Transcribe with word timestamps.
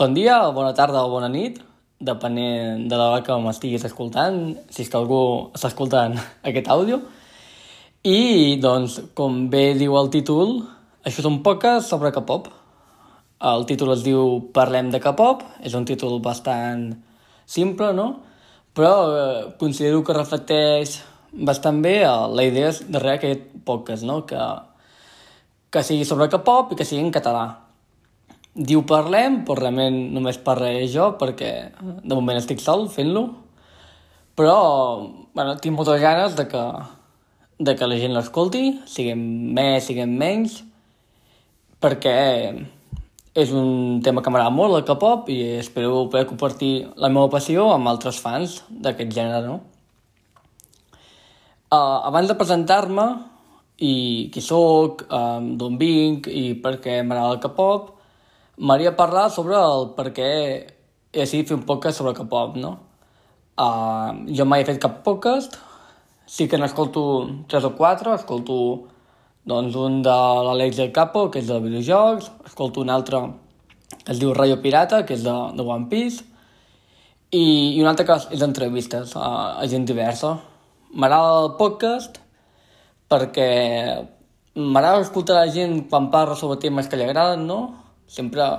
Bon 0.00 0.14
dia, 0.16 0.48
bona 0.56 0.72
tarda 0.72 1.02
o 1.04 1.10
bona 1.12 1.26
nit, 1.28 1.58
depenent 2.00 2.86
de 2.88 2.96
l'hora 2.96 3.18
que 3.20 3.34
m'estiguis 3.44 3.82
escoltant, 3.84 4.38
si 4.72 4.80
és 4.80 4.88
que 4.88 4.96
algú 4.96 5.18
està 5.52 5.68
escoltant 5.68 6.16
aquest 6.48 6.70
àudio. 6.72 7.02
I, 8.08 8.56
doncs, 8.64 8.96
com 9.12 9.36
bé 9.52 9.74
diu 9.76 9.98
el 10.00 10.08
títol, 10.08 10.56
això 11.04 11.20
és 11.20 11.28
un 11.28 11.42
podcast 11.44 11.92
sobre 11.92 12.14
K-pop. 12.16 12.48
El 13.52 13.68
títol 13.68 13.92
es 13.98 14.08
diu 14.08 14.40
Parlem 14.56 14.88
de 14.88 15.04
K-pop, 15.04 15.44
és 15.60 15.76
un 15.76 15.84
títol 15.84 16.16
bastant 16.24 16.94
simple, 17.44 17.92
no? 17.92 18.10
Però 18.72 18.96
eh, 19.04 19.38
considero 19.60 20.00
que 20.00 20.16
reflecteix 20.16 21.02
bastant 21.52 21.84
bé 21.84 21.98
eh, 22.06 22.20
la 22.40 22.48
idea 22.48 22.72
darrere 22.88 23.18
aquest 23.20 23.50
podcast, 23.68 24.08
no? 24.08 24.22
Que, 24.24 24.52
que 25.68 25.84
sigui 25.84 26.08
sobre 26.08 26.32
K-pop 26.32 26.72
i 26.72 26.80
que 26.80 26.88
sigui 26.88 27.04
en 27.04 27.18
català 27.20 27.50
diu 28.54 28.82
parlem, 28.86 29.42
però 29.46 29.60
realment 29.60 29.96
només 30.14 30.40
parlaré 30.42 30.86
jo 30.90 31.12
perquè 31.20 31.52
de 31.80 32.14
moment 32.14 32.40
estic 32.40 32.62
sol 32.62 32.88
fent-lo. 32.90 33.28
Però, 34.38 34.56
bueno, 35.36 35.56
tinc 35.60 35.76
moltes 35.76 36.00
ganes 36.00 36.34
de 36.38 36.46
que, 36.48 36.64
de 37.58 37.76
que 37.76 37.88
la 37.88 37.98
gent 38.00 38.14
l'escolti, 38.16 38.80
siguem 38.88 39.20
més, 39.54 39.84
siguem 39.86 40.12
menys, 40.16 40.60
perquè 41.80 42.16
és 43.40 43.52
un 43.54 44.00
tema 44.04 44.22
que 44.22 44.32
m'agrada 44.32 44.52
molt, 44.54 44.74
el 44.78 44.86
K-pop, 44.88 45.28
i 45.30 45.58
espero 45.60 46.06
poder 46.10 46.26
compartir 46.26 46.88
la 46.98 47.10
meva 47.12 47.30
passió 47.30 47.68
amb 47.70 47.90
altres 47.90 48.18
fans 48.22 48.60
d'aquest 48.70 49.12
gènere, 49.14 49.44
no? 49.46 49.60
Uh, 51.70 52.02
abans 52.08 52.26
de 52.26 52.34
presentar-me 52.34 53.06
i 53.86 54.28
qui 54.34 54.42
sóc, 54.42 55.04
um, 55.06 55.52
d'on 55.56 55.76
vinc 55.78 56.26
i 56.26 56.50
per 56.58 56.80
què 56.82 56.98
m'agrada 57.04 57.36
el 57.36 57.42
K-pop, 57.44 57.99
M'agradaria 58.60 58.92
parlar 58.92 59.30
sobre 59.32 59.56
el 59.56 59.86
per 59.96 60.10
què 60.12 60.28
he 60.28 61.16
decidit 61.16 61.48
fer 61.48 61.56
un 61.56 61.64
podcast 61.64 61.96
sobre 61.96 62.12
K-pop, 62.12 62.58
no? 62.60 62.74
Uh, 63.56 64.26
jo 64.36 64.44
mai 64.44 64.60
he 64.60 64.66
fet 64.68 64.80
cap 64.82 64.98
podcast, 65.06 65.56
sí 66.28 66.44
que 66.44 66.60
n'escolto 66.60 67.02
tres 67.48 67.64
o 67.64 67.72
quatre, 67.78 68.12
escolto 68.20 68.58
doncs, 69.48 69.78
un 69.80 70.02
de 70.04 70.18
l'Àlex 70.44 70.76
del 70.76 70.92
Capo, 70.92 71.30
que 71.32 71.40
és 71.40 71.48
de 71.48 71.56
videojocs, 71.64 72.28
escolto 72.52 72.84
un 72.84 72.92
altre 72.92 73.22
que 74.04 74.12
es 74.12 74.20
diu 74.20 74.36
Rayo 74.36 74.60
Pirata, 74.60 75.06
que 75.08 75.16
és 75.16 75.24
de, 75.24 75.36
de 75.56 75.64
One 75.64 75.88
Piece, 75.88 76.28
i, 77.32 77.42
i 77.78 77.80
un 77.80 77.88
altre 77.88 78.04
que 78.04 78.20
és 78.28 78.44
d'entrevistes 78.44 79.16
a, 79.16 79.56
a 79.56 79.68
gent 79.72 79.88
diversa. 79.88 80.36
M'agrada 80.92 81.46
el 81.46 81.54
podcast 81.56 82.20
perquè 83.10 83.50
m'agrada 84.54 85.00
escoltar 85.00 85.40
la 85.40 85.52
gent 85.52 85.86
quan 85.88 86.12
parla 86.12 86.36
sobre 86.36 86.60
temes 86.60 86.92
que 86.92 87.00
li 87.00 87.08
agraden, 87.08 87.48
no? 87.48 87.62
Sempre 88.10 88.50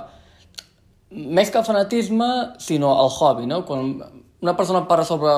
més 1.12 1.50
que 1.52 1.60
el 1.60 1.64
fanatisme, 1.66 2.28
sinó 2.58 2.94
el 3.04 3.10
hobby, 3.12 3.46
no? 3.46 3.62
Quan 3.68 3.98
una 4.42 4.56
persona 4.56 4.86
parla 4.88 5.04
sobre 5.04 5.32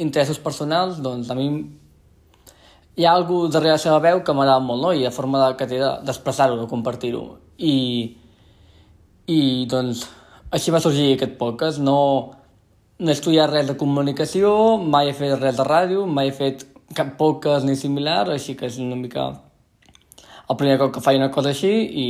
interessos 0.00 0.38
personals, 0.38 1.00
doncs 1.02 1.30
a 1.30 1.36
mi 1.36 1.48
hi 2.94 3.06
ha 3.06 3.14
algú 3.16 3.46
darrere 3.48 3.74
la 3.74 3.82
seva 3.82 3.98
veu 4.04 4.20
que 4.22 4.34
m'agrada 4.36 4.62
molt, 4.62 4.82
no? 4.84 4.92
I 4.92 5.02
la 5.02 5.14
forma 5.14 5.44
que 5.58 5.66
té 5.66 5.80
d'expressar-ho, 5.80 6.58
de 6.60 6.68
compartir-ho. 6.70 7.24
I, 7.58 7.76
I, 9.26 9.40
doncs, 9.70 10.04
així 10.52 10.74
va 10.74 10.80
sorgir 10.84 11.14
aquest 11.14 11.38
podcast. 11.40 11.80
No, 11.82 11.98
no 13.00 13.10
he 13.10 13.16
estudiat 13.16 13.50
res 13.50 13.70
de 13.70 13.78
comunicació, 13.80 14.52
mai 14.78 15.10
he 15.10 15.16
fet 15.16 15.34
res 15.40 15.56
de 15.58 15.66
ràdio, 15.66 16.04
mai 16.06 16.30
he 16.30 16.36
fet 16.36 16.66
cap 16.94 17.16
podcast 17.18 17.66
ni 17.66 17.74
similar, 17.80 18.26
així 18.30 18.54
que 18.54 18.68
és 18.68 18.78
una 18.78 18.98
mica 19.00 19.32
el 20.52 20.58
primer 20.60 20.76
cop 20.80 20.92
que 20.94 21.00
faig 21.00 21.16
una 21.16 21.30
cosa 21.32 21.52
així 21.52 21.72
i 21.72 22.06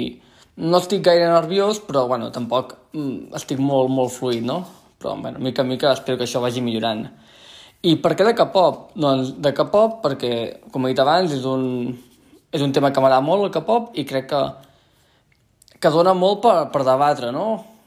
no 0.57 0.79
estic 0.79 1.03
gaire 1.05 1.29
nerviós, 1.31 1.81
però 1.81 2.07
bueno, 2.09 2.31
tampoc 2.35 2.75
mm, 2.93 3.33
estic 3.39 3.61
molt, 3.63 3.91
molt 3.91 4.13
fluid, 4.13 4.45
no? 4.45 4.63
Però, 5.01 5.17
bueno, 5.21 5.41
mica 5.41 5.63
en 5.63 5.69
mica 5.69 5.93
espero 5.93 6.19
que 6.19 6.29
això 6.29 6.43
vagi 6.43 6.63
millorant. 6.63 7.07
I 7.83 7.97
per 7.99 8.13
què 8.15 8.27
de 8.27 8.35
K-pop? 8.39 8.93
Doncs 8.95 9.35
de 9.43 9.51
K-pop 9.57 10.03
perquè, 10.05 10.33
com 10.71 10.85
he 10.87 10.93
dit 10.93 11.01
abans, 11.03 11.33
és 11.35 11.47
un, 11.49 11.65
és 12.53 12.63
un 12.63 12.75
tema 12.75 12.93
que 12.93 13.03
m'agrada 13.03 13.25
molt, 13.25 13.49
el 13.49 13.55
K-pop, 13.55 13.91
i 13.99 14.05
crec 14.07 14.29
que, 14.31 14.43
que 15.81 15.91
dona 15.91 16.15
molt 16.15 16.45
per, 16.45 16.57
per 16.75 16.85
debatre, 16.87 17.33
no? 17.35 17.47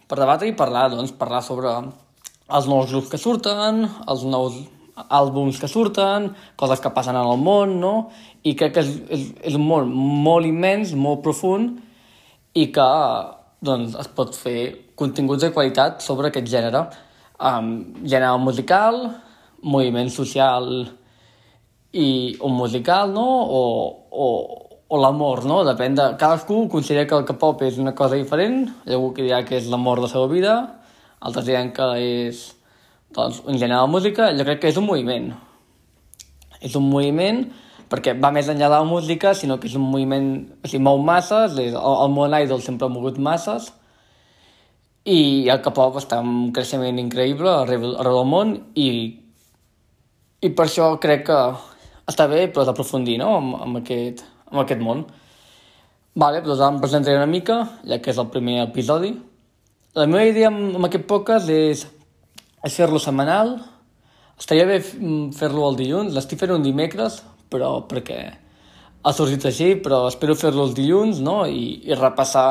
Per 0.10 0.20
debatre 0.20 0.50
i 0.50 0.58
parlar, 0.58 0.90
doncs, 0.92 1.14
parlar 1.16 1.40
sobre 1.46 1.78
els 1.80 2.68
nous 2.70 2.92
grups 2.92 3.14
que 3.14 3.22
surten, 3.22 3.86
els 4.10 4.26
nous 4.28 4.60
àlbums 4.96 5.58
que 5.60 5.68
surten, 5.68 6.30
coses 6.60 6.82
que 6.84 6.92
passen 6.94 7.16
en 7.16 7.30
el 7.30 7.40
món, 7.40 7.80
no? 7.80 7.96
I 8.44 8.58
crec 8.58 8.76
que 8.76 8.84
és, 8.84 8.92
és, 9.08 9.26
és 9.52 9.56
un 9.58 9.64
món 9.70 9.90
molt 10.26 10.48
immens, 10.48 10.92
molt 11.00 11.24
profund, 11.24 11.80
i 12.56 12.70
que 12.76 12.90
doncs, 13.66 13.96
es 14.00 14.12
pot 14.16 14.36
fer 14.38 14.60
continguts 15.00 15.44
de 15.44 15.52
qualitat 15.56 16.04
sobre 16.06 16.32
aquest 16.32 16.48
gènere. 16.52 16.86
Um, 17.36 17.72
gènere 18.08 18.38
musical, 18.40 19.02
moviment 19.66 20.12
social 20.14 20.70
i 21.96 22.08
un 22.44 22.56
musical, 22.56 23.12
no? 23.16 23.26
O, 23.26 23.64
o, 24.12 24.28
o 24.88 25.02
l'amor, 25.02 25.44
no? 25.50 25.64
Depèn 25.68 25.98
de... 25.98 26.08
Cadascú 26.22 26.66
considera 26.72 27.08
que 27.10 27.18
el 27.18 27.28
K-pop 27.28 27.66
és 27.68 27.80
una 27.82 27.96
cosa 27.98 28.20
diferent, 28.20 28.64
hi 28.86 28.94
ha 28.94 29.00
algú 29.00 29.12
que 29.16 29.26
dirà 29.26 29.42
que 29.48 29.58
és 29.60 29.68
l'amor 29.72 30.00
de 30.00 30.08
la 30.08 30.14
seva 30.14 30.30
vida, 30.32 30.56
altres 31.26 31.48
diran 31.48 31.74
que 31.76 31.90
és 32.04 32.46
doncs, 33.16 33.42
un 33.48 33.60
gènere 33.60 33.82
de 33.82 33.92
música, 33.92 34.32
jo 34.38 34.48
crec 34.48 34.64
que 34.64 34.72
és 34.72 34.80
un 34.80 34.88
moviment. 34.88 35.32
És 36.62 36.76
un 36.80 36.88
moviment 36.88 37.44
perquè 37.90 38.16
va 38.18 38.32
més 38.34 38.50
enllà 38.50 38.70
de 38.70 38.78
la 38.80 38.88
música, 38.88 39.34
sinó 39.38 39.60
que 39.60 39.70
és 39.70 39.76
un 39.78 39.86
moviment, 39.86 40.30
o 40.64 40.70
sigui, 40.70 40.84
mou 40.84 41.02
masses, 41.02 41.58
el, 41.62 41.76
el 41.76 42.14
món 42.14 42.34
idol 42.38 42.64
sempre 42.66 42.88
ha 42.88 42.94
mogut 42.94 43.20
masses, 43.22 43.72
i 45.06 45.46
el 45.54 45.62
K-pop 45.62 46.00
està 46.00 46.18
en 46.24 46.32
un 46.32 46.48
creixement 46.54 46.98
increïble 46.98 47.52
arreu, 47.52 47.92
arreu 48.02 48.20
del 48.22 48.30
món, 48.30 48.56
i, 48.74 48.88
i 50.42 50.50
per 50.50 50.66
això 50.66 50.96
crec 51.02 51.28
que 51.28 51.38
està 52.10 52.26
bé 52.30 52.48
però 52.54 52.66
d'aprofundir 52.66 53.20
no? 53.22 53.36
amb, 53.38 53.54
amb, 53.68 53.80
aquest, 53.84 54.26
amb 54.50 54.64
aquest 54.64 54.82
món. 54.82 55.06
Vale, 56.16 56.42
doncs 56.42 56.62
ara 56.62 56.74
em 56.74 56.82
presentaré 56.82 57.20
una 57.20 57.30
mica, 57.30 57.60
ja 57.86 58.00
que 58.02 58.14
és 58.14 58.22
el 58.22 58.32
primer 58.34 58.62
episodi. 58.64 59.14
La 59.96 60.08
meva 60.10 60.26
idea 60.26 60.50
amb, 60.50 60.78
amb 60.80 60.90
aquest 60.90 61.06
podcast 61.10 61.52
és, 61.54 61.86
és 62.66 62.76
fer-lo 62.76 63.02
setmanal. 63.04 63.58
Estaria 64.40 64.66
bé 64.68 64.82
fer-lo 64.82 65.70
el 65.70 65.78
dilluns, 65.80 66.16
l'estic 66.16 66.42
fent 66.42 66.56
un 66.56 66.66
dimecres, 66.66 67.22
però 67.56 67.78
perquè 67.88 68.20
ha 69.06 69.14
sorgit 69.14 69.46
així, 69.46 69.76
però 69.80 70.06
espero 70.10 70.36
fer-lo 70.36 70.66
els 70.66 70.76
dilluns, 70.78 71.22
no?, 71.24 71.44
I, 71.46 71.80
i 71.86 71.98
repassar 71.98 72.50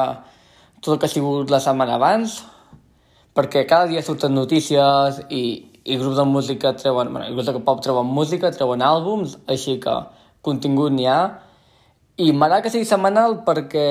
tot 0.81 0.95
el 0.95 1.01
que 1.03 1.09
ha 1.09 1.13
sigut 1.13 1.51
la 1.51 1.61
setmana 1.61 1.97
abans, 1.99 2.39
perquè 3.35 3.65
cada 3.67 3.89
dia 3.91 4.05
surten 4.07 4.37
notícies 4.39 5.19
i, 5.35 5.43
i 5.83 5.97
grups 5.99 6.21
de 6.21 6.27
música 6.31 6.71
treuen, 6.79 7.11
bueno, 7.11 7.27
grups 7.35 7.51
de 7.51 7.65
pop 7.67 7.83
treuen 7.83 8.07
música, 8.07 8.53
treuen 8.55 8.85
àlbums, 8.87 9.35
així 9.51 9.81
que 9.83 9.97
contingut 10.47 10.95
n'hi 10.95 11.09
ha, 11.11 11.19
i 12.23 12.31
m'agrada 12.31 12.63
que 12.63 12.71
sigui 12.71 12.87
setmanal 12.87 13.41
perquè 13.47 13.89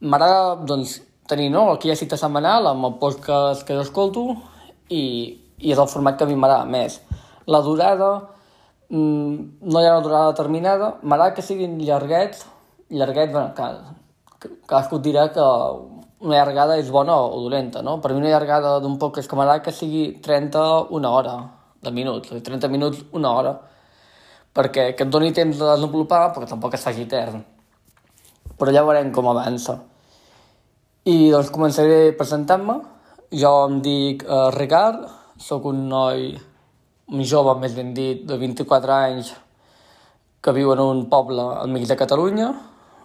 m'agrada, 0.00 0.56
doncs, 0.64 0.96
tenir, 1.28 1.50
no?, 1.52 1.68
aquella 1.74 1.98
cita 2.00 2.16
setmanal 2.16 2.70
amb 2.72 2.88
el 2.88 2.96
podcast 3.02 3.68
que 3.68 3.76
jo 3.76 3.84
escolto 3.84 4.24
i, 4.88 5.02
i 5.60 5.74
és 5.74 5.78
el 5.78 5.90
format 5.92 6.16
que 6.16 6.24
a 6.24 6.30
mi 6.30 6.40
m'agrada 6.40 6.64
més. 6.64 7.02
La 7.50 7.60
durada, 7.66 8.14
no 8.90 9.80
hi 9.80 9.86
ha 9.86 9.94
una 9.94 10.02
durada 10.02 10.32
determinada, 10.32 10.96
m'agrada 11.02 11.34
que 11.34 11.42
siguin 11.46 11.78
llarguets, 11.78 12.46
llarguets, 12.90 13.32
bueno, 13.32 13.54
que, 13.54 14.50
cadascú 14.66 14.98
dirà 14.98 15.28
que 15.34 15.44
una 16.20 16.36
llargada 16.36 16.76
és 16.80 16.90
bona 16.90 17.14
o 17.14 17.40
dolenta, 17.44 17.82
no? 17.86 18.00
Per 18.02 18.12
mi 18.12 18.20
una 18.20 18.32
llargada 18.32 18.78
d'un 18.82 18.98
poc 18.98 19.20
és 19.22 19.28
que 19.28 19.38
m'agrada 19.38 19.62
que 19.62 19.72
sigui 19.72 20.18
30 20.22 20.90
una 20.96 21.14
hora 21.14 21.36
de 21.80 21.92
minuts, 21.94 22.28
30 22.28 22.68
minuts 22.68 23.04
una 23.12 23.30
hora, 23.30 23.54
perquè 24.52 24.90
que 24.96 25.06
et 25.06 25.14
doni 25.14 25.32
temps 25.32 25.56
de 25.56 25.70
desenvolupar, 25.70 26.32
perquè 26.34 26.50
tampoc 26.50 26.74
es 26.74 26.84
faci 26.84 27.06
etern. 27.06 27.44
Però 28.58 28.74
ja 28.74 28.84
veurem 28.84 29.14
com 29.14 29.30
avança. 29.30 29.78
I 31.08 31.30
doncs 31.32 31.48
començaré 31.54 32.10
presentant-me. 32.18 32.80
Jo 33.32 33.52
em 33.68 33.78
dic 33.80 34.26
uh, 34.26 34.50
Ricard, 34.52 35.06
sóc 35.38 35.64
un 35.70 35.86
noi 35.88 36.32
un 37.10 37.24
jove, 37.26 37.56
més 37.60 37.74
ben 37.74 37.92
dit, 37.94 38.22
de 38.26 38.36
24 38.38 38.92
anys, 38.94 39.32
que 40.40 40.54
viu 40.56 40.72
en 40.72 40.80
un 40.82 41.04
poble 41.10 41.42
al 41.42 41.70
mig 41.72 41.86
de 41.88 41.96
Catalunya, 41.98 42.50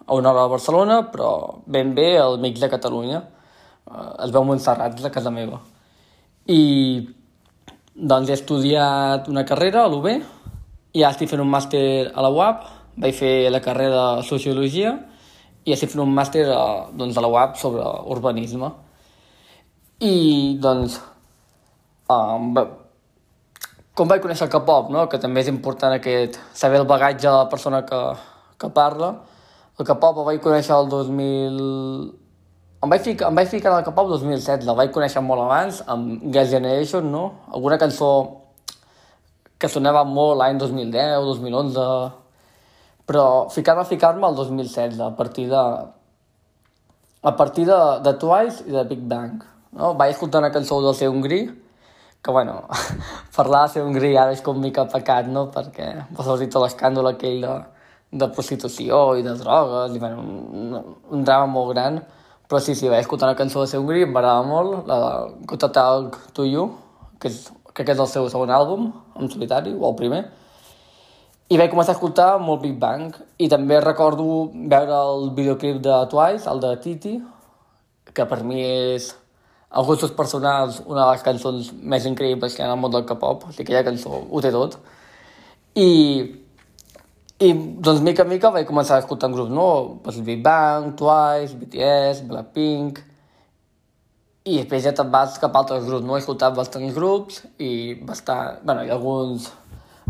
a 0.06 0.14
una 0.14 0.32
hora 0.32 0.46
de 0.46 0.54
Barcelona, 0.54 1.00
però 1.12 1.62
ben 1.66 1.94
bé 1.98 2.16
al 2.22 2.38
mig 2.40 2.60
de 2.62 2.70
Catalunya. 2.70 3.24
Eh, 3.90 4.26
es 4.26 4.32
veu 4.32 4.46
Montserrat, 4.46 5.00
la 5.02 5.12
casa 5.12 5.34
meva. 5.34 5.60
I 6.46 6.62
doncs 7.96 8.30
he 8.30 8.38
estudiat 8.38 9.28
una 9.32 9.46
carrera 9.50 9.84
a 9.84 9.90
l'UB, 9.90 10.08
i 10.96 11.04
ara 11.04 11.12
estic 11.16 11.32
fent 11.32 11.44
un 11.44 11.52
màster 11.52 12.12
a 12.14 12.24
la 12.24 12.32
UAP, 12.32 12.64
vaig 13.02 13.18
fer 13.18 13.34
la 13.52 13.64
carrera 13.64 14.06
de 14.20 14.30
Sociologia, 14.30 14.94
i 15.66 15.74
estic 15.74 15.92
fent 15.92 16.06
un 16.06 16.14
màster 16.14 16.46
a, 16.54 16.64
doncs, 16.94 17.18
a 17.18 17.26
la 17.26 17.32
UAP 17.34 17.58
sobre 17.60 17.84
urbanisme. 18.14 18.70
I 20.06 20.16
doncs 20.62 21.00
um, 22.12 22.54
com 23.96 24.10
vaig 24.12 24.22
conèixer 24.22 24.46
el 24.46 24.52
K-pop, 24.52 24.90
no? 24.92 25.06
que 25.08 25.20
també 25.24 25.40
és 25.42 25.50
important 25.50 25.96
aquest, 25.96 26.36
saber 26.54 26.82
el 26.82 26.88
bagatge 26.90 27.24
de 27.30 27.34
la 27.34 27.48
persona 27.52 27.82
que, 27.88 28.02
que 28.60 28.70
parla. 28.76 29.14
El 29.80 29.88
K-pop 29.88 30.20
el 30.20 30.28
vaig 30.28 30.42
conèixer 30.44 30.76
el 30.76 30.90
2011, 30.92 32.26
em 32.84 32.92
vaig 32.92 33.02
ficar, 33.02 33.32
em 33.32 33.40
vaig 33.40 33.48
ficar 33.50 33.72
al 33.72 33.86
K-pop 33.88 34.12
2007, 34.12 34.68
la 34.68 34.76
vaig 34.78 34.92
conèixer 34.94 35.24
molt 35.24 35.46
abans, 35.46 35.80
amb 35.90 36.28
Girls' 36.28 36.52
Generation, 36.52 37.08
no? 37.10 37.24
Alguna 37.56 37.80
cançó 37.82 38.12
que 39.58 39.72
sonava 39.72 40.04
molt 40.06 40.38
l'any 40.42 40.60
2010, 40.60 41.16
2011, 41.32 41.90
però 43.08 43.26
ficar-me, 43.56 43.88
ficar-me 43.88 44.28
al 44.28 44.36
2016, 44.36 45.00
a 45.02 45.12
partir 45.16 45.48
de... 45.50 45.64
a 47.26 47.34
partir 47.40 47.66
de, 47.66 47.80
de 48.06 48.14
Twice 48.22 48.68
i 48.68 48.76
de 48.76 48.84
Big 48.92 49.08
Bang, 49.08 49.40
no? 49.72 49.96
Vaig 49.96 50.14
escoltar 50.14 50.44
una 50.44 50.52
cançó 50.52 50.84
del 50.84 51.00
seu 51.00 51.16
Hongrí, 51.16 51.46
que, 52.26 52.32
bueno, 52.32 52.64
parlar 53.36 53.70
de 53.72 53.84
Hongrí 53.86 54.16
ara 54.18 54.34
és 54.34 54.42
com 54.42 54.58
mica 54.58 54.88
pecat, 54.90 55.28
no?, 55.30 55.46
perquè 55.54 55.92
va 56.18 56.24
sortir 56.26 56.50
tot 56.50 56.64
l'escàndol 56.64 57.12
aquell 57.12 57.44
de, 57.46 57.56
de 58.24 58.28
prostitució 58.34 59.02
i 59.20 59.26
de 59.26 59.36
drogues, 59.38 59.94
i, 59.94 60.02
bueno, 60.02 60.24
un, 60.26 60.96
un 61.14 61.28
drama 61.28 61.46
molt 61.54 61.76
gran, 61.76 62.00
però 62.50 62.62
sí, 62.62 62.74
sí, 62.74 62.90
vaig 62.90 63.04
escoltar 63.06 63.30
una 63.30 63.38
cançó 63.38 63.62
de 63.62 63.78
Hongrí, 63.78 64.08
em 64.08 64.16
va 64.16 64.40
molt, 64.46 64.88
la 64.90 64.98
de 65.04 65.46
Got 65.52 65.68
a 65.68 65.70
Talk 65.78 66.18
to 66.34 66.48
You, 66.50 66.66
que 67.22 67.30
és, 67.30 67.44
crec 67.76 67.92
que 67.92 67.94
és 67.94 68.02
el 68.02 68.10
seu 68.10 68.26
segon 68.34 68.54
àlbum, 68.54 68.90
en 69.22 69.30
solitari, 69.30 69.76
o 69.78 69.86
el 69.92 69.96
primer, 70.00 70.24
i 71.54 71.60
vaig 71.62 71.70
començar 71.70 71.94
a 71.94 72.00
escoltar 72.00 72.30
molt 72.42 72.64
Big 72.64 72.80
Bang, 72.82 73.14
i 73.38 73.52
també 73.54 73.78
recordo 73.84 74.48
veure 74.74 74.98
el 75.12 75.30
videoclip 75.38 75.78
de 75.86 76.00
Twice, 76.10 76.50
el 76.50 76.64
de 76.64 76.74
Titi, 76.82 77.14
que 78.18 78.26
per 78.26 78.42
mi 78.48 78.64
és 78.66 79.12
a 79.76 79.82
gustos 79.84 80.12
personals, 80.16 80.80
una 80.86 81.04
de 81.04 81.12
les 81.12 81.24
cançons 81.24 81.70
més 81.84 82.06
increïbles 82.08 82.54
que 82.56 82.62
hi 82.62 82.64
ha 82.64 82.70
en 82.70 82.78
el 82.78 82.80
món 82.80 82.94
del 82.94 83.04
K-pop, 83.08 83.42
o 83.44 83.52
sigui, 83.52 83.66
aquella 83.66 83.84
cançó 83.84 84.22
ho 84.24 84.42
té 84.44 84.52
tot. 84.54 84.78
I, 85.76 85.90
i 87.44 87.50
doncs, 87.84 88.00
mica 88.06 88.24
en 88.24 88.32
mica 88.32 88.54
vaig 88.56 88.70
començar 88.70 88.96
a 88.96 89.04
escoltar 89.04 89.28
grups, 89.34 89.52
no? 89.52 89.68
Pues, 90.06 90.22
Big 90.24 90.40
Bang, 90.46 90.94
Twice, 91.02 91.60
BTS, 91.60 92.24
Blackpink... 92.32 93.04
I 94.46 94.60
després 94.60 94.84
ja 94.86 94.92
te'n 94.94 95.08
vas 95.10 95.40
cap 95.42 95.56
a 95.58 95.62
altres 95.64 95.88
grups, 95.88 96.06
no? 96.06 96.14
He 96.14 96.22
escoltat 96.22 96.54
bastants 96.54 96.94
grups 96.94 97.40
i 97.58 97.70
bastant... 98.06 98.60
bueno, 98.62 98.84
ha 98.86 98.94
alguns 98.94 99.48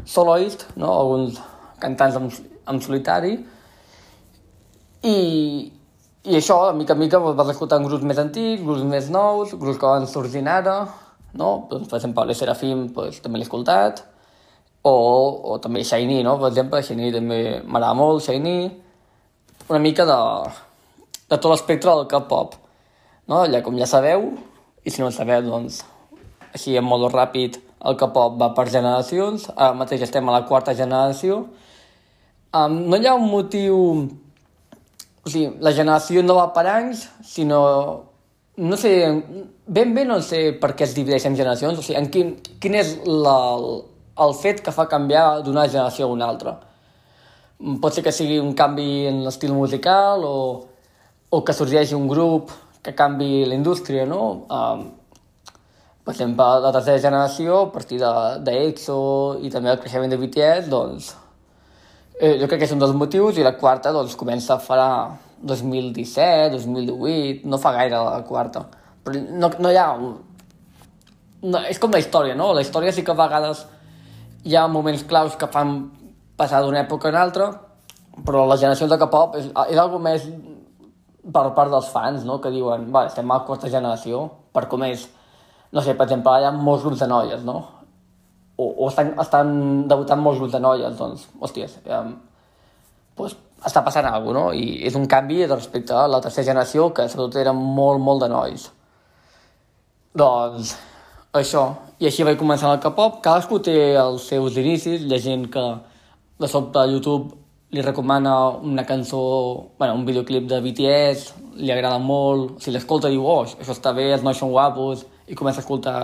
soloist, 0.03 0.65
no? 0.75 0.89
Alguns 0.91 1.39
cantants 1.79 2.18
en, 2.19 2.27
en 2.68 2.81
solitari. 2.83 3.38
I, 5.07 5.15
i 6.25 6.36
això, 6.39 6.57
de 6.72 6.77
mica 6.80 6.95
en 6.95 7.00
mica, 7.04 7.19
vas 7.22 7.50
escoltant 7.51 7.86
grups 7.86 8.06
més 8.07 8.18
antics, 8.18 8.63
grups 8.66 8.83
més 8.89 9.10
nous, 9.13 9.51
grups 9.62 9.77
que 9.81 9.92
van 9.92 10.07
sorgint 10.10 10.48
ara, 10.50 10.80
no? 11.38 11.68
Doncs, 11.69 11.89
per 11.92 12.00
exemple, 12.00 12.25
el 12.25 12.38
Serafim 12.38 12.88
pues, 12.95 13.19
també 13.22 13.38
l'he 13.38 13.45
escoltat, 13.45 14.01
o, 14.86 14.94
o 15.54 15.57
també 15.62 15.83
Shiny, 15.86 16.24
no? 16.25 16.38
Per 16.42 16.50
exemple, 16.50 16.81
Shiny 16.86 17.12
també 17.13 17.39
m'agrada 17.62 17.94
molt, 17.98 18.25
Shiny, 18.25 18.56
una 19.69 19.81
mica 19.81 20.07
de, 20.10 20.18
de 21.30 21.38
tot 21.38 21.51
l'espectre 21.54 21.94
del 21.94 22.10
K-pop, 22.10 22.57
no? 23.30 23.45
Ja, 23.51 23.62
com 23.66 23.78
ja 23.78 23.89
sabeu, 23.89 24.31
i 24.86 24.94
si 24.94 25.01
no 25.01 25.12
ho 25.12 25.13
sabeu, 25.13 25.45
doncs, 25.45 25.83
així 26.56 26.78
en 26.80 26.89
modo 26.89 27.13
ràpid, 27.13 27.62
el 27.86 27.98
K-pop 28.01 28.42
va 28.42 28.50
per 28.57 28.66
generacions, 28.74 29.50
ara 29.54 29.78
mateix 29.78 30.06
estem 30.07 30.25
a 30.30 30.39
la 30.39 30.45
quarta 30.50 30.74
generació, 30.74 31.44
um, 32.50 32.78
no 32.89 32.98
hi 32.98 33.06
ha 33.06 33.18
un 33.18 33.30
motiu 33.30 33.81
o 35.25 35.31
sigui, 35.31 35.56
la 35.66 35.74
generació 35.74 36.22
no 36.24 36.38
va 36.38 36.51
per 36.54 36.68
anys, 36.69 37.07
sinó... 37.25 37.62
No 38.56 38.77
sé, 38.80 38.92
ben 39.68 39.89
bé 39.95 40.06
no 40.07 40.22
sé 40.24 40.54
per 40.62 40.69
què 40.77 40.86
es 40.86 40.94
divideix 40.95 41.25
en 41.27 41.33
generacions, 41.36 41.80
o 41.81 41.83
sigui, 41.83 41.98
en 42.00 42.06
quin, 42.13 42.30
quin 42.62 42.77
és 42.80 42.94
la, 43.04 43.33
el 44.24 44.36
fet 44.38 44.62
que 44.63 44.72
fa 44.72 44.86
canviar 44.92 45.42
d'una 45.44 45.66
generació 45.68 46.06
a 46.06 46.13
una 46.13 46.30
altra. 46.30 46.54
Pot 47.81 47.98
ser 47.98 48.06
que 48.06 48.13
sigui 48.16 48.38
un 48.39 48.54
canvi 48.56 49.10
en 49.10 49.24
l'estil 49.25 49.51
musical 49.57 50.24
o, 50.30 50.38
o 51.28 51.42
que 51.44 51.57
sorgeixi 51.57 51.98
un 51.98 52.07
grup 52.07 52.54
que 52.86 52.94
canvi 52.95 53.44
la 53.50 53.57
indústria, 53.57 54.06
no? 54.07 54.21
Um, 54.45 54.88
per 56.06 56.13
exemple, 56.13 56.48
la 56.62 56.71
tercera 56.71 57.01
generació, 57.01 57.63
a 57.66 57.74
partir 57.74 57.98
d'EXO 58.00 58.98
de, 59.42 59.48
i 59.50 59.51
també 59.51 59.74
el 59.74 59.81
creixement 59.81 60.13
de 60.13 60.21
BTS, 60.21 60.69
doncs 60.69 61.16
Eh, 62.15 62.38
jo 62.39 62.47
crec 62.47 62.62
que 62.62 62.67
és 62.69 62.71
un 62.71 62.79
dels 62.79 62.95
motius 62.95 63.35
i 63.35 63.44
la 63.44 63.57
quarta 63.59 63.91
doncs, 63.91 64.15
comença 64.15 64.56
a 64.56 64.63
farà 64.63 64.88
2017, 65.44 66.53
2018, 66.56 67.44
no 67.51 67.59
fa 67.59 67.73
gaire 67.75 68.00
la 68.00 68.21
quarta. 68.27 68.63
Però 69.03 69.19
no, 69.35 69.51
no 69.59 69.71
hi 69.71 69.79
ha... 69.79 69.89
No, 71.45 71.62
és 71.69 71.77
com 71.81 71.91
la 71.91 72.00
història, 72.00 72.38
no? 72.39 72.53
La 72.56 72.63
història 72.63 72.94
sí 72.95 73.03
que 73.03 73.12
a 73.12 73.19
vegades 73.19 73.65
hi 74.47 74.56
ha 74.56 74.65
moments 74.71 75.03
claus 75.09 75.35
que 75.35 75.51
fan 75.51 75.75
passar 76.39 76.63
d'una 76.63 76.85
època 76.85 77.09
a 77.09 77.13
una 77.13 77.21
altra, 77.27 77.50
però 78.25 78.45
la 78.47 78.57
generació 78.57 78.88
de 78.88 78.97
K-pop 79.01 79.35
és, 79.41 79.51
és 79.51 79.77
algo 79.81 80.00
més 80.00 80.25
per 81.35 81.45
part 81.57 81.73
dels 81.73 81.91
fans, 81.91 82.23
no? 82.23 82.39
Que 82.39 82.53
diuen, 82.53 82.88
va, 82.95 83.06
estem 83.09 83.29
a 83.29 83.41
la 83.41 83.47
quarta 83.47 83.69
generació, 83.69 84.29
per 84.56 84.69
com 84.71 84.88
és... 84.88 85.09
No 85.75 85.83
sé, 85.83 85.97
per 86.00 86.07
exemple, 86.07 86.31
hi 86.39 86.47
ha 86.47 86.56
molts 86.56 86.85
grups 86.85 87.03
de 87.03 87.11
noies, 87.11 87.44
no? 87.44 87.59
O, 88.57 88.68
o 88.68 88.90
estan, 88.90 89.13
estan 89.22 89.50
debutant 89.90 90.22
molts 90.22 90.40
grups 90.40 90.56
de 90.56 90.62
noies, 90.63 90.96
doncs, 91.00 91.28
hòsties, 91.42 91.78
eh, 91.86 92.02
pues, 93.16 93.36
està 93.66 93.81
passant 93.84 94.06
alguna 94.06 94.46
cosa, 94.46 94.56
no? 94.56 94.56
I 94.56 94.81
és 94.88 94.96
un 94.96 95.07
canvi 95.12 95.46
respecte 95.46 95.96
a 95.96 96.07
la 96.12 96.22
tercera 96.24 96.52
generació, 96.52 96.92
que 96.94 97.07
sobretot 97.10 97.42
eren 97.42 97.57
molt, 97.57 98.02
molt 98.04 98.25
de 98.25 98.30
nois. 98.31 98.68
Doncs, 100.16 100.75
això. 101.36 101.66
I 102.00 102.10
així 102.10 102.25
vaig 102.28 102.38
començar 102.40 102.74
el 102.75 102.84
K-pop. 102.84 103.22
Cadascú 103.24 103.60
té 103.63 103.96
els 104.00 104.28
seus 104.30 104.60
inicis. 104.60 105.04
Hi 105.04 105.16
ha 105.16 105.22
gent 105.24 105.48
que 105.52 105.63
de 106.40 106.48
sobte 106.52 106.80
a 106.80 106.88
YouTube 106.88 107.34
li 107.75 107.81
recomana 107.84 108.36
una 108.63 108.86
cançó, 108.86 109.22
bueno, 109.80 109.96
un 109.96 110.06
videoclip 110.06 110.46
de 110.48 110.62
BTS, 110.63 111.34
li 111.60 111.72
agrada 111.72 111.98
molt, 112.00 112.62
si 112.63 112.72
l'escolta 112.72 113.10
diu, 113.12 113.25
oh, 113.25 113.42
això 113.44 113.74
està 113.74 113.92
bé, 113.96 114.12
els 114.13 114.24
nois 114.24 114.38
són 114.40 114.54
guapos, 114.54 115.04
i 115.28 115.36
comença 115.36 115.60
a 115.60 115.66
escoltar 115.66 115.98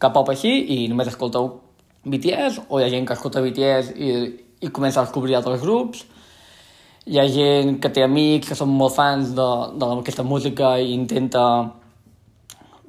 K-pop 0.00 0.30
així 0.32 0.52
i 0.74 0.78
només 0.88 1.10
escolteu 1.10 1.50
BTS, 2.04 2.64
o 2.68 2.80
hi 2.80 2.86
ha 2.86 2.92
gent 2.92 3.06
que 3.08 3.16
escolta 3.16 3.42
BTS 3.44 3.92
i, 4.00 4.12
i 4.64 4.70
comença 4.72 5.02
a 5.02 5.04
descobrir 5.04 5.36
altres 5.36 5.60
grups. 5.60 6.06
Hi 7.10 7.20
ha 7.20 7.26
gent 7.28 7.78
que 7.82 7.90
té 7.92 8.04
amics 8.04 8.48
que 8.48 8.56
són 8.56 8.72
molt 8.76 8.96
fans 8.96 9.34
d'aquesta 9.36 10.24
música 10.24 10.74
i 10.80 10.94
intenta 10.94 11.44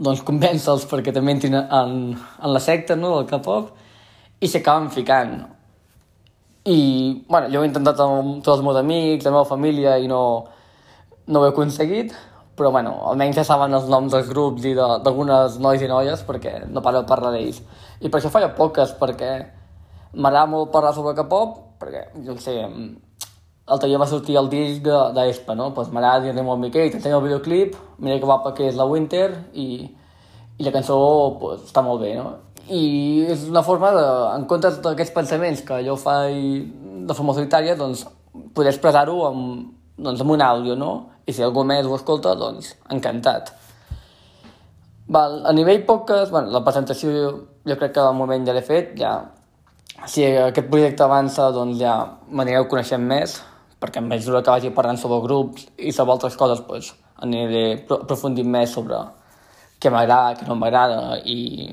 doncs, 0.01 0.23
convèncer-los 0.25 0.87
perquè 0.89 1.13
també 1.13 1.35
entrin 1.35 1.57
en, 1.59 1.97
en 2.15 2.53
la 2.55 2.61
secta 2.63 2.95
no, 2.95 3.17
del 3.19 3.27
K-pop 3.29 3.75
i 4.41 4.49
s'acaben 4.49 4.89
ficant. 4.95 5.35
I, 6.65 6.79
bueno, 7.27 7.49
jo 7.51 7.61
he 7.61 7.67
intentat 7.67 7.99
amb 8.05 8.39
tots 8.39 8.59
els 8.59 8.65
meus 8.65 8.79
amics, 8.79 9.25
la 9.25 9.33
meva 9.33 9.47
família, 9.49 9.97
i 9.97 10.07
no, 10.09 10.21
no 11.27 11.41
ho 11.41 11.47
he 11.47 11.51
aconseguit, 11.51 12.13
però 12.61 12.69
bueno, 12.69 12.91
almenys 13.09 13.39
ja 13.39 13.43
saben 13.47 13.73
els 13.73 13.87
noms 13.89 14.13
dels 14.13 14.27
grups 14.29 14.65
i 14.69 14.75
d'algunes 14.77 15.55
nois 15.63 15.81
i 15.81 15.87
noies 15.89 16.21
perquè 16.27 16.59
no 16.69 16.83
paro 16.85 17.01
de 17.01 17.09
parlar 17.09 17.31
d'ells. 17.33 17.57
I 18.05 18.09
per 18.09 18.19
això 18.19 18.29
faig 18.29 18.51
poques, 18.53 18.91
perquè 18.99 19.31
m'agrada 20.13 20.49
molt 20.51 20.69
parlar 20.69 20.91
sobre 20.93 21.15
K-pop, 21.17 21.55
perquè, 21.81 22.03
jo 22.21 22.35
sé, 22.37 22.59
l'altre 23.65 23.89
dia 23.89 23.97
va 23.97 24.09
sortir 24.11 24.37
el 24.37 24.51
disc 24.51 24.85
d'Espa, 24.85 25.55
no? 25.57 25.71
Pues 25.73 25.89
m'agrada 25.89 26.21
dir-li 26.27 26.45
molt 26.45 26.61
Miquel, 26.61 26.91
t'ensenyo 26.93 27.17
el 27.17 27.25
videoclip, 27.31 27.73
mira 27.97 28.19
que 28.19 28.29
guapa 28.29 28.53
que 28.53 28.69
és 28.69 28.77
la 28.77 28.85
Winter, 28.85 29.31
i, 29.57 29.67
i 30.59 30.67
la 30.67 30.73
cançó 30.75 30.99
pues, 31.41 31.65
està 31.65 31.81
molt 31.81 32.05
bé, 32.05 32.13
no? 32.19 32.35
I 32.69 33.25
és 33.33 33.47
una 33.49 33.65
forma 33.65 33.89
de, 33.95 34.05
en 34.35 34.45
compte 34.51 34.69
d'aquests 34.85 35.15
pensaments 35.15 35.65
que 35.65 35.81
jo 35.87 35.97
faig 35.97 36.69
de 37.09 37.17
forma 37.17 37.33
solitària, 37.33 37.73
doncs, 37.79 38.05
poder 38.53 38.69
expressar-ho 38.69 39.17
amb, 39.31 39.71
doncs, 39.97 40.21
amb 40.21 40.37
un 40.37 40.45
àudio, 40.45 40.77
no? 40.77 40.91
I 41.25 41.33
si 41.35 41.43
algú 41.45 41.63
més 41.67 41.85
ho 41.85 41.97
escolta, 41.97 42.33
doncs, 42.37 42.73
encantat. 42.93 43.51
Val, 45.11 45.41
a 45.45 45.51
nivell 45.53 45.83
podcast, 45.85 46.31
bueno, 46.31 46.51
la 46.53 46.63
presentació 46.63 47.11
jo, 47.11 47.29
jo 47.67 47.77
crec 47.77 47.93
que 47.97 48.03
al 48.03 48.17
moment 48.17 48.47
ja 48.47 48.57
l'he 48.57 48.65
fet, 48.65 48.95
ja... 48.99 49.19
Si 50.09 50.23
aquest 50.25 50.65
projecte 50.71 51.03
avança, 51.05 51.51
doncs 51.53 51.75
ja 51.77 51.93
m'anireu 52.33 52.65
coneixent 52.71 53.03
més, 53.05 53.35
perquè 53.77 54.01
en 54.01 54.07
mesura 54.09 54.39
que 54.41 54.49
vagi 54.49 54.71
parlant 54.73 54.97
sobre 54.97 55.19
grups 55.21 55.67
i 55.77 55.91
sobre 55.93 56.15
altres 56.15 56.37
coses, 56.39 56.63
doncs, 56.65 56.93
aniré 57.21 57.83
aprofundint 57.85 58.49
més 58.49 58.73
sobre 58.73 58.97
què 59.81 59.91
m'agrada, 59.93 60.39
què 60.39 60.47
no 60.47 60.57
m'agrada 60.57 61.19
i, 61.25 61.69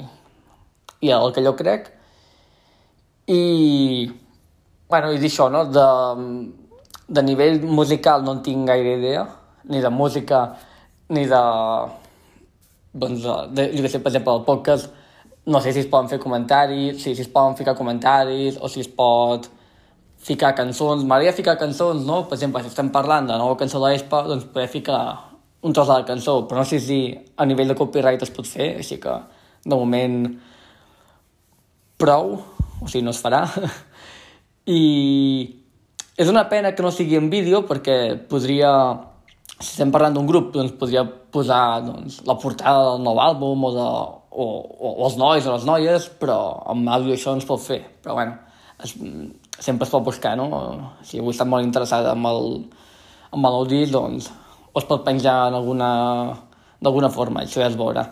i 1.04 1.12
el 1.14 1.32
que 1.32 1.44
jo 1.44 1.54
crec. 1.56 1.88
I, 3.32 3.42
bueno, 4.88 5.12
i 5.12 5.20
d'això, 5.20 5.48
no? 5.52 5.64
De, 5.72 5.88
de 7.08 7.24
nivell 7.24 7.60
musical 7.64 8.24
no 8.24 8.36
en 8.36 8.44
tinc 8.44 8.68
gaire 8.68 8.96
idea, 8.98 9.24
ni 9.64 9.80
de 9.80 9.90
música, 9.90 10.56
ni 11.08 11.26
de... 11.26 11.42
Doncs, 12.98 13.26
de, 13.54 13.68
jo 13.76 13.84
què 13.84 13.90
sé, 13.92 14.00
per 14.02 14.10
exemple, 14.10 14.34
el 14.38 14.46
podcast, 14.46 14.88
no 15.48 15.60
sé 15.64 15.72
si 15.72 15.84
es 15.84 15.88
poden 15.90 16.08
fer 16.10 16.18
comentaris, 16.22 17.02
si, 17.02 17.14
si 17.14 17.24
es 17.24 17.30
poden 17.32 17.56
ficar 17.56 17.76
comentaris, 17.78 18.58
o 18.60 18.68
si 18.68 18.82
es 18.84 18.88
pot 18.88 19.48
ficar 20.18 20.54
cançons. 20.58 21.04
M'agradaria 21.04 21.36
ficar 21.36 21.56
cançons, 21.60 22.04
no? 22.06 22.24
Per 22.28 22.36
exemple, 22.38 22.62
si 22.64 22.72
estem 22.72 22.90
parlant 22.94 23.28
de 23.28 23.38
nova 23.38 23.56
cançó 23.60 23.80
d'Espa, 23.84 24.24
doncs 24.28 24.48
poder 24.52 24.68
ficar 24.72 25.00
un 25.62 25.72
tros 25.72 25.88
de 25.88 25.94
la 25.94 26.06
cançó, 26.06 26.40
però 26.48 26.62
no 26.62 26.68
sé 26.68 26.80
si 26.80 27.00
a 27.36 27.46
nivell 27.46 27.72
de 27.72 27.76
copyright 27.78 28.22
es 28.22 28.34
pot 28.34 28.46
fer, 28.46 28.76
així 28.82 28.98
que 29.02 29.14
de 29.64 29.74
moment 29.74 30.20
prou, 31.98 32.36
o 32.80 32.86
sigui, 32.86 33.04
no 33.06 33.14
es 33.14 33.22
farà. 33.22 33.42
I 34.78 34.82
és 36.18 36.30
una 36.30 36.48
pena 36.50 36.74
que 36.74 36.82
no 36.82 36.92
sigui 36.94 37.18
en 37.18 37.30
vídeo 37.30 37.64
perquè 37.66 38.18
podria 38.30 38.70
si 39.58 39.72
estem 39.74 39.90
parlant 39.94 40.14
d'un 40.14 40.26
grup, 40.28 40.52
doncs 40.54 40.74
podria 40.78 41.02
posar 41.04 41.82
doncs, 41.86 42.20
la 42.26 42.38
portada 42.38 42.92
del 42.92 43.02
nou 43.02 43.18
àlbum 43.22 43.64
o, 43.66 43.70
de, 43.74 43.86
o, 44.30 44.44
o, 44.44 44.92
o 44.92 45.06
els 45.08 45.16
nois 45.18 45.46
o 45.46 45.54
les 45.56 45.66
noies, 45.66 46.10
però 46.20 46.38
amb 46.74 46.90
àudio 46.94 47.16
això 47.16 47.34
no 47.34 47.42
es 47.42 47.48
pot 47.48 47.62
fer. 47.62 47.80
Però 48.04 48.14
bueno, 48.18 48.36
es, 48.84 48.94
sempre 49.58 49.88
es 49.88 49.94
pot 49.94 50.04
buscar, 50.06 50.36
no? 50.38 50.48
Si 51.02 51.18
algú 51.18 51.34
està 51.34 51.46
molt 51.48 51.66
interessat 51.66 52.06
en 52.12 52.28
el, 52.30 52.52
en 53.34 53.48
el 53.50 53.66
disc, 53.70 53.94
doncs 53.94 54.30
o 54.72 54.78
es 54.78 54.86
pot 54.86 55.02
penjar 55.02 55.48
en 55.48 55.56
alguna, 55.58 55.90
d'alguna 56.78 57.10
forma, 57.10 57.42
això 57.42 57.62
ja 57.62 57.70
es 57.70 57.78
veurà. 57.78 58.04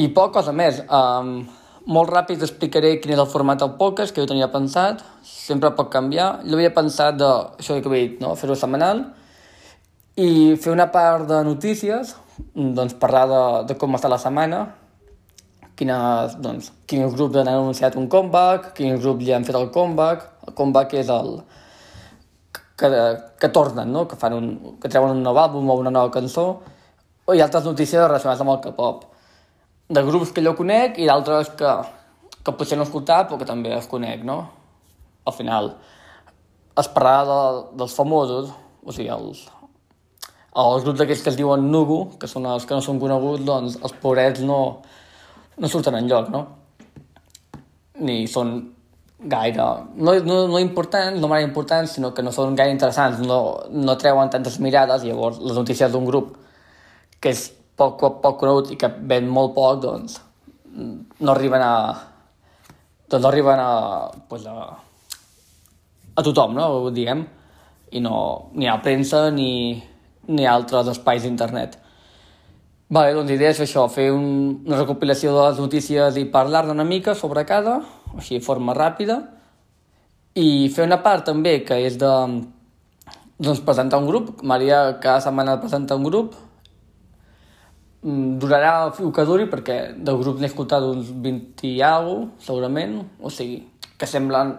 I 0.00 0.08
poca 0.10 0.40
cosa 0.40 0.54
més. 0.56 0.80
Um, 0.90 1.44
molt 1.86 2.10
ràpid 2.10 2.40
explicaré 2.42 2.96
quin 2.98 3.12
és 3.14 3.20
el 3.20 3.30
format 3.30 3.60
del 3.60 3.76
podcast 3.78 4.14
que 4.14 4.24
jo 4.24 4.30
tenia 4.30 4.48
pensat. 4.50 5.04
Sempre 5.22 5.70
pot 5.78 5.92
canviar. 5.92 6.40
Jo 6.48 6.56
havia 6.56 6.72
pensat 6.74 7.20
de, 7.20 7.28
això 7.60 7.76
que 7.78 7.92
he 7.92 8.00
dit, 8.00 8.16
no? 8.24 8.32
fer-ho 8.40 8.56
setmanal, 8.58 9.04
i 10.16 10.54
fer 10.62 10.70
una 10.72 10.86
part 10.94 11.26
de 11.26 11.40
notícies, 11.46 12.14
doncs 12.54 12.94
parlar 13.00 13.24
de, 13.30 13.42
de 13.70 13.76
com 13.78 13.96
està 13.98 14.10
la 14.10 14.20
setmana, 14.22 14.60
quines, 15.74 16.36
doncs, 16.42 16.70
quins 16.86 17.14
grups 17.16 17.40
han 17.40 17.50
anunciat 17.50 17.96
un 17.98 18.06
comeback, 18.10 18.72
quins 18.76 19.00
grups 19.02 19.26
ja 19.26 19.38
han 19.38 19.46
fet 19.46 19.58
el 19.58 19.72
comeback, 19.74 20.28
el 20.46 20.54
comeback 20.54 20.94
és 21.00 21.10
el 21.10 21.32
que, 22.78 22.90
que 23.40 23.50
tornen, 23.50 23.90
no? 23.90 24.04
que, 24.10 24.18
fan 24.20 24.36
un, 24.38 24.52
que 24.82 24.90
treuen 24.90 25.16
un 25.16 25.24
nou 25.26 25.40
àlbum 25.40 25.70
o 25.70 25.78
una 25.82 25.92
nova 25.94 26.14
cançó, 26.14 26.46
i 27.34 27.40
altres 27.40 27.66
notícies 27.66 28.04
relacionades 28.04 28.44
amb 28.44 28.54
el 28.54 28.62
K-pop, 28.68 29.04
de 29.94 30.02
grups 30.06 30.30
que 30.34 30.44
jo 30.44 30.54
conec 30.56 31.00
i 31.00 31.08
d'altres 31.08 31.50
que, 31.58 31.72
que 32.44 32.54
potser 32.54 32.78
no 32.78 32.84
he 32.84 32.88
escoltat 32.88 33.28
però 33.28 33.40
que 33.40 33.48
també 33.48 33.74
els 33.74 33.90
conec, 33.90 34.22
no? 34.24 34.38
Al 35.26 35.34
final, 35.34 35.72
es 36.78 36.88
parlarà 36.92 37.26
de, 37.26 37.42
dels 37.80 37.94
famosos, 37.96 38.52
o 38.84 38.92
sigui, 38.92 39.10
els, 39.12 39.46
els 40.54 40.84
grups 40.84 41.00
d'aquells 41.00 41.22
que 41.24 41.32
es 41.32 41.38
diuen 41.38 41.64
Nugu, 41.70 41.98
que 42.20 42.28
són 42.30 42.46
els 42.46 42.66
que 42.66 42.76
no 42.76 42.82
són 42.84 43.00
coneguts, 43.02 43.42
doncs 43.46 43.78
els 43.82 43.96
pobrets 44.02 44.44
no, 44.46 44.58
no 45.58 45.70
surten 45.70 45.98
en 45.98 46.10
lloc, 46.10 46.30
no? 46.30 46.44
Ni 48.06 48.24
són 48.30 48.54
gaire... 49.18 49.66
No, 49.96 50.14
no, 50.22 50.38
no 50.50 50.60
importants, 50.62 51.18
no 51.20 51.30
mare 51.30 51.46
importants, 51.46 51.96
sinó 51.96 52.12
que 52.14 52.22
no 52.22 52.32
són 52.34 52.54
gaire 52.58 52.74
interessants, 52.74 53.18
no, 53.26 53.40
no 53.70 53.96
treuen 53.98 54.30
tantes 54.30 54.60
mirades, 54.62 55.02
i 55.02 55.10
llavors 55.10 55.40
les 55.42 55.58
notícies 55.58 55.90
d'un 55.90 56.06
grup 56.06 56.36
que 57.18 57.32
és 57.34 57.48
poc, 57.74 57.96
poc, 57.98 58.20
poc 58.22 58.38
conegut 58.42 58.70
i 58.70 58.78
que 58.78 58.90
ven 59.10 59.26
molt 59.30 59.54
poc, 59.56 59.80
doncs 59.82 60.20
no 60.74 61.32
arriben 61.32 61.62
a... 61.62 61.74
doncs 63.08 63.22
no 63.22 63.30
arriben 63.30 63.62
a... 63.62 63.72
Pues 64.28 64.46
a, 64.46 64.68
a 66.14 66.22
tothom, 66.22 66.54
no? 66.54 66.68
Diguem. 66.94 67.24
I 67.94 68.02
no... 68.04 68.14
ni 68.54 68.70
a 68.70 68.78
premsa 68.82 69.26
ni 69.34 69.82
ni 70.28 70.46
altres 70.46 70.90
espais 70.92 71.22
d'internet. 71.24 71.78
Vale, 72.94 73.14
doncs 73.16 73.30
l'idea 73.32 73.50
és 73.54 73.60
això, 73.64 73.86
fer 73.90 74.10
un, 74.12 74.26
una 74.66 74.78
recopilació 74.78 75.32
de 75.34 75.44
les 75.48 75.60
notícies 75.62 76.18
i 76.20 76.26
parlar-ne 76.30 76.74
una 76.74 76.84
mica 76.84 77.14
sobre 77.18 77.46
cada, 77.48 77.78
així 78.14 78.38
de 78.38 78.44
forma 78.44 78.76
ràpida, 78.76 79.22
i 80.34 80.68
fer 80.74 80.84
una 80.86 81.00
part 81.02 81.24
també 81.26 81.60
que 81.66 81.78
és 81.86 81.96
de 81.98 82.10
doncs, 83.38 83.60
presentar 83.66 83.98
un 83.98 84.08
grup. 84.08 84.42
Maria 84.42 84.98
cada 85.00 85.20
setmana 85.20 85.60
presenta 85.60 85.96
un 85.96 86.04
grup. 86.04 86.34
Mm, 88.02 88.38
durarà 88.38 88.92
el 89.00 89.12
que 89.16 89.24
duri 89.24 89.46
perquè 89.48 89.78
del 89.96 90.18
grup 90.20 90.40
n'he 90.40 90.50
escoltat 90.50 90.84
uns 90.84 91.10
20 91.10 91.66
i 91.70 91.80
alguna 91.82 92.30
segurament. 92.38 92.98
O 93.20 93.30
sigui, 93.30 93.62
que 93.98 94.06
semblen... 94.06 94.56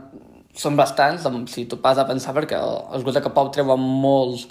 Són 0.55 0.77
bastants, 0.79 1.25
si 1.51 1.65
tu 1.67 1.75
pas 1.83 1.97
a 1.99 2.05
pensar, 2.07 2.31
perquè 2.31 2.55
els 2.55 3.01
grups 3.03 3.17
de 3.17 3.21
K-pop 3.25 3.49
treuen 3.51 3.81
molts, 3.99 4.45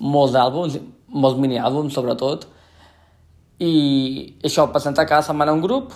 molts 0.00 0.36
àlbums, 0.36 0.78
molts 1.08 1.38
mini-àlbums 1.40 1.94
sobretot, 1.94 2.46
i 3.62 3.72
això, 4.44 4.66
presentar 4.72 5.06
cada 5.08 5.24
setmana 5.24 5.54
un 5.56 5.62
grup, 5.64 5.94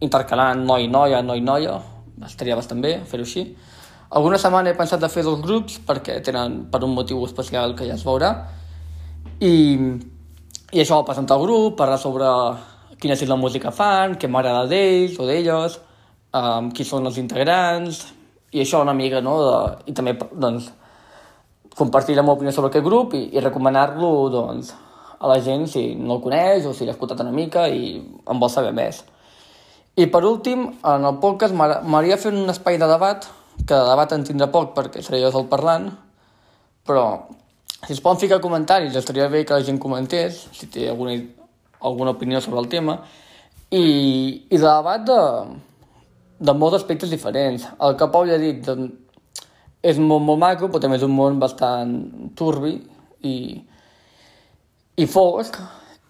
intercalant 0.00 0.62
noi-noia, 0.66 1.22
noi-noia, 1.24 1.80
estaria 2.26 2.56
bastant 2.56 2.82
bé 2.84 3.00
fer-ho 3.08 3.26
així. 3.26 3.46
Alguna 4.16 4.38
setmana 4.38 4.70
he 4.70 4.78
pensat 4.78 5.02
de 5.02 5.10
fer 5.10 5.24
dos 5.26 5.40
grups 5.42 5.80
perquè 5.86 6.20
tenen 6.22 6.66
per 6.70 6.84
un 6.86 6.94
motiu 6.94 7.24
especial 7.26 7.74
que 7.74 7.88
ja 7.88 7.96
es 7.96 8.04
veurà. 8.06 8.30
I, 9.42 9.54
i 10.72 10.82
això, 10.82 11.00
presentar 11.04 11.40
el 11.40 11.42
grup, 11.42 11.74
parlar 11.80 11.98
sobre 11.98 12.30
quina 13.02 13.16
és 13.16 13.26
la 13.28 13.36
música 13.40 13.72
fan, 13.74 14.14
què 14.14 14.30
m'agrada 14.30 14.64
d'ells 14.70 15.18
o 15.18 15.26
d'elles, 15.26 15.80
um, 16.38 16.70
qui 16.70 16.86
són 16.86 17.10
els 17.10 17.18
integrants, 17.20 18.04
i 18.54 18.62
això 18.62 18.80
una 18.84 18.94
mica, 18.96 19.20
no? 19.20 19.36
De, 19.42 19.56
I 19.90 19.96
també, 19.96 20.14
doncs, 20.32 20.70
compartir 21.76 22.16
la 22.16 22.24
meva 22.24 22.38
opinió 22.38 22.52
sobre 22.52 22.72
aquest 22.72 22.84
grup 22.84 23.14
i, 23.14 23.26
i 23.36 23.42
recomanar-lo 23.44 24.10
doncs, 24.32 24.72
a 25.16 25.28
la 25.28 25.40
gent 25.44 25.66
si 25.68 25.94
no 25.96 26.16
el 26.16 26.22
coneix 26.24 26.66
o 26.68 26.72
si 26.76 26.86
l'ha 26.86 26.94
escoltat 26.96 27.20
una 27.24 27.32
mica 27.32 27.66
i 27.68 27.96
en 28.00 28.40
vol 28.40 28.52
saber 28.52 28.72
més. 28.76 29.02
I 29.96 30.08
per 30.12 30.22
últim, 30.28 30.66
en 30.84 31.06
el 31.08 31.20
podcast 31.22 31.56
m'hauria 31.56 32.18
fet 32.20 32.34
un 32.36 32.52
espai 32.52 32.76
de 32.80 32.88
debat, 32.88 33.28
que 33.62 33.72
de 33.72 33.84
debat 33.88 34.12
en 34.12 34.26
tindrà 34.28 34.50
poc 34.52 34.74
perquè 34.76 35.00
seré 35.04 35.22
jo 35.22 35.30
sol 35.32 35.46
parlant, 35.52 35.88
però 36.86 37.06
si 37.86 37.94
es 37.94 38.02
poden 38.04 38.20
ficar 38.20 38.42
comentaris, 38.44 38.96
estaria 38.96 39.28
bé 39.32 39.44
que 39.44 39.56
la 39.56 39.64
gent 39.64 39.80
comentés, 39.80 40.42
si 40.52 40.68
té 40.72 40.88
alguna, 40.90 41.16
alguna 41.80 42.12
opinió 42.16 42.40
sobre 42.44 42.60
el 42.60 42.68
tema, 42.68 42.98
i, 43.70 43.86
i 44.48 44.56
de 44.56 44.64
debat 44.64 45.04
de, 45.08 45.20
de 46.38 46.54
molts 46.54 46.80
aspectes 46.80 47.12
diferents. 47.12 47.66
El 47.80 47.96
que 47.96 48.08
Pau 48.12 48.28
ja 48.28 48.36
ha 48.36 48.42
dit, 48.42 48.60
de, 48.64 48.90
és 49.82 49.98
un 50.00 50.08
món 50.08 50.24
molt 50.26 50.40
maco, 50.42 50.68
però 50.68 50.82
també 50.82 50.98
és 50.98 51.06
un 51.06 51.14
món 51.14 51.40
bastant 51.42 51.96
turbi 52.38 52.76
i, 53.26 53.36
i 54.96 55.06
fosc 55.06 55.58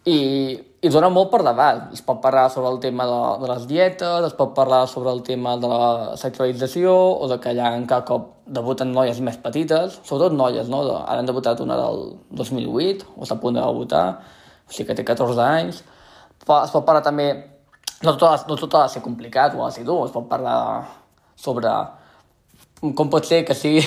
i, 0.07 0.19
i 0.55 0.91
dona 0.93 1.09
molt 1.11 1.33
per 1.33 1.43
davant. 1.43 1.89
Es 1.95 2.03
pot 2.07 2.21
parlar 2.23 2.47
sobre 2.53 2.71
el 2.71 2.79
tema 2.83 3.07
de, 3.11 3.19
de 3.43 3.51
les 3.51 3.67
dietes, 3.71 4.29
es 4.29 4.37
pot 4.39 4.55
parlar 4.55 4.85
sobre 4.91 5.11
el 5.13 5.23
tema 5.27 5.57
de 5.61 5.71
la 5.71 6.17
sexualització 6.21 6.95
o 6.95 7.29
de 7.31 7.41
que 7.43 7.51
allà 7.53 7.73
cada 7.89 8.05
cop 8.07 8.31
debuten 8.47 8.95
noies 8.95 9.19
més 9.27 9.39
petites, 9.43 9.99
sobretot 10.07 10.37
noies, 10.39 10.71
no? 10.71 10.85
De, 10.87 10.95
ara 11.03 11.19
han 11.21 11.29
debutat 11.29 11.61
una 11.65 11.79
del 11.81 12.15
2008, 12.39 13.11
o 13.17 13.27
està 13.27 13.35
a 13.35 13.43
punt 13.43 13.59
de 13.59 13.65
debutar, 13.65 14.07
o 14.67 14.73
sigui 14.73 14.93
que 14.93 14.99
té 15.01 15.07
14 15.07 15.43
anys. 15.43 15.83
Es 16.39 16.47
pot 16.47 16.87
parlar 16.87 17.03
també, 17.03 17.33
no 18.07 18.15
tot, 18.15 18.29
ha, 18.31 18.39
no 18.47 18.59
tot 18.61 18.79
ha 18.79 18.87
de 18.87 18.95
ser 18.95 19.03
complicat 19.03 19.57
o 19.57 19.65
ha 19.65 19.73
de 19.73 19.81
ser 19.81 19.87
dur, 19.89 20.05
es 20.07 20.15
pot 20.15 20.29
parlar 20.31 20.61
sobre 21.35 21.73
com 22.81 23.09
pot 23.09 23.25
ser 23.25 23.45
que 23.45 23.55
sigui 23.57 23.83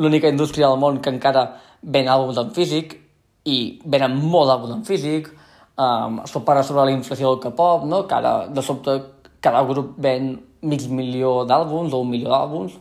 l'única 0.00 0.28
indústria 0.28 0.68
del 0.68 0.80
món 0.80 1.00
que 1.04 1.12
encara 1.12 1.44
ven 1.82 2.08
àlbums 2.08 2.38
en 2.40 2.52
físic 2.56 2.96
i 3.44 3.80
venen 3.84 4.16
molt 4.16 4.52
àlbums 4.52 4.74
en 4.74 4.84
físic, 4.84 5.30
um, 5.76 6.20
es 6.24 6.32
pot 6.32 6.44
parlar 6.46 6.64
sobre 6.64 6.86
la 6.88 6.94
inflació 6.94 7.32
del 7.32 7.42
K-pop, 7.44 7.86
no? 7.88 8.04
que 8.06 8.16
ara 8.16 8.34
de 8.48 8.62
sobte 8.64 8.96
cada 9.40 9.62
grup 9.68 9.94
ven 9.98 10.34
mig 10.62 10.86
milió 10.92 11.44
d'àlbums 11.48 11.94
o 11.96 12.02
un 12.04 12.10
milió 12.12 12.32
d'àlbums, 12.32 12.76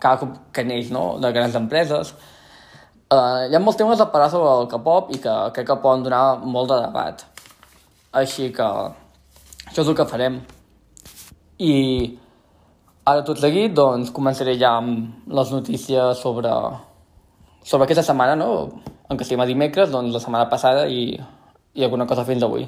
cada 0.00 0.20
cop 0.22 0.38
que 0.52 0.64
neix 0.64 0.90
no? 0.92 1.18
de 1.20 1.32
grans 1.32 1.56
empreses. 1.58 2.14
Uh, 3.12 3.44
hi 3.50 3.56
ha 3.56 3.60
molts 3.60 3.76
temes 3.76 4.00
a 4.00 4.08
parlar 4.12 4.30
sobre 4.32 4.54
el 4.62 4.70
K-pop 4.72 5.12
i 5.12 5.20
que 5.20 5.36
crec 5.56 5.68
que 5.68 5.80
poden 5.84 6.04
donar 6.08 6.24
molt 6.40 6.72
de 6.72 6.80
debat. 6.86 7.26
Així 8.16 8.48
que 8.52 8.64
això 8.64 9.84
és 9.84 9.88
el 9.88 9.96
que 9.96 10.08
farem. 10.08 10.40
I 11.60 11.72
Ara 13.02 13.24
tot 13.26 13.40
seguit, 13.42 13.72
doncs, 13.74 14.12
començaré 14.14 14.52
ja 14.54 14.76
amb 14.78 15.24
les 15.34 15.48
notícies 15.50 16.20
sobre, 16.22 16.50
sobre 17.66 17.88
aquesta 17.88 18.04
setmana, 18.06 18.36
no? 18.38 18.68
En 19.10 19.18
què 19.18 19.26
estem 19.26 19.40
a 19.42 19.46
dimecres, 19.48 19.90
doncs 19.90 20.14
la 20.14 20.20
setmana 20.22 20.46
passada 20.46 20.84
i, 20.86 21.16
i 21.74 21.82
alguna 21.82 22.06
cosa 22.06 22.22
fins 22.28 22.46
avui. 22.46 22.62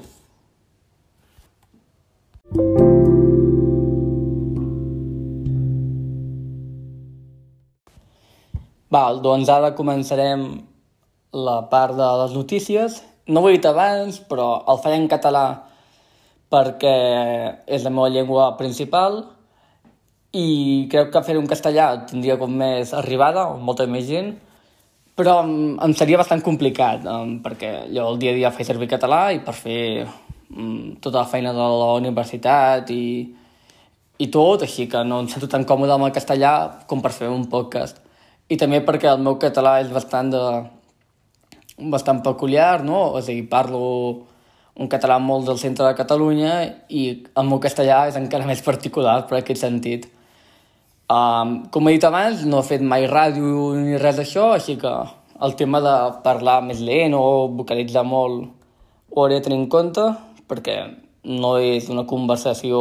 Val, 8.90 9.22
doncs 9.22 9.52
ara 9.54 9.70
començarem 9.78 10.42
la 11.46 11.60
part 11.70 11.94
de 11.94 12.10
les 12.24 12.34
notícies. 12.34 12.98
No 13.30 13.44
ho 13.44 13.52
he 13.52 13.54
dit 13.54 13.70
abans, 13.70 14.18
però 14.18 14.64
el 14.66 14.82
faré 14.82 14.98
en 14.98 15.06
català 15.06 15.46
perquè 16.50 16.98
és 17.70 17.86
la 17.86 17.94
meva 17.94 18.10
llengua 18.10 18.50
principal 18.58 19.22
i 20.34 20.86
crec 20.90 21.12
que 21.14 21.22
fer 21.26 21.36
un 21.38 21.46
castellà 21.50 21.92
tindria 22.10 22.36
com 22.40 22.50
més 22.58 22.92
arribada, 22.96 23.46
o 23.54 23.60
molta 23.62 23.86
més 23.90 24.08
gent, 24.08 24.32
però 25.14 25.38
em, 25.44 25.54
em 25.78 25.94
seria 25.94 26.18
bastant 26.18 26.42
complicat, 26.42 27.06
um, 27.06 27.36
perquè 27.44 27.72
jo 27.94 28.08
el 28.10 28.18
dia 28.18 28.32
a 28.34 28.38
dia 28.38 28.52
faig 28.54 28.66
servir 28.66 28.90
català 28.90 29.28
i 29.34 29.38
per 29.46 29.54
fer 29.54 29.80
um, 30.02 30.96
tota 31.00 31.20
la 31.20 31.30
feina 31.30 31.54
de 31.54 31.68
la 31.82 31.90
universitat 32.00 32.90
i, 32.90 33.06
i 34.18 34.30
tot, 34.34 34.66
així 34.66 34.88
que 34.90 35.04
no 35.06 35.22
em 35.22 35.30
sento 35.30 35.50
tan 35.50 35.66
còmode 35.68 35.94
amb 35.94 36.08
el 36.08 36.16
castellà 36.16 36.54
com 36.90 37.02
per 37.04 37.14
fer 37.14 37.30
un 37.30 37.46
podcast. 37.50 38.02
I 38.50 38.58
també 38.60 38.82
perquè 38.84 39.12
el 39.12 39.22
meu 39.22 39.38
català 39.40 39.78
és 39.84 39.94
bastant 39.94 40.34
de 40.34 40.44
bastant 41.78 42.20
peculiar, 42.22 42.82
no? 42.84 43.14
O 43.14 43.22
sigui, 43.22 43.46
parlo 43.50 43.84
un 44.74 44.90
català 44.90 45.20
molt 45.22 45.46
del 45.46 45.58
centre 45.62 45.86
de 45.86 45.94
Catalunya 45.94 46.54
i 46.90 47.04
el 47.38 47.46
meu 47.46 47.60
castellà 47.62 48.04
és 48.10 48.18
encara 48.18 48.46
més 48.50 48.62
particular 48.66 49.20
per 49.30 49.38
aquest 49.40 49.62
sentit. 49.62 50.10
Um, 51.04 51.66
com 51.68 51.88
he 51.88 51.98
dit 51.98 52.04
abans, 52.08 52.46
no 52.48 52.62
he 52.62 52.68
fet 52.68 52.80
mai 52.80 53.04
ràdio 53.10 53.74
ni 53.76 53.98
res 54.00 54.16
d'això, 54.16 54.54
així 54.54 54.78
que 54.80 54.92
el 55.44 55.56
tema 55.58 55.82
de 55.84 55.94
parlar 56.24 56.62
més 56.64 56.80
lent 56.80 57.12
o 57.18 57.48
vocalitzar 57.52 58.06
molt 58.08 58.46
ho 59.12 59.20
hauria 59.22 59.42
de 59.42 59.44
tenir 59.44 59.58
en 59.60 59.68
compte 59.68 60.06
perquè 60.48 60.78
no 61.24 61.56
és 61.60 61.90
una 61.92 62.06
conversació 62.08 62.80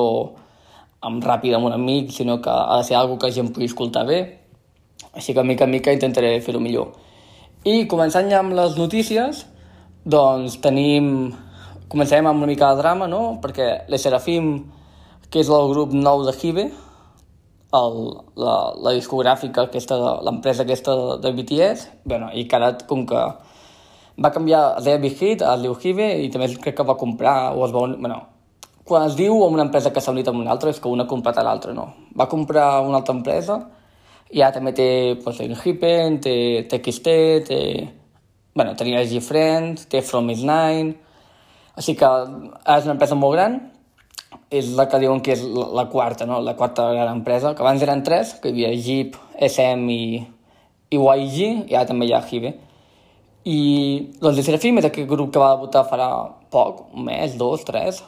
amb 1.04 1.24
ràpida 1.24 1.58
amb 1.60 1.68
un 1.68 1.76
amic, 1.76 2.12
sinó 2.16 2.40
que 2.42 2.52
ha 2.52 2.78
de 2.80 2.88
ser 2.88 2.96
algo 2.96 3.18
que 3.20 3.28
la 3.28 3.36
gent 3.36 3.52
pugui 3.52 3.68
escoltar 3.68 4.06
bé. 4.08 4.20
Així 5.14 5.36
que 5.36 5.44
mica 5.44 5.68
en 5.68 5.72
mica 5.76 5.94
intentaré 5.94 6.38
fer-ho 6.42 6.62
millor. 6.64 6.94
I 7.68 7.86
començant 7.92 8.32
ja 8.32 8.40
amb 8.40 8.56
les 8.56 8.78
notícies, 8.80 9.46
doncs 10.04 10.60
tenim... 10.64 11.34
Començarem 11.94 12.26
amb 12.26 12.42
una 12.42 12.50
mica 12.50 12.72
de 12.72 12.80
drama, 12.80 13.06
no? 13.06 13.38
Perquè 13.44 13.84
la 13.92 14.00
Serafim, 14.02 14.48
que 15.30 15.44
és 15.44 15.52
el 15.54 15.68
grup 15.70 15.92
nou 15.94 16.24
de 16.26 16.34
Hive, 16.34 16.72
el, 17.74 17.98
la, 18.38 18.58
la 18.86 18.94
discogràfica 18.98 19.66
aquesta, 19.68 19.98
l'empresa 20.26 20.64
aquesta 20.64 20.96
de, 21.00 21.18
de 21.24 21.32
BTS, 21.38 21.88
bueno, 22.06 22.30
i 22.34 22.46
que 22.50 22.60
ara, 22.60 22.74
com 22.90 23.06
que 23.10 23.24
va 24.24 24.32
canviar, 24.34 24.64
es 24.78 24.86
deia 24.86 25.02
Big 25.02 25.18
Hit, 25.18 25.42
es 25.42 25.64
diu 25.64 25.74
Hive, 25.74 26.10
i 26.22 26.30
també 26.34 26.52
crec 26.62 26.78
que 26.78 26.88
va 26.88 26.98
comprar, 27.00 27.54
o 27.58 27.66
es 27.66 27.74
va... 27.74 27.88
Bueno, 27.96 28.20
quan 28.86 29.08
es 29.08 29.16
diu 29.18 29.40
amb 29.46 29.58
una 29.58 29.66
empresa 29.66 29.94
que 29.96 30.04
s'ha 30.04 30.14
unit 30.14 30.28
amb 30.30 30.44
una 30.44 30.52
altra, 30.54 30.70
és 30.70 30.82
que 30.84 30.92
una 30.92 31.08
ha 31.08 31.10
comprat 31.10 31.40
a 31.40 31.46
l'altra, 31.48 31.74
no. 31.74 31.88
Va 32.20 32.30
comprar 32.30 32.84
una 32.86 33.00
altra 33.00 33.16
empresa, 33.16 33.58
i 34.34 34.42
ara 34.42 34.54
també 34.54 34.74
té, 34.78 34.88
pues, 35.24 35.40
té 35.40 35.50
Hippen, 35.50 36.22
té 36.22 36.36
TXT, 36.70 37.18
té... 37.50 37.60
Bueno, 38.54 38.76
tenia 38.78 39.02
G-Friend, 39.10 39.88
té 39.90 40.04
From 40.06 40.30
Is 40.30 40.46
Nine... 40.46 41.00
Així 41.74 41.96
que 41.98 42.06
és 42.06 42.84
una 42.86 42.94
empresa 42.94 43.16
molt 43.18 43.34
gran, 43.34 43.56
és 44.54 44.72
la 44.78 44.88
que 44.90 45.00
diuen 45.02 45.22
que 45.26 45.34
és 45.36 45.44
la, 45.44 45.68
la 45.80 45.86
quarta, 45.92 46.28
no? 46.30 46.40
La 46.42 46.56
quarta 46.60 46.90
gran 46.92 47.12
empresa, 47.20 47.54
que 47.56 47.64
abans 47.66 47.84
eren 47.86 48.04
tres, 48.06 48.36
que 48.42 48.52
hi 48.52 48.66
havia 48.66 48.84
Jeep, 48.86 49.18
SM 49.40 49.90
i, 49.94 50.06
i 50.94 51.02
YG, 51.02 51.40
i 51.72 51.76
ara 51.76 51.90
també 51.90 52.08
hi 52.10 52.16
ha 52.16 52.24
Hive. 52.30 52.54
I 53.50 53.60
doncs 54.22 54.40
de 54.40 54.46
Serafim 54.46 54.80
és 54.80 54.88
aquest 54.88 55.10
grup 55.10 55.34
que 55.34 55.42
va 55.42 55.54
debutar 55.58 55.84
farà 55.90 56.10
poc, 56.54 56.86
un 56.94 57.10
mes, 57.10 57.38
dos, 57.40 57.66
tres. 57.68 58.04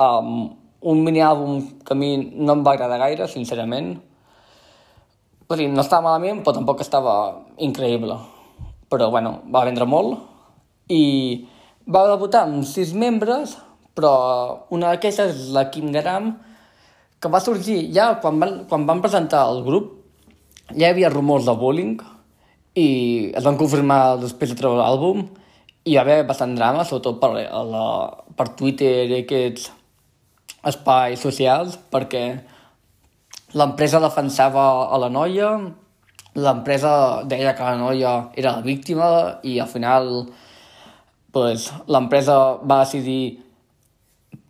Um, 0.00 0.50
un 0.82 1.02
mini-àlbum 1.06 1.60
que 1.86 1.94
a 1.94 1.98
mi 1.98 2.16
no 2.18 2.56
em 2.56 2.66
va 2.66 2.74
agradar 2.74 2.98
gaire, 3.04 3.30
sincerament. 3.30 3.94
O 5.46 5.54
sigui, 5.54 5.70
no 5.70 5.84
estava 5.84 6.08
malament, 6.08 6.42
però 6.42 6.56
tampoc 6.58 6.82
estava 6.82 7.16
increïble 7.62 8.18
però 8.92 9.08
bueno, 9.08 9.40
va 9.48 9.64
vendre 9.64 9.88
molt 9.88 10.20
i 10.92 11.02
va 11.88 12.04
debutar 12.10 12.44
amb 12.44 12.66
sis 12.68 12.92
membres, 12.92 13.56
però 13.96 14.14
una 14.72 14.92
d'aquestes 14.92 15.34
és 15.34 15.50
la 15.54 15.68
Kim 15.72 15.92
Garam, 15.94 16.32
que 17.20 17.30
va 17.30 17.40
sorgir 17.40 17.84
ja 17.94 18.14
quan 18.22 18.40
van, 18.40 18.54
quan 18.70 18.86
van 18.88 19.02
presentar 19.04 19.44
el 19.50 19.62
grup, 19.66 19.92
ja 20.72 20.88
hi 20.88 20.90
havia 20.90 21.12
rumors 21.12 21.46
de 21.46 21.54
bullying 21.58 22.00
i 22.78 22.88
es 23.36 23.44
van 23.44 23.58
confirmar 23.60 24.16
després 24.22 24.52
de 24.52 24.56
treure 24.58 24.80
l'àlbum 24.80 25.26
i 25.84 25.92
hi 25.92 25.96
va 25.98 26.02
haver 26.06 26.22
bastant 26.26 26.54
drama, 26.56 26.86
sobretot 26.86 27.18
per, 27.20 27.32
la, 27.34 27.86
per 28.38 28.48
Twitter 28.58 29.04
i 29.10 29.20
aquests 29.20 29.68
espais 30.70 31.20
socials, 31.20 31.76
perquè 31.90 32.24
l'empresa 33.58 34.00
defensava 34.00 34.64
a 34.94 34.98
la 35.02 35.10
noia, 35.12 35.50
l'empresa 36.38 36.92
deia 37.28 37.52
que 37.58 37.66
la 37.66 37.76
noia 37.76 38.12
era 38.38 38.56
la 38.56 38.64
víctima 38.64 39.08
i 39.42 39.58
al 39.60 39.68
final 39.68 40.12
pues, 41.34 41.68
l'empresa 41.88 42.38
va 42.62 42.84
decidir 42.84 43.41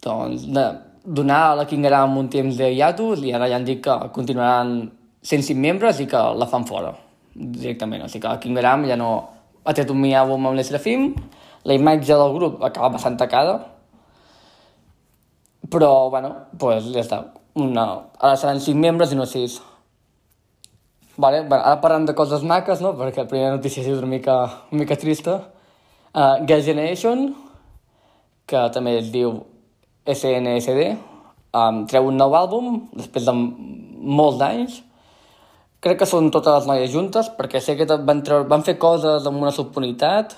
doncs, 0.03 0.47
de 0.51 0.65
donar 1.05 1.43
a 1.51 1.55
la 1.61 1.67
Kingaram 1.67 2.17
un 2.19 2.29
temps 2.31 2.57
de 2.59 2.71
hiatus 2.75 3.23
i 3.27 3.33
ara 3.35 3.49
ja 3.51 3.57
han 3.59 3.67
dit 3.67 3.83
que 3.83 3.95
continuaran 4.15 4.91
sent 5.23 5.43
cinc 5.47 5.59
membres 5.59 6.01
i 6.01 6.07
que 6.11 6.21
la 6.39 6.47
fan 6.47 6.67
fora 6.67 6.93
directament. 7.35 8.05
O 8.05 8.09
sigui 8.09 8.23
que 8.23 8.29
la 8.29 8.41
Kingaram 8.41 8.87
ja 8.91 8.97
no 8.97 9.13
ha 9.65 9.75
tret 9.75 9.91
un 9.91 10.01
mi 10.01 10.15
àlbum 10.15 10.47
amb 10.47 10.59
l'Esrafim, 10.59 11.13
la 11.65 11.75
imatge 11.79 12.15
del 12.19 12.35
grup 12.35 12.63
acaba 12.63 12.91
bastant 12.97 13.19
tacada, 13.19 13.61
però, 15.71 16.11
bueno, 16.11 16.35
pues 16.59 16.91
ja 16.93 17.01
està. 17.01 17.21
Una, 17.55 17.85
ara 18.19 18.37
seran 18.37 18.61
cinc 18.61 18.81
membres 18.81 19.13
i 19.13 19.17
no 19.17 19.27
sis. 19.29 19.61
Vale, 21.17 21.43
bueno, 21.47 21.63
ara 21.63 21.79
parlant 21.81 22.09
de 22.09 22.17
coses 22.19 22.43
maques, 22.43 22.81
no? 22.83 22.95
perquè 22.99 23.23
la 23.23 23.31
primera 23.31 23.55
notícia 23.55 23.85
és 23.85 23.99
una 23.99 24.11
mica, 24.11 24.37
una 24.73 24.83
mica 24.83 24.97
trista. 24.97 25.39
Uh, 26.13 26.43
Gas 26.49 26.65
Generation, 26.67 27.31
que 28.49 28.67
també 28.75 28.99
es 28.99 29.13
diu 29.13 29.39
SNSD, 30.07 30.93
um, 31.55 31.83
treu 31.91 32.09
un 32.11 32.19
nou 32.19 32.35
àlbum 32.37 32.79
després 32.97 33.27
de 33.29 33.35
molts 33.35 34.43
anys. 34.45 34.81
Crec 35.83 35.99
que 36.03 36.09
són 36.09 36.31
totes 36.35 36.61
les 36.61 36.71
noies 36.71 36.93
juntes, 36.93 37.29
perquè 37.37 37.61
sé 37.61 37.75
que 37.79 37.87
van, 37.91 38.23
treure, 38.23 38.47
van 38.51 38.63
fer 38.67 38.79
coses 38.79 39.27
amb 39.27 39.43
una 39.43 39.55
subunitat 39.55 40.37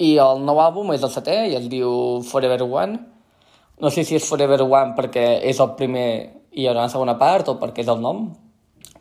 i 0.00 0.14
el 0.22 0.42
nou 0.46 0.60
àlbum 0.62 0.92
és 0.94 1.04
el 1.04 1.12
setè 1.12 1.38
i 1.50 1.56
es 1.58 1.68
diu 1.68 2.20
Forever 2.24 2.62
One. 2.64 2.98
No 3.78 3.92
sé 3.94 4.04
si 4.04 4.16
és 4.16 4.26
Forever 4.26 4.62
One 4.64 4.96
perquè 4.96 5.26
és 5.46 5.60
el 5.60 5.74
primer 5.78 6.08
i 6.52 6.62
hi 6.62 6.68
haurà 6.68 6.86
una 6.86 6.92
segona 6.92 7.16
part 7.20 7.50
o 7.52 7.58
perquè 7.60 7.84
és 7.84 7.90
el 7.92 8.00
nom, 8.02 8.28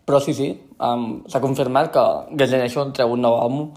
però 0.07 0.19
sí, 0.23 0.33
sí, 0.35 0.51
um, 0.83 1.23
s'ha 1.27 1.41
confirmat 1.43 1.91
que 1.93 2.03
Generation 2.43 2.91
treu 2.95 3.15
un 3.15 3.23
nou 3.23 3.37
àlbum. 3.39 3.69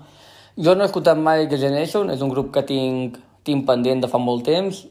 Jo 0.60 0.74
no 0.74 0.84
he 0.84 0.90
escoltat 0.90 1.18
mai 1.18 1.46
Generation, 1.48 2.10
és 2.10 2.22
un 2.22 2.32
grup 2.32 2.50
que 2.54 2.62
tinc, 2.66 3.16
tinc 3.46 3.66
pendent 3.66 4.02
de 4.04 4.10
fa 4.10 4.20
molt 4.20 4.44
temps, 4.46 4.82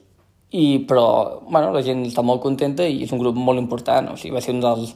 i, 0.52 0.80
però 0.90 1.42
bueno, 1.46 1.74
la 1.74 1.82
gent 1.86 2.06
està 2.08 2.24
molt 2.26 2.42
contenta 2.42 2.86
i 2.88 3.04
és 3.06 3.12
un 3.14 3.22
grup 3.22 3.38
molt 3.38 3.62
important, 3.62 4.14
o 4.14 4.18
sigui, 4.18 4.36
va 4.36 4.44
ser 4.44 4.56
un 4.56 4.64
dels... 4.64 4.96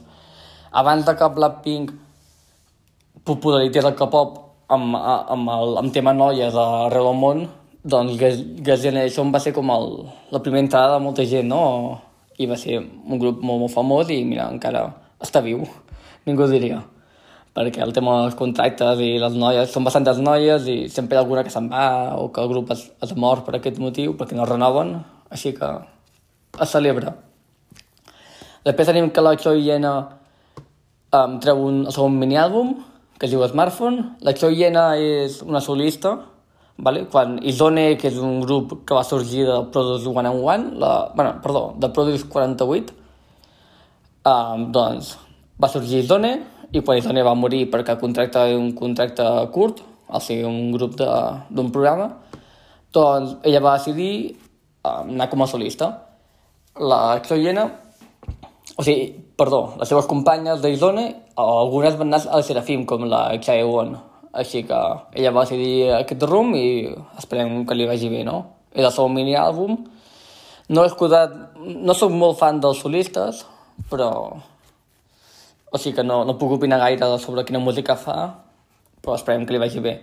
Abans 0.74 1.06
de 1.06 1.14
que 1.14 1.28
Blackpink 1.36 1.92
popularitzés 3.24 3.86
el 3.86 3.94
K-pop 3.94 4.40
amb, 4.74 4.96
amb, 4.98 5.52
el, 5.54 5.76
amb 5.84 5.92
tema 5.94 6.14
noies 6.16 6.56
arreu 6.58 7.06
del 7.12 7.20
món, 7.20 7.44
doncs 7.84 8.16
Gas 8.18 8.82
Generation 8.82 9.30
va 9.30 9.42
ser 9.44 9.52
com 9.54 9.70
el, 9.70 9.86
la 10.34 10.42
primera 10.42 10.64
entrada 10.64 10.96
de 10.96 11.04
molta 11.04 11.26
gent, 11.28 11.46
no? 11.52 12.00
I 12.40 12.48
va 12.50 12.58
ser 12.58 12.80
un 12.80 13.20
grup 13.20 13.44
molt, 13.44 13.60
molt 13.62 13.74
famós 13.76 14.10
i 14.10 14.24
mira, 14.26 14.48
encara 14.50 14.88
està 15.22 15.44
viu 15.44 15.62
ningú 16.26 16.48
diria 16.50 16.80
perquè 17.54 17.84
el 17.84 17.92
tema 17.94 18.16
dels 18.24 18.34
contractes 18.34 18.98
i 18.98 19.12
les 19.22 19.36
noies, 19.38 19.70
són 19.70 19.84
bastantes 19.86 20.18
noies 20.18 20.66
i 20.66 20.78
sempre 20.90 21.14
hi 21.14 21.20
ha 21.20 21.22
alguna 21.22 21.44
que 21.46 21.52
se'n 21.54 21.68
va 21.70 21.84
o 22.18 22.32
que 22.34 22.42
el 22.42 22.50
grup 22.50 22.72
es, 22.74 22.88
es 23.04 23.12
mor 23.14 23.44
per 23.46 23.54
aquest 23.60 23.78
motiu, 23.78 24.16
perquè 24.18 24.34
no 24.34 24.48
renoven, 24.48 24.96
així 25.34 25.52
que 25.56 25.70
es 26.62 26.70
celebra. 26.70 27.14
Després 28.64 28.88
tenim 28.88 29.10
que 29.12 29.24
la 29.24 29.34
Choi 29.36 29.66
Yena 29.66 29.94
um, 31.14 31.38
treu 31.42 31.64
un, 31.66 31.82
el 31.88 31.92
segon 31.94 32.14
mini-àlbum, 32.20 32.76
que 33.18 33.26
es 33.28 33.34
diu 33.34 33.44
Smartphone. 33.50 34.14
La 34.24 34.34
Choi 34.38 34.56
Yena 34.62 34.86
és 35.00 35.40
una 35.44 35.60
solista, 35.64 36.14
vale? 36.78 37.04
quan 37.10 37.36
Izone, 37.42 37.90
que 38.00 38.08
és 38.10 38.18
un 38.22 38.40
grup 38.44 38.78
que 38.86 38.96
va 38.96 39.04
sorgir 39.06 39.44
de 39.48 39.58
Produce 39.74 40.06
101, 40.06 40.72
la, 40.80 40.94
bueno, 41.14 41.36
perdó, 41.42 41.66
de 41.78 41.90
Produce 41.94 42.28
48, 42.30 42.94
um, 44.30 44.68
doncs 44.74 45.14
va 45.60 45.70
sorgir 45.70 46.04
Zone 46.08 46.32
i 46.74 46.82
quan 46.82 47.02
Zone 47.02 47.22
va 47.22 47.36
morir 47.38 47.66
perquè 47.70 47.98
era 48.24 48.46
un 48.56 48.72
contracte 48.74 49.24
curt, 49.52 49.82
o 50.08 50.20
sigui, 50.20 50.44
un 50.44 50.72
grup 50.72 50.96
d'un 50.96 51.70
programa, 51.70 52.08
doncs 52.92 53.36
ella 53.44 53.60
va 53.60 53.76
decidir 53.78 54.36
anar 54.84 55.28
com 55.32 55.42
a 55.42 55.48
solista. 55.50 55.90
La 56.80 57.20
Xoyena, 57.24 57.64
o 58.76 58.82
sigui, 58.82 59.06
perdó, 59.38 59.74
les 59.78 59.88
seves 59.90 60.08
companyes 60.10 60.62
d'Izone, 60.62 61.06
algunes 61.40 61.96
van 61.98 62.10
anar 62.10 62.22
a 62.26 62.40
la 62.40 62.46
Serafim, 62.46 62.84
com 62.86 63.06
la 63.10 63.26
Chaewon, 63.38 63.94
així 64.34 64.64
que 64.66 64.80
ella 65.14 65.32
va 65.34 65.44
decidir 65.46 65.92
aquest 66.00 66.24
rum 66.30 66.54
i 66.58 66.66
esperem 67.18 67.62
que 67.66 67.76
li 67.78 67.86
vagi 67.90 68.10
bé, 68.10 68.24
no? 68.26 68.40
És 68.74 68.84
el 68.84 68.92
seu 68.94 69.08
mini-àlbum. 69.08 69.76
No 70.74 70.82
he 70.82 70.90
escoltat... 70.90 71.36
No 71.64 71.94
soc 71.96 72.10
molt 72.12 72.40
fan 72.40 72.58
dels 72.60 72.80
solistes, 72.82 73.44
però 73.90 74.10
o 75.74 75.78
sigui 75.78 75.96
que 75.96 76.04
no, 76.06 76.20
no 76.26 76.36
puc 76.38 76.52
opinar 76.54 76.78
gaire 76.82 77.06
sobre 77.18 77.42
quina 77.46 77.62
música 77.62 77.96
fa, 77.98 78.18
però 79.02 79.16
esperem 79.18 79.46
que 79.46 79.54
li 79.54 79.62
vagi 79.62 79.82
bé. 79.82 79.94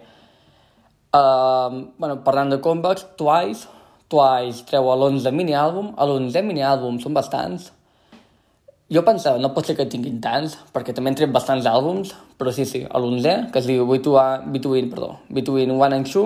Uh, 1.15 1.91
bueno, 1.99 2.17
parlant 2.25 2.51
de 2.51 2.59
comebacks, 2.63 3.05
Twice, 3.19 3.67
Twice 4.11 4.65
treu 4.67 4.89
l'11 4.91 5.31
mini-àlbum, 5.31 5.93
l'11 5.95 6.43
mini-àlbum 6.43 6.99
són 6.99 7.15
bastants. 7.15 7.69
Jo 8.91 9.05
pensava, 9.07 9.39
no 9.39 9.53
pot 9.55 9.69
ser 9.69 9.77
que 9.77 9.85
tinguin 9.87 10.17
tants, 10.19 10.57
perquè 10.75 10.91
també 10.91 11.13
han 11.13 11.15
tret 11.15 11.31
bastants 11.31 11.67
àlbums, 11.69 12.11
però 12.35 12.51
sí, 12.51 12.65
sí, 12.67 12.83
l'11, 12.83 13.47
que 13.53 13.61
es 13.61 13.69
diu 13.69 13.87
Between, 13.87 14.49
Between, 14.51 14.89
perdó, 14.91 15.13
Between 15.31 15.71
One 15.77 16.01
and 16.01 16.11
Two, 16.11 16.25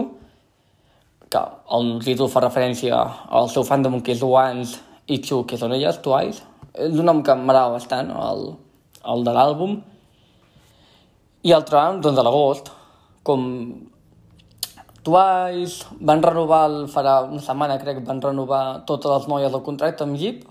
que 1.30 1.44
el 1.78 1.92
títol 2.02 2.32
fa 2.34 2.42
referència 2.42 2.98
al 3.30 3.52
seu 3.54 3.66
fandom 3.68 4.00
que 4.02 4.16
és 4.16 4.24
One 4.26 4.66
i 5.06 5.20
Two, 5.22 5.44
que 5.46 5.62
són 5.62 5.78
elles, 5.78 6.02
Twice. 6.02 6.42
És 6.74 6.98
un 6.98 7.06
nom 7.06 7.22
que 7.22 7.38
m'agrada 7.38 7.76
bastant, 7.78 8.10
el, 8.10 8.48
el 9.14 9.28
de 9.28 9.36
l'àlbum, 9.38 9.78
i 11.46 11.54
el 11.54 11.70
tram, 11.70 12.02
doncs, 12.02 12.18
a 12.18 12.26
l'agost, 12.26 12.74
com 13.26 13.46
Twice 15.06 15.86
van 16.02 16.24
renovar, 16.26 16.64
el, 16.70 16.78
farà 16.90 17.20
una 17.28 17.44
setmana 17.46 17.78
crec, 17.78 18.02
van 18.08 18.24
renovar 18.24 18.64
totes 18.90 19.12
les 19.12 19.28
noies 19.30 19.54
del 19.54 19.62
contracte 19.66 20.06
amb 20.06 20.18
Jeep, 20.18 20.44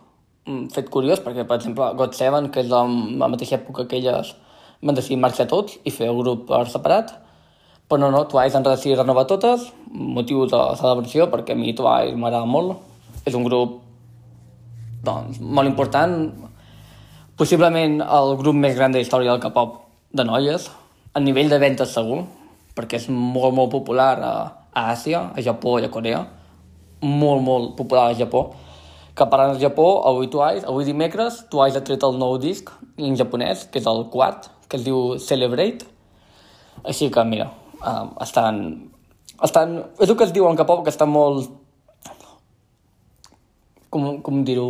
fet 0.75 0.91
curiós, 0.95 1.23
perquè, 1.25 1.43
per 1.49 1.59
exemple, 1.59 1.89
God 1.99 2.15
Seven, 2.15 2.51
que 2.55 2.63
és 2.63 2.71
la, 2.71 2.85
la 3.19 3.31
mateixa 3.33 3.57
època 3.59 3.89
que 3.91 3.99
elles 3.99 4.35
van 4.85 4.95
decidir 4.95 5.19
marxar 5.19 5.49
tots 5.51 5.79
i 5.83 5.93
fer 5.95 6.11
el 6.13 6.21
grup 6.21 6.45
per 6.53 6.67
separat, 6.71 7.11
però 7.89 7.99
no, 8.01 8.13
no, 8.15 8.23
Twice 8.31 8.57
han 8.57 8.67
decidit 8.67 9.01
renovar 9.01 9.27
totes, 9.31 9.67
motiu 9.91 10.47
de 10.51 10.61
celebració, 10.79 11.27
perquè 11.33 11.57
a 11.57 11.59
mi 11.59 11.75
Twice 11.77 12.15
m'agrada 12.15 12.47
molt. 12.49 12.79
És 13.25 13.35
un 13.35 13.45
grup 13.49 13.81
doncs, 15.05 15.41
molt 15.41 15.69
important, 15.69 16.15
possiblement 17.41 17.99
el 18.05 18.37
grup 18.41 18.57
més 18.57 18.77
gran 18.77 18.93
de 18.93 19.03
història 19.03 19.33
del 19.33 19.43
K-pop 19.43 19.81
de 20.15 20.25
noies, 20.29 20.71
a 21.15 21.21
nivell 21.21 21.51
de 21.51 21.59
ventes 21.63 21.93
segur, 21.97 22.23
perquè 22.75 22.99
és 23.01 23.09
molt, 23.11 23.55
molt 23.55 23.73
popular 23.73 24.13
a, 24.19 24.35
a 24.75 24.87
Àsia, 24.93 25.31
a 25.35 25.45
Japó 25.45 25.79
i 25.79 25.87
a 25.87 25.93
Corea, 25.95 26.25
molt, 27.05 27.43
molt 27.45 27.75
popular 27.79 28.09
al 28.11 28.19
Japó, 28.19 28.49
que 29.15 29.27
parlant 29.31 29.55
del 29.55 29.63
Japó, 29.63 29.89
avui 30.09 30.27
Twice, 30.31 30.67
avui 30.67 30.87
dimecres, 30.89 31.45
Twice 31.51 31.79
ha 31.79 31.85
tret 31.87 32.03
el 32.03 32.19
nou 32.19 32.35
disc 32.43 32.73
en 32.99 33.15
japonès, 33.19 33.69
que 33.71 33.79
és 33.79 33.87
el 33.91 34.09
quart, 34.11 34.49
que 34.69 34.81
es 34.81 34.87
diu 34.87 35.19
Celebrate, 35.23 35.87
així 36.83 37.11
que, 37.15 37.23
mira, 37.29 37.51
uh, 37.79 38.09
estan, 38.25 38.91
estan... 39.43 39.77
És 40.01 40.11
el 40.11 40.19
que 40.19 40.27
es 40.27 40.35
diu 40.35 40.49
en 40.49 40.59
K-pop, 40.59 40.83
que 40.85 40.93
està 40.93 41.07
molt... 41.09 41.53
Com, 43.95 44.19
com 44.27 44.43
dir-ho... 44.47 44.69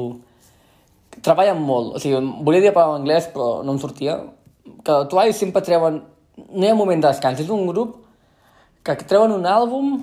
Treballen 1.25 1.63
molt. 1.65 1.95
O 1.97 2.03
sigui, 2.03 2.21
volia 2.45 2.61
dir 2.61 2.75
parlar 2.75 2.99
en 2.99 3.05
anglès, 3.05 3.31
però 3.33 3.63
no 3.65 3.75
em 3.75 3.81
sortia. 3.81 4.19
Que 4.85 5.05
Twice 5.11 5.41
sempre 5.41 5.65
treuen... 5.65 6.03
No 6.37 6.65
hi 6.65 6.73
ha 6.73 6.79
moment 6.79 7.03
de 7.03 7.11
descans. 7.11 7.41
És 7.41 7.51
un 7.53 7.67
grup 7.69 8.01
que 8.85 8.97
treuen 9.09 9.33
un 9.33 9.47
àlbum 9.49 9.95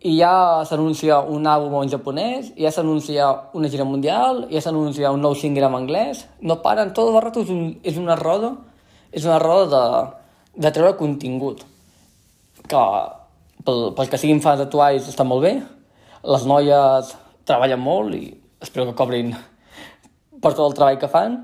i 0.00 0.14
ja 0.16 0.64
s'anuncia 0.64 1.18
un 1.28 1.44
àlbum 1.44 1.82
en 1.82 1.90
japonès, 1.92 2.54
ja 2.56 2.70
s'anuncia 2.72 3.28
una 3.52 3.68
gira 3.68 3.84
mundial, 3.84 4.46
ja 4.48 4.62
s'anuncia 4.64 5.10
un 5.12 5.20
nou 5.20 5.34
single 5.36 5.68
en 5.68 5.76
anglès, 5.76 6.24
no 6.40 6.56
paren, 6.64 6.94
tot 6.96 7.10
el 7.12 7.20
rato 7.20 7.42
és, 7.44 7.50
un, 7.52 7.74
és 7.84 7.98
una 8.00 8.16
roda, 8.16 8.54
és 9.12 9.26
una 9.28 9.38
roda 9.42 9.66
de, 9.74 10.62
de 10.64 10.72
treure 10.72 10.96
contingut, 10.96 11.66
que 12.64 12.84
pel, 13.66 13.90
pel 13.98 14.08
que 14.08 14.20
siguin 14.22 14.40
fans 14.40 14.62
de 14.62 14.70
Twice 14.72 15.12
està 15.12 15.26
molt 15.28 15.44
bé, 15.44 15.54
les 16.24 16.48
noies 16.48 17.12
treballen 17.48 17.84
molt 17.84 18.16
i 18.16 18.30
espero 18.60 18.88
que 18.88 18.96
cobrin 18.96 19.34
per 20.40 20.54
tot 20.54 20.64
el 20.70 20.76
treball 20.78 21.00
que 21.00 21.12
fan, 21.12 21.36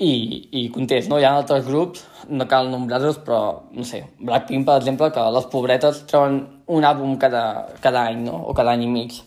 i, 0.00 0.48
i 0.56 0.62
contents, 0.72 1.10
no? 1.10 1.18
Hi 1.20 1.26
ha 1.28 1.34
altres 1.36 1.66
grups, 1.68 2.06
no 2.32 2.46
cal 2.48 2.70
nombrar-los, 2.72 3.20
però, 3.24 3.40
no 3.76 3.84
sé, 3.84 4.00
Blackpink, 4.18 4.64
per 4.64 4.78
exemple, 4.80 5.10
que 5.12 5.24
les 5.36 5.48
pobretes 5.52 6.04
treuen 6.08 6.40
un 6.72 6.86
àlbum 6.88 7.18
cada, 7.20 7.42
cada 7.84 8.06
any, 8.08 8.22
no? 8.24 8.38
O 8.48 8.54
cada 8.56 8.72
any 8.72 8.86
i 8.86 8.90
mig. 8.90 9.18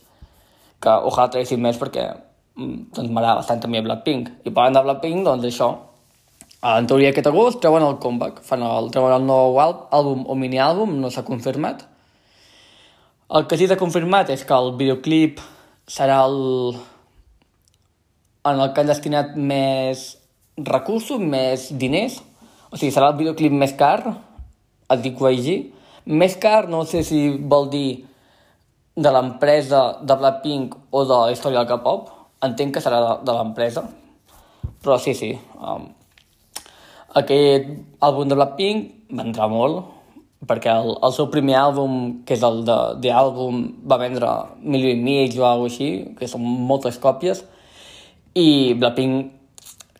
Que 0.81 0.95
ojalà 1.09 1.29
traguessin 1.29 1.61
més 1.61 1.77
perquè 1.79 2.07
mm, 2.09 2.89
doncs 2.95 3.11
m'agrada 3.11 3.43
bastant 3.43 3.61
també 3.61 3.83
Blackpink. 3.85 4.31
I 4.47 4.53
parlant 4.55 4.79
de 4.79 4.83
Blackpink, 4.87 5.21
doncs 5.27 5.45
això, 5.51 5.69
en 6.73 6.89
teoria 6.89 7.13
aquest 7.13 7.29
agost 7.29 7.61
treuen 7.61 7.85
el 7.85 7.99
comeback, 8.01 8.41
fan 8.47 8.65
el, 8.65 8.89
treuen 8.95 9.13
el 9.19 9.29
nou 9.29 9.59
àlbum 9.61 10.25
o 10.25 10.39
mini-àlbum, 10.39 10.97
no 11.03 11.13
s'ha 11.13 11.25
confirmat. 11.27 11.85
El 13.29 13.45
que 13.45 13.61
sí 13.61 13.69
s'ha 13.69 13.77
confirmat 13.77 14.33
és 14.33 14.41
que 14.41 14.57
el 14.57 14.73
videoclip 14.81 15.37
serà 15.85 16.23
el... 16.25 16.75
en 18.49 18.59
el 18.59 18.73
que 18.73 18.81
han 18.81 18.89
destinat 18.89 19.37
més 19.37 20.22
recursos, 20.57 21.19
més 21.19 21.69
diners, 21.79 22.19
o 22.69 22.77
sigui, 22.77 22.91
serà 22.93 23.11
el 23.11 23.19
videoclip 23.19 23.53
més 23.53 23.73
car, 23.77 23.99
et 24.93 25.01
dic 25.01 25.21
YG, 25.21 25.71
més 26.13 26.35
car 26.41 26.67
no 26.69 26.83
sé 26.85 27.03
si 27.07 27.25
vol 27.37 27.69
dir 27.71 28.03
de 28.95 29.09
l'empresa 29.13 29.99
de 30.03 30.17
Blackpink 30.19 30.75
o 30.91 31.03
de 31.09 31.17
la 31.17 31.31
història 31.33 31.63
del 31.63 31.71
K-pop, 31.71 32.11
entenc 32.45 32.75
que 32.75 32.83
serà 32.83 32.99
de, 33.01 33.13
de 33.25 33.35
l'empresa, 33.37 33.85
però 34.83 34.99
sí, 35.01 35.15
sí, 35.17 35.31
um, 35.57 35.87
aquest 37.17 37.71
àlbum 38.03 38.29
de 38.29 38.37
Blackpink 38.37 39.13
vendrà 39.17 39.47
molt, 39.49 39.89
perquè 40.49 40.73
el, 40.75 40.91
el 41.05 41.13
seu 41.15 41.29
primer 41.33 41.55
àlbum, 41.61 41.99
que 42.27 42.35
és 42.35 42.43
el 42.45 42.61
de, 42.67 42.77
de 43.01 43.13
àlbum, 43.15 43.63
va 43.89 43.97
vendre 44.01 44.31
milió 44.59 44.91
i 44.91 44.99
mig 44.99 45.37
o 45.39 45.47
alguna 45.47 45.71
així, 45.71 45.89
que 46.19 46.29
són 46.29 46.43
moltes 46.43 46.99
còpies, 47.01 47.45
i 48.37 48.73
Blackpink 48.77 49.42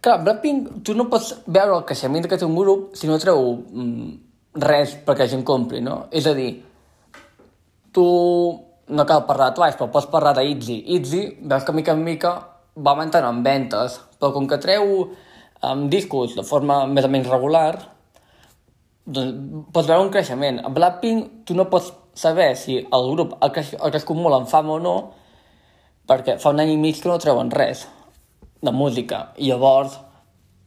Clar, 0.04 0.18
Blackpink, 0.20 0.82
tu 0.84 0.92
no 1.00 1.06
pots 1.08 1.30
veure 1.48 1.78
el 1.78 1.86
creixement 1.88 2.26
d'aquest 2.26 2.44
un 2.44 2.58
grup 2.58 2.90
si 3.00 3.08
no 3.08 3.16
treu 3.24 3.54
mm, 3.56 4.10
res 4.60 4.98
perquè 5.06 5.24
la 5.24 5.32
gent 5.32 5.46
compri, 5.48 5.80
no? 5.80 6.10
És 6.12 6.28
a 6.28 6.34
dir, 6.36 6.50
tu 7.96 8.04
no 8.92 9.06
cal 9.08 9.24
parlar 9.30 9.54
de 9.54 9.58
Twice, 9.62 9.78
però 9.80 9.88
pots 9.94 10.10
parlar 10.12 10.34
d'Itzy. 10.36 10.76
Itzy, 10.98 11.22
veus 11.48 11.64
que 11.64 11.78
mica 11.78 11.96
en 11.96 12.04
mica 12.04 12.34
va 12.76 12.92
augmentant 12.92 13.30
en 13.30 13.40
ventes, 13.48 13.96
però 14.20 14.34
com 14.36 14.52
que 14.52 14.60
treu 14.60 14.92
um, 15.06 15.88
discos 15.88 16.36
de 16.36 16.44
forma 16.52 16.82
més 16.92 17.08
o 17.08 17.14
menys 17.16 17.32
regular, 17.32 17.72
doncs 19.08 19.72
pots 19.72 19.88
veure 19.88 20.04
un 20.04 20.12
creixement. 20.12 20.60
A 20.68 20.76
Blackpink 20.82 21.48
tu 21.48 21.56
no 21.56 21.70
pots 21.72 21.94
saber 22.20 22.52
si 22.60 22.82
el 22.84 23.12
grup 23.16 23.38
ha, 23.40 23.54
creix, 23.56 23.72
ha 23.80 23.88
crescut 23.88 24.20
molt 24.20 24.42
en 24.42 24.52
fama 24.52 24.76
o 24.76 24.84
no, 24.84 24.98
perquè 26.12 26.42
fa 26.44 26.52
un 26.52 26.60
any 26.60 26.76
i 26.76 26.80
mig 26.90 27.00
que 27.00 27.08
no 27.08 27.22
treuen 27.24 27.56
res 27.56 27.88
de 28.64 28.72
música. 28.72 29.34
I 29.38 29.52
llavors 29.52 30.00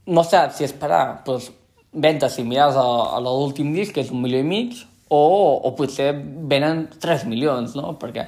no 0.07 0.23
saps 0.25 0.61
si 0.61 0.65
esperar 0.65 1.25
pues, 1.25 1.51
ventes 1.93 2.37
similars 2.37 2.77
a, 2.77 2.87
a 3.17 3.21
l'últim 3.25 3.73
disc, 3.75 3.95
que 3.95 4.05
és 4.05 4.13
un 4.13 4.23
milió 4.23 4.43
i 4.43 4.47
mig, 4.47 4.77
o, 5.09 5.21
o 5.65 5.73
potser 5.79 6.13
venen 6.51 6.87
3 7.03 7.27
milions, 7.31 7.77
no? 7.79 7.95
Perquè 8.01 8.27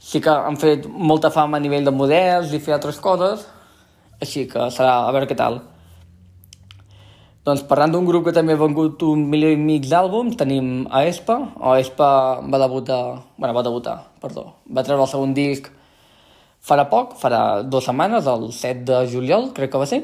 sí 0.00 0.22
que 0.24 0.32
han 0.32 0.56
fet 0.60 0.86
molta 0.88 1.30
fama 1.34 1.58
a 1.58 1.62
nivell 1.62 1.84
de 1.84 1.94
models 1.94 2.54
i 2.54 2.62
fer 2.62 2.78
altres 2.78 3.00
coses, 3.02 3.44
així 4.20 4.46
que 4.48 4.70
serà 4.72 5.02
a 5.04 5.12
veure 5.12 5.28
què 5.28 5.36
tal. 5.36 5.60
Doncs 7.44 7.62
parlant 7.68 7.94
d'un 7.94 8.04
grup 8.04 8.26
que 8.26 8.36
també 8.36 8.52
ha 8.52 8.60
vengut 8.60 9.02
un 9.06 9.22
milió 9.32 9.48
i 9.48 9.56
mig 9.56 9.86
d'àlbums, 9.88 10.36
tenim 10.36 10.86
a 10.92 11.06
Espa. 11.08 11.38
O 11.56 11.72
Espa 11.80 12.08
va 12.44 12.58
debutar... 12.60 13.00
bueno, 13.38 13.54
va 13.56 13.64
debutar, 13.64 13.96
perdó. 14.20 14.44
Va 14.68 14.84
treure 14.84 15.06
el 15.06 15.08
segon 15.08 15.32
disc 15.34 15.70
farà 16.64 16.86
poc, 16.90 17.16
farà 17.20 17.62
dues 17.62 17.86
setmanes, 17.88 18.28
el 18.28 18.50
7 18.52 18.84
de 18.88 19.00
juliol, 19.12 19.50
crec 19.56 19.72
que 19.72 19.80
va 19.80 19.88
ser, 19.88 20.02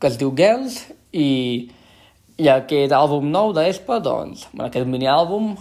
que 0.00 0.08
es 0.08 0.16
diu 0.20 0.32
Girls, 0.36 0.80
i, 1.12 1.68
i 2.40 2.48
aquest 2.48 2.94
àlbum 2.96 3.28
nou 3.30 3.52
d'Espa, 3.56 4.00
doncs, 4.04 4.46
bueno, 4.52 4.68
aquest 4.70 4.88
mini-àlbum 4.88 5.54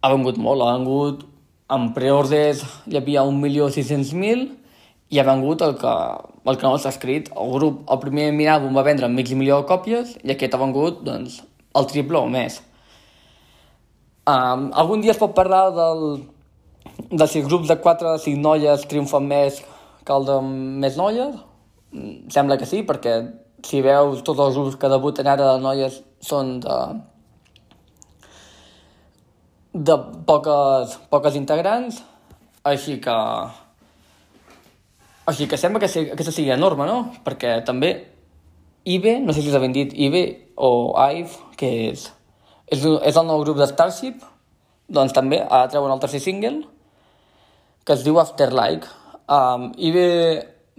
ha 0.00 0.12
vengut 0.12 0.40
molt, 0.40 0.64
ha 0.64 0.76
vengut 0.78 1.26
en 1.70 1.92
preordres 1.94 2.64
hi 2.90 2.98
havia 2.98 3.22
1.600.000 3.22 4.48
i 5.10 5.20
ha 5.20 5.26
vengut 5.26 5.62
el 5.62 5.76
que, 5.78 5.92
el 6.50 6.58
que 6.58 6.66
no 6.66 6.78
s'ha 6.78 6.90
escrit. 6.94 7.30
El 7.38 7.52
grup, 7.54 7.84
el 7.90 8.00
primer 8.02 8.30
mini-àlbum 8.32 8.74
va 8.74 8.86
vendre 8.86 9.10
mig 9.10 9.30
milió 9.34 9.60
de 9.60 9.68
còpies 9.70 10.16
i 10.22 10.34
aquest 10.34 10.54
ha 10.54 10.60
vengut, 10.62 11.00
doncs, 11.06 11.40
el 11.78 11.88
triple 11.90 12.18
o 12.20 12.28
més. 12.30 12.60
Um, 14.30 14.68
algun 14.78 15.02
dia 15.02 15.14
es 15.14 15.18
pot 15.18 15.32
parlar 15.34 15.70
del, 15.74 16.04
de 17.10 17.26
si 17.26 17.42
grups 17.42 17.68
de 17.68 17.76
4 17.82 18.14
o 18.14 18.18
5 18.18 18.40
noies 18.40 18.86
triomfen 18.88 19.26
més 19.28 19.60
que 20.06 20.16
el 20.16 20.26
de 20.28 20.40
més 20.84 20.96
noies? 21.00 21.36
Mm, 21.92 22.30
sembla 22.32 22.58
que 22.58 22.68
sí, 22.68 22.82
perquè 22.86 23.20
si 23.66 23.82
veus 23.84 24.22
tots 24.26 24.40
els 24.40 24.56
grups 24.56 24.78
que 24.80 24.92
debuten 24.92 25.28
ara 25.28 25.54
de 25.54 25.64
noies 25.64 26.02
són 26.24 26.58
de 26.64 26.76
de 29.72 29.94
poques, 30.26 30.96
poques 31.10 31.36
integrants, 31.38 32.00
així 32.66 32.98
que 33.00 33.16
així 35.30 35.46
que 35.46 35.58
sembla 35.60 35.78
que 35.78 35.88
sí, 35.88 36.08
aquesta 36.10 36.34
sigui 36.34 36.50
enorme, 36.50 36.86
no? 36.88 37.12
Perquè 37.22 37.60
també 37.66 37.92
IBE, 38.84 39.20
no 39.22 39.32
sé 39.32 39.44
si 39.44 39.52
us 39.52 39.60
ben 39.62 39.74
dit 39.76 39.92
IBE 39.94 40.24
o 40.56 40.90
IVE, 40.98 41.36
que 41.60 41.70
és, 41.92 42.08
és, 42.66 42.82
és 42.82 43.20
el 43.20 43.28
nou 43.28 43.44
grup 43.44 43.60
de 43.60 43.68
Starship, 43.70 44.24
doncs 44.90 45.14
també 45.16 45.40
ha 45.46 45.64
de 45.64 45.74
treure 45.74 45.94
el 45.94 46.02
tercer 46.02 46.20
single, 46.24 46.64
que 47.86 47.96
es 47.96 48.02
diu 48.06 48.18
Afterlike. 48.20 48.90
Um, 49.30 49.70
Ibe 49.78 50.06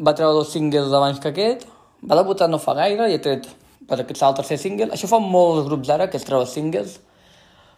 va 0.04 0.15
treure 0.17 0.36
dos 0.38 0.52
singles 0.52 0.91
abans 0.93 1.21
que 1.24 1.32
aquest, 1.32 1.65
va 2.04 2.19
debutar 2.19 2.50
no 2.50 2.60
fa 2.62 2.76
gaire 2.78 3.08
i 3.10 3.17
ha 3.17 3.24
tret 3.24 3.47
per 3.88 4.00
aquest 4.02 4.24
el 4.28 4.38
tercer 4.38 4.60
single. 4.60 4.91
Això 4.95 5.10
fa 5.10 5.19
molts 5.24 5.67
grups 5.69 5.89
ara, 5.93 6.10
que 6.12 6.19
es 6.19 6.28
treuen 6.28 6.50
singles, 6.50 7.00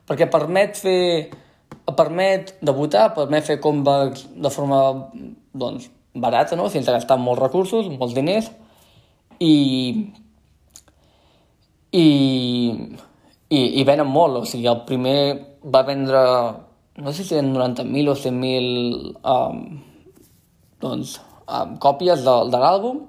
perquè 0.09 0.29
permet 0.31 0.77
fer 0.79 0.99
permet 1.91 2.53
debutar, 2.61 3.11
permet 3.15 3.43
fer 3.43 3.59
comebacks 3.59 4.27
de 4.35 4.49
forma 4.49 4.79
doncs, 5.53 5.89
barata, 6.13 6.55
no? 6.55 6.69
sense 6.69 6.91
gastar 6.91 7.17
molts 7.19 7.41
recursos, 7.41 7.89
molts 7.99 8.15
diners, 8.15 8.49
i, 9.41 10.11
i, 11.91 12.05
i, 13.49 13.59
i 13.81 13.83
venen 13.83 14.07
molt, 14.07 14.43
o 14.43 14.45
sigui, 14.47 14.69
el 14.69 14.83
primer 14.87 15.17
va 15.63 15.83
vendre 15.87 16.21
no 16.97 17.11
sé 17.13 17.23
si 17.23 17.33
eren 17.33 17.53
90.000 17.55 18.09
o 18.09 18.13
100.000 18.13 19.17
um, 19.25 19.79
doncs, 20.79 21.21
um, 21.47 21.77
còpies 21.81 22.21
de, 22.21 22.35
de 22.53 22.59
l'àlbum, 22.61 22.99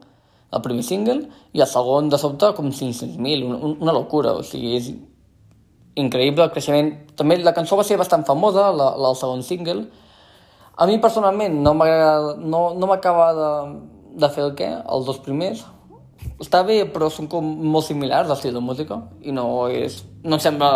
el 0.55 0.62
primer 0.64 0.85
single, 0.87 1.27
i 1.53 1.61
el 1.61 1.69
segon 1.69 2.09
de 2.09 2.21
sobte 2.21 2.53
com 2.57 2.71
500.000, 2.71 3.45
un, 3.45 3.77
una 3.83 3.93
locura, 3.93 4.33
o 4.33 4.47
sigui, 4.47 4.77
és 4.79 4.88
increïble 6.01 6.47
el 6.47 6.55
creixement. 6.55 6.90
També 7.19 7.37
la 7.43 7.53
cançó 7.57 7.77
va 7.77 7.85
ser 7.85 7.99
bastant 8.01 8.25
famosa, 8.25 8.71
la, 8.73 8.95
la, 8.97 9.12
el 9.12 9.21
segon 9.21 9.45
single. 9.45 9.85
A 10.75 10.88
mi 10.88 10.97
personalment 11.03 11.61
no 11.62 11.75
m'agrada, 11.77 12.35
no, 12.40 12.67
no 12.79 12.88
m'acaba 12.88 13.29
de, 13.37 13.51
de 14.23 14.31
fer 14.33 14.49
el 14.49 14.55
què, 14.57 14.71
els 14.97 15.05
dos 15.11 15.21
primers. 15.23 15.67
Està 16.40 16.62
bé, 16.64 16.81
però 16.88 17.11
són 17.12 17.29
com 17.29 17.45
molt 17.45 17.85
similars 17.85 18.31
l'estil 18.31 18.57
de 18.57 18.64
música 18.64 19.03
i 19.21 19.35
no 19.35 19.69
és... 19.69 20.01
no 20.25 20.38
em 20.38 20.43
sembla 20.43 20.71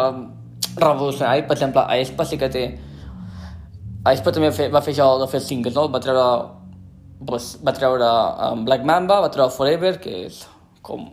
revolucionari. 0.77 1.44
Per 1.49 1.57
exemple, 1.57 1.83
a 1.83 1.99
Espa 1.99 2.27
sí 2.29 2.38
que 2.38 2.49
té... 2.53 2.64
A 4.05 4.14
Espa 4.14 4.33
també 4.33 4.51
fe, 4.55 4.68
va 4.73 4.83
fer 4.85 4.94
això 4.94 5.09
de 5.21 5.29
fer 5.31 5.42
singles, 5.44 5.77
no? 5.77 5.88
Va 5.92 6.03
treure... 6.05 6.25
Pues, 7.29 7.57
va 7.66 7.75
treure 7.75 8.09
um, 8.53 8.61
Black 8.66 8.85
Mamba, 8.87 9.18
va 9.25 9.31
treure 9.35 9.55
Forever, 9.55 9.97
que 10.03 10.14
és 10.29 10.44
com... 10.87 11.09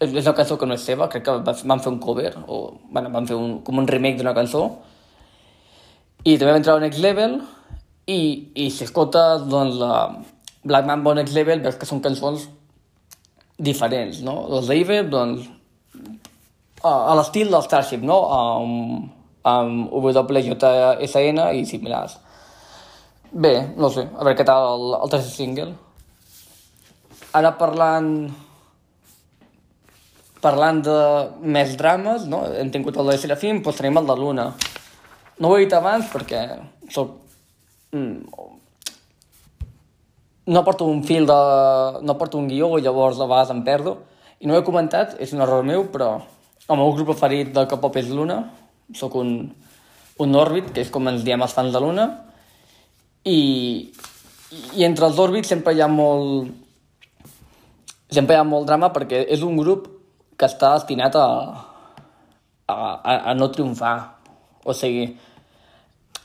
És, 0.00 0.08
és 0.08 0.24
una 0.24 0.34
cançó 0.36 0.56
que 0.58 0.66
no 0.66 0.76
és 0.76 0.84
seva, 0.84 1.08
crec 1.12 1.26
que 1.26 1.34
van 1.44 1.82
fer 1.84 1.92
un 1.92 2.00
cover, 2.02 2.32
o 2.48 2.80
bueno, 2.90 3.12
van 3.14 3.28
fer 3.28 3.36
un, 3.38 3.58
com 3.64 3.78
un 3.78 3.88
remake 3.88 4.18
d'una 4.18 4.34
cançó. 4.36 4.64
I 6.24 6.38
també 6.40 6.54
van 6.56 6.64
treure 6.64 6.82
Next 6.82 7.04
Level, 7.04 7.38
i, 8.08 8.20
i 8.56 8.70
si 8.72 8.84
escoltes 8.88 9.44
doncs, 9.48 9.76
la 9.80 10.24
Black 10.64 10.88
Mamba 10.88 11.12
o 11.12 11.18
Next 11.20 11.36
Level, 11.36 11.60
veus 11.64 11.76
que 11.80 11.88
són 11.88 12.02
cançons 12.04 12.48
diferents, 13.60 14.22
no? 14.24 14.46
Les 14.56 14.72
d'Iver, 14.72 15.04
doncs, 15.12 15.46
a 16.84 17.14
l'estil 17.18 17.50
del 17.52 17.64
Starship, 17.64 18.04
no? 18.04 18.18
Amb, 18.36 19.08
amb 19.48 19.92
WJSN 19.92 21.48
i 21.56 21.64
similars. 21.68 22.18
Bé, 23.34 23.54
no 23.76 23.90
sé, 23.90 24.06
a 24.06 24.22
veure 24.22 24.36
què 24.38 24.46
tal 24.46 24.68
el, 24.76 24.86
el 25.00 25.12
tercer 25.12 25.32
single. 25.32 25.72
Ara 27.34 27.56
parlant 27.58 28.12
parlant 30.44 30.82
de 30.84 30.98
més 31.40 31.72
drames, 31.80 32.26
no? 32.28 32.42
hem 32.52 32.70
tingut 32.70 32.98
el 33.00 33.08
de 33.10 33.16
Serafim, 33.18 33.62
doncs 33.64 33.80
tenim 33.80 33.96
el 34.00 34.08
de 34.10 34.16
Luna. 34.20 34.50
No 35.40 35.50
ho 35.50 35.56
he 35.56 35.64
dit 35.64 35.72
abans 35.76 36.10
perquè 36.12 36.44
soc... 36.92 37.16
Mm, 37.96 38.50
no 40.54 40.60
porto 40.66 40.84
un 40.92 41.00
fil 41.08 41.24
de... 41.24 41.38
no 42.04 42.18
porto 42.20 42.36
un 42.36 42.50
guió 42.50 42.74
i 42.76 42.84
llavors 42.84 43.18
a 43.18 43.28
vegades 43.30 43.54
em 43.54 43.64
perdo. 43.64 43.96
I 44.44 44.46
no 44.46 44.54
ho 44.54 44.60
he 44.60 44.66
comentat, 44.66 45.16
és 45.24 45.32
un 45.32 45.40
error 45.40 45.64
meu, 45.64 45.86
però 45.88 46.18
el 46.68 46.80
meu 46.80 46.92
grup 46.96 47.12
preferit 47.12 47.52
del 47.54 47.68
K-pop 47.68 47.96
és 48.00 48.08
Luna. 48.08 48.38
Soc 48.96 49.16
un, 49.20 49.34
un 50.24 50.38
òrbit, 50.40 50.70
que 50.72 50.84
és 50.84 50.92
com 50.92 51.08
ens 51.10 51.24
diem 51.26 51.42
els 51.44 51.54
fans 51.56 51.74
de 51.74 51.82
Luna. 51.82 52.06
I, 53.28 53.38
i 54.78 54.86
entre 54.86 55.08
els 55.10 55.20
òrbits 55.20 55.52
sempre 55.52 55.74
hi 55.74 55.82
ha 55.84 55.90
molt... 55.90 56.52
Sempre 58.14 58.36
hi 58.36 58.38
ha 58.38 58.46
molt 58.46 58.68
drama 58.68 58.92
perquè 58.94 59.24
és 59.34 59.42
un 59.42 59.56
grup 59.58 59.88
que 60.38 60.46
està 60.46 60.74
destinat 60.76 61.16
a, 61.18 61.28
a, 62.68 62.74
a, 62.74 63.14
a 63.32 63.34
no 63.34 63.50
triomfar. 63.52 63.96
O 64.64 64.72
sigui, 64.76 65.08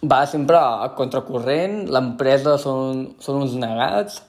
va 0.06 0.21
sempre 0.30 0.60
a 0.60 0.91
contracorrent, 0.95 1.82
l'empresa 1.91 2.56
són, 2.62 3.08
són 3.23 3.41
uns 3.43 3.56
negats, 3.60 4.21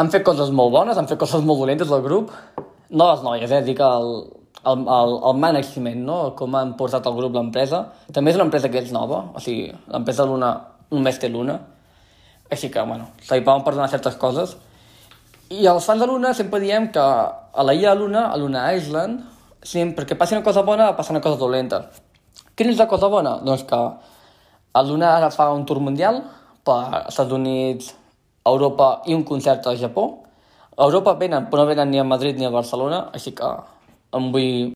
han 0.00 0.10
fet 0.10 0.24
coses 0.26 0.50
molt 0.54 0.72
bones, 0.74 0.98
han 0.98 1.10
fet 1.10 1.20
coses 1.20 1.44
molt 1.44 1.60
dolentes 1.60 1.90
del 1.90 2.02
grup, 2.02 2.32
no 2.90 3.10
les 3.10 3.22
noies, 3.26 3.50
eh, 3.50 3.60
dic 3.66 3.82
el, 3.84 4.08
el, 4.62 4.84
el, 4.86 5.16
el 5.30 5.40
management, 5.40 6.00
no? 6.06 6.18
com 6.38 6.54
han 6.58 6.74
portat 6.78 7.06
el 7.10 7.16
grup 7.18 7.34
l'empresa. 7.36 7.84
També 8.12 8.32
és 8.32 8.38
una 8.38 8.46
empresa 8.48 8.70
que 8.72 8.80
és 8.80 8.92
nova, 8.94 9.24
o 9.34 9.42
sigui, 9.42 9.72
l'empresa 9.92 10.26
Luna 10.28 10.54
només 10.94 11.18
té 11.18 11.28
Luna, 11.28 11.58
així 12.52 12.70
que, 12.70 12.82
bueno, 12.86 13.10
se 13.22 13.36
li 13.36 13.44
poden 13.44 13.64
perdonar 13.66 13.90
certes 13.90 14.16
coses. 14.20 14.56
I 15.50 15.66
els 15.70 15.84
fans 15.84 16.00
de 16.00 16.08
Luna 16.08 16.32
sempre 16.36 16.60
diem 16.62 16.88
que 16.94 17.02
a 17.02 17.66
la 17.66 17.74
illa 17.74 17.94
de 17.94 18.00
Luna, 18.00 18.28
a 18.30 18.38
Luna 18.40 18.68
Island, 18.76 19.24
sempre 19.64 20.02
perquè 20.02 20.18
passi 20.20 20.36
una 20.36 20.44
cosa 20.44 20.62
bona, 20.62 20.92
passa 20.96 21.12
una 21.12 21.22
cosa 21.24 21.40
dolenta. 21.40 21.84
Quina 22.54 22.70
és 22.70 22.78
la 22.78 22.88
cosa 22.90 23.10
bona? 23.10 23.38
Doncs 23.44 23.64
que 23.68 23.80
a 24.74 24.82
Luna 24.82 25.16
ara 25.16 25.30
fa 25.34 25.50
un 25.52 25.64
tour 25.66 25.80
mundial 25.82 26.22
per 26.64 27.04
Estats 27.08 27.32
Units, 27.34 27.92
Europa 28.46 29.02
i 29.08 29.14
un 29.16 29.24
concert 29.24 29.66
a 29.66 29.74
Japó. 29.78 30.06
A 30.76 30.88
Europa 30.88 31.14
venen, 31.18 31.48
però 31.50 31.62
no 31.62 31.70
venen 31.70 31.90
ni 31.90 32.00
a 32.00 32.04
Madrid 32.04 32.38
ni 32.38 32.46
a 32.46 32.52
Barcelona, 32.52 33.08
així 33.14 33.32
que 33.36 33.50
vull... 34.34 34.72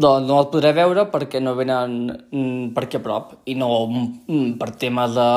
Doncs 0.00 0.24
no 0.24 0.38
els 0.40 0.48
podré 0.48 0.70
veure 0.72 1.04
perquè 1.12 1.42
no 1.44 1.52
venen 1.58 1.96
mm, 2.08 2.70
per 2.72 2.86
aquí 2.86 2.96
a 2.96 3.02
prop 3.04 3.34
i 3.52 3.56
no 3.58 3.68
mm, 3.84 4.54
per 4.60 4.70
temes 4.80 5.12
de 5.12 5.28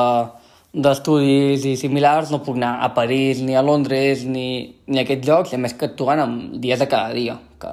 d'estudis 0.74 1.62
i 1.70 1.76
similars 1.78 2.32
no 2.34 2.40
puc 2.42 2.56
anar 2.58 2.80
a 2.82 2.88
París, 2.96 3.38
ni 3.46 3.54
a 3.54 3.62
Londres, 3.62 4.24
ni, 4.26 4.74
ni 4.90 4.98
a 4.98 5.04
aquests 5.04 5.28
llocs, 5.28 5.52
i 5.52 5.58
a 5.58 5.60
més 5.62 5.76
que 5.78 5.86
actuen 5.86 6.18
amb 6.18 6.56
dies 6.62 6.80
de 6.82 6.88
cada 6.90 7.14
dia, 7.14 7.36
que 7.62 7.70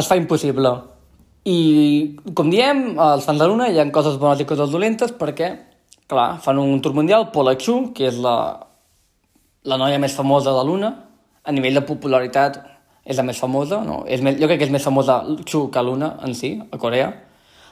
es 0.00 0.08
fa 0.10 0.18
impossible. 0.18 0.72
I, 1.46 1.58
com 2.34 2.50
diem, 2.50 2.82
als 2.98 3.28
fans 3.28 3.38
de 3.38 3.46
Luna 3.46 3.68
hi 3.70 3.78
ha 3.78 3.86
coses 3.94 4.18
bones 4.18 4.42
i 4.42 4.48
coses 4.48 4.74
dolentes 4.74 5.14
perquè, 5.18 5.52
clar, 6.10 6.36
fan 6.42 6.58
un 6.58 6.82
tour 6.82 6.98
mundial, 6.98 7.30
Paula 7.34 7.54
Chu, 7.58 7.92
que 7.94 8.10
és 8.10 8.18
la, 8.22 8.36
la 9.66 9.78
noia 9.78 10.02
més 10.02 10.18
famosa 10.18 10.54
de 10.54 10.66
Luna, 10.66 10.92
a 11.42 11.54
nivell 11.54 11.78
de 11.78 11.86
popularitat 11.86 12.58
és 13.04 13.18
la 13.18 13.26
més 13.26 13.38
famosa, 13.42 13.82
no? 13.84 14.02
És 14.06 14.22
més, 14.22 14.38
jo 14.38 14.48
crec 14.48 14.62
que 14.62 14.68
és 14.68 14.74
més 14.74 14.84
famosa 14.84 15.22
Chu 15.44 15.66
que 15.74 15.82
Luna 15.82 16.14
en 16.26 16.34
si, 16.38 16.54
a 16.70 16.78
Corea, 16.78 17.10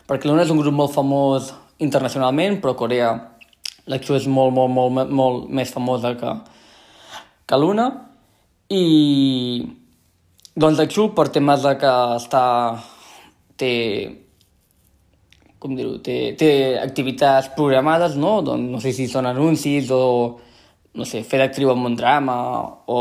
perquè 0.08 0.30
Luna 0.30 0.42
és 0.46 0.50
un 0.50 0.62
grup 0.62 0.74
molt 0.74 0.94
famós 0.94 1.52
internacionalment, 1.78 2.58
però 2.60 2.74
a 2.74 2.80
Corea 2.80 3.10
la 3.90 3.98
Chu 4.02 4.16
és 4.18 4.26
molt, 4.26 4.54
molt, 4.54 4.72
molt, 4.74 4.94
molt, 4.94 5.12
molt 5.20 5.52
més 5.54 5.70
famosa 5.72 6.14
que, 6.18 6.34
que 7.46 7.60
Luna, 7.62 7.86
i 8.70 8.82
doncs 10.54 10.82
la 10.82 10.88
Chu, 10.90 11.10
per 11.14 11.30
temes 11.34 11.62
de 11.62 11.76
que 11.78 11.94
està, 12.18 12.44
té, 13.58 13.72
com 15.62 15.74
dir-ho, 15.78 15.98
té, 16.04 16.34
té 16.38 16.52
activitats 16.82 17.52
programades, 17.56 18.16
no? 18.18 18.40
Doncs 18.46 18.70
no 18.74 18.80
sé 18.82 18.94
si 18.96 19.06
són 19.10 19.30
anuncis 19.30 19.90
o, 19.94 20.02
no 20.98 21.06
sé, 21.06 21.22
fer 21.22 21.42
d'actriu 21.42 21.70
en 21.72 21.86
un 21.86 21.98
drama 21.98 22.36
o 22.90 23.00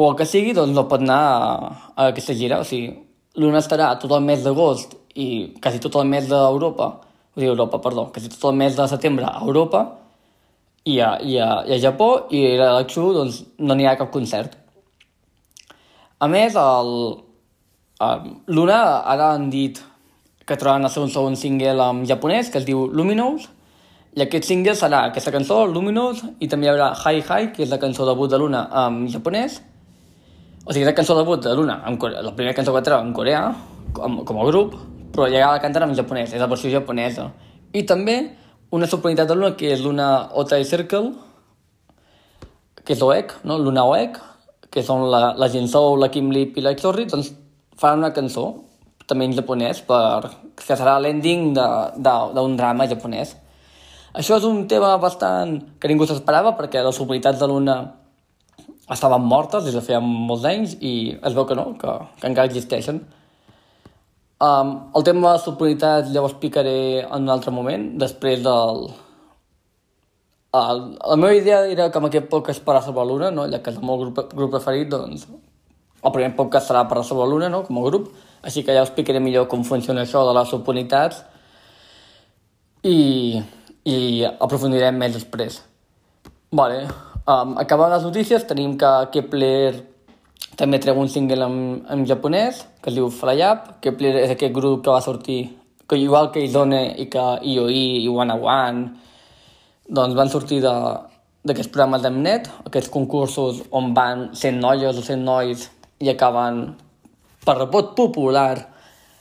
o 0.00 0.08
el 0.08 0.16
que 0.16 0.24
sigui, 0.24 0.54
doncs 0.56 0.72
no 0.72 0.86
pot 0.88 1.02
anar 1.04 1.20
a, 1.20 1.70
a 1.92 2.08
aquesta 2.08 2.32
gira. 2.36 2.60
O 2.62 2.64
sigui, 2.64 2.94
l'una 3.40 3.60
estarà 3.60 3.92
tot 4.00 4.12
el 4.16 4.24
mes 4.24 4.40
d'agost 4.46 4.96
i 5.20 5.28
quasi 5.60 5.82
tot 5.84 5.98
el 6.00 6.08
mes 6.08 6.28
d'Europa, 6.30 6.86
o 7.04 7.36
sigui, 7.36 7.50
Europa, 7.50 7.82
perdó, 7.84 8.06
quasi 8.14 8.30
tot 8.32 8.46
el 8.48 8.56
mes 8.62 8.78
de 8.78 8.86
setembre 8.88 9.28
a 9.28 9.42
Europa 9.44 9.84
i 10.88 10.96
a, 11.04 11.12
i 11.20 11.36
a, 11.36 11.50
i 11.68 11.76
a 11.76 11.80
Japó 11.82 12.10
i 12.32 12.46
a 12.54 12.72
l'Axu 12.78 13.10
doncs, 13.12 13.42
no 13.60 13.76
n'hi 13.76 13.88
ha 13.90 13.98
cap 14.00 14.12
concert. 14.14 14.56
A 16.20 16.28
més, 16.32 16.56
el, 16.56 16.90
el, 18.08 18.26
l'una 18.56 18.80
ara 19.04 19.34
han 19.34 19.48
dit 19.52 19.80
que 20.48 20.56
trobaran 20.56 20.88
el 20.88 20.92
seu 20.92 21.06
segon 21.12 21.36
single 21.36 21.76
en 21.76 22.04
japonès, 22.08 22.48
que 22.48 22.60
es 22.60 22.68
diu 22.68 22.86
Luminous, 22.88 23.50
i 24.16 24.24
aquest 24.24 24.48
single 24.48 24.72
serà 24.74 25.04
aquesta 25.06 25.30
cançó, 25.30 25.62
Luminous, 25.70 26.24
i 26.42 26.48
també 26.50 26.66
hi 26.66 26.72
haurà 26.72 26.94
Hi 26.96 27.20
Hi, 27.20 27.50
que 27.54 27.62
és 27.66 27.70
la 27.70 27.78
cançó 27.78 28.08
debut 28.08 28.32
de 28.32 28.40
Luna 28.40 28.64
en 28.86 29.04
japonès, 29.12 29.60
o 30.70 30.72
sigui, 30.72 30.84
és 30.84 30.86
la 30.86 30.94
cançó 30.94 31.16
debut 31.18 31.42
de 31.42 31.50
Luna, 31.58 31.80
Corea, 31.98 32.22
la 32.22 32.30
primera 32.30 32.54
cançó 32.54 32.72
que 32.72 32.82
treu 32.86 33.00
en 33.02 33.10
coreà, 33.12 33.40
com, 33.92 34.20
com 34.22 34.38
a 34.38 34.44
grup, 34.46 34.76
però 35.10 35.26
ja 35.26 35.48
la 35.50 35.58
canten 35.58 35.82
en 35.82 35.96
japonès, 35.98 36.30
és 36.30 36.38
la 36.38 36.46
versió 36.46 36.70
japonesa. 36.70 37.24
I 37.74 37.82
també 37.82 38.20
una 38.70 38.86
subunitat 38.86 39.26
de 39.26 39.34
Luna, 39.34 39.56
que 39.58 39.72
és 39.74 39.82
Luna 39.82 40.28
Otai 40.38 40.62
Circle, 40.64 41.10
que 42.84 42.94
és 42.94 43.02
l'OEC, 43.02 43.34
no? 43.42 43.58
Luna 43.58 43.82
OEC, 43.90 44.22
que 44.70 44.86
són 44.86 45.08
la, 45.10 45.32
la 45.34 45.50
Jinsou, 45.50 45.96
la 45.98 46.06
Kim 46.14 46.30
Lip 46.30 46.54
i 46.54 46.62
la 46.62 46.76
Xorri, 46.78 47.08
doncs 47.10 47.32
faran 47.74 48.04
una 48.04 48.14
cançó, 48.14 48.46
també 49.10 49.26
en 49.26 49.34
japonès, 49.34 49.82
per, 49.82 50.30
que 50.54 50.70
serà 50.70 51.00
l'ending 51.02 51.50
d'un 51.50 52.54
drama 52.54 52.86
japonès. 52.86 53.34
Això 54.14 54.38
és 54.38 54.46
un 54.46 54.68
tema 54.70 54.94
bastant 55.02 55.56
que 55.82 55.90
ningú 55.90 56.06
s'esperava, 56.06 56.54
perquè 56.54 56.86
les 56.86 56.94
subunitats 56.94 57.42
de 57.42 57.50
Luna 57.50 57.80
estaven 58.90 59.22
mortes 59.22 59.64
des 59.64 59.74
de 59.76 59.82
feia 59.84 60.00
molts 60.02 60.44
anys 60.48 60.76
i 60.80 61.16
es 61.22 61.34
veu 61.36 61.46
que 61.46 61.56
no, 61.58 61.72
que, 61.78 61.94
que 62.20 62.30
encara 62.30 62.50
existeixen. 62.50 63.00
Um, 64.40 64.72
el 64.96 65.04
tema 65.04 65.34
de 65.34 65.42
subunitat 65.44 66.08
ja 66.14 66.22
ho 66.22 66.28
explicaré 66.28 67.02
en 67.02 67.26
un 67.26 67.32
altre 67.32 67.52
moment, 67.52 67.90
després 68.00 68.42
del... 68.46 68.88
El, 70.56 70.80
la 70.98 71.16
meva 71.20 71.36
idea 71.36 71.60
era 71.70 71.90
que 71.92 72.00
amb 72.00 72.08
aquest 72.08 72.26
podcast 72.32 72.64
parlar 72.66 72.82
sobre 72.82 73.04
Luna, 73.06 73.28
no? 73.30 73.44
ja 73.52 73.60
que 73.62 73.70
és 73.70 73.78
el 73.78 73.86
meu 73.86 74.00
grup, 74.00 74.22
grup 74.32 74.50
preferit, 74.56 74.88
doncs 74.90 75.28
el 75.28 76.14
primer 76.14 76.32
podcast 76.38 76.72
serà 76.72 76.86
parlar 76.88 77.04
sobre 77.06 77.28
Luna, 77.30 77.52
no? 77.52 77.62
com 77.68 77.78
a 77.78 77.84
grup, 77.86 78.08
així 78.42 78.64
que 78.64 78.74
ja 78.74 78.82
us 78.82 78.88
explicaré 78.88 79.20
millor 79.22 79.46
com 79.52 79.62
funciona 79.68 80.06
això 80.06 80.24
de 80.26 80.34
les 80.40 80.50
subunitats 80.50 81.20
i, 82.82 83.38
i 83.84 83.98
aprofundirem 84.32 84.98
més 84.98 85.14
després. 85.20 85.60
Vale. 86.50 87.09
Um, 87.28 87.58
acabant 87.60 87.92
les 87.92 88.04
notícies, 88.06 88.46
tenim 88.48 88.78
que 88.80 88.90
Kepler 89.12 89.74
també 90.56 90.78
treu 90.80 90.96
un 91.00 91.08
single 91.08 91.44
en, 91.44 91.58
en 91.92 92.04
japonès, 92.08 92.62
que 92.80 92.90
es 92.90 92.96
diu 92.96 93.10
Flyup. 93.12 93.76
Kepler 93.84 94.14
és 94.22 94.32
aquest 94.32 94.54
grup 94.56 94.84
que 94.84 94.94
va 94.94 95.02
sortir, 95.04 95.42
que 95.88 95.98
igual 96.00 96.30
que 96.32 96.44
Izone 96.46 96.80
i 97.02 97.10
que 97.12 97.26
IOI 97.52 97.82
i 98.06 98.08
One 98.08 98.38
One, 98.40 98.86
doncs 99.90 100.16
van 100.16 100.32
sortir 100.32 100.62
d'aquests 100.64 101.72
programes 101.74 102.02
d'Emnet, 102.04 102.48
aquests 102.70 102.92
concursos 102.94 103.60
on 103.70 103.92
van 103.94 104.30
100 104.32 104.60
noies 104.64 104.96
o 104.96 105.04
100 105.04 105.24
nois 105.26 105.68
i 106.00 106.08
acaben 106.08 106.62
per 107.44 107.58
rebot 107.58 107.94
popular, 107.98 108.54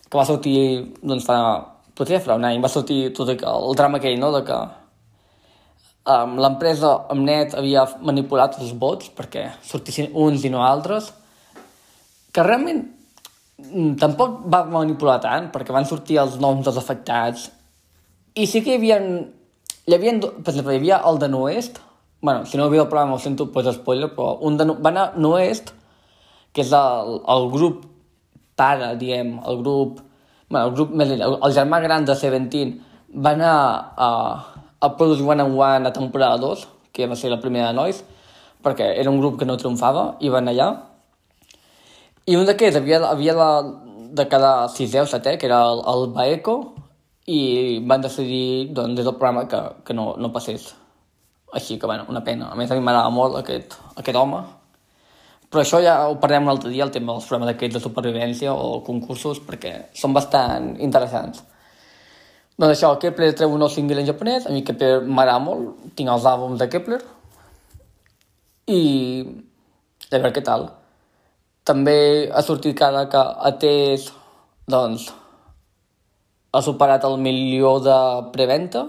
que 0.10 0.18
va 0.18 0.26
sortir, 0.26 0.60
doncs, 1.04 1.28
fa, 1.28 1.40
potser 1.96 2.24
fa 2.24 2.40
un 2.40 2.48
any, 2.48 2.62
va 2.64 2.72
sortir 2.72 3.10
tot 3.18 3.30
el 3.36 3.76
drama 3.76 4.00
aquell, 4.00 4.20
no?, 4.22 4.32
de 4.36 4.46
que 4.48 4.60
um, 6.10 6.38
l'empresa 6.41 6.93
Amnet 7.13 7.56
havia 7.58 7.86
manipulat 8.06 8.58
els 8.60 8.74
vots 8.82 9.12
perquè 9.15 9.45
sortissin 9.65 10.10
uns 10.17 10.45
i 10.45 10.52
no 10.54 10.63
altres, 10.65 11.12
que 12.34 12.45
realment 12.45 12.82
mm, 12.84 13.98
tampoc 14.02 14.41
va 14.52 14.63
manipular 14.69 15.19
tant, 15.24 15.50
perquè 15.54 15.76
van 15.76 15.88
sortir 15.89 16.19
els 16.22 16.39
noms 16.41 16.65
dels 16.65 16.80
afectats. 16.82 17.50
I 18.36 18.48
sí 18.50 18.63
que 18.63 18.76
hi 18.76 18.82
havia... 18.82 19.02
Hi 19.89 19.95
havia, 19.95 20.12
per 20.22 20.52
exemple, 20.52 20.76
hi 20.76 20.78
havia 20.78 21.00
el 21.10 21.17
de 21.17 21.28
Noest, 21.34 21.80
bueno, 22.22 22.43
si 22.45 22.58
no 22.60 22.67
heu 22.67 22.69
vist 22.69 22.84
el 22.84 22.89
programa 22.91 23.15
ho 23.15 23.22
sento, 23.24 23.48
pues 23.50 23.65
spoiler, 23.74 24.12
però 24.13 24.36
un 24.45 24.58
de, 24.60 24.67
va 24.69 24.91
anar 24.91 25.06
Noest, 25.17 25.72
que 26.54 26.62
és 26.62 26.74
el, 26.76 27.15
el 27.34 27.48
grup 27.50 27.88
pare, 28.60 28.91
diem, 29.00 29.38
el 29.48 29.63
grup, 29.63 30.02
bueno, 30.50 30.67
el 30.67 30.76
grup 30.76 30.93
més 30.93 31.15
el, 31.15 31.24
el 31.24 31.56
germà 31.56 31.80
gran 31.82 32.06
de 32.06 32.15
Seventeen, 32.19 32.76
va 33.10 33.34
anar 33.38 33.56
a, 33.98 34.10
a 34.80 34.96
Produce 34.98 35.24
One 35.24 35.44
and 35.44 35.58
One 35.58 35.88
a 35.88 35.94
temporada 35.94 36.38
2, 36.38 36.68
que 36.94 37.08
va 37.08 37.15
ser 37.15 37.32
la 37.32 37.39
primera 37.42 37.72
de 37.72 37.78
nois, 37.78 38.04
perquè 38.63 38.94
era 39.00 39.12
un 39.12 39.20
grup 39.20 39.39
que 39.39 39.48
no 39.48 39.58
triomfava, 39.58 40.15
i 40.20 40.32
van 40.32 40.48
allà, 40.52 40.70
i 42.30 42.36
un 42.38 42.46
d'aquests 42.46 42.78
havia, 42.78 43.00
havia 43.08 43.34
la, 43.34 43.50
de 44.13 44.26
quedar 44.30 44.70
sisè 44.70 45.02
o 45.02 45.08
setè, 45.10 45.38
que 45.39 45.48
era 45.50 45.63
el, 45.72 45.82
el 45.94 46.08
Baeco, 46.13 46.56
i 47.30 47.39
van 47.89 48.04
decidir 48.04 48.70
doncs, 48.76 48.96
des 48.98 49.08
del 49.08 49.18
programa 49.18 49.48
que, 49.50 49.62
que 49.86 49.96
no, 49.98 50.12
no 50.18 50.32
passés. 50.34 50.72
Així 51.54 51.80
que, 51.80 51.88
bueno, 51.89 52.06
una 52.10 52.22
pena. 52.26 52.52
A 52.54 52.58
més, 52.58 52.70
a 52.70 52.78
mi 52.78 52.86
m'agrada 52.86 53.10
molt 53.13 53.39
aquest, 53.39 53.74
aquest 53.98 54.18
home. 54.18 54.44
Però 55.50 55.63
això 55.63 55.80
ja 55.82 55.96
ho 56.06 56.20
parlem 56.22 56.46
un 56.46 56.54
altre 56.54 56.70
dia, 56.70 56.86
el 56.86 56.94
tema 56.94 57.15
dels 57.15 57.26
programes 57.26 57.50
d'aquests 57.50 57.80
de 57.80 57.82
supervivència 57.82 58.54
o 58.54 58.84
concursos, 58.86 59.42
perquè 59.46 59.74
són 59.98 60.13
bastant 60.13 60.76
interessants. 60.78 61.42
Doncs 62.60 62.74
això, 62.74 62.89
Kepler 63.00 63.30
treu 63.39 63.54
un 63.56 63.62
nou 63.63 63.69
single 63.72 64.02
en 64.02 64.08
japonès, 64.10 64.43
a 64.43 64.52
mi 64.52 64.65
Kepler 64.67 64.98
m'agrada 65.08 65.39
molt, 65.39 65.78
tinc 65.95 66.12
els 66.12 66.26
àlbums 66.28 66.60
de 66.60 66.67
Kepler, 66.67 67.00
i 68.67 68.82
a 70.10 70.17
veure 70.17 70.34
què 70.36 70.43
tal. 70.43 70.67
També 71.63 71.95
ha 72.28 72.43
sortit 72.43 72.76
cada 72.76 73.06
que 73.08 73.22
Atès, 73.48 74.10
doncs, 74.67 75.08
ha 76.52 76.62
superat 76.65 77.08
el 77.08 77.15
milió 77.24 77.78
de 77.86 77.98
preventa 78.36 78.84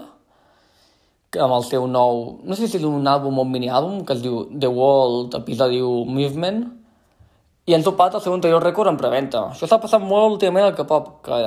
amb 1.39 1.55
el 1.55 1.63
seu 1.63 1.87
nou, 1.87 2.41
no 2.43 2.59
sé 2.59 2.67
si 2.67 2.75
és 2.81 2.83
un 2.83 3.07
àlbum 3.07 3.37
o 3.39 3.47
un 3.47 3.51
mini-àlbum, 3.55 4.01
que 4.03 4.17
es 4.17 4.23
diu 4.25 4.49
The 4.51 4.67
World 4.67 5.37
Episodi 5.39 5.79
Movement, 5.79 6.65
i 7.71 7.77
han 7.77 7.85
topat 7.87 8.17
el 8.19 8.23
seu 8.25 8.35
anterior 8.35 8.59
rècord 8.59 8.91
en 8.91 8.99
preventa. 8.99 9.45
Això 9.53 9.69
s'ha 9.69 9.79
passat 9.79 10.03
molt 10.03 10.35
últimament 10.35 10.67
al 10.67 10.75
K-pop, 10.75 11.21
que 11.23 11.37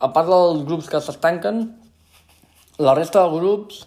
a 0.00 0.08
part 0.14 0.30
dels 0.30 0.64
grups 0.66 0.88
que 0.90 1.00
s'estanquen, 1.02 1.62
la 2.78 2.94
resta 2.94 3.24
de 3.24 3.38
grups 3.38 3.84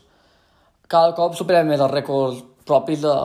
cada 0.91 1.15
cop 1.15 1.37
superen 1.39 1.69
més 1.69 1.79
els 1.79 1.91
rècords 1.93 2.41
propis 2.67 3.01
de, 3.03 3.15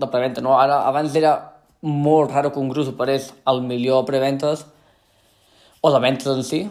de 0.00 0.08
preventa. 0.08 0.40
No? 0.44 0.56
Ara, 0.56 0.80
abans 0.88 1.16
era 1.16 1.34
molt 1.82 2.32
raro 2.32 2.52
que 2.52 2.60
un 2.60 2.70
grup 2.72 2.88
superés 2.88 3.30
el 3.48 3.60
milió 3.64 4.00
de 4.00 4.08
preventes 4.08 4.64
o 5.80 5.92
de 5.92 6.00
ventes 6.00 6.28
en 6.28 6.44
si, 6.44 6.62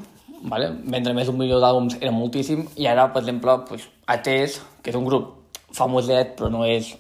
vale? 0.42 0.70
vendre 0.86 1.14
més 1.18 1.30
d'un 1.30 1.38
milió 1.38 1.60
d'àlbums 1.62 1.98
era 2.00 2.14
moltíssim, 2.14 2.68
i 2.78 2.86
ara, 2.90 3.08
per 3.14 3.24
exemple, 3.24 3.56
pues, 3.70 3.88
ATES, 4.06 4.60
que 4.84 4.94
és 4.94 4.98
un 4.98 5.08
grup 5.08 5.36
famoset, 5.74 6.36
però 6.38 6.50
no 6.54 6.62
és 6.66 6.92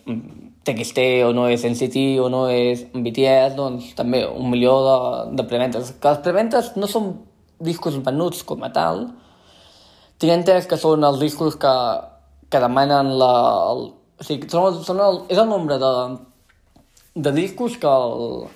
TXT, 0.65 1.05
o 1.25 1.34
no 1.34 1.47
és 1.49 1.65
NCT, 1.65 2.05
o 2.21 2.29
no 2.34 2.43
és 2.53 2.86
BTS, 2.93 3.55
doncs 3.58 3.93
també 3.97 4.23
un 4.27 4.49
milió 4.49 4.75
de, 4.86 4.97
de 5.38 5.45
preventes. 5.49 5.93
Que 6.01 6.13
les 6.13 6.21
preventes 6.25 6.73
no 6.77 6.89
són 6.89 7.13
discos 7.60 7.98
venuts 8.04 8.43
com 8.48 8.63
a 8.63 8.72
tal, 8.74 9.08
tinc 10.19 10.34
entès 10.34 10.67
que 10.67 10.78
són 10.80 11.04
els 11.08 11.19
discos 11.22 11.58
que, 11.60 11.76
que 12.52 12.62
demanen 12.63 13.13
la... 13.19 13.34
El, 13.72 13.86
o 14.19 14.26
sigui, 14.28 14.50
són, 14.52 14.82
són 14.84 15.00
el, 15.04 15.22
és 15.32 15.39
el 15.39 15.48
nombre 15.48 15.78
de, 15.80 15.91
de 17.15 17.32
discos 17.36 17.78
que, 17.80 17.88
el, 17.88 18.48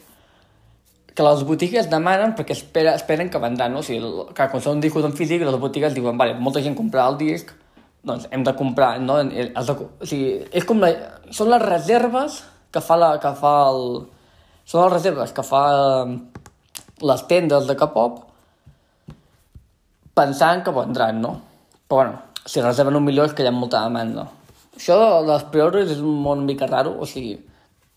que 1.15 1.23
les 1.23 1.43
botigues 1.47 1.87
demanen 1.91 2.35
perquè 2.35 2.55
espera, 2.57 2.97
esperen 2.99 3.31
que 3.31 3.39
vendran, 3.39 3.71
no? 3.71 3.83
O 3.83 3.87
sigui, 3.87 4.25
que 4.35 4.49
quan 4.51 4.63
són 4.65 4.83
discos 4.83 5.07
en 5.07 5.15
físic, 5.15 5.45
les 5.47 5.59
botigues 5.61 5.95
diuen, 5.95 6.19
vale, 6.19 6.35
molta 6.35 6.63
gent 6.65 6.75
comprarà 6.75 7.07
el 7.13 7.19
disc, 7.21 7.53
doncs 8.03 8.27
hem 8.35 8.43
de 8.43 8.55
comprar, 8.59 8.97
no? 8.99 9.21
Has 9.55 9.71
de, 9.71 9.77
o 9.79 10.09
sigui, 10.09 10.35
és 10.51 10.67
com 10.67 10.83
la, 10.83 10.91
són 11.31 11.53
les 11.53 11.63
reserves 11.63 12.41
que 12.73 12.83
fa, 12.83 12.99
la, 12.99 13.15
que 13.23 13.31
fa 13.39 13.55
el... 13.71 13.87
Són 14.67 14.85
les 14.85 14.93
reserves 14.93 15.31
que 15.35 15.43
fa 15.43 15.63
les 17.03 17.23
tendes 17.27 17.67
de 17.67 17.75
K-pop 17.79 18.21
pensant 20.15 20.63
que 20.63 20.71
vendran, 20.71 21.21
no? 21.21 21.33
Però 21.87 22.03
bueno, 22.03 22.21
si 22.45 22.61
reserven 22.61 22.95
un 22.95 23.05
milió 23.05 23.25
és 23.25 23.33
que 23.33 23.43
hi 23.43 23.49
ha 23.49 23.55
molta 23.55 23.83
demanda. 23.85 24.27
Això 24.75 24.97
de 24.97 25.09
les 25.29 25.91
és 25.91 25.99
un 26.01 26.21
món 26.21 26.45
mica 26.45 26.67
raro, 26.67 26.95
o 26.99 27.05
sigui, 27.05 27.37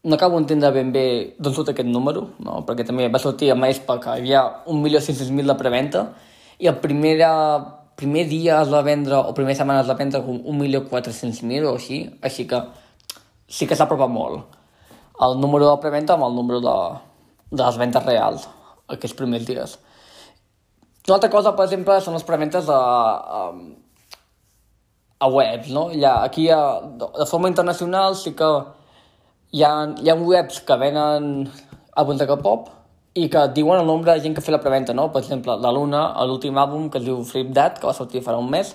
no 0.05 0.14
acabo 0.14 0.37
d'entendre 0.37 0.70
ben 0.70 0.92
bé 0.92 1.35
d'on 1.38 1.55
surt 1.55 1.70
aquest 1.70 1.88
número, 1.88 2.29
no? 2.38 2.61
perquè 2.66 2.85
també 2.87 3.09
va 3.09 3.18
sortir 3.18 3.50
a 3.50 3.57
Maespa 3.59 3.98
que 3.98 4.11
hi 4.11 4.20
havia 4.20 4.42
1.500.000 4.66 5.46
de 5.46 5.57
preventa 5.59 6.02
i 6.59 6.68
el 6.70 6.76
primer, 6.79 7.16
primer 7.96 8.26
dia 8.29 8.61
es 8.62 8.70
va 8.70 8.83
vendre, 8.87 9.16
o 9.16 9.35
primera 9.35 9.57
setmana 9.59 9.81
es 9.83 9.88
va 9.88 9.96
vendre 9.98 10.22
com 10.22 10.38
1.400.000 10.38 11.66
o 11.66 11.74
així, 11.74 12.05
així 12.22 12.46
que 12.46 12.62
sí 13.48 13.66
que 13.66 13.74
s'apropa 13.74 14.07
molt 14.07 14.57
el 15.26 15.40
número 15.40 15.70
de 15.70 15.81
preventa 15.81 16.14
amb 16.14 16.29
el 16.29 16.35
número 16.37 16.61
de, 16.61 16.76
de 17.50 17.62
les 17.64 17.79
ventes 17.81 18.05
reals 18.05 18.46
aquests 18.92 19.16
primers 19.18 19.46
dies. 19.48 19.79
Una 21.07 21.14
altra 21.14 21.31
cosa, 21.31 21.53
per 21.55 21.69
exemple, 21.69 22.01
són 22.03 22.16
les 22.16 22.25
preventes 22.27 22.66
de, 22.66 22.77
a, 22.77 23.42
a 25.23 25.29
webs, 25.31 25.69
no? 25.71 25.85
Ja, 25.95 26.16
aquí, 26.25 26.49
a, 26.51 26.81
de 26.83 27.27
forma 27.31 27.51
internacional, 27.53 28.16
sí 28.19 28.33
que 28.35 28.49
hi 29.55 29.62
ha, 29.62 29.71
hi 30.03 30.11
ha 30.11 30.16
webs 30.19 30.59
que 30.66 30.79
venen 30.81 31.29
àlbums 31.95 32.19
de 32.19 32.27
K-pop 32.27 32.73
i 33.16 33.29
que 33.33 33.45
diuen 33.55 33.81
el 33.81 33.87
nombre 33.87 34.16
de 34.16 34.25
gent 34.25 34.35
que 34.35 34.42
fa 34.42 34.57
la 34.57 34.61
preventa, 34.64 34.97
no? 34.99 35.07
Per 35.14 35.23
exemple, 35.23 35.55
la 35.62 35.71
Luna, 35.73 36.03
l'últim 36.27 36.59
àlbum 36.59 36.90
que 36.90 36.99
es 36.99 37.07
diu 37.07 37.23
Flip 37.25 37.55
That, 37.55 37.79
que 37.79 37.87
va 37.87 37.95
sortir 37.95 38.25
fa 38.27 38.35
un 38.37 38.51
mes, 38.51 38.75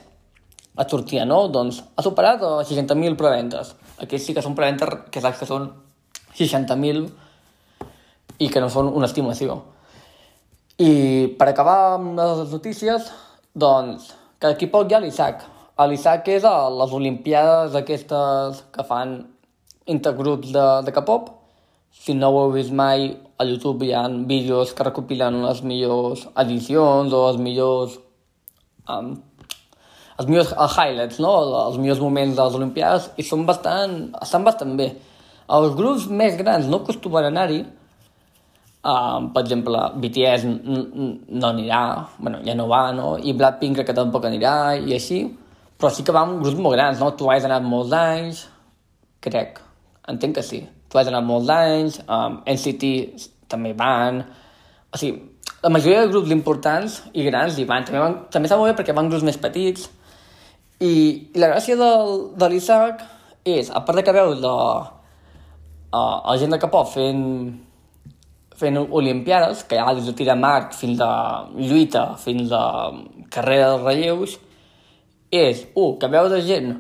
a 0.80 0.88
sortia, 0.88 1.28
no? 1.28 1.44
Doncs 1.52 1.82
ha 1.96 2.08
superat 2.08 2.41
60.000 2.72 3.20
preventes. 3.20 3.76
Aquí 4.00 4.17
sí 4.17 4.34
que 4.34 4.41
són 4.41 4.56
preventes 4.56 5.04
que 5.12 5.22
saps 5.22 5.44
que 5.44 5.50
són 5.50 5.67
60.000 6.39 7.04
i 8.39 8.50
que 8.50 8.63
no 8.63 8.72
són 8.72 8.88
una 8.88 9.12
estimació. 9.12 9.60
I 10.80 10.92
per 11.38 11.50
acabar 11.50 11.96
amb 11.98 12.16
les 12.20 12.52
notícies, 12.52 13.10
doncs, 13.54 14.14
que 14.40 14.48
d'aquí 14.48 14.70
poc 14.72 14.90
hi 14.90 14.96
ha 14.96 15.02
l'Isaac. 15.04 15.44
L'Isaac 15.82 16.28
és 16.30 16.46
a 16.46 16.70
les 16.70 16.94
Olimpiades 16.94 17.76
aquestes 17.76 18.62
que 18.72 18.86
fan 18.88 19.16
intergrups 19.90 20.54
de, 20.54 20.66
de 20.86 20.94
K-pop. 20.94 21.30
Si 21.92 22.14
no 22.16 22.30
ho 22.32 22.44
heu 22.44 22.54
vist 22.56 22.72
mai, 22.72 23.10
a 23.38 23.46
YouTube 23.46 23.86
hi 23.86 23.92
ha 23.98 24.06
vídeos 24.30 24.72
que 24.78 24.86
recopilen 24.88 25.42
les 25.44 25.62
millors 25.66 26.28
edicions 26.46 27.14
o 27.14 27.26
els 27.32 27.42
millors... 27.42 28.00
Um, 28.88 29.18
els 30.22 30.30
millors 30.30 30.52
highlights, 30.54 31.18
no? 31.24 31.34
Els 31.66 31.80
millors 31.82 32.02
moments 32.04 32.36
de 32.38 32.46
les 32.46 32.58
Olimpiades 32.60 33.10
i 33.18 33.26
són 33.26 33.48
bastant, 33.48 34.12
estan 34.22 34.46
bastant 34.46 34.76
bé. 34.78 34.92
Els 35.52 35.74
grups 35.76 36.06
més 36.08 36.38
grans 36.40 36.68
no 36.70 36.84
acostumen 36.84 37.26
a 37.26 37.32
anar-hi, 37.34 37.64
Um, 38.82 39.28
per 39.30 39.44
exemple, 39.44 39.78
BTS 40.02 40.48
no 40.50 41.50
anirà, 41.52 41.82
bueno, 42.17 42.39
ja 42.41 42.56
no 42.58 42.65
va, 42.70 42.88
no? 42.98 43.13
I 43.22 43.36
Blackpink 43.38 43.78
crec 43.78 43.91
que 43.91 43.98
tampoc 43.98 44.26
anirà, 44.26 44.74
i 44.82 44.96
així. 44.98 45.22
Però 45.78 45.91
sí 45.94 46.06
que 46.06 46.13
va 46.15 46.24
amb 46.26 46.41
grups 46.41 46.58
molt 46.62 46.78
grans, 46.78 47.02
no? 47.02 47.12
Twice 47.17 47.46
ha 47.46 47.52
anat 47.52 47.67
molts 47.67 47.94
anys, 47.98 48.46
crec. 49.22 49.62
Entenc 50.10 50.39
que 50.39 50.46
sí. 50.46 50.63
Tu 50.89 50.98
has 50.98 51.10
anat 51.12 51.26
molts 51.26 51.50
anys, 51.54 52.02
um, 52.10 52.41
NCT 52.50 52.89
també 53.52 53.76
van... 53.78 54.24
O 54.91 55.00
sigui, 55.00 55.20
la 55.62 55.70
majoria 55.70 56.02
de 56.02 56.12
grups 56.12 56.34
importants 56.34 56.98
i 57.13 57.24
grans 57.28 57.58
hi 57.58 57.67
van. 57.70 57.86
També, 57.86 58.02
van, 58.02 58.17
també 58.34 58.50
està 58.50 58.58
molt 58.58 58.72
bé 58.72 58.78
perquè 58.80 58.98
van 58.98 59.12
grups 59.12 59.26
més 59.28 59.38
petits. 59.41 59.88
I, 60.82 60.94
i 61.30 61.41
la 61.41 61.54
gràcia 61.54 61.78
del, 61.78 62.15
de 62.34 62.50
l'Isaac 62.50 63.06
és, 63.46 63.70
a 63.70 63.86
part 63.86 64.02
de 64.02 64.06
que 64.06 64.15
veus 64.15 64.41
la, 64.41 64.56
uh, 65.94 66.17
la 66.26 66.38
gent 66.41 66.54
de 66.54 66.60
Capó 66.62 66.82
fent, 66.89 67.22
fent 68.62 68.78
olimpiades, 68.84 69.65
que 69.67 69.76
hi 69.76 69.82
ha 69.82 69.95
des 69.97 70.08
de 70.08 70.13
tirar 70.17 70.38
marc 70.39 70.76
fins 70.78 71.02
a 71.04 71.12
lluita, 71.58 72.12
fins 72.21 72.54
a 72.54 72.63
carrera 73.33 73.73
de 73.73 73.83
relleus, 73.83 74.38
és, 75.31 75.65
un, 75.75 75.98
que 76.00 76.10
veus 76.12 76.31
de 76.31 76.42
gent 76.46 76.71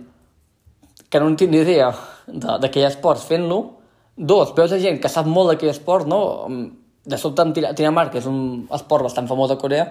que 1.11 1.19
no 1.19 1.27
en 1.27 1.35
tinc 1.39 1.51
ni 1.51 1.59
idea 1.59 1.89
d'aquell 2.31 2.87
esport 2.87 3.19
fent-lo. 3.27 3.59
Dos, 4.15 4.53
veus 4.55 4.71
gent 4.79 4.99
que 5.03 5.11
sap 5.11 5.27
molt 5.27 5.51
d'aquell 5.51 5.73
esport, 5.73 6.07
no? 6.07 6.21
De 7.03 7.17
sobte 7.19 7.43
amb 7.43 7.55
tirar, 7.55 7.73
tirar 7.75 7.91
marc, 7.95 8.13
que 8.13 8.21
és 8.21 8.29
un 8.29 8.67
esport 8.71 9.07
bastant 9.07 9.27
famós 9.27 9.51
a 9.51 9.57
Corea, 9.59 9.89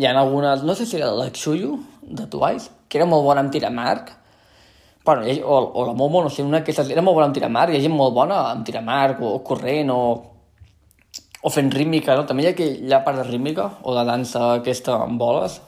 hi 0.00 0.06
ha 0.08 0.14
algunes, 0.16 0.64
no 0.64 0.74
sé 0.74 0.86
si 0.88 0.96
era 0.96 1.10
la 1.12 1.28
Xuyu, 1.30 1.76
de 2.02 2.26
Twice, 2.32 2.70
que 2.88 2.98
era 2.98 3.06
molt 3.06 3.26
bona 3.26 3.44
amb 3.44 3.52
tirar 3.52 3.70
marc, 3.74 4.14
bueno, 5.04 5.26
o, 5.44 5.58
o 5.74 5.86
la 5.86 5.92
Momo, 5.92 6.22
no 6.22 6.30
sé, 6.30 6.42
una 6.42 6.62
que 6.64 6.72
era 6.72 7.02
molt 7.02 7.18
bona 7.18 7.28
amb 7.28 7.36
tirar 7.36 7.50
marc, 7.52 7.74
hi 7.74 7.78
ha 7.78 7.84
gent 7.84 7.94
molt 7.94 8.14
bona 8.16 8.40
amb 8.50 8.64
tirar 8.66 8.82
marc, 8.86 9.20
o, 9.20 9.34
o 9.36 9.42
corrent, 9.44 9.92
o, 9.92 10.00
o 11.42 11.50
fent 11.52 11.70
rítmica, 11.72 12.16
no? 12.16 12.26
També 12.28 12.44
hi 12.44 12.50
ha, 12.50 12.96
ha 12.96 13.04
part 13.04 13.20
de 13.20 13.26
rítmica, 13.28 13.70
o 13.82 13.94
de 13.96 14.04
dansa 14.08 14.56
aquesta 14.58 14.98
amb 15.04 15.20
boles. 15.20 15.60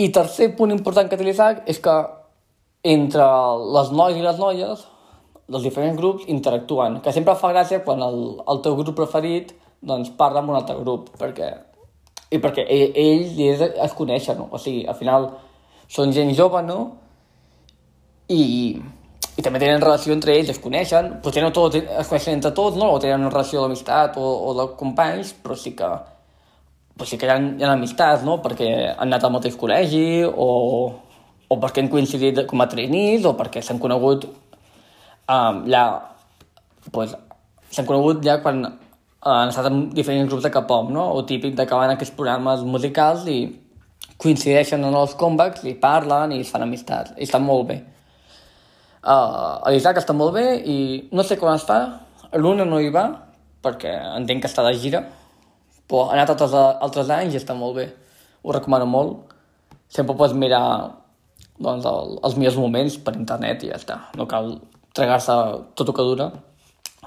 I 0.00 0.08
tercer 0.12 0.52
punt 0.56 0.72
important 0.72 1.08
que 1.08 1.18
té 1.20 1.24
l'Isaac 1.24 1.64
és 1.68 1.80
que 1.82 1.96
entre 2.92 3.26
les 3.76 3.92
nois 3.94 4.16
i 4.18 4.24
les 4.24 4.38
noies 4.40 4.86
dels 5.48 5.66
diferents 5.66 5.98
grups 5.98 6.28
interactuen, 6.32 7.00
que 7.04 7.12
sempre 7.12 7.36
fa 7.38 7.52
gràcia 7.52 7.82
quan 7.84 8.02
el, 8.04 8.18
el 8.48 8.62
teu 8.64 8.76
grup 8.78 8.96
preferit 8.98 9.52
doncs 9.82 10.12
parla 10.18 10.40
amb 10.40 10.52
un 10.52 10.58
altre 10.58 10.76
grup, 10.78 11.10
perquè, 11.18 11.50
i 12.30 12.40
perquè 12.40 12.64
ell, 12.64 12.96
ells 12.96 13.36
i 13.36 13.48
ells 13.50 13.64
es 13.86 13.94
coneixen, 13.98 14.38
no? 14.38 14.48
o 14.50 14.60
sigui, 14.62 14.84
al 14.88 14.96
final 14.98 15.28
són 15.90 16.14
gent 16.14 16.30
jove, 16.38 16.62
no? 16.64 16.78
I, 18.32 18.42
i 19.36 19.42
també 19.44 19.60
tenen 19.62 19.80
relació 19.80 20.12
entre 20.12 20.34
ells, 20.36 20.50
es 20.52 20.60
coneixen, 20.60 21.14
potser 21.24 21.42
no 21.44 21.52
tots 21.56 21.78
es 21.80 22.08
coneixen 22.08 22.36
entre 22.36 22.52
tots, 22.56 22.76
no? 22.76 22.90
o 22.92 23.00
tenen 23.00 23.24
una 23.24 23.32
relació 23.32 23.62
d'amistat 23.62 24.18
o, 24.20 24.26
o 24.48 24.52
de 24.58 24.66
companys, 24.78 25.32
però 25.42 25.56
sí 25.56 25.72
que, 25.78 25.88
però 26.96 27.08
sí 27.08 27.18
que 27.20 27.28
hi 27.28 27.32
ha, 27.32 27.38
hi 27.40 27.64
ha 27.64 27.72
amistats, 27.72 28.26
no? 28.28 28.38
perquè 28.44 28.68
han 28.92 29.08
anat 29.08 29.24
al 29.24 29.34
mateix 29.38 29.56
col·legi 29.60 30.22
o, 30.28 30.48
o 31.48 31.58
perquè 31.64 31.84
han 31.84 31.90
coincidit 31.92 32.44
com 32.50 32.60
a 32.60 32.68
trainees 32.68 33.24
o 33.28 33.32
perquè 33.38 33.64
s'han 33.64 33.80
conegut 33.80 34.28
um, 34.28 35.64
ja 35.72 35.84
pues, 36.92 37.16
s'han 37.72 37.88
conegut 37.88 38.20
ja 38.26 38.38
quan 38.44 38.64
han 39.22 39.52
estat 39.52 39.68
en 39.70 39.84
diferents 39.94 40.28
grups 40.28 40.42
de 40.42 40.50
K-pop, 40.50 40.90
no? 40.90 41.04
O 41.14 41.24
típic 41.24 41.54
de 41.54 41.66
que 41.66 41.78
van 41.78 41.92
aquests 41.94 42.14
programes 42.16 42.64
musicals 42.66 43.26
i 43.30 43.38
coincideixen 44.18 44.82
en 44.82 44.96
els 44.98 45.14
comebacks 45.18 45.62
i 45.70 45.76
parlen 45.78 46.34
i 46.34 46.40
es 46.42 46.50
fan 46.50 46.64
amistats. 46.66 47.14
I 47.16 47.28
estan 47.28 47.46
molt 47.46 47.68
bé. 47.68 47.78
Uh, 49.02 49.58
L'Isaac 49.74 49.98
està 49.98 50.14
molt 50.14 50.36
bé 50.36 50.46
i 50.62 50.76
no 51.10 51.24
sé 51.26 51.38
quan 51.40 51.58
està. 51.58 51.78
L'una 52.38 52.64
no 52.64 52.78
hi 52.80 52.92
va, 52.94 53.08
perquè 53.64 53.92
entenc 54.16 54.44
que 54.44 54.50
està 54.50 54.64
de 54.66 54.72
gira, 54.78 55.02
però 55.90 56.06
ha 56.08 56.16
anat 56.16 56.30
altres, 56.32 56.54
altres 56.54 57.10
anys 57.10 57.34
i 57.34 57.40
està 57.40 57.56
molt 57.58 57.76
bé. 57.80 57.88
Ho 58.42 58.54
recomano 58.54 58.86
molt. 58.86 59.32
Sempre 59.92 60.16
pots 60.16 60.36
mirar 60.38 60.62
doncs, 61.58 61.84
el, 61.84 62.14
els 62.24 62.38
millors 62.38 62.58
moments 62.58 62.96
per 63.02 63.16
internet 63.18 63.66
i 63.66 63.72
ja 63.72 63.80
està. 63.80 63.98
No 64.18 64.28
cal 64.30 64.54
tragar-se 64.96 65.34
tot 65.76 65.90
el 65.90 65.96
que 65.96 66.06
dura. 66.06 66.30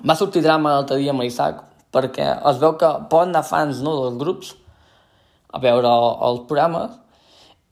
Va 0.05 0.17
sortir 0.19 0.43
drama 0.43 0.75
l'altre 0.75 0.99
dia 0.99 1.15
amb 1.15 1.23
l'Isaac, 1.23 1.63
perquè 1.95 2.27
es 2.51 2.59
veu 2.61 2.75
que 2.79 2.91
poden 3.11 3.31
anar 3.31 3.45
fans 3.47 3.79
no, 3.85 3.95
dels 4.03 4.19
grups 4.19 4.53
a 5.55 5.61
veure 5.63 5.89
els 6.27 6.43
programes 6.49 6.99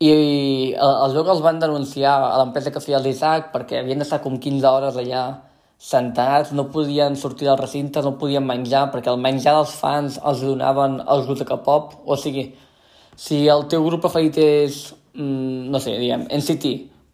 i 0.04 0.12
es 0.74 1.16
veu 1.16 1.24
que 1.24 1.32
els 1.32 1.42
van 1.46 1.60
denunciar 1.62 2.14
a 2.28 2.38
l'empresa 2.42 2.72
que 2.76 2.82
feia 2.84 3.00
l'Isaac 3.00 3.52
perquè 3.54 3.80
havien 3.80 4.02
d'estar 4.02 4.20
com 4.24 4.40
15 4.42 4.70
hores 4.70 5.00
allà 5.00 5.24
sentats, 5.84 6.54
no 6.56 6.70
podien 6.72 7.16
sortir 7.20 7.48
del 7.50 7.60
recinte, 7.60 8.02
no 8.02 8.16
podien 8.20 8.46
menjar, 8.48 8.86
perquè 8.94 9.12
el 9.12 9.20
menjar 9.20 9.58
dels 9.58 9.74
fans 9.76 10.20
els 10.24 10.44
donaven 10.46 11.02
els 11.02 11.26
grups 11.28 11.44
de 11.44 11.48
K-pop, 11.50 11.98
o 12.08 12.16
sigui, 12.20 12.46
si 13.20 13.44
el 13.52 13.66
teu 13.72 13.84
grup 13.84 14.06
preferit 14.06 14.40
és, 14.40 14.80
mm, 15.14 15.72
no 15.74 15.80
sé, 15.84 15.98
diguem, 16.00 16.24
NCT, 16.40 16.74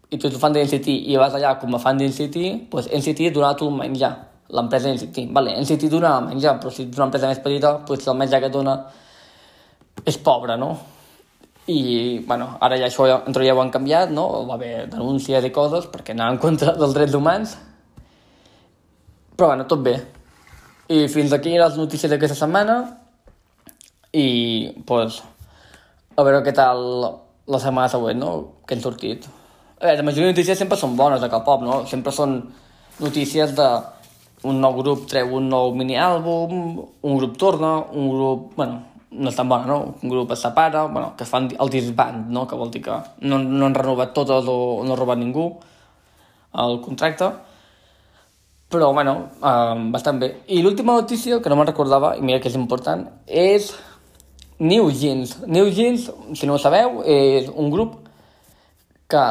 i 0.10 0.18
tu 0.18 0.28
ets 0.28 0.38
fan 0.42 0.54
de 0.54 0.62
NCT 0.66 0.94
i 1.10 1.18
vas 1.18 1.34
allà 1.34 1.56
com 1.60 1.74
a 1.76 1.80
fan 1.82 1.98
d'NCT, 1.98 2.70
doncs 2.70 2.90
NCT 2.94 3.28
et 3.30 3.34
donarà 3.34 3.58
tu 3.58 3.68
el 3.70 3.76
menjar, 3.78 4.14
l'empresa 4.50 4.94
NCT. 4.94 5.28
Vale, 5.34 5.58
NCT 5.62 5.90
dona 5.90 6.18
el 6.20 6.30
menjar, 6.32 6.60
però 6.62 6.72
si 6.74 6.84
ets 6.84 6.98
una 6.98 7.10
empresa 7.10 7.28
més 7.28 7.42
petita, 7.44 7.74
doncs 7.88 8.08
el 8.08 8.18
menjar 8.18 8.40
que 8.40 8.50
et 8.50 8.54
dona 8.54 8.78
és 10.06 10.18
pobre, 10.18 10.58
no? 10.58 10.78
I, 11.68 12.24
bueno, 12.26 12.56
ara 12.62 12.78
ja 12.80 12.88
això 12.88 13.06
entre 13.20 13.46
ja 13.46 13.54
ho 13.54 13.62
han 13.62 13.74
canviat, 13.74 14.14
no? 14.16 14.26
Va 14.48 14.56
haver 14.56 14.88
denúncies 14.90 15.46
i 15.46 15.52
coses 15.54 15.90
perquè 15.92 16.16
anaven 16.16 16.38
en 16.38 16.42
contra 16.42 16.74
dels 16.78 16.96
drets 16.96 17.18
humans. 17.18 17.58
Però, 19.36 19.52
bueno, 19.52 19.68
tot 19.70 19.84
bé. 19.86 19.98
I 20.90 21.06
fins 21.12 21.34
aquí 21.36 21.54
les 21.58 21.78
notícies 21.78 22.10
d'aquesta 22.10 22.38
setmana. 22.40 22.80
I, 24.18 24.26
doncs, 24.90 25.20
a 26.18 26.26
veure 26.26 26.42
què 26.48 26.56
tal 26.58 26.82
la 27.50 27.62
setmana 27.62 27.92
següent, 27.92 28.18
no? 28.20 28.32
Que 28.66 28.76
han 28.76 28.82
sortit. 28.82 29.30
A 29.80 29.86
veure, 29.86 30.02
la 30.02 30.08
majoria 30.08 30.32
de 30.32 30.34
notícies 30.34 30.58
sempre 30.60 30.78
són 30.78 30.98
bones 30.98 31.22
de 31.22 31.30
K-pop, 31.30 31.62
no? 31.64 31.84
Sempre 31.88 32.12
són 32.12 32.42
notícies 33.00 33.54
de 33.56 33.70
un 34.50 34.60
nou 34.64 34.76
grup 34.80 35.06
treu 35.12 35.34
un 35.36 35.50
nou 35.52 35.74
mini-àlbum, 35.76 36.54
un 37.04 37.18
grup 37.20 37.38
torna, 37.40 37.78
un 37.92 38.10
grup... 38.12 38.54
Bueno, 38.56 38.82
no 39.12 39.30
és 39.32 39.36
tan 39.36 39.50
bona, 39.50 39.66
no? 39.66 39.96
Un 40.04 40.12
grup 40.12 40.32
es 40.32 40.42
separa, 40.46 40.86
bueno, 40.86 41.14
que 41.18 41.26
fan 41.26 41.50
el 41.60 41.70
disband, 41.70 42.30
no? 42.30 42.46
Que 42.48 42.56
vol 42.56 42.72
dir 42.72 42.84
que 42.86 42.98
no, 43.22 43.40
no 43.40 43.66
han 43.66 43.76
renovat 43.76 44.14
totes 44.14 44.46
o 44.48 44.84
no 44.86 44.94
ha 44.94 45.00
robat 45.00 45.18
ningú 45.18 45.52
el 46.54 46.80
contracte. 46.82 47.30
Però, 48.70 48.92
bueno, 48.94 49.16
um, 49.42 49.88
bastant 49.92 50.20
bé. 50.22 50.30
I 50.54 50.62
l'última 50.62 50.94
notícia, 50.94 51.40
que 51.42 51.50
no 51.50 51.58
me'n 51.58 51.72
recordava, 51.72 52.14
i 52.18 52.22
mira 52.22 52.38
que 52.42 52.52
és 52.52 52.58
important, 52.58 53.08
és 53.26 53.72
New 54.60 54.92
Jeans. 54.94 55.40
New 55.48 55.72
Jeans, 55.74 56.12
si 56.38 56.46
no 56.46 56.54
ho 56.54 56.62
sabeu, 56.62 57.02
és 57.02 57.50
un 57.50 57.72
grup 57.74 57.96
que 59.10 59.24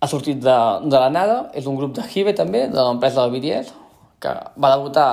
ha 0.00 0.08
sortit 0.10 0.42
de, 0.44 0.56
de 0.84 1.00
la 1.00 1.08
nada, 1.08 1.38
és 1.56 1.64
un 1.64 1.78
grup 1.80 1.94
de 1.96 2.04
Hive 2.04 2.36
també, 2.36 2.66
de 2.68 2.76
l'empresa 2.76 3.24
de 3.24 3.32
BTS, 3.32 3.72
que 4.20 4.32
va 4.60 4.74
debutar 4.74 5.08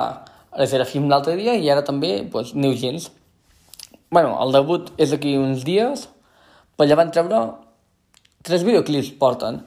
a 0.51 0.67
Serafim 0.67 1.07
l'altre 1.09 1.37
dia 1.39 1.55
i 1.55 1.69
ara 1.71 1.83
també 1.85 2.17
pues, 2.31 2.51
New 2.53 2.75
Jeans. 2.75 3.07
Bueno, 4.13 4.37
el 4.45 4.53
debut 4.55 4.93
és 5.01 5.11
d'aquí 5.11 5.35
uns 5.41 5.65
dies, 5.67 6.07
però 6.77 6.87
ja 6.89 6.99
van 6.99 7.11
treure 7.13 7.41
tres 8.45 8.63
videoclips 8.67 9.13
porten. 9.19 9.61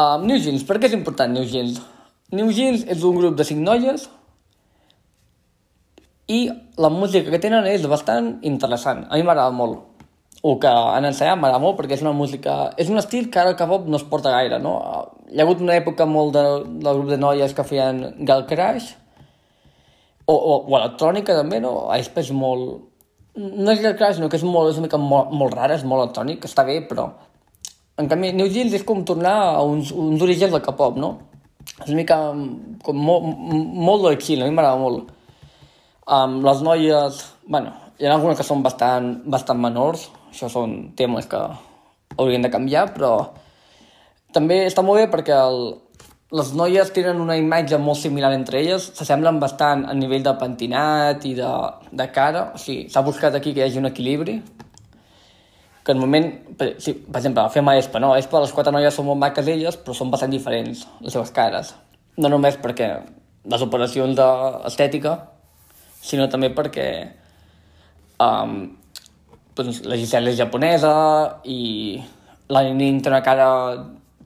Um, 0.00 0.26
New 0.26 0.40
Jeans, 0.42 0.64
per 0.66 0.80
què 0.80 0.88
és 0.90 0.96
important 0.96 1.30
New 1.30 1.46
Jeans? 1.46 1.78
New 2.34 2.50
Jeans 2.54 2.86
és 2.90 3.04
un 3.06 3.18
grup 3.20 3.36
de 3.38 3.46
cinc 3.46 3.60
noies 3.62 4.08
i 6.32 6.46
la 6.80 6.90
música 6.90 7.30
que 7.30 7.42
tenen 7.42 7.68
és 7.68 7.84
bastant 7.90 8.38
interessant. 8.48 9.04
A 9.10 9.20
mi 9.20 9.26
m'agrada 9.26 9.52
molt 9.54 9.94
o 10.44 10.58
que 10.60 10.68
han 10.68 11.06
ensenyat 11.08 11.38
m'agrada 11.40 11.62
molt 11.62 11.78
perquè 11.78 11.96
és 11.96 12.02
una 12.04 12.12
música... 12.12 12.54
És 12.76 12.90
un 12.92 13.00
estil 13.00 13.30
que 13.32 13.40
ara 13.40 13.54
pop 13.68 13.86
no 13.88 13.96
es 13.96 14.04
porta 14.04 14.32
gaire, 14.34 14.58
no? 14.60 14.74
Hi 15.32 15.38
ha 15.40 15.46
hagut 15.46 15.62
una 15.64 15.76
època 15.78 16.04
molt 16.04 16.34
de, 16.36 16.42
del 16.84 16.98
grup 16.98 17.08
de 17.08 17.16
noies 17.16 17.54
que 17.56 17.64
feien 17.64 18.02
Gal 18.28 18.44
Crash 18.50 18.90
o, 20.26 20.34
o, 20.34 20.58
o 20.68 20.76
electrònica 20.76 21.38
també, 21.38 21.62
no? 21.64 21.72
És 21.96 22.32
molt... 22.36 22.82
No 23.34 23.72
és 23.72 23.80
Crash, 23.98 24.20
no, 24.22 24.28
que 24.30 24.38
és, 24.38 24.44
molt, 24.46 24.70
és 24.70 24.78
una 24.78 24.86
mica 24.86 24.98
molt, 25.00 25.32
molt 25.34 25.56
rara, 25.56 25.74
és 25.74 25.84
molt 25.86 26.04
electrònic, 26.04 26.46
està 26.46 26.64
bé, 26.66 26.78
però... 26.86 27.08
En 27.98 28.08
canvi, 28.10 28.32
New 28.34 28.48
Jeans 28.50 28.74
és 28.74 28.82
com 28.86 29.04
tornar 29.06 29.34
a 29.54 29.62
uns, 29.62 29.92
uns 29.94 30.22
orígens 30.22 30.50
del 30.54 30.62
K-pop, 30.62 30.96
no? 30.98 31.12
És 31.76 31.88
una 31.88 31.98
mica 32.00 32.18
com 32.86 32.98
molt, 32.98 33.26
molt 33.88 34.06
del 34.06 34.18
chill, 34.22 34.42
a 34.42 34.48
mi 34.48 34.54
m'agrada 34.54 34.78
molt. 34.78 35.12
Um, 36.04 36.40
les 36.46 36.62
noies, 36.66 37.20
bueno, 37.46 37.72
hi 37.98 38.06
ha 38.06 38.14
algunes 38.14 38.38
que 38.38 38.46
són 38.46 38.62
bastant, 38.62 39.12
bastant 39.30 39.62
menors, 39.62 40.08
això 40.30 40.50
són 40.50 40.74
temes 40.98 41.30
que 41.30 41.40
haurien 42.18 42.42
de 42.44 42.50
canviar, 42.54 42.88
però 42.94 43.14
també 44.34 44.64
està 44.66 44.82
molt 44.82 45.02
bé 45.02 45.06
perquè 45.10 45.34
el, 45.38 45.60
les 46.34 46.50
noies 46.58 46.90
tenen 46.90 47.20
una 47.22 47.36
imatge 47.38 47.78
molt 47.78 48.00
similar 48.00 48.32
entre 48.34 48.58
elles, 48.58 48.88
s'assemblen 48.98 49.38
bastant 49.42 49.84
a 49.86 49.94
nivell 49.94 50.24
de 50.24 50.32
pentinat 50.40 51.22
i 51.28 51.34
de, 51.38 51.50
de 51.94 52.06
cara, 52.14 52.48
o 52.56 52.58
sigui, 52.58 52.88
s'ha 52.90 53.04
buscat 53.06 53.36
aquí 53.38 53.52
que 53.54 53.62
hi 53.62 53.68
hagi 53.68 53.78
un 53.78 53.86
equilibri, 53.86 54.40
que 55.84 55.92
en 55.92 56.00
moment, 56.00 56.26
per, 56.58 56.72
sí, 56.82 56.96
per 56.96 57.20
exemple, 57.20 57.44
fem 57.54 57.70
a 57.70 57.76
Espa, 57.78 58.00
no? 58.02 58.14
A 58.14 58.18
Espa 58.18 58.40
les 58.42 58.54
quatre 58.56 58.72
noies 58.74 58.96
són 58.96 59.06
molt 59.10 59.20
maques 59.20 59.50
elles, 59.52 59.78
però 59.78 59.94
són 59.94 60.10
bastant 60.10 60.32
diferents, 60.32 60.86
les 61.04 61.14
seves 61.14 61.30
cares. 61.36 61.74
No 62.18 62.32
només 62.32 62.58
perquè 62.58 62.88
les 63.52 63.64
operacions 63.68 64.16
d'estètica, 64.18 65.14
sinó 66.02 66.26
també 66.32 66.50
perquè 66.56 66.88
um, 68.24 68.58
pues, 69.54 69.84
la 69.86 70.00
Gisela 70.00 70.32
és 70.32 70.40
japonesa 70.40 70.94
i 71.44 72.00
la 72.50 72.64
Nin 72.74 73.02
té 73.04 73.12
una 73.12 73.22
cara 73.22 73.48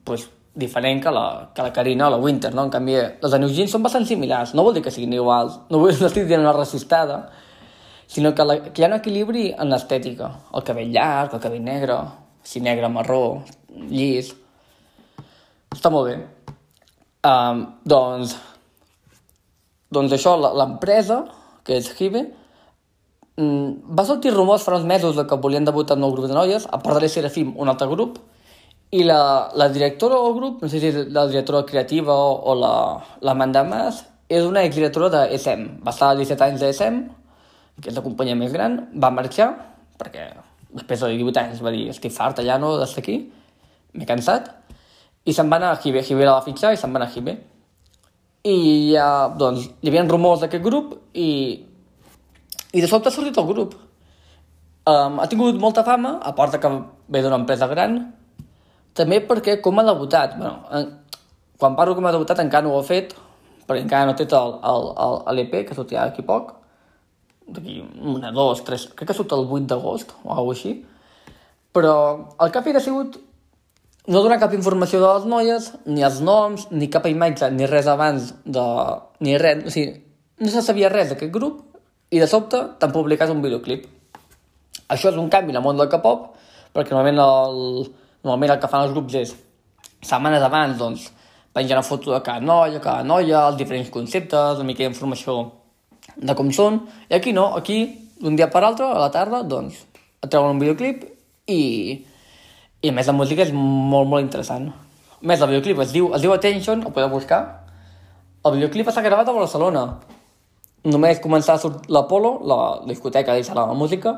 pues, 0.07 0.29
diferent 0.59 1.03
que 1.03 1.13
la, 1.15 1.51
que 1.55 1.63
la 1.63 1.73
Karina 1.73 2.09
o 2.09 2.11
la 2.11 2.19
Winter, 2.23 2.51
no? 2.55 2.65
En 2.67 2.73
canvi, 2.73 2.97
les 3.23 3.55
Jeans 3.57 3.75
són 3.75 3.85
bastant 3.85 4.07
similars. 4.09 4.55
No 4.55 4.65
vol 4.67 4.77
dir 4.77 4.83
que 4.85 4.93
siguin 4.95 5.15
iguals, 5.17 5.61
no, 5.71 5.81
vull, 5.83 5.95
no 6.01 6.11
estic 6.11 6.27
dient 6.29 6.43
una 6.43 6.55
racistada, 6.57 7.21
sinó 8.11 8.35
que, 8.35 8.45
la, 8.45 8.59
que 8.67 8.83
hi 8.83 8.87
ha 8.87 8.91
un 8.91 8.99
equilibri 8.99 9.47
en 9.55 9.71
l'estètica. 9.73 10.33
El 10.55 10.67
cabell 10.67 10.93
llarg, 10.95 11.37
el 11.37 11.45
cabell 11.45 11.65
negre, 11.65 12.01
si 12.43 12.65
negre, 12.65 12.91
marró, 12.93 13.23
llis... 13.89 14.35
Està 15.69 15.91
molt 15.93 16.09
bé. 16.09 16.15
Um, 17.29 17.59
doncs, 17.85 18.33
doncs 19.93 20.15
això, 20.17 20.33
l'empresa, 20.41 21.27
que 21.67 21.77
és 21.77 21.91
Hive, 22.01 22.23
Mm, 23.39 23.95
va 23.95 24.03
sortir 24.03 24.33
rumors 24.35 24.65
fa 24.67 24.73
uns 24.75 24.85
mesos 24.85 25.15
de 25.15 25.23
que 25.31 25.37
volien 25.39 25.67
debutar 25.67 25.95
un 25.95 26.03
nou 26.03 26.11
grup 26.11 26.27
de 26.27 26.35
noies, 26.35 26.65
a 26.67 26.81
part 26.83 26.99
de 26.99 27.09
Serafim, 27.09 27.53
un 27.55 27.69
altre 27.71 27.87
grup, 27.87 28.17
i 28.91 29.03
la, 29.05 29.51
la 29.55 29.69
directora 29.69 30.17
del 30.23 30.35
grup, 30.37 30.63
no 30.63 30.69
sé 30.69 30.81
si 30.81 30.89
és 30.89 31.11
la 31.13 31.27
directora 31.29 31.65
creativa 31.69 32.15
o, 32.15 32.31
o 32.51 32.55
la, 32.57 32.73
la 33.21 33.35
Amanda 33.35 33.65
Mas, 33.69 34.05
és 34.29 34.45
una 34.45 34.63
exdirectora 34.65 35.11
de 35.13 35.23
SM. 35.37 35.81
Va 35.85 35.93
estar 35.93 36.15
17 36.17 36.47
anys 36.47 36.63
de 36.65 36.71
SM, 36.73 37.03
que 37.83 37.93
és 37.93 37.97
la 37.97 38.05
companyia 38.05 38.37
més 38.39 38.53
gran, 38.53 38.79
va 38.97 39.13
marxar, 39.15 39.51
perquè 40.01 40.31
després 40.73 41.05
de 41.05 41.13
18 41.17 41.43
anys 41.45 41.63
va 41.65 41.73
dir 41.75 41.89
estic 41.93 42.15
fart 42.15 42.41
allà, 42.41 42.57
no, 42.61 42.75
d'estar 42.81 43.05
aquí, 43.05 43.19
m'he 43.95 44.09
cansat, 44.09 44.51
i 45.29 45.35
se'n 45.37 45.49
va 45.53 45.61
anar 45.61 45.75
a 45.75 45.81
Hibe, 45.83 46.05
Hibe 46.05 46.25
la 46.25 46.39
va 46.39 46.45
fitxar 46.47 46.73
i 46.73 46.81
se'n 46.81 46.93
va 46.93 47.03
anar 47.03 47.11
a 47.11 47.17
Hibe. 47.17 47.37
I 48.49 48.59
ja, 48.95 49.09
doncs, 49.37 49.67
hi 49.83 49.91
havia 49.91 50.05
rumors 50.09 50.45
d'aquest 50.45 50.65
grup 50.65 50.95
i 51.13 51.31
i 52.73 52.83
de 52.85 52.89
sobte 52.89 53.09
ha 53.09 53.13
sortit 53.13 53.37
el 53.41 53.47
grup. 53.49 53.75
Um, 54.89 55.19
ha 55.21 55.27
tingut 55.29 55.57
molta 55.61 55.85
fama, 55.85 56.19
a 56.21 56.35
part 56.37 56.57
que 56.61 56.71
ve 57.09 57.23
d'una 57.25 57.41
empresa 57.41 57.69
gran, 57.69 57.99
també 58.95 59.21
perquè 59.27 59.59
com 59.65 59.79
ha 59.79 59.87
debutat. 59.87 60.37
Bueno, 60.39 60.63
en, 60.73 60.93
quan 61.59 61.77
parlo 61.77 61.97
com 61.97 62.07
ha 62.07 62.15
debutat 62.15 62.41
encara 62.45 62.67
no 62.67 62.75
ho 62.75 62.81
ha 62.81 62.87
fet, 62.87 63.15
perquè 63.67 63.85
encara 63.85 64.09
no 64.09 64.17
té 64.17 64.27
l'EP, 64.29 65.61
que 65.69 65.77
sortirà 65.77 66.09
d'aquí 66.09 66.23
poc. 66.23 66.55
d'aquí 67.49 67.81
una, 67.81 68.31
dos, 68.33 68.65
tres... 68.65 68.89
Crec 68.95 69.09
que 69.09 69.17
surt 69.17 69.33
el 69.33 69.47
8 69.47 69.67
d'agost 69.71 70.13
o 70.25 70.33
alguna 70.35 70.57
així. 70.57 70.75
Però 71.73 71.95
el 72.41 72.51
que 72.53 72.59
ha 72.59 72.65
fet 72.65 72.77
ha 72.77 72.85
sigut 72.85 73.19
no 74.09 74.23
donar 74.25 74.39
cap 74.41 74.55
informació 74.57 75.01
de 75.03 75.09
les 75.13 75.25
noies, 75.29 75.71
ni 75.85 76.05
els 76.05 76.21
noms, 76.25 76.69
ni 76.73 76.89
cap 76.89 77.07
imatge, 77.07 77.51
ni 77.53 77.69
res 77.69 77.89
abans 77.93 78.33
de... 78.45 78.65
ni 79.21 79.37
res, 79.41 79.65
o 79.69 79.73
sigui, 79.73 79.99
no 80.41 80.53
se 80.53 80.63
sabia 80.65 80.89
res 80.93 81.13
d'aquest 81.13 81.33
grup 81.35 81.65
i 82.11 82.21
de 82.23 82.29
sobte 82.31 82.61
t'han 82.81 82.95
publicat 82.95 83.33
un 83.35 83.43
videoclip. 83.45 83.85
Això 84.89 85.13
és 85.13 85.19
un 85.21 85.29
canvi 85.29 85.53
en 85.53 85.61
el 85.61 85.65
món 85.65 85.77
del 85.77 85.91
K-pop, 85.93 86.31
perquè 86.73 86.95
normalment 86.95 87.21
el, 87.21 87.91
normalment 88.29 88.55
el 88.55 88.61
que 88.63 88.71
fan 88.71 88.85
els 88.87 88.95
grups 88.95 89.17
és 89.19 89.35
setmanes 90.05 90.45
abans, 90.45 90.77
doncs, 90.79 91.09
penjar 91.57 91.79
una 91.79 91.87
foto 91.87 92.13
de 92.13 92.21
cada 92.23 92.45
noia, 92.45 92.81
cada 92.81 93.05
noia, 93.05 93.47
els 93.49 93.57
diferents 93.59 93.91
conceptes, 93.91 94.61
una 94.61 94.69
mica 94.69 94.85
d'informació 94.85 95.39
de 96.17 96.35
com 96.39 96.51
són, 96.55 96.83
i 97.09 97.17
aquí 97.17 97.33
no, 97.35 97.49
aquí, 97.57 97.79
d'un 98.21 98.37
dia 98.39 98.51
per 98.53 98.63
altre, 98.67 98.87
a 98.87 99.01
la 99.01 99.11
tarda, 99.15 99.43
doncs, 99.47 99.81
et 100.23 100.31
treuen 100.31 100.57
un 100.57 100.63
videoclip 100.63 101.05
i, 101.51 101.63
i 102.83 102.91
a 102.91 102.95
més 102.95 103.09
la 103.09 103.17
música 103.17 103.47
és 103.47 103.55
molt, 103.55 104.09
molt 104.11 104.23
interessant. 104.25 104.69
A 105.19 105.27
més, 105.27 105.41
el 105.41 105.51
videoclip 105.51 105.83
es 105.83 105.95
diu, 105.95 106.13
es 106.15 106.23
diu 106.23 106.35
Attention, 106.35 106.85
el 106.87 106.95
podeu 106.95 107.11
buscar. 107.11 107.41
El 108.47 108.59
videoclip 108.59 108.91
està 108.91 109.03
gravat 109.03 109.31
a 109.31 109.35
Barcelona. 109.35 109.85
Només 110.87 111.23
començar 111.23 111.57
a 111.57 111.63
sortir 111.63 111.91
l'Apolo, 111.91 112.37
la 112.47 112.59
discoteca 112.87 113.35
deixa 113.35 113.57
la 113.57 113.67
música, 113.75 114.15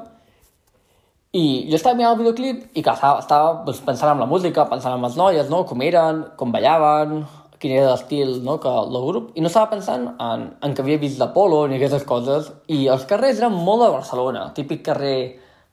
i 1.36 1.42
jo 1.70 1.76
estava 1.78 1.94
mirant 1.94 2.16
el 2.16 2.22
videoclip 2.24 2.62
i 2.74 2.82
que 2.82 2.90
estava, 2.90 3.20
estava 3.22 3.52
doncs, 3.66 3.82
pensant 3.86 4.14
en 4.14 4.22
la 4.22 4.26
música, 4.30 4.66
pensant 4.70 4.96
en 4.96 5.04
les 5.06 5.18
noies, 5.18 5.50
no? 5.52 5.62
com 5.68 5.82
eren, 5.86 6.24
com 6.40 6.50
ballaven, 6.50 7.20
quin 7.62 7.76
era 7.76 7.92
l'estil 7.92 8.40
no? 8.42 8.56
que 8.62 8.70
el 8.70 8.96
grup, 9.06 9.30
i 9.38 9.44
no 9.44 9.50
estava 9.50 9.70
pensant 9.70 10.08
en, 10.16 10.46
en 10.64 10.74
que 10.74 10.82
havia 10.82 10.98
vist 10.98 11.20
l'Apolo 11.22 11.66
ni 11.68 11.78
aquestes 11.78 12.06
coses, 12.08 12.50
i 12.66 12.88
els 12.90 13.06
carrers 13.06 13.38
eren 13.38 13.54
molt 13.54 13.84
de 13.84 13.92
Barcelona, 13.94 14.48
típic 14.56 14.82
carrer 14.88 15.18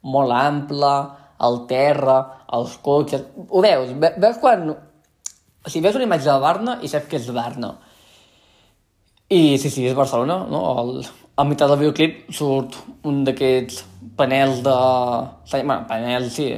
molt 0.06 0.36
ample, 0.36 0.94
el 1.48 1.62
terra, 1.70 2.18
els 2.54 2.78
cotxes... 2.82 3.26
Ho 3.48 3.62
veus? 3.62 3.92
Ve, 3.98 4.12
veus 4.22 4.38
quan... 4.42 4.68
O 4.70 5.70
sigui, 5.70 5.84
veus 5.86 5.98
una 5.98 6.06
imatge 6.06 6.30
de 6.30 6.38
Barna 6.42 6.78
i 6.82 6.90
saps 6.90 7.10
que 7.10 7.18
és 7.18 7.30
Barna. 7.34 7.74
I 9.28 9.58
sí, 9.60 9.70
sí, 9.70 9.84
és 9.86 9.96
Barcelona, 9.98 10.40
no? 10.50 10.62
El, 10.80 11.02
a 11.38 11.44
meitat 11.46 11.70
del 11.70 11.78
videoclip 11.84 12.32
surt 12.34 12.74
un 13.06 13.22
d'aquests 13.26 13.84
panels 14.18 14.58
de... 14.66 14.74
Bueno, 15.52 15.84
panels, 15.86 16.32
sí, 16.34 16.48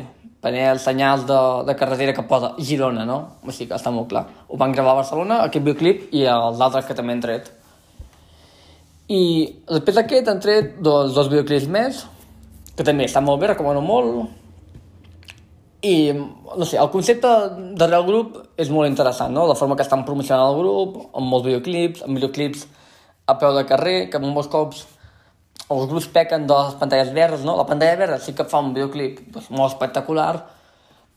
panels, 0.40 0.86
senyals 0.88 1.26
de, 1.28 1.40
de 1.68 1.74
carretera 1.76 2.14
que 2.16 2.24
posa 2.28 2.54
Girona, 2.56 3.04
no? 3.04 3.18
O 3.44 3.52
sigui 3.52 3.68
que 3.68 3.76
està 3.76 3.92
molt 3.92 4.08
clar. 4.08 4.24
Ho 4.48 4.56
van 4.60 4.72
gravar 4.72 4.94
a 4.94 5.02
Barcelona, 5.02 5.42
aquest 5.44 5.66
videoclip, 5.66 6.08
i 6.16 6.24
els 6.32 6.64
altres 6.64 6.88
que 6.88 6.96
també 6.96 7.12
han 7.12 7.20
tret. 7.26 7.52
I 9.12 9.20
després 9.68 10.00
d'aquest 10.00 10.32
han 10.32 10.40
tret 10.40 10.76
dos, 10.80 11.12
dos 11.12 11.28
videoclips 11.28 11.68
més, 11.68 12.00
que 12.72 12.86
també 12.86 13.04
estan 13.04 13.28
molt 13.28 13.42
bé, 13.42 13.52
recomano 13.52 13.84
molt. 13.84 14.36
I, 15.84 15.94
no 16.14 16.64
sé, 16.64 16.80
el 16.80 16.88
concepte 16.92 17.28
darrere 17.76 18.00
el 18.00 18.08
grup 18.08 18.40
és 18.56 18.72
molt 18.72 18.88
interessant, 18.88 19.36
no? 19.36 19.44
La 19.48 19.60
forma 19.60 19.76
que 19.76 19.84
estan 19.84 20.08
promocionant 20.08 20.54
el 20.54 20.60
grup, 20.64 21.02
amb 21.12 21.28
molts 21.28 21.50
videoclips, 21.52 22.08
amb 22.08 22.16
videoclips 22.16 22.68
a 23.30 23.36
peu 23.38 23.54
de 23.56 23.66
carrer, 23.68 23.98
que 24.10 24.20
molts 24.22 24.50
cops 24.52 24.86
els 25.70 25.86
grups 25.90 26.08
pequen 26.10 26.46
de 26.50 26.56
les 26.56 26.74
pantalles 26.80 27.12
verdes, 27.14 27.44
no? 27.46 27.54
La 27.58 27.66
pantalla 27.66 27.98
verda 27.98 28.18
sí 28.18 28.34
que 28.34 28.46
fa 28.50 28.58
un 28.62 28.72
videoclip 28.74 29.20
doncs, 29.30 29.50
molt 29.54 29.70
espectacular, 29.70 30.32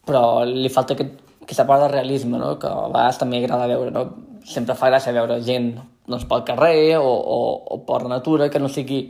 però 0.06 0.44
li 0.46 0.70
falta 0.70 0.94
aquest, 0.94 1.16
aquesta 1.42 1.66
part 1.70 1.86
de 1.86 1.90
realisme, 1.96 2.38
no? 2.38 2.54
Que 2.62 2.70
a 2.70 2.86
vegades 2.92 3.18
també 3.22 3.42
agrada 3.42 3.70
veure, 3.72 3.90
no? 3.96 4.06
Sempre 4.46 4.76
fa 4.78 4.92
gràcia 4.92 5.16
veure 5.16 5.40
gent 5.42 5.74
doncs, 6.06 6.28
pel 6.30 6.46
carrer 6.46 7.00
o, 7.00 7.10
o, 7.10 7.40
o 7.74 7.80
per 7.88 8.04
la 8.04 8.18
natura 8.18 8.52
que 8.54 8.62
no 8.62 8.70
sigui 8.70 9.02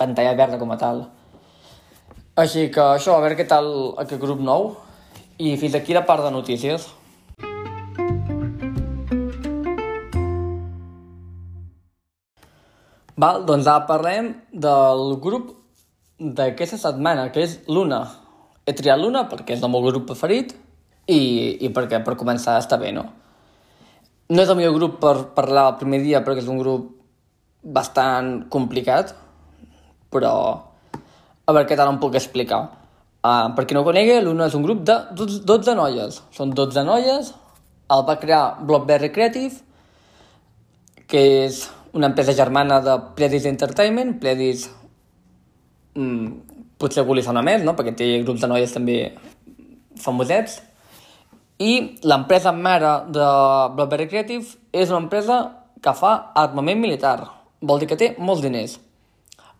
pantalla 0.00 0.36
verda 0.36 0.60
com 0.60 0.72
a 0.74 0.78
tal. 0.80 1.04
Així 2.40 2.68
que 2.72 2.84
això, 2.98 3.16
a 3.16 3.24
veure 3.24 3.38
què 3.38 3.48
tal 3.48 3.70
aquest 4.00 4.20
grup 4.20 4.40
nou. 4.44 4.74
I 5.40 5.54
fins 5.56 5.74
aquí 5.76 5.96
la 5.96 6.04
part 6.04 6.26
de 6.26 6.30
notícies. 6.34 6.90
Val, 13.20 13.42
doncs 13.44 13.66
ara 13.68 13.84
parlem 13.88 14.30
del 14.64 15.16
grup 15.20 15.50
d'aquesta 16.20 16.78
setmana, 16.78 17.28
que 17.34 17.42
és 17.44 17.58
Luna. 17.68 18.04
He 18.64 18.72
triat 18.76 19.00
Luna 19.00 19.26
perquè 19.28 19.56
és 19.56 19.64
el 19.64 19.72
meu 19.72 19.82
grup 19.84 20.06
preferit 20.08 20.54
i, 21.10 21.20
i 21.66 21.68
perquè 21.74 22.00
per 22.06 22.14
començar 22.20 22.58
està 22.60 22.78
bé, 22.80 22.92
no? 22.96 23.04
No 24.30 24.44
és 24.44 24.52
el 24.52 24.56
millor 24.56 24.76
grup 24.76 25.00
per 25.02 25.14
parlar 25.36 25.66
el 25.72 25.78
primer 25.80 26.00
dia 26.04 26.20
perquè 26.24 26.44
és 26.44 26.50
un 26.52 26.60
grup 26.62 26.92
bastant 27.60 28.46
complicat, 28.52 29.12
però 30.12 30.34
a 30.54 31.52
veure 31.52 31.66
què 31.68 31.76
tal 31.76 31.90
em 31.90 31.98
puc 32.00 32.16
explicar. 32.16 32.62
Uh, 33.20 33.50
per 33.56 33.66
qui 33.66 33.76
no 33.76 33.82
ho 33.82 33.88
conegui, 33.88 34.20
Luna 34.24 34.46
és 34.48 34.56
un 34.56 34.64
grup 34.64 34.86
de 34.86 34.96
12 35.18 35.74
noies. 35.76 36.22
Són 36.36 36.54
12 36.56 36.86
noies, 36.88 37.34
el 37.90 38.06
va 38.08 38.16
crear 38.22 38.44
Blockberry 38.64 39.10
Creative, 39.12 39.60
que 41.10 41.26
és 41.42 41.66
una 41.92 42.10
empresa 42.10 42.32
germana 42.32 42.80
de 42.80 42.96
Pledis 43.16 43.46
Entertainment, 43.50 44.18
Pledis 44.20 44.68
mm, 45.94 46.26
potser 46.78 47.02
algú 47.02 47.16
li 47.16 47.24
sona 47.26 47.42
més, 47.42 47.64
no? 47.66 47.74
perquè 47.78 47.94
té 47.96 48.10
grups 48.24 48.42
de 48.42 48.50
noies 48.50 48.74
també 48.74 48.98
famosets, 50.00 50.60
i 51.60 51.72
l'empresa 52.08 52.54
mare 52.56 52.92
de 53.12 53.26
Blackberry 53.76 54.06
Creative 54.08 54.46
és 54.72 54.88
una 54.88 55.02
empresa 55.02 55.40
que 55.82 55.92
fa 55.96 56.32
armament 56.36 56.80
militar, 56.80 57.18
vol 57.60 57.82
dir 57.82 57.88
que 57.90 57.98
té 58.00 58.14
molts 58.18 58.40
diners. 58.44 58.78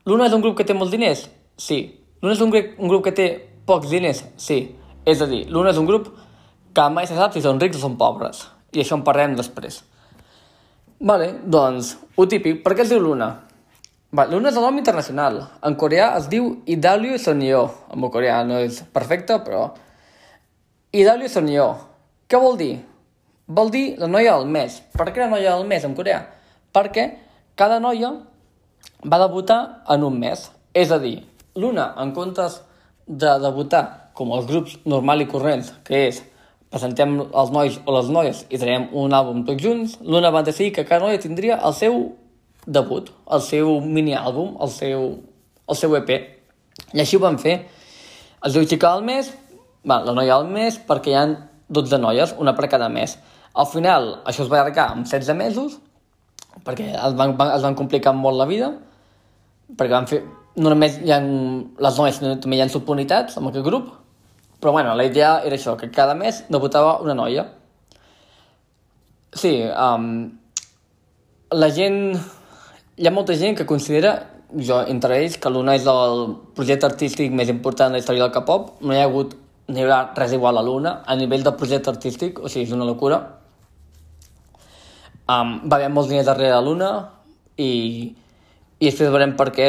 L'una 0.09 0.31
és 0.31 0.37
un 0.37 0.41
grup 0.41 0.57
que 0.57 0.65
té 0.65 0.77
molts 0.77 0.93
diners? 0.95 1.27
Sí. 1.61 1.83
L'una 2.23 2.37
és 2.37 2.41
un, 2.41 2.53
un 2.53 2.89
grup 2.89 3.05
que 3.05 3.13
té 3.17 3.29
pocs 3.69 3.93
diners? 3.93 4.25
Sí. 4.41 4.63
És 5.05 5.21
a 5.21 5.29
dir, 5.29 5.45
l'una 5.53 5.75
és 5.75 5.81
un 5.81 5.89
grup 5.89 6.09
que 6.73 6.89
mai 6.93 7.09
se 7.09 7.19
sap 7.19 7.37
si 7.37 7.43
són 7.45 7.61
rics 7.61 7.77
o 7.77 7.85
són 7.85 7.99
pobres. 8.01 8.47
I 8.73 8.81
això 8.81 8.97
en 8.97 9.05
parlem 9.05 9.37
després. 9.37 9.83
Vale, 11.01 11.31
doncs, 11.49 11.95
ho 12.13 12.27
típic, 12.29 12.59
per 12.61 12.75
què 12.77 12.83
es 12.85 12.91
diu 12.93 12.99
Luna? 13.01 13.31
Va, 14.13 14.27
Luna 14.29 14.51
és 14.51 14.57
el 14.61 14.67
nom 14.67 14.77
internacional. 14.77 15.39
En 15.65 15.73
coreà 15.81 16.11
es 16.19 16.27
diu 16.29 16.51
Idalio 16.69 17.17
Sonyo. 17.17 17.63
En 17.95 18.05
coreà 18.13 18.43
no 18.45 18.59
és 18.61 18.83
perfecte, 18.93 19.39
però... 19.47 19.63
Idalio 20.93 21.31
Sonyo. 21.33 21.71
Què 22.29 22.41
vol 22.43 22.61
dir? 22.61 22.75
Vol 23.49 23.73
dir 23.73 23.85
la 24.03 24.11
noia 24.13 24.35
del 24.37 24.53
mes. 24.53 24.77
Per 24.93 25.07
què 25.09 25.25
la 25.25 25.31
noia 25.33 25.55
del 25.57 25.65
mes 25.71 25.87
en 25.89 25.97
coreà? 25.97 26.21
Perquè 26.77 27.07
cada 27.57 27.81
noia 27.81 28.13
va 29.01 29.23
debutar 29.25 29.61
en 29.89 30.05
un 30.05 30.21
mes. 30.21 30.51
És 30.77 30.93
a 30.93 31.01
dir, 31.01 31.23
Luna, 31.57 31.95
en 31.97 32.13
comptes 32.13 32.61
de 33.09 33.39
debutar 33.41 34.13
com 34.13 34.37
els 34.37 34.45
grups 34.53 34.77
normal 34.85 35.25
i 35.25 35.31
corrents, 35.33 35.73
que 35.81 36.05
és 36.11 36.21
presentem 36.71 37.17
els 37.21 37.51
nois 37.51 37.77
o 37.85 37.95
les 37.97 38.11
noies 38.15 38.45
i 38.49 38.59
traiem 38.59 38.89
un 38.97 39.15
àlbum 39.17 39.43
tots 39.47 39.63
junts, 39.63 39.97
l'una 40.07 40.31
va 40.31 40.45
decidir 40.47 40.73
que 40.77 40.87
cada 40.87 41.05
noia 41.05 41.21
tindria 41.23 41.59
el 41.67 41.75
seu 41.75 42.01
debut, 42.67 43.11
el 43.31 43.43
seu 43.43 43.81
mini-àlbum, 43.81 44.55
el 44.63 44.71
seu, 44.71 45.07
el 45.67 45.79
seu 45.79 45.97
EP. 45.99 46.11
I 46.95 47.03
així 47.03 47.19
ho 47.19 47.23
van 47.23 47.39
fer. 47.43 47.57
Es 48.47 48.55
diu 48.55 48.65
xica 48.69 48.95
del 48.95 49.05
mes, 49.05 49.33
va, 49.83 50.01
la 50.07 50.15
noia 50.17 50.39
del 50.39 50.53
mes, 50.53 50.79
perquè 50.87 51.13
hi 51.13 51.19
ha 51.19 51.27
12 51.71 52.01
noies, 52.03 52.35
una 52.39 52.55
per 52.57 52.71
cada 52.71 52.89
mes. 52.93 53.17
Al 53.55 53.67
final, 53.67 54.13
això 54.29 54.45
es 54.45 54.51
va 54.51 54.61
allargar 54.61 54.91
amb 54.95 55.09
16 55.09 55.37
mesos, 55.39 55.79
perquè 56.67 56.93
es 56.95 57.17
van, 57.19 57.35
es 57.35 57.65
van 57.67 57.79
complicar 57.79 58.15
molt 58.17 58.39
la 58.39 58.49
vida, 58.51 58.75
perquè 59.77 59.97
van 59.97 60.11
fer... 60.11 60.23
No 60.61 60.73
només 60.73 60.97
hi 60.99 61.13
ha 61.15 61.21
les 61.23 61.99
noies, 61.99 62.17
també 62.43 62.59
hi 62.59 62.63
ha 62.65 62.69
subunitats 62.69 63.39
amb 63.39 63.49
aquest 63.51 63.65
grup, 63.65 63.93
però 64.61 64.73
bueno, 64.73 64.95
la 64.95 65.07
idea 65.09 65.41
era 65.45 65.57
això, 65.57 65.77
que 65.77 65.91
cada 65.91 66.15
mes 66.15 66.45
debutava 66.49 66.99
una 67.01 67.15
noia. 67.15 67.47
Sí, 69.33 69.57
um, 69.65 70.31
la 71.51 71.71
gent... 71.75 72.19
Hi 73.01 73.07
ha 73.09 73.13
molta 73.15 73.33
gent 73.41 73.57
que 73.57 73.65
considera, 73.65 74.11
jo 74.53 74.83
entre 74.93 75.17
ells, 75.23 75.39
que 75.41 75.49
l'Una 75.49 75.79
és 75.79 75.87
el 75.89 76.35
projecte 76.57 76.85
artístic 76.85 77.33
més 77.33 77.49
important 77.49 77.89
de 77.89 77.97
la 77.97 78.03
història 78.03 78.27
del 78.27 78.35
K-pop. 78.35 78.75
No 78.85 78.93
hi 78.93 79.01
ha 79.01 79.07
hagut 79.09 79.33
ni 79.71 79.85
haurà 79.85 80.01
res 80.19 80.35
igual 80.37 80.59
a 80.59 80.65
l'Una 80.67 80.97
a 81.07 81.17
nivell 81.17 81.47
de 81.47 81.55
projecte 81.57 81.89
artístic, 81.93 82.41
o 82.43 82.51
sigui, 82.51 82.67
és 82.67 82.75
una 82.77 82.89
locura. 82.89 83.21
Um, 85.31 85.61
va 85.71 85.79
haver 85.79 85.91
molts 85.95 86.11
diners 86.11 86.27
darrere 86.27 86.57
de 86.57 86.63
l'Una 86.67 86.91
i, 87.57 87.71
i 88.81 88.85
després 88.85 89.13
veurem 89.15 89.37
per 89.39 89.49
què 89.55 89.69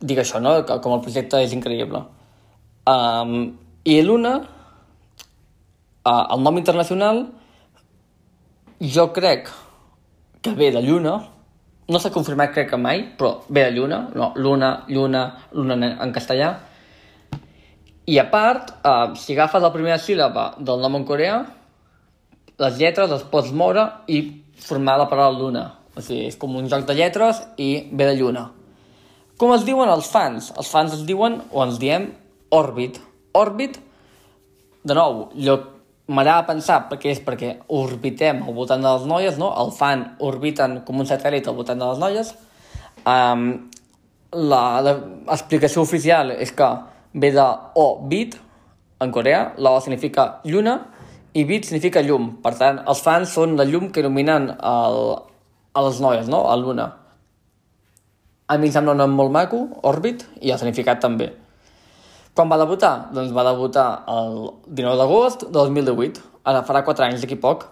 dic 0.00 0.22
això, 0.22 0.40
no? 0.40 0.56
que 0.64 0.78
com 0.82 0.96
el 0.96 1.04
projecte 1.04 1.42
és 1.44 1.52
increïble. 1.56 2.00
Um, 2.88 3.36
i 3.84 4.00
l'una, 4.02 4.34
eh, 6.04 6.24
el 6.34 6.42
nom 6.42 6.58
internacional, 6.58 7.26
jo 8.80 9.12
crec 9.12 9.50
que 10.42 10.54
ve 10.54 10.70
de 10.72 10.82
lluna, 10.82 11.18
no 11.88 12.00
s'ha 12.00 12.12
confirmat 12.12 12.52
crec 12.52 12.70
que 12.70 12.80
mai, 12.80 13.02
però 13.18 13.42
ve 13.48 13.66
de 13.66 13.74
lluna, 13.76 14.08
no, 14.14 14.32
luna, 14.36 14.84
lluna, 14.88 15.24
luna 15.52 15.96
en 16.00 16.12
castellà. 16.12 16.54
I 18.06 18.18
a 18.18 18.24
part, 18.30 18.74
eh, 18.84 19.14
si 19.16 19.32
agafes 19.32 19.62
la 19.62 19.72
primera 19.72 19.98
síl·laba 19.98 20.54
del 20.58 20.80
nom 20.80 20.96
en 20.96 21.04
coreà, 21.04 21.44
les 22.58 22.76
lletres 22.78 23.10
les 23.10 23.22
pots 23.30 23.52
moure 23.52 23.84
i 24.08 24.20
formar 24.60 24.98
la 24.98 25.08
paraula 25.08 25.38
luna. 25.38 25.64
O 25.94 26.02
sigui, 26.02 26.26
és 26.26 26.36
com 26.36 26.54
un 26.56 26.68
joc 26.68 26.86
de 26.88 26.94
lletres 26.94 27.40
i 27.56 27.88
ve 27.92 28.06
de 28.10 28.16
lluna. 28.18 28.50
Com 29.38 29.52
es 29.54 29.64
diuen 29.66 29.90
els 29.90 30.08
fans? 30.10 30.52
Els 30.56 30.70
fans 30.70 30.94
es 30.94 31.02
diuen, 31.06 31.40
o 31.50 31.62
ens 31.64 31.78
diem, 31.82 32.12
Orbit. 32.54 33.00
Orbit, 33.34 33.78
de 34.84 34.96
nou, 34.96 35.28
lloc 35.34 35.70
m'agrada 36.06 36.44
pensar 36.46 36.82
perquè 36.90 37.14
és 37.14 37.20
perquè 37.24 37.54
orbitem 37.72 38.42
al 38.44 38.56
voltant 38.56 38.82
de 38.84 38.90
les 38.90 39.06
noies, 39.08 39.38
no? 39.40 39.50
El 39.62 39.72
fan 39.72 40.04
orbiten 40.20 40.82
com 40.84 41.00
un 41.00 41.08
satèl·lit 41.08 41.48
al 41.48 41.56
voltant 41.56 41.80
de 41.80 41.88
les 41.92 42.02
noies. 42.02 42.34
Um, 43.04 43.46
L'explicació 44.34 45.84
oficial 45.84 46.32
és 46.34 46.50
que 46.50 46.66
ve 47.14 47.30
de 47.30 47.44
O-bit, 47.78 48.34
en 49.04 49.12
coreà, 49.14 49.52
la 49.62 49.76
O 49.76 49.80
significa 49.80 50.40
lluna 50.42 50.80
i 51.34 51.44
bit 51.44 51.66
significa 51.66 52.02
llum. 52.02 52.32
Per 52.42 52.54
tant, 52.58 52.80
els 52.86 53.02
fans 53.02 53.30
són 53.30 53.56
la 53.58 53.66
llum 53.66 53.90
que 53.92 54.02
il·luminen 54.02 54.50
el, 54.54 54.98
a 55.74 55.86
les 55.86 56.00
noies, 56.02 56.28
no? 56.30 56.44
A 56.50 56.56
l'una. 56.58 56.88
A 58.46 58.58
mi 58.58 58.68
em 58.68 58.74
sembla 58.74 58.94
un 58.94 59.02
nom 59.02 59.14
molt 59.18 59.32
maco, 59.34 59.64
Orbit, 59.86 60.26
i 60.42 60.52
el 60.54 60.60
significat 60.60 61.02
també. 61.02 61.30
Quan 62.34 62.48
va 62.50 62.56
debutar? 62.58 63.12
Doncs 63.14 63.30
va 63.30 63.44
debutar 63.46 63.86
el 64.10 64.38
19 64.66 64.98
d'agost 64.98 65.44
de 65.46 65.52
2018. 65.54 66.22
Ara 66.50 66.64
farà 66.66 66.80
4 66.82 67.04
anys 67.06 67.20
d'aquí 67.22 67.36
poc. 67.38 67.68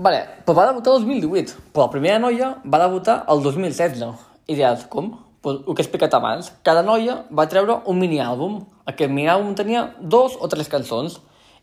Vale, 0.00 0.20
però 0.46 0.54
va 0.56 0.70
debutar 0.70 0.94
el 0.96 1.02
2018, 1.04 1.58
però 1.74 1.84
la 1.84 1.92
primera 1.92 2.22
noia 2.22 2.54
va 2.64 2.78
debutar 2.80 3.18
el 3.28 3.42
2016. 3.44 4.00
I 4.48 4.56
diràs, 4.56 4.86
com? 4.88 5.10
Pues, 5.44 5.58
el 5.60 5.74
que 5.74 5.82
he 5.82 5.84
explicat 5.84 6.16
abans. 6.16 6.48
Cada 6.64 6.80
noia 6.80 7.18
va 7.28 7.44
treure 7.52 7.82
un 7.84 8.00
mini-àlbum. 8.00 8.54
Aquest 8.88 9.12
mini-àlbum 9.12 9.52
tenia 9.58 9.82
dos 10.00 10.38
o 10.40 10.48
tres 10.48 10.72
cançons 10.72 11.18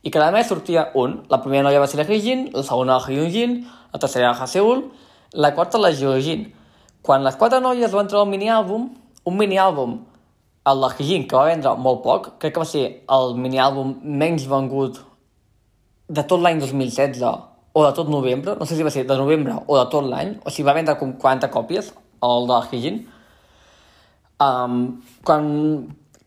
i 0.06 0.14
cada 0.14 0.30
mes 0.36 0.46
sortia 0.46 0.92
un. 0.94 1.24
La 1.34 1.42
primera 1.42 1.66
noia 1.66 1.82
va 1.82 1.88
ser 1.90 1.98
la 1.98 2.06
Heijin, 2.06 2.52
la 2.54 2.62
segona 2.62 3.00
la 3.00 3.08
Hyunjin, 3.08 3.58
la 3.90 3.98
tercera 3.98 4.36
la 4.36 4.38
Haseul, 4.46 4.86
la 5.34 5.56
quarta 5.58 5.82
la 5.82 5.90
Jeojin. 5.90 6.46
Quan 7.02 7.26
les 7.26 7.36
quatre 7.42 7.58
noies 7.60 7.90
van 7.90 8.06
treure 8.06 8.30
un 8.30 8.36
mini-àlbum, 8.36 8.86
un 9.26 9.42
mini-àlbum 9.42 9.98
el 10.68 10.82
de 10.82 10.90
Hijin, 11.00 11.28
que 11.28 11.38
va 11.38 11.48
vendre 11.48 11.74
molt 11.80 12.02
poc, 12.04 12.32
crec 12.42 12.56
que 12.56 12.64
va 12.64 12.68
ser 12.68 12.86
el 13.18 13.36
mini-àlbum 13.40 13.94
menys 14.04 14.48
vengut 14.52 15.00
de 16.08 16.24
tot 16.28 16.42
l'any 16.44 16.60
2016 16.60 17.24
o 17.78 17.84
de 17.86 17.92
tot 17.96 18.10
novembre, 18.12 18.56
no 18.60 18.66
sé 18.66 18.76
si 18.76 18.84
va 18.84 18.92
ser 18.92 19.06
de 19.08 19.18
novembre 19.20 19.56
o 19.66 19.78
de 19.78 19.86
tot 19.92 20.08
l'any, 20.08 20.36
o 20.44 20.52
si 20.52 20.66
va 20.68 20.76
vendre 20.76 20.98
com 21.00 21.14
40 21.22 21.52
còpies, 21.54 21.94
el 22.24 22.50
de 22.50 22.60
Hijin. 22.72 23.00
Um, 24.44 24.76
quan 25.26 25.46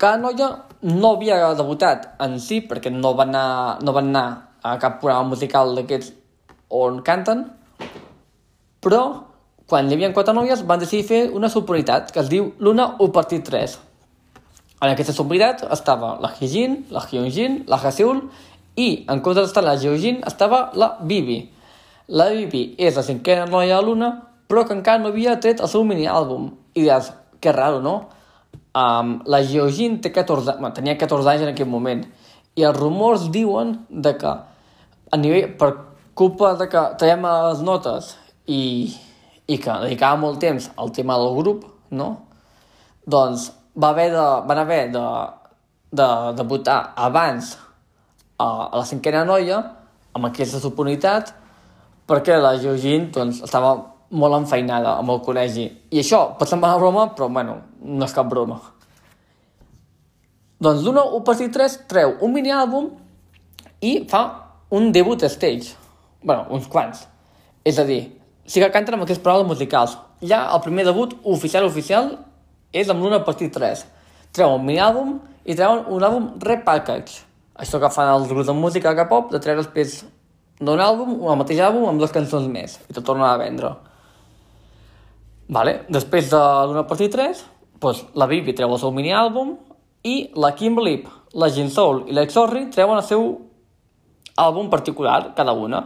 cada 0.01 0.18
noia 0.18 0.49
no 0.82 1.14
havia 1.14 1.53
debutat 1.59 2.14
en 2.24 2.38
si, 2.41 2.62
perquè 2.66 2.93
no 2.95 3.12
van 3.18 3.34
anar, 3.34 3.82
no 3.84 3.93
van 3.93 4.09
anar 4.14 4.26
a 4.62 4.76
cap 4.80 5.01
programa 5.03 5.34
musical 5.34 5.74
d'aquests 5.76 6.14
on 6.80 7.03
canten, 7.05 7.45
però 8.80 9.05
quan 9.68 9.86
hi 9.86 9.95
havia 9.95 10.14
quatre 10.16 10.34
noies 10.34 10.64
van 10.66 10.80
decidir 10.80 11.07
fer 11.07 11.22
una 11.36 11.53
subunitat 11.53 12.11
que 12.14 12.24
es 12.24 12.32
diu 12.32 12.53
Luna 12.59 12.95
1 12.99 13.12
partit 13.14 13.45
3 13.47 13.78
en 14.81 14.89
aquesta 14.89 15.12
subunitat 15.12 15.66
estava 15.72 16.14
la 16.22 16.31
Hijin, 16.41 16.87
la 16.91 17.03
Hyunjin, 17.05 17.64
la 17.68 17.76
Haseul 17.76 18.22
i, 18.76 19.05
en 19.11 19.20
comptes 19.20 19.45
d'estar 19.45 19.64
la 19.64 19.76
Jeojin, 19.76 20.22
estava 20.26 20.70
la 20.78 20.95
Bibi. 21.03 21.43
La 22.09 22.31
Bibi 22.33 22.62
és 22.81 22.97
la 22.97 23.05
cinquena 23.05 23.45
noia 23.51 23.76
de 23.76 23.87
l'una, 23.87 24.11
però 24.49 24.64
que 24.66 24.74
encara 24.74 25.03
no 25.03 25.11
havia 25.12 25.37
tret 25.43 25.61
el 25.61 25.68
seu 25.68 25.85
mini-àlbum. 25.87 26.49
I 26.74 26.87
diràs, 26.87 27.12
que 27.41 27.53
raro, 27.53 27.83
no? 27.85 27.95
Um, 28.70 29.18
la 29.26 29.43
Jeojin 29.45 29.99
té 30.01 30.12
14, 30.14 30.57
bueno, 30.61 30.72
tenia 30.74 30.97
14 30.99 31.28
anys 31.33 31.45
en 31.45 31.53
aquell 31.53 31.68
moment 31.68 32.05
i 32.59 32.64
els 32.66 32.76
rumors 32.78 33.28
diuen 33.35 33.76
de 33.91 34.14
que 34.18 34.33
a 35.11 35.18
nivell, 35.18 35.53
per 35.59 35.70
culpa 36.14 36.55
de 36.59 36.68
que 36.70 36.83
traiem 36.99 37.24
les 37.26 37.62
notes 37.66 38.14
i, 38.47 38.91
i 39.51 39.59
que 39.59 39.78
dedicava 39.85 40.20
molt 40.22 40.41
temps 40.43 40.70
al 40.78 40.93
tema 40.95 41.18
del 41.18 41.35
grup, 41.39 41.64
no? 41.91 42.11
Doncs 43.11 43.49
va 43.77 43.91
haver 43.91 44.11
de, 44.12 44.27
van 44.47 44.59
haver 44.59 44.81
de, 44.93 45.05
de, 45.93 46.09
de 46.37 46.47
votar 46.47 46.93
abans 46.97 47.57
a, 48.39 48.47
a 48.73 48.81
la 48.81 48.87
cinquena 48.89 49.25
noia 49.25 49.61
amb 50.14 50.27
aquesta 50.27 50.61
oportunitat 50.66 51.35
perquè 52.11 52.41
la 52.41 52.57
Georgine 52.59 53.11
doncs, 53.14 53.43
estava 53.47 53.77
molt 54.11 54.41
enfeinada 54.41 54.97
amb 54.99 55.12
el 55.14 55.21
col·legi. 55.23 55.68
I 55.95 56.01
això 56.03 56.25
pot 56.39 56.51
semblar 56.51 56.73
una 56.75 56.83
broma, 56.83 57.05
però 57.14 57.29
bueno, 57.31 57.61
no 57.81 58.07
és 58.07 58.14
cap 58.14 58.27
broma. 58.27 58.59
Doncs 60.61 60.83
l'Uno 60.85 61.07
1 61.16 61.23
per 61.25 61.37
3 61.39 61.77
treu 61.89 62.16
un 62.21 62.35
mini-àlbum 62.35 62.91
i 63.87 63.93
fa 64.11 64.25
un 64.71 64.91
debut 64.93 65.23
stage. 65.25 65.77
bueno, 66.23 66.45
uns 66.51 66.66
quants. 66.68 67.07
És 67.64 67.79
a 67.79 67.85
dir, 67.85 68.18
sí 68.45 68.61
que 68.61 68.71
canten 68.71 68.95
amb 68.95 69.05
aquestes 69.05 69.23
paraules 69.25 69.47
musicals. 69.49 69.97
Ja 70.21 70.51
el 70.53 70.61
primer 70.61 70.85
debut 70.85 71.14
oficial 71.25 71.64
oficial 71.64 72.11
és 72.73 72.89
amb 72.91 73.03
l'una 73.03 73.21
partit 73.27 73.53
3. 73.55 73.85
Treuen 74.37 74.61
un 74.61 74.66
mini-àlbum 74.66 75.18
i 75.45 75.57
treuen 75.59 75.85
un 75.91 76.07
àlbum 76.07 76.31
repackage. 76.45 77.25
Això 77.61 77.81
que 77.83 77.91
fan 77.93 78.09
els 78.14 78.29
grups 78.31 78.49
de 78.49 78.57
música 78.57 78.95
que 78.97 79.07
pop, 79.11 79.31
de 79.33 79.41
treure 79.43 79.62
després 79.62 80.01
d'un 80.61 80.81
àlbum, 80.81 81.16
un 81.25 81.41
mateix 81.41 81.61
àlbum 81.64 81.89
amb 81.89 82.01
dues 82.01 82.12
cançons 82.14 82.47
més, 82.49 82.79
i 82.89 82.97
te 82.97 83.03
tornen 83.03 83.27
a 83.27 83.37
vendre. 83.41 83.75
Vale. 85.51 85.81
Després 85.91 86.31
de 86.31 86.41
l'una 86.71 86.87
partit 86.89 87.12
3, 87.12 87.45
doncs, 87.83 88.05
la 88.14 88.29
Bibi 88.31 88.55
treu 88.55 88.71
el 88.71 88.81
seu 88.81 88.93
mini-àlbum 88.95 89.57
i 90.07 90.31
la 90.39 90.53
Kim 90.57 90.79
Lip, 90.81 91.09
la 91.35 91.51
Jin 91.53 91.71
Soul 91.73 92.05
i 92.09 92.16
la 92.16 92.25
Exorri 92.27 92.68
treuen 92.73 93.01
el 93.01 93.07
seu 93.07 93.25
àlbum 94.41 94.71
particular, 94.73 95.33
cada 95.37 95.53
una. 95.53 95.83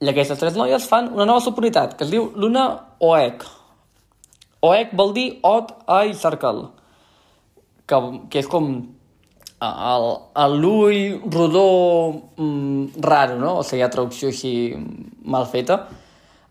I 0.00 0.10
aquestes 0.12 0.38
tres 0.40 0.56
noies 0.56 0.86
fan 0.88 1.10
una 1.12 1.26
nova 1.28 1.42
subunitat, 1.44 1.96
que 1.96 2.06
es 2.06 2.12
diu 2.12 2.30
Luna 2.36 2.66
Oek. 3.04 3.44
Oec 4.60 4.90
vol 4.92 5.14
dir 5.16 5.28
Odd 5.46 5.72
Eye 5.88 6.14
Circle, 6.14 6.66
que, 7.88 8.00
que 8.28 8.42
és 8.42 8.48
com 8.50 8.72
l'ull 9.60 11.20
rodó 11.32 11.66
mm, 12.36 13.00
raro, 13.00 13.38
no? 13.40 13.58
O 13.60 13.64
sigui, 13.64 13.80
hi 13.80 13.84
ha 13.84 13.92
traducció 13.92 14.28
així 14.28 14.52
mal 15.24 15.48
feta. 15.48 15.82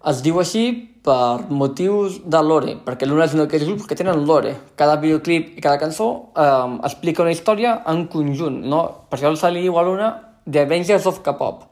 Es 0.10 0.24
diu 0.26 0.40
així 0.42 0.66
per 1.06 1.50
motius 1.50 2.20
de 2.26 2.42
lore, 2.44 2.76
perquè 2.86 3.08
l'una 3.08 3.26
és 3.26 3.34
un 3.36 3.44
d'aquells 3.44 3.68
grups 3.70 3.88
que 3.90 3.98
tenen 3.98 4.26
lore. 4.28 4.56
Cada 4.80 4.98
videoclip 5.02 5.56
i 5.58 5.64
cada 5.64 5.80
cançó 5.82 6.10
eh, 6.34 6.78
explica 6.90 7.24
una 7.26 7.34
història 7.34 7.80
en 7.90 8.06
conjunt, 8.12 8.62
no? 8.74 8.84
Per 9.10 9.20
això 9.20 9.34
se 9.38 9.54
li 9.54 9.66
diu 9.66 9.80
a 9.80 9.86
l'una 9.86 10.12
The 10.50 10.66
Avengers 10.66 11.08
of 11.10 11.22
K-pop, 11.26 11.66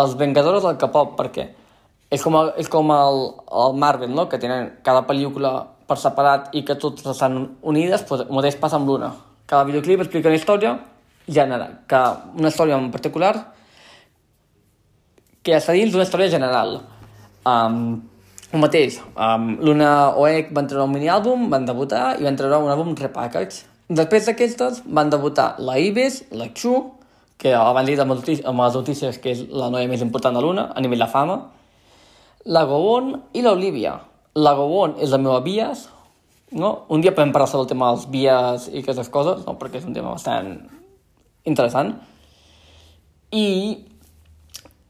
les 0.00 0.14
vengadores 0.20 0.64
del 0.64 0.78
K-pop, 0.80 1.16
perquè 1.18 1.50
és 2.10 2.22
com, 2.24 2.36
és 2.56 2.68
com 2.72 2.92
el, 2.94 3.18
el 3.64 3.74
Marvel, 3.80 4.14
no? 4.16 4.28
que 4.28 4.40
tenen 4.40 4.72
cada 4.84 5.04
pel·lícula 5.08 5.52
per 5.88 5.96
separat 6.00 6.52
i 6.56 6.64
que 6.68 6.76
totes 6.80 7.06
estan 7.08 7.40
unides, 7.62 8.04
doncs 8.08 8.26
el 8.26 8.34
mateix 8.36 8.56
passa 8.60 8.80
amb 8.80 8.88
l'una. 8.88 9.12
Cada 9.48 9.64
videoclip 9.68 10.04
explica 10.04 10.28
una 10.28 10.40
història 10.40 10.74
general, 11.28 11.80
que 11.88 12.02
una 12.40 12.52
història 12.52 12.76
en 12.80 12.90
particular 12.92 13.32
que 15.44 15.56
està 15.56 15.72
dins 15.76 15.92
d'una 15.92 16.04
història 16.04 16.28
general. 16.32 16.78
Um, 17.48 18.00
el 18.52 18.60
mateix, 18.60 18.98
um, 19.12 19.50
l'Una 19.64 19.90
OEC 20.20 20.52
van 20.56 20.68
treure 20.68 20.86
un 20.88 20.92
mini-àlbum, 20.92 21.48
van 21.52 21.66
debutar 21.68 22.14
i 22.20 22.24
van 22.24 22.36
treure 22.36 22.60
un 22.64 22.72
àlbum 22.72 22.94
repackage. 22.96 23.66
Després 23.88 24.28
d'aquestes 24.28 24.82
van 24.84 25.12
debutar 25.12 25.54
la 25.64 25.78
Ibis, 25.80 26.22
la 26.36 26.50
Chu, 26.56 26.74
que 27.40 27.54
abans 27.56 27.88
dit 27.88 28.00
amb 28.00 28.16
les 28.16 28.76
notícies 28.76 29.20
que 29.22 29.32
és 29.32 29.44
la 29.48 29.70
noia 29.72 29.88
més 29.88 30.02
important 30.04 30.36
de 30.36 30.42
l'una 30.44 30.66
a 30.74 30.84
nivell 30.84 31.04
de 31.04 31.08
fama, 31.12 31.38
la 32.48 32.64
Gobon 32.64 33.12
i 33.36 33.42
l'Olivia. 33.44 33.98
La 34.40 34.54
Gobon 34.56 34.96
és 35.02 35.12
la 35.12 35.20
meva 35.20 35.40
bias, 35.44 35.84
no? 36.56 36.86
Un 36.88 37.02
dia 37.04 37.12
podem 37.12 37.32
parlar 37.34 37.48
sobre 37.50 37.66
el 37.66 37.72
tema 37.74 37.90
dels 37.92 38.06
bias 38.08 38.68
i 38.72 38.80
aquestes 38.80 39.10
coses, 39.12 39.42
no? 39.44 39.58
perquè 39.60 39.82
és 39.82 39.88
un 39.88 39.96
tema 39.96 40.14
bastant 40.14 40.54
interessant. 41.44 41.92
I, 43.36 43.48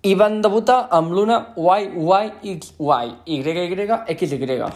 i 0.07 0.13
van 0.15 0.39
debutar 0.45 0.85
amb 0.95 1.11
l'una 1.17 1.41
YYXY, 1.59 3.17
YYXY. 3.27 4.69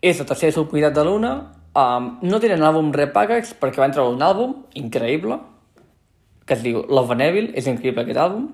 És 0.00 0.18
la 0.18 0.26
tercera 0.26 0.56
subunitat 0.56 0.96
de 0.96 1.04
l'una, 1.06 1.34
um, 1.78 2.08
no 2.26 2.40
tenen 2.42 2.64
àlbum 2.66 2.90
repackage 2.96 3.54
perquè 3.60 3.82
van 3.82 3.94
treure 3.94 4.16
un 4.16 4.24
àlbum 4.26 4.56
increïble, 4.80 5.38
que 6.42 6.56
es 6.58 6.64
diu 6.66 6.82
Love 6.90 7.14
and 7.14 7.26
Evil, 7.28 7.52
és 7.54 7.70
increïble 7.70 8.02
aquest 8.02 8.18
àlbum. 8.18 8.48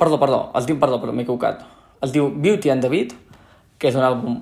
Perdó, 0.00 0.16
perdó, 0.22 0.40
es 0.56 0.64
diu 0.64 0.80
perdó, 0.80 0.96
però 1.02 1.12
m'he 1.12 1.26
equivocat 1.28 1.66
es 2.02 2.12
diu 2.14 2.30
Beauty 2.30 2.72
and 2.72 2.84
the 2.84 2.90
Beat, 2.92 3.14
que 3.78 3.90
és 3.90 3.96
un 3.96 4.04
àlbum, 4.04 4.40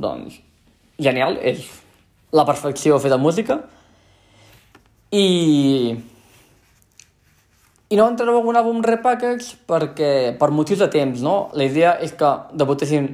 doncs, 0.00 0.40
genial, 1.02 1.38
és 1.40 1.64
la 2.36 2.46
perfecció 2.48 3.00
feta 3.02 3.18
música, 3.20 3.60
i... 5.12 5.96
I 7.86 7.94
no 7.94 8.08
van 8.08 8.16
treure 8.18 8.40
un 8.42 8.56
àlbum 8.58 8.80
repackage 8.82 9.60
perquè, 9.70 10.34
per 10.40 10.50
motius 10.50 10.80
de 10.82 10.88
temps, 10.90 11.20
no? 11.22 11.52
La 11.54 11.68
idea 11.68 11.92
és 12.02 12.10
que 12.18 12.32
debutessin 12.58 13.06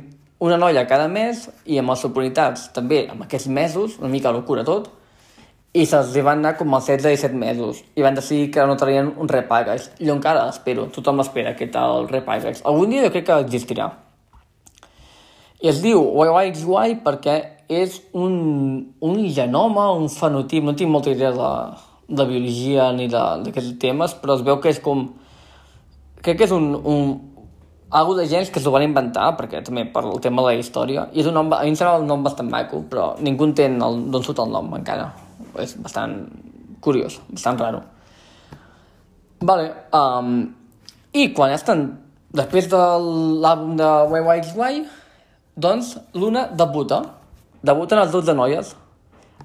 una 0.43 0.57
noia 0.57 0.87
cada 0.89 1.11
mes 1.13 1.45
i 1.69 1.77
amb 1.79 1.93
les 1.93 2.05
oportunitats 2.09 2.71
també 2.73 3.03
amb 3.13 3.27
aquests 3.27 3.51
mesos, 3.53 3.99
una 4.01 4.09
mica 4.11 4.33
locura 4.33 4.65
tot, 4.65 4.89
i 5.73 5.87
se'ls 5.89 6.13
van 6.21 6.43
anar 6.43 6.53
com 6.59 6.75
als 6.77 6.91
16-17 6.91 7.39
mesos 7.41 7.79
i 7.97 8.05
van 8.05 8.17
decidir 8.17 8.51
que 8.53 8.65
no 8.69 8.77
traien 8.77 9.09
un 9.17 9.29
repackage. 9.29 9.95
Jo 9.99 10.17
encara 10.19 10.45
l'espero, 10.45 10.91
tothom 10.93 11.23
l'espera, 11.23 11.55
aquest 11.55 11.79
el 11.81 12.09
repackage. 12.11 12.61
Algun 12.69 12.93
dia 12.93 13.07
jo 13.07 13.13
crec 13.15 13.27
que 13.31 13.39
existirà. 13.47 13.89
I 15.63 15.71
es 15.73 15.81
diu 15.81 16.03
YYXY 16.03 16.99
perquè 17.07 17.39
és 17.73 18.03
un, 18.13 18.37
un 19.01 19.25
genoma, 19.33 19.89
un 19.97 20.11
fenotip, 20.13 20.65
no 20.67 20.77
tinc 20.77 20.93
molta 20.93 21.15
idea 21.15 21.33
de, 21.33 21.51
de 22.21 22.29
biologia 22.29 22.91
ni 22.93 23.09
d'aquests 23.09 23.79
temes, 23.81 24.17
però 24.21 24.37
es 24.37 24.45
veu 24.45 24.61
que 24.61 24.75
és 24.75 24.83
com... 24.83 25.07
Crec 26.23 26.43
que 26.43 26.51
és 26.51 26.53
un, 26.53 26.69
un, 26.77 27.17
algo 27.89 28.19
de 28.19 28.29
gens 28.29 28.53
que 28.53 28.61
s'ho 28.61 28.75
van 28.75 28.85
inventar, 28.85 29.33
perquè 29.39 29.65
també 29.65 29.87
per 29.89 30.05
el 30.05 30.21
tema 30.21 30.45
de 30.45 30.53
la 30.53 30.61
història, 30.61 31.09
i 31.15 31.25
és 31.25 31.31
un 31.31 31.39
nom, 31.39 31.49
a 31.55 31.65
mi 31.65 31.73
em 31.73 31.79
sembla 31.79 32.03
un 32.03 32.11
nom 32.11 32.23
bastant 32.27 32.53
maco, 32.53 32.85
però 32.93 33.13
ningú 33.23 33.49
entén 33.49 33.81
d'on 33.81 34.25
surt 34.27 34.45
el 34.45 34.53
nom 34.53 34.69
encara. 34.77 35.13
És 35.61 35.75
bastant 35.81 36.17
curiós, 36.85 37.19
bastant 37.29 37.61
raro. 37.61 37.83
Vale, 39.43 39.73
um, 39.97 40.47
i 41.13 41.29
quan 41.35 41.53
estan, 41.53 41.85
després 42.33 42.71
de 42.71 42.81
l'àlbum 43.43 43.75
de 43.81 43.91
YYXY, 44.13 44.85
doncs 45.59 45.97
Luna 46.15 46.47
debuta, 46.57 47.03
debuten 47.63 48.01
els 48.01 48.15
12 48.15 48.39
noies, 48.39 48.73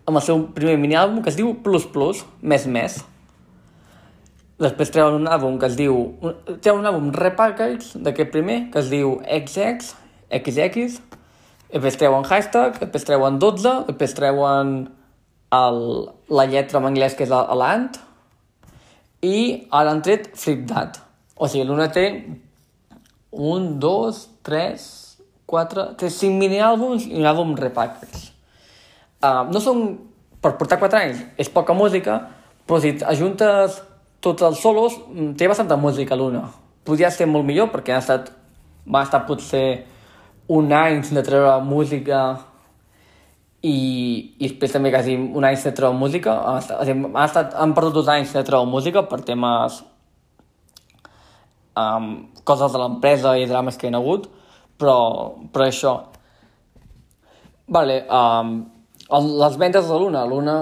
amb 0.06 0.16
el 0.16 0.24
seu 0.24 0.46
primer 0.56 0.78
mini-àlbum 0.80 1.24
que 1.26 1.34
es 1.34 1.40
diu 1.40 1.56
Plus 1.66 1.90
Plus, 1.92 2.24
Més 2.42 2.70
Més, 2.70 3.02
Després 4.58 4.90
treuen 4.90 5.20
un 5.20 5.28
àlbum 5.30 5.60
que 5.62 5.68
es 5.70 5.76
diu... 5.78 5.98
Treuen 6.66 6.82
un 6.82 6.90
àlbum 6.90 7.12
repackage 7.14 8.00
d'aquest 8.02 8.32
primer, 8.34 8.58
que 8.74 8.82
es 8.82 8.88
diu 8.90 9.20
XX, 9.22 9.92
XX, 10.34 10.96
després 11.70 12.00
treuen 12.02 12.26
hashtag, 12.26 12.80
després 12.82 13.06
treuen 13.06 13.38
12, 13.44 13.74
després 13.92 14.18
treuen 14.18 14.72
el, 15.54 15.82
la 16.30 16.46
lletra 16.50 16.82
en 16.82 16.90
anglès 16.90 17.16
que 17.16 17.26
és 17.28 17.32
l'ant, 17.32 17.90
i 19.24 19.68
ara 19.74 19.94
han 19.94 20.04
tret 20.06 20.30
Flip 20.38 20.66
That. 20.70 21.00
O 21.38 21.48
sigui, 21.50 21.66
l'una 21.68 21.88
té 21.94 22.08
un, 23.32 23.78
dos, 23.80 24.28
tres, 24.46 24.88
quatre, 25.50 25.92
té 25.98 26.10
cinc 26.14 26.38
mini-àlbums 26.42 27.08
i 27.08 27.18
un 27.20 27.30
àlbum 27.30 27.56
repackage. 27.60 28.32
Uh, 29.24 29.48
no 29.52 29.64
són... 29.64 29.88
Per 30.38 30.52
portar 30.54 30.78
quatre 30.78 31.00
anys 31.02 31.22
és 31.42 31.48
poca 31.50 31.74
música, 31.74 32.20
però 32.70 32.78
si 32.78 32.92
ajuntes 33.10 33.80
tots 34.22 34.44
els 34.46 34.60
solos, 34.62 34.94
mm, 35.10 35.32
té 35.40 35.48
bastanta 35.50 35.76
música 35.82 36.16
l'una. 36.16 36.44
Podria 36.86 37.10
ser 37.12 37.26
molt 37.26 37.46
millor 37.48 37.72
perquè 37.74 37.96
ha 37.96 38.04
estat, 38.04 38.30
va 38.86 39.02
estar 39.04 39.24
potser 39.26 39.88
un 40.54 40.70
any 40.72 41.02
sense 41.04 41.24
treure 41.26 41.58
música 41.66 42.22
i, 43.66 43.78
i 44.38 44.48
després 44.48 44.74
també 44.76 44.92
quasi 44.94 45.16
un 45.18 45.46
any 45.46 45.58
sense 45.58 45.76
treure 45.78 45.98
música. 45.98 46.36
Ha 46.52 46.58
estat, 46.62 46.82
ha 46.88 47.26
estat, 47.26 47.56
han 47.58 47.74
perdut 47.78 48.02
dos 48.02 48.12
anys 48.14 48.32
sense 48.32 48.46
treure 48.48 48.70
música 48.70 49.04
per 49.10 49.22
temes 49.26 49.82
um, 51.78 52.12
coses 52.44 52.74
de 52.74 52.82
l'empresa 52.82 53.36
i 53.38 53.48
drames 53.50 53.78
que 53.78 53.90
hi 53.90 53.94
ha 53.94 54.02
hagut, 54.02 54.30
però, 54.78 54.98
però 55.54 55.68
això. 55.68 55.96
Vale, 57.68 58.02
um, 58.08 58.58
les 59.42 59.58
vendes 59.60 59.88
de 59.90 60.00
l'una. 60.00 60.26
L'una, 60.30 60.58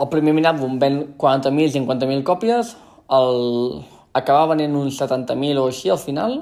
el 0.00 0.08
primer 0.12 0.34
minàlbum 0.36 0.78
ven 0.82 1.02
40.000 1.20 1.76
50.000 1.78 2.24
còpies, 2.26 2.74
el, 3.16 3.80
acabava 4.16 4.54
venent 4.54 4.76
uns 4.78 4.98
70.000 5.00 5.60
o 5.60 5.68
així 5.70 5.92
al 5.92 6.00
final, 6.02 6.40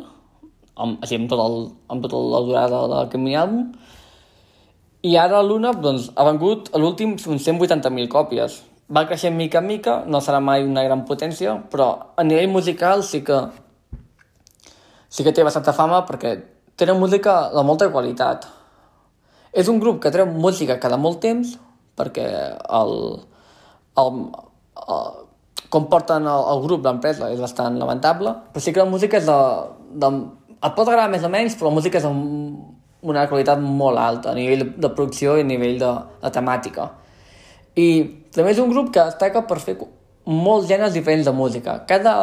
amb, 0.79 0.99
així, 1.03 1.19
amb, 1.19 1.29
tot 1.31 1.43
el, 1.43 1.61
amb 1.93 2.05
tota 2.05 2.25
la 2.33 2.43
durada 2.47 2.83
del 2.93 3.23
mini 3.23 3.39
àlbum, 3.39 3.71
i 5.03 5.15
ara 5.17 5.43
l'una 5.43 5.73
doncs, 5.73 6.11
ha 6.17 6.25
vengut 6.27 6.73
a 6.75 6.81
l'últim 6.81 7.15
uns 7.15 7.47
180.000 7.47 8.09
còpies. 8.11 8.59
Va 8.91 9.05
creixent 9.07 9.37
mica 9.37 9.61
en 9.61 9.67
mica, 9.69 10.03
no 10.07 10.21
serà 10.25 10.41
mai 10.41 10.65
una 10.65 10.83
gran 10.87 11.05
potència, 11.07 11.55
però 11.71 11.89
a 12.17 12.25
nivell 12.25 12.51
musical 12.51 13.05
sí 13.05 13.23
que 13.23 13.39
sí 15.09 15.25
que 15.25 15.33
té 15.33 15.45
bastanta 15.45 15.73
fama 15.73 16.03
perquè 16.09 16.35
tenen 16.77 16.99
música 17.01 17.49
de 17.55 17.65
molta 17.65 17.91
qualitat. 17.93 18.49
És 19.53 19.69
un 19.69 19.79
grup 19.81 20.03
que 20.03 20.13
treu 20.13 20.27
música 20.27 20.81
cada 20.81 20.99
molt 21.01 21.21
temps 21.21 21.57
perquè 21.99 22.27
el, 22.79 22.93
el, 23.99 24.19
el 24.87 25.07
com 25.69 25.89
porten 25.91 26.27
el, 26.27 26.45
el 26.53 26.63
grup, 26.65 26.85
l'empresa, 26.87 27.31
és 27.33 27.41
bastant 27.43 27.79
lamentable, 27.81 28.35
però 28.53 28.63
sí 28.63 28.73
que 28.73 28.83
la 28.83 28.91
música 28.91 29.19
és 29.21 29.27
de, 29.29 29.39
de... 30.01 30.13
Et 30.59 30.75
pot 30.75 30.89
agradar 30.89 31.11
més 31.13 31.23
o 31.23 31.31
menys, 31.31 31.55
però 31.59 31.71
la 31.71 31.77
música 31.77 32.01
és 32.01 32.07
de 32.07 32.13
una 33.03 33.27
qualitat 33.31 33.61
molt 33.63 33.99
alta 33.99 34.33
a 34.33 34.37
nivell 34.37 34.73
de, 34.77 34.91
producció 34.91 35.37
i 35.39 35.45
a 35.45 35.49
nivell 35.49 35.79
de, 35.79 35.93
de 36.23 36.31
temàtica. 36.35 36.89
I 37.79 37.89
també 38.35 38.53
és 38.53 38.61
un 38.63 38.73
grup 38.73 38.91
que 38.95 39.05
destaca 39.05 39.45
per 39.47 39.61
fer 39.63 39.77
molts 40.29 40.69
gèneres 40.69 40.97
diferents 40.97 41.29
de 41.29 41.35
música. 41.35 41.79
Cada, 41.89 42.15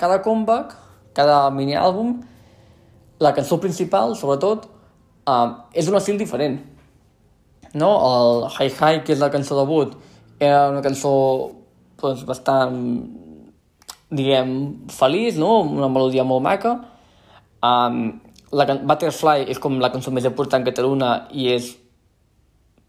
cada 0.00 0.20
comeback, 0.24 0.74
cada 1.14 1.48
mini-àlbum, 1.54 2.16
la 3.22 3.32
cançó 3.36 3.60
principal, 3.62 4.16
sobretot, 4.18 4.66
uh, 5.30 5.62
és 5.72 5.88
un 5.88 5.96
estil 6.00 6.18
diferent. 6.18 6.58
No? 7.74 7.90
El 8.08 8.48
Hi 8.50 8.70
Hi, 8.70 9.04
que 9.06 9.14
és 9.14 9.22
la 9.22 9.30
cançó 9.30 9.56
debut, 9.60 9.94
era 10.42 10.68
una 10.72 10.82
cançó 10.82 11.14
doncs, 12.02 12.24
bastant, 12.26 12.76
diguem, 14.14 14.50
feliç, 14.92 15.38
no? 15.40 15.62
Una 15.62 15.88
melodia 15.88 16.26
molt 16.26 16.44
maca. 16.44 16.74
Um, 17.64 18.18
la 18.54 18.66
Butterfly 18.66 19.48
és 19.50 19.58
com 19.62 19.80
la 19.82 19.90
cançó 19.92 20.12
més 20.14 20.26
important 20.28 20.64
que 20.64 20.74
té 20.74 20.84
l'una 20.84 21.26
i 21.34 21.48
és... 21.54 21.72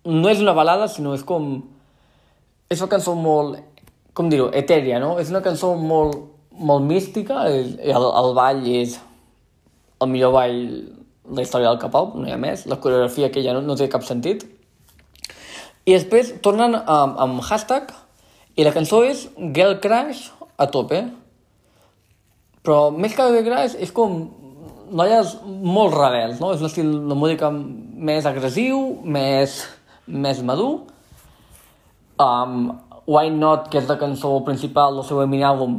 No 0.05 0.29
és 0.29 0.41
una 0.43 0.53
balada, 0.53 0.87
sinó 0.91 1.15
és 1.17 1.25
com... 1.25 1.57
És 2.69 2.81
una 2.81 2.91
cançó 2.91 3.15
molt, 3.17 3.57
com 4.17 4.29
dir-ho, 4.29 4.51
etèria, 4.53 4.99
no? 5.01 5.15
És 5.21 5.31
una 5.33 5.41
cançó 5.45 5.73
molt, 5.77 6.17
molt 6.55 6.85
mística, 6.85 7.45
el, 7.49 7.75
el 7.85 8.31
ball 8.37 8.61
és 8.69 8.99
el 10.01 10.11
millor 10.11 10.33
ball 10.35 10.55
de 11.25 11.39
la 11.39 11.45
història 11.45 11.71
del 11.71 11.81
K-pop, 11.81 12.15
no 12.19 12.29
hi 12.29 12.33
ha 12.35 12.39
més. 12.41 12.65
La 12.69 12.79
coreografia 12.81 13.31
que 13.33 13.43
ja 13.45 13.53
no, 13.57 13.63
no 13.65 13.77
té 13.77 13.89
cap 13.89 14.05
sentit. 14.05 14.45
I 15.85 15.93
després 15.93 16.33
tornen 16.45 16.77
amb, 16.77 17.17
amb 17.21 17.43
hashtag, 17.45 17.93
i 18.55 18.65
la 18.65 18.73
cançó 18.75 19.01
és 19.05 19.25
Girl 19.53 19.79
Crush 19.81 20.29
a 20.61 20.69
tope. 20.71 21.01
Però 22.65 22.89
més 22.93 23.17
que 23.17 23.29
Girl 23.33 23.49
Crush 23.49 23.77
és 23.81 23.93
com 23.93 24.19
noies 24.91 25.35
molt 25.45 25.95
rebels, 25.95 26.41
no? 26.41 26.51
És 26.53 26.61
un 26.63 26.69
estil 26.69 26.91
de 27.09 27.17
música 27.17 27.49
més 27.51 28.25
agressiu, 28.29 28.81
més, 29.03 29.61
més 30.07 30.41
madur. 30.45 30.85
Um, 32.21 32.73
Why 33.05 33.29
Not, 33.33 33.69
que 33.69 33.81
és 33.81 33.89
la 33.89 33.99
cançó 34.01 34.31
principal 34.45 34.97
del 34.97 35.05
seu 35.05 35.21
mini-àlbum, 35.29 35.77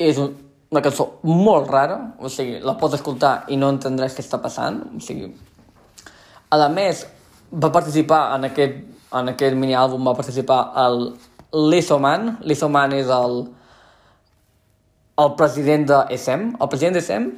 és 0.00 0.18
un, 0.18 0.32
una 0.70 0.82
cançó 0.82 1.06
molt 1.26 1.70
rara, 1.70 1.98
o 2.18 2.30
sigui, 2.32 2.58
la 2.64 2.76
pots 2.80 2.98
escoltar 2.98 3.34
i 3.52 3.58
no 3.60 3.70
entendràs 3.74 4.16
què 4.16 4.24
està 4.24 4.40
passant, 4.42 4.82
o 4.96 5.02
sigui... 5.04 5.30
A 6.50 6.66
més, 6.72 7.04
va 7.50 7.70
participar 7.70 8.24
en 8.34 8.48
aquest, 8.48 8.80
en 9.14 9.30
aquest 9.30 9.54
mini-àlbum, 9.58 10.06
va 10.06 10.16
participar 10.18 10.64
al 10.74 11.12
l'Esoman. 11.52 12.36
L'Esoman 12.46 12.94
és 12.94 13.10
el, 13.10 13.44
el 15.18 15.32
president 15.38 15.86
de 15.90 16.00
ESEM. 16.16 16.50
El 16.60 16.70
president 16.72 16.98
d'ESEM, 16.98 17.30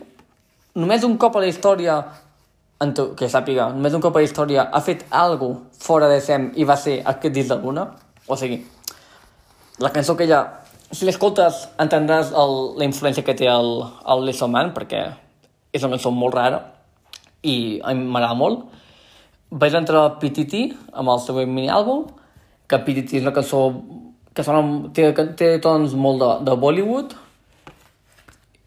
només 0.74 1.04
un 1.04 1.16
cop 1.20 1.36
a 1.36 1.42
la 1.42 1.48
història, 1.50 1.98
que 3.16 3.28
sàpiga, 3.30 3.68
només 3.70 3.94
un 3.94 4.02
cop 4.02 4.16
a 4.16 4.22
la 4.22 4.26
història 4.26 4.64
ha 4.74 4.80
fet 4.82 5.04
algo 5.14 5.52
fora 5.78 6.08
d'ESEM 6.10 6.48
i 6.58 6.64
va 6.66 6.76
ser 6.76 6.96
aquest 7.06 7.34
disc 7.34 7.52
d'alguna. 7.52 7.86
O 8.26 8.36
sigui, 8.36 8.58
la 9.78 9.92
cançó 9.94 10.16
que 10.16 10.26
ella... 10.26 10.42
Si 10.92 11.06
l'escoltes 11.08 11.62
entendràs 11.80 12.34
el, 12.36 12.54
la 12.76 12.84
influència 12.84 13.24
que 13.24 13.32
té 13.38 13.46
el, 13.48 13.70
el 14.12 14.24
Lesoman, 14.26 14.74
perquè 14.74 15.06
és 15.72 15.84
una 15.86 15.94
cançó 15.94 16.10
molt 16.12 16.34
rara 16.36 16.58
i 17.48 17.80
m'agrada 17.80 18.36
molt. 18.36 18.66
Vaig 19.62 19.78
entrar 19.78 20.02
a 20.04 20.12
PTT 20.20 20.66
amb 20.92 21.14
el 21.14 21.22
seu 21.24 21.38
mini-àlbum, 21.46 22.04
que 22.68 22.82
PTT 22.84 23.22
és 23.22 23.24
una 23.24 23.32
cançó 23.36 23.62
que 24.34 24.44
sona, 24.44 24.90
té, 24.96 25.08
té 25.38 25.54
tons 25.64 25.96
molt 25.96 26.20
de, 26.20 26.30
de 26.50 26.58
Bollywood, 26.60 27.16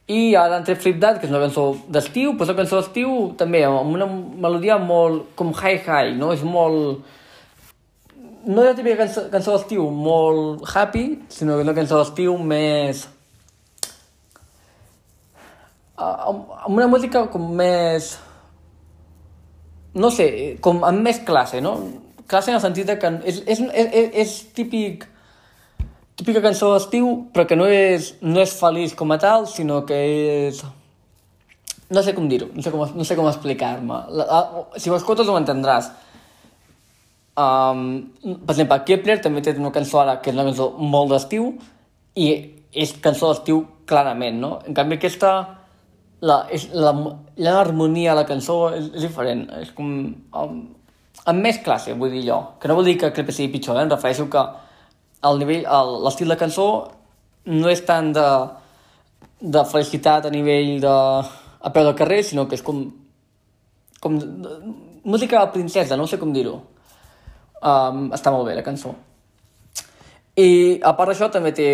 i 0.08 0.36
ara 0.38 0.60
han 0.60 0.66
tret 0.66 0.82
Flip 0.84 0.99
That, 1.01 1.18
que 1.18 1.26
és 1.26 1.32
una 1.34 1.41
cançó 1.41 1.72
d'estiu, 1.89 2.36
però 2.36 2.45
és 2.45 2.51
una 2.51 2.60
cançó 2.60 2.78
d'estiu 2.78 3.14
també 3.39 3.64
amb 3.66 3.95
una 3.97 4.06
melodia 4.06 4.78
molt 4.78 5.32
com 5.39 5.49
high-high, 5.49 6.14
no? 6.20 6.32
És 6.36 6.43
molt... 6.45 7.01
No 8.45 8.62
és 8.62 8.70
la 8.70 8.76
típica 8.78 8.99
cançó, 8.99 9.24
cançó 9.34 9.56
d'estiu 9.56 9.88
molt 9.89 10.62
happy, 10.70 11.08
sinó 11.34 11.56
que 11.56 11.64
és 11.64 11.70
una 11.70 11.78
cançó 11.78 12.03
d'estiu 12.03 12.38
més... 12.38 13.08
amb 15.97 16.76
una 16.76 16.88
música 16.91 17.26
com 17.34 17.49
més... 17.58 18.14
No 19.95 20.12
sé, 20.14 20.30
com 20.62 20.84
amb 20.86 21.01
més 21.01 21.24
classe, 21.26 21.64
no? 21.66 21.80
Classe 22.30 22.51
en 22.51 22.60
el 22.60 22.62
sentit 22.62 22.93
que 23.01 23.14
és, 23.26 23.41
és, 23.47 23.62
és, 23.74 24.10
és 24.22 24.38
típic 24.53 25.08
típica 26.16 26.41
cançó 26.43 26.72
d'estiu, 26.74 27.11
però 27.36 27.45
que 27.47 27.57
no 27.59 27.68
és, 27.72 28.13
no 28.24 28.41
és 28.43 28.55
feliç 28.55 28.95
com 28.97 29.11
a 29.11 29.20
tal, 29.22 29.47
sinó 29.51 29.84
que 29.88 29.99
és... 30.47 30.63
No 31.91 32.01
sé 32.01 32.16
com 32.18 32.28
dir-ho, 32.32 32.47
no 32.55 32.63
sé 32.66 32.72
com, 32.74 32.82
no 32.97 33.05
sé 33.05 33.18
com 33.18 33.28
explicar-me. 33.30 33.99
Si 34.82 34.89
ho 34.89 34.95
escoltes 34.97 35.28
ho 35.30 35.36
entendràs. 35.38 35.91
Um, 37.36 37.84
per 38.24 38.55
exemple, 38.55 38.80
Kepler 38.88 39.20
també 39.22 39.43
té 39.43 39.53
una 39.59 39.74
cançó 39.76 39.99
ara 40.01 40.16
que 40.24 40.32
és 40.32 40.38
una 40.38 40.47
cançó 40.47 40.70
molt 40.80 41.11
d'estiu 41.11 41.51
i 42.16 42.30
és 42.72 42.95
cançó 43.03 43.30
d'estiu 43.30 43.61
clarament, 43.86 44.39
no? 44.41 44.55
En 44.66 44.74
canvi 44.78 44.97
aquesta, 44.97 45.34
la, 46.26 46.39
és, 46.49 46.70
la, 46.74 46.95
de 47.36 48.16
la 48.18 48.26
cançó 48.26 48.72
és, 48.74 48.89
és 48.95 49.05
diferent. 49.05 49.45
És 49.61 49.72
com... 49.76 49.91
Um, 50.34 50.57
amb 51.26 51.41
més 51.41 51.59
classe, 51.63 51.93
vull 51.93 52.11
dir 52.16 52.26
jo. 52.28 52.39
Que 52.59 52.72
no 52.72 52.80
vol 52.80 52.88
dir 52.88 52.97
que 53.01 53.11
clip 53.13 53.32
sigui 53.32 53.51
pitjor, 53.53 53.78
eh? 53.78 53.86
em 53.86 53.91
refereixo 53.91 54.30
que 54.32 54.43
el 55.24 55.39
nivell, 55.41 55.66
l'estil 56.03 56.30
de 56.30 56.38
cançó 56.38 56.68
no 57.45 57.70
és 57.72 57.82
tant 57.86 58.11
de, 58.13 58.28
de 59.41 59.63
felicitat 59.72 60.26
a 60.26 60.34
nivell 60.34 60.80
de 60.82 60.95
a 61.66 61.72
peu 61.74 61.86
de 61.86 61.95
carrer, 61.97 62.22
sinó 62.24 62.45
que 62.47 62.57
és 62.59 62.61
com, 62.61 62.84
com 63.99 64.20
música 65.03 65.39
de 65.41 65.51
princesa, 65.53 65.97
no 65.97 66.05
sé 66.05 66.20
com 66.22 66.34
dir-ho. 66.34 66.59
Um, 67.66 68.11
està 68.13 68.30
molt 68.30 68.45
bé 68.45 68.53
la 68.53 68.66
cançó. 68.66 68.93
I 70.38 70.78
a 70.84 70.93
part 70.93 71.13
d'això 71.13 71.32
també 71.34 71.53
té... 71.57 71.68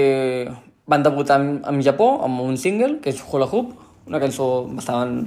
van 0.87 1.03
debutar 1.03 1.39
en, 1.39 1.61
en 1.67 1.81
Japó 1.83 2.21
amb 2.23 2.41
un 2.43 2.57
single, 2.57 2.99
que 3.03 3.11
és 3.11 3.19
Hula 3.23 3.47
Hoop, 3.47 3.73
una 4.07 4.19
cançó 4.19 4.63
bastant, 4.71 5.25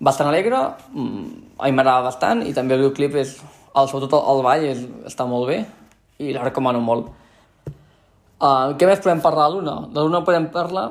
bastant 0.00 0.28
alegre, 0.30 0.60
mm, 0.90 1.24
a 1.58 1.70
mi 1.70 1.76
m'agrada 1.78 2.08
bastant, 2.08 2.42
i 2.46 2.54
també 2.54 2.74
el 2.74 2.84
videoclip 2.84 3.14
és, 3.22 3.36
el, 3.74 3.88
sobretot 3.90 4.26
el 4.30 4.42
ball 4.46 4.66
és, 4.68 4.84
està 5.10 5.26
molt 5.26 5.48
bé, 5.50 5.60
i 6.18 6.34
la 6.34 6.44
recomano 6.46 6.82
molt. 6.82 7.10
Uh, 8.44 8.74
què 8.76 8.84
més 8.84 9.00
podem 9.00 9.22
parlar 9.24 9.48
de 9.48 9.56
l'una? 9.56 9.74
De 9.94 10.02
l'una 10.04 10.20
podem 10.26 10.50
parlar... 10.52 10.84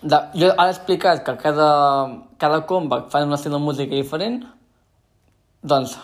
De, 0.00 0.16
jo 0.38 0.48
he 0.48 0.66
explicat 0.70 1.24
que 1.26 1.34
cada, 1.42 1.70
cada 2.40 2.60
comeback 2.68 3.10
fa 3.12 3.24
un 3.26 3.34
estil 3.36 3.52
de 3.52 3.58
música 3.60 3.92
diferent, 3.92 4.38
doncs 5.60 5.96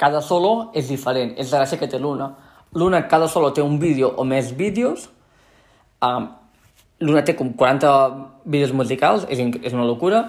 cada 0.00 0.22
solo 0.24 0.70
és 0.76 0.86
diferent, 0.88 1.34
és 1.36 1.50
la 1.50 1.64
gràcia 1.64 1.80
que 1.80 1.88
té 1.90 1.98
l'una. 2.00 2.30
L'una, 2.78 3.02
cada 3.10 3.28
solo 3.28 3.50
té 3.52 3.64
un 3.64 3.76
vídeo 3.82 4.12
o 4.16 4.24
més 4.24 4.54
vídeos, 4.56 5.08
um, 6.04 6.30
l'una 7.02 7.24
té 7.26 7.34
com 7.36 7.50
40 7.58 7.92
vídeos 8.46 8.72
musicals, 8.72 9.26
és, 9.28 9.42
és 9.66 9.76
una 9.76 9.84
locura. 9.88 10.22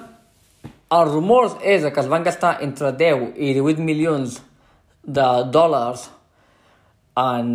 Els 0.91 1.11
rumors 1.13 1.55
és 1.61 1.85
que 1.85 2.01
es 2.01 2.09
van 2.11 2.25
gastar 2.25 2.57
entre 2.65 2.91
10 2.95 3.37
i 3.37 3.53
18 3.53 3.85
milions 3.85 4.41
de 5.03 5.27
dòlars 5.53 6.09
en, 7.19 7.53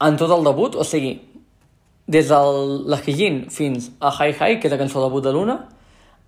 en 0.00 0.16
tot 0.16 0.30
el 0.30 0.44
debut, 0.46 0.76
o 0.78 0.84
sigui, 0.86 1.16
des 2.08 2.28
de 2.30 2.38
la 2.88 2.98
Hijin 3.04 3.42
fins 3.50 3.90
a 4.00 4.12
Hi 4.14 4.32
Hi, 4.32 4.58
que 4.60 4.68
és 4.68 4.72
la 4.72 4.78
cançó 4.80 5.02
debut 5.04 5.24
de 5.24 5.32
l'una, 5.34 5.58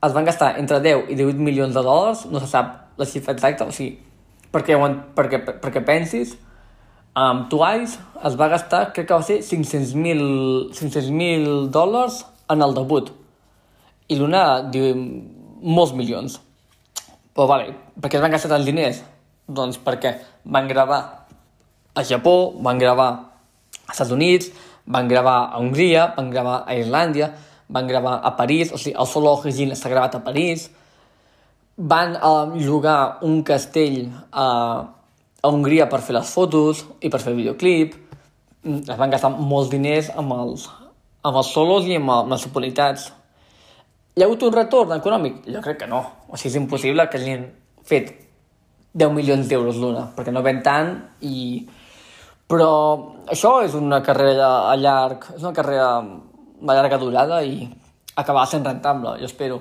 es 0.05 0.13
van 0.17 0.25
gastar 0.25 0.55
entre 0.59 0.81
10 0.81 1.11
i 1.13 1.17
18 1.17 1.41
milions 1.45 1.75
de 1.75 1.83
dòlars, 1.85 2.27
no 2.33 2.41
se 2.41 2.49
sap 2.51 2.99
la 3.01 3.07
xifra 3.09 3.35
exacta, 3.37 3.67
o 3.69 3.73
sigui, 3.73 3.99
perquè, 4.53 4.77
perquè, 5.17 5.41
perquè 5.63 5.85
pensis, 5.87 6.35
um, 7.17 7.47
Twice 7.53 8.01
es 8.27 8.37
va 8.37 8.51
gastar, 8.53 8.91
crec 8.93 9.09
que 9.09 9.17
va 9.17 9.25
ser 9.25 9.41
500.000 9.47 10.75
500 10.77 11.71
dòlars 11.73 12.25
en 12.51 12.63
el 12.63 12.75
debut. 12.75 13.13
I 14.11 14.19
Luna 14.19 14.45
diu 14.73 14.91
molts 15.63 15.95
milions. 15.95 16.41
Però 17.31 17.47
vale, 17.47 17.71
per 18.01 18.11
què 18.11 18.19
es 18.19 18.25
van 18.25 18.35
gastar 18.35 18.51
tants 18.51 18.67
diners? 18.67 19.05
Doncs 19.47 19.79
perquè 19.85 20.17
van 20.45 20.69
gravar 20.69 21.01
a 21.95 22.05
Japó, 22.05 22.53
van 22.59 22.79
gravar 22.79 23.30
als 23.91 23.99
Estats 23.99 24.15
Units, 24.15 24.51
van 24.87 25.09
gravar 25.11 25.51
a 25.51 25.59
Hongria, 25.59 26.13
van 26.17 26.31
gravar 26.31 26.63
a 26.67 26.77
Islàndia, 26.79 27.31
van 27.71 27.87
gravar 27.87 28.21
a 28.23 28.37
París, 28.37 28.73
o 28.73 28.79
sigui, 28.79 28.97
el 28.99 29.07
Solo 29.07 29.37
Hijin 29.45 29.75
està 29.75 29.91
gravat 29.91 30.17
a 30.19 30.23
París, 30.25 30.69
van 31.77 32.17
uh, 32.17 32.51
llogar 32.59 33.23
un 33.25 33.43
castell 33.47 34.11
a, 34.31 34.47
a 35.41 35.49
Hongria 35.49 35.87
per 35.89 36.03
fer 36.05 36.17
les 36.19 36.33
fotos 36.35 36.85
i 37.01 37.11
per 37.13 37.23
fer 37.23 37.33
videoclip. 37.37 37.95
Mm, 38.65 38.83
es 38.85 38.99
van 38.99 39.13
gastar 39.13 39.31
molts 39.33 39.71
diners 39.73 40.11
amb 40.13 40.35
els, 40.37 40.67
amb 41.25 41.41
els 41.41 41.53
solos 41.55 41.89
i 41.89 41.97
amb, 41.97 42.13
amb 42.13 42.35
les 42.35 42.45
subunitats. 42.45 43.09
Hi 44.17 44.25
ha 44.25 44.29
hagut 44.29 44.45
un 44.45 44.53
retorn 44.53 44.93
econòmic? 44.99 45.41
Jo 45.49 45.63
crec 45.65 45.81
que 45.85 45.89
no. 45.89 46.03
O 46.29 46.37
sigui, 46.37 46.53
és 46.53 46.61
impossible 46.61 47.07
que 47.09 47.23
hagin 47.23 47.47
fet 47.87 48.13
10 48.93 49.15
milions 49.15 49.49
d'euros 49.49 49.79
l'una, 49.81 50.09
perquè 50.17 50.35
no 50.35 50.45
ven 50.47 50.65
tant 50.67 50.97
i... 51.23 51.63
Però 52.51 52.71
això 53.31 53.61
és 53.63 53.77
una 53.79 54.01
carrera 54.03 54.49
a 54.71 54.75
llarg, 54.77 55.29
és 55.37 55.43
una 55.45 55.55
carrera 55.55 55.91
a 56.01 56.75
llarga 56.75 56.99
durada 56.99 57.43
i 57.47 57.69
acabarà 58.19 58.49
sent 58.51 58.67
rentable, 58.67 59.15
jo 59.21 59.29
espero. 59.29 59.61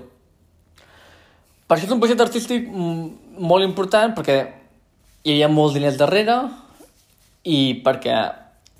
Per 1.69 1.77
això 1.77 1.85
és 1.85 1.93
un 1.93 2.01
projecte 2.01 2.25
artístic 2.25 2.65
molt 2.73 3.63
important 3.65 4.15
perquè 4.17 4.39
hi 5.21 5.35
havia 5.35 5.51
molts 5.53 5.75
diners 5.77 5.99
darrere 5.99 6.39
i 7.45 7.79
perquè 7.85 8.17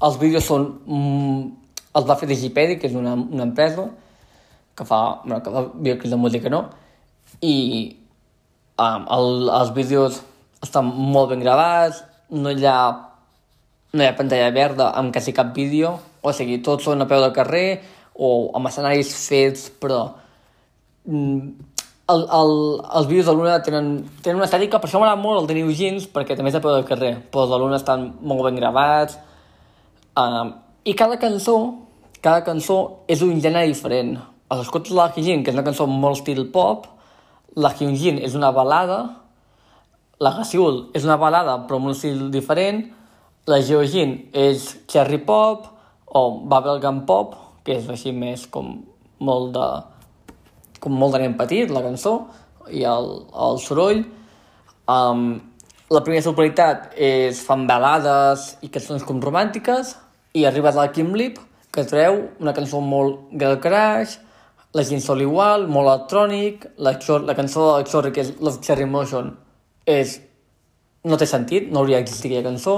els 0.01 0.19
vídeos 0.21 0.47
són... 0.47 0.69
Els 1.89 2.05
va 2.05 2.15
fer 2.17 2.27
Digipedi, 2.29 2.77
que 2.79 2.87
és 2.87 2.95
una, 2.95 3.15
una 3.17 3.45
empresa 3.47 3.87
que 4.77 4.85
fa, 4.85 5.21
bueno, 5.23 5.39
que 5.43 5.51
fa 5.51 5.63
videoclips 5.73 6.13
de 6.13 6.19
música, 6.21 6.51
no? 6.53 6.59
I 7.43 7.55
um, 8.79 9.07
el, 9.17 9.49
els 9.57 9.71
vídeos 9.75 10.19
estan 10.63 10.87
molt 10.87 11.33
ben 11.33 11.41
gravats, 11.43 12.03
no 12.29 12.53
hi 12.53 12.67
ha, 12.69 12.77
no 13.93 14.03
hi 14.03 14.07
ha 14.07 14.17
pantalla 14.17 14.51
verda 14.53 14.91
amb 14.99 15.13
quasi 15.13 15.33
cap 15.33 15.53
vídeo, 15.55 15.95
o 16.21 16.33
sigui, 16.35 16.59
tots 16.65 16.85
són 16.85 17.01
a 17.01 17.07
peu 17.09 17.21
de 17.23 17.31
carrer 17.33 17.67
o 18.19 18.51
amb 18.57 18.69
escenaris 18.69 19.11
fets, 19.25 19.69
però 19.81 20.03
mm, 21.07 21.69
el, 22.09 22.23
el, 22.39 22.53
els 22.99 23.07
vídeos 23.09 23.29
de 23.29 23.35
Luna 23.37 23.59
tenen, 23.65 23.91
tenen 24.23 24.41
una 24.41 24.47
estètica, 24.49 24.81
per 24.81 24.89
això 24.89 25.01
m'agrada 25.01 25.21
molt 25.21 25.43
el 25.43 25.49
de 25.49 25.59
New 25.59 25.71
Jeans, 25.75 26.07
perquè 26.13 26.37
també 26.37 26.51
és 26.51 26.57
de 26.57 26.63
peu 26.63 26.73
del 26.73 26.87
carrer, 26.87 27.15
però 27.31 27.45
els 27.45 27.53
de 27.53 27.61
Luna 27.61 27.79
estan 27.79 28.09
molt 28.21 28.45
ben 28.47 28.59
gravats, 28.59 29.17
um, 30.17 30.53
i 30.85 30.95
cada 30.97 31.19
cançó, 31.21 31.57
cada 32.21 32.43
cançó 32.45 33.05
és 33.07 33.23
un 33.25 33.39
gènere 33.41 33.69
diferent. 33.69 34.17
Els 34.49 34.65
escoltes 34.65 34.93
la 34.97 35.09
Hyunjin, 35.13 35.43
que 35.43 35.53
és 35.53 35.57
una 35.57 35.65
cançó 35.65 35.85
molt 35.89 36.21
estil 36.21 36.47
pop, 36.53 36.87
la 37.57 37.73
Hyunjin 37.77 38.17
és 38.25 38.37
una 38.37 38.49
balada, 38.55 38.99
la 40.19 40.33
Gaseul 40.35 40.89
és 40.97 41.05
una 41.07 41.15
balada 41.21 41.61
però 41.67 41.77
amb 41.79 41.91
un 41.91 41.95
estil 41.95 42.25
diferent, 42.33 42.83
la 43.49 43.59
Geojin 43.65 44.15
és 44.37 44.65
cherry 44.89 45.17
pop 45.25 45.65
o 46.05 46.21
bubblegum 46.49 47.03
pop, 47.09 47.33
que 47.65 47.79
és 47.79 47.87
així 47.89 48.13
més 48.13 48.45
com 48.51 48.75
molt 49.19 49.53
de 49.55 49.67
com 50.79 50.95
molt 50.95 51.15
de 51.15 51.23
nen 51.23 51.35
petit, 51.39 51.71
la 51.73 51.83
cançó, 51.83 52.13
i 52.71 52.85
el, 52.87 53.09
el 53.35 53.59
soroll. 53.59 54.05
Um, 54.89 55.25
la 55.91 56.01
primera 56.05 56.23
subqualitat 56.23 56.93
és 56.95 57.41
fan 57.43 57.65
balades 57.67 58.53
i 58.63 58.69
cançons 58.71 59.03
com 59.03 59.19
romàntiques, 59.23 59.95
i 60.37 60.45
arribes 60.47 60.77
al 60.77 60.93
Kim 60.95 61.11
Lip, 61.17 61.41
que 61.73 61.83
treu 61.89 62.21
una 62.39 62.53
cançó 62.55 62.79
molt 62.81 63.33
girl 63.33 63.59
crash, 63.61 64.15
la 64.77 64.85
gent 64.85 65.01
sol 65.01 65.21
igual, 65.25 65.65
molt 65.67 65.89
electrònic, 65.89 66.69
la, 66.77 66.93
la 67.25 67.35
cançó 67.35 67.67
de 67.73 67.89
Xorri, 67.89 68.13
que 68.13 68.23
és 68.23 68.35
Love 68.39 68.61
Cherry 68.65 68.85
Motion, 68.85 69.33
és... 69.89 70.19
no 71.09 71.17
té 71.17 71.25
sentit, 71.25 71.69
no 71.71 71.81
hauria 71.81 71.99
d'existir 71.99 72.29
aquella 72.29 72.51
cançó. 72.51 72.75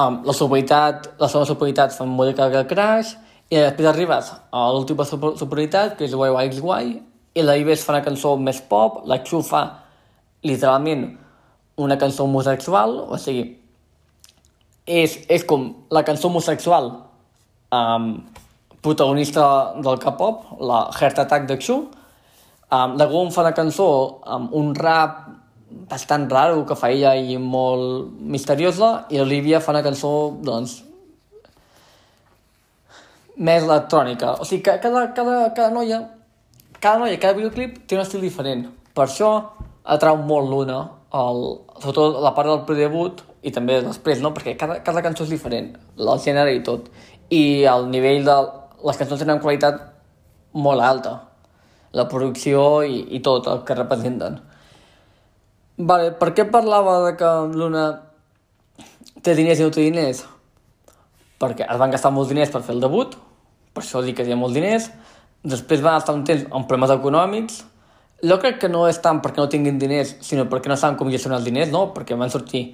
Um, 0.00 0.20
la 0.24 0.32
superioritat, 0.32 1.10
la 1.20 1.28
segona 1.28 1.48
superioritat 1.48 1.92
fan 1.96 2.08
música 2.14 2.46
girl 2.52 2.68
crash, 2.70 3.14
i 3.50 3.58
després 3.58 3.88
arribes 3.90 4.28
a 4.30 4.66
l'última 4.70 5.04
superioritat, 5.04 5.96
que 5.98 6.06
és 6.06 6.14
YYXY, 6.14 6.90
i 7.34 7.44
la 7.44 7.56
Ives 7.58 7.82
fa 7.84 7.96
una 7.96 8.04
cançó 8.04 8.36
més 8.38 8.60
pop, 8.70 9.02
la 9.10 9.20
Q 9.26 9.42
fa 9.46 9.64
literalment 10.46 11.08
una 11.80 11.98
cançó 11.98 12.24
homosexual, 12.24 12.96
o 13.10 13.18
sigui, 13.18 13.44
és, 14.86 15.16
és 15.28 15.44
com 15.46 15.66
la 15.90 16.04
cançó 16.06 16.30
homosexual 16.30 16.90
um, 17.74 18.12
protagonista 18.82 19.44
del 19.82 19.98
K-pop, 20.02 20.56
la 20.60 20.84
Heart 20.94 21.24
Attack 21.24 21.48
de 21.50 21.58
Xu. 21.60 21.80
Um, 22.70 22.96
la 22.98 23.06
Gom 23.10 23.30
fa 23.34 23.44
una 23.44 23.54
cançó 23.54 23.90
amb 24.26 24.54
un 24.56 24.74
rap 24.78 25.26
bastant 25.70 26.28
raro 26.30 26.64
que 26.66 26.76
fa 26.78 26.90
ella 26.90 27.14
i 27.16 27.36
molt 27.38 28.10
misteriosa, 28.20 29.06
i 29.10 29.18
l'Olivia 29.18 29.60
fa 29.62 29.74
una 29.74 29.82
cançó, 29.86 30.12
doncs, 30.42 30.80
més 33.40 33.64
electrònica. 33.64 34.36
O 34.40 34.46
sigui, 34.46 34.62
cada, 34.66 35.06
cada, 35.16 35.36
cada 35.56 35.70
noia, 35.72 36.02
cada 36.78 36.98
noia, 37.00 37.18
cada 37.22 37.38
videoclip 37.38 37.82
té 37.86 37.96
un 37.96 38.04
estil 38.04 38.24
diferent. 38.26 38.66
Per 38.94 39.06
això 39.06 39.30
atrau 39.90 40.18
molt 40.28 40.50
l'una, 40.50 40.80
sobretot 41.10 42.20
la 42.22 42.34
part 42.36 42.50
del 42.50 42.64
predebut 42.68 43.24
i 43.42 43.52
també 43.54 43.80
després, 43.82 44.20
no? 44.20 44.34
Perquè 44.36 44.56
cada, 44.60 44.80
cada 44.84 45.02
cançó 45.02 45.24
és 45.24 45.32
diferent, 45.32 45.72
el 45.96 46.12
gènere 46.20 46.52
i 46.54 46.62
tot. 46.66 46.90
I 47.30 47.64
el 47.70 47.88
nivell 47.92 48.26
de... 48.26 48.36
Les 48.80 48.96
cançons 48.96 49.20
tenen 49.20 49.42
qualitat 49.44 49.76
molt 50.56 50.80
alta. 50.80 51.10
La 51.92 52.06
producció 52.08 52.80
i, 52.80 53.02
i 53.16 53.20
tot 53.24 53.48
el 53.50 53.60
que 53.68 53.76
representen. 53.76 54.38
Vale, 55.80 56.10
per 56.20 56.34
què 56.36 56.44
parlava 56.52 56.98
de 57.06 57.14
que 57.16 57.28
l'una 57.56 57.84
té 59.24 59.32
diners 59.38 59.60
i 59.60 59.64
no 59.64 59.72
té 59.72 59.86
diners? 59.86 60.24
Perquè 61.40 61.64
es 61.64 61.78
van 61.80 61.92
gastar 61.94 62.10
molts 62.12 62.28
diners 62.28 62.50
per 62.52 62.60
fer 62.66 62.74
el 62.74 62.82
debut, 62.84 63.14
per 63.72 63.80
això 63.80 64.02
dic 64.04 64.18
que 64.18 64.26
hi 64.28 64.34
ha 64.34 64.36
molts 64.36 64.58
diners, 64.58 64.90
després 65.40 65.80
van 65.80 65.96
estar 65.96 66.12
un 66.12 66.26
temps 66.28 66.44
amb 66.50 66.68
problemes 66.68 66.92
econòmics, 66.92 67.62
jo 68.20 68.36
crec 68.42 68.58
que 68.60 68.68
no 68.68 68.82
és 68.90 68.98
tant 69.00 69.22
perquè 69.24 69.40
no 69.40 69.48
tinguin 69.48 69.78
diners, 69.80 70.18
sinó 70.26 70.44
perquè 70.50 70.68
no 70.68 70.76
saben 70.76 70.98
com 71.00 71.08
gestionar 71.12 71.38
els 71.40 71.48
diners, 71.48 71.70
no? 71.72 71.86
Perquè 71.94 72.18
van 72.20 72.32
sortir 72.32 72.66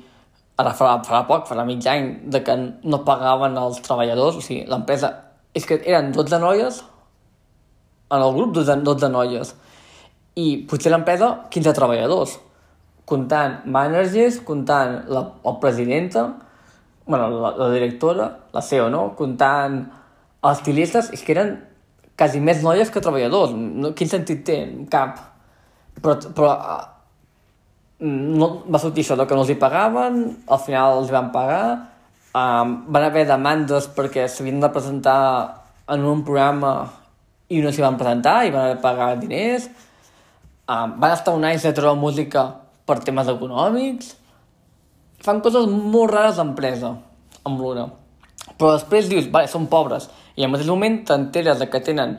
ara 0.59 0.73
farà, 0.75 0.97
farà 1.07 1.23
poc, 1.29 1.47
farà 1.47 1.67
mig 1.69 1.87
any, 1.87 2.09
de 2.33 2.41
que 2.43 2.57
no 2.59 3.05
pagaven 3.07 3.55
els 3.61 3.79
treballadors, 3.85 4.41
o 4.41 4.45
sigui, 4.45 4.65
l'empresa... 4.71 5.13
És 5.57 5.65
que 5.65 5.79
eren 5.89 6.11
12 6.13 6.41
noies, 6.43 6.83
en 8.11 8.23
el 8.25 8.35
grup 8.35 8.51
12, 8.57 8.81
12 8.85 9.13
noies, 9.13 9.55
i 10.37 10.49
potser 10.69 10.91
l'empresa 10.93 11.31
15 11.55 11.77
treballadors. 11.77 12.35
Comptant 13.07 13.63
managers, 13.71 14.41
comptant 14.45 15.05
la, 15.09 15.23
la 15.45 15.55
presidenta, 15.63 16.27
bueno, 17.07 17.31
la, 17.31 17.53
la 17.57 17.71
directora, 17.71 18.27
la 18.53 18.63
CEO, 18.63 18.91
no? 18.91 19.15
Comptant 19.17 19.79
els 20.43 20.59
estilistes, 20.59 21.13
és 21.15 21.23
que 21.23 21.37
eren 21.37 21.55
quasi 22.19 22.43
més 22.43 22.65
noies 22.67 22.91
que 22.91 23.03
treballadors. 23.03 23.55
No, 23.55 23.93
quin 23.97 24.11
sentit 24.11 24.43
té? 24.47 24.59
Cap. 24.91 25.21
Però, 26.03 26.17
però 26.35 26.51
no 28.01 28.51
va 28.67 28.83
sortir 28.83 29.07
això, 29.07 29.17
que 29.23 29.39
no 29.39 29.47
els 29.47 29.55
hi 29.55 29.59
pagaven, 29.61 30.21
al 30.51 30.61
final 30.67 30.99
els 30.99 31.15
van 31.15 31.31
pagar, 31.33 31.63
um, 32.35 32.77
van 32.93 33.07
haver 33.07 33.25
demandes 33.31 33.89
perquè 33.97 34.27
s'havien 34.29 34.61
de 34.61 34.69
presentar 34.75 35.21
en 35.89 36.05
un 36.05 36.23
programa 36.27 36.75
i 37.49 37.63
no 37.63 37.71
s'hi 37.71 37.85
van 37.85 37.97
presentar 37.97 38.41
i 38.45 38.53
van 38.53 38.67
haver 38.67 38.77
de 38.77 38.83
pagar 38.83 39.11
diners, 39.23 39.71
um, 40.69 40.99
van 40.99 41.15
estar 41.15 41.39
un 41.39 41.47
any 41.47 41.57
sense 41.57 41.77
treure 41.79 41.97
música 41.97 42.49
per 42.87 43.01
temes 43.05 43.29
econòmics, 43.33 44.15
fan 45.27 45.43
coses 45.45 45.67
molt 45.67 46.13
rares 46.13 46.39
d'empresa 46.39 46.93
amb 47.47 47.61
l'una. 47.61 47.89
Però 48.57 48.73
després 48.77 49.11
dius, 49.11 49.29
vale, 49.33 49.51
són 49.51 49.67
pobres, 49.71 50.09
i 50.37 50.45
al 50.45 50.53
mateix 50.53 50.69
moment 50.71 51.01
t'enteres 51.09 51.65
que 51.73 51.83
tenen 51.83 52.15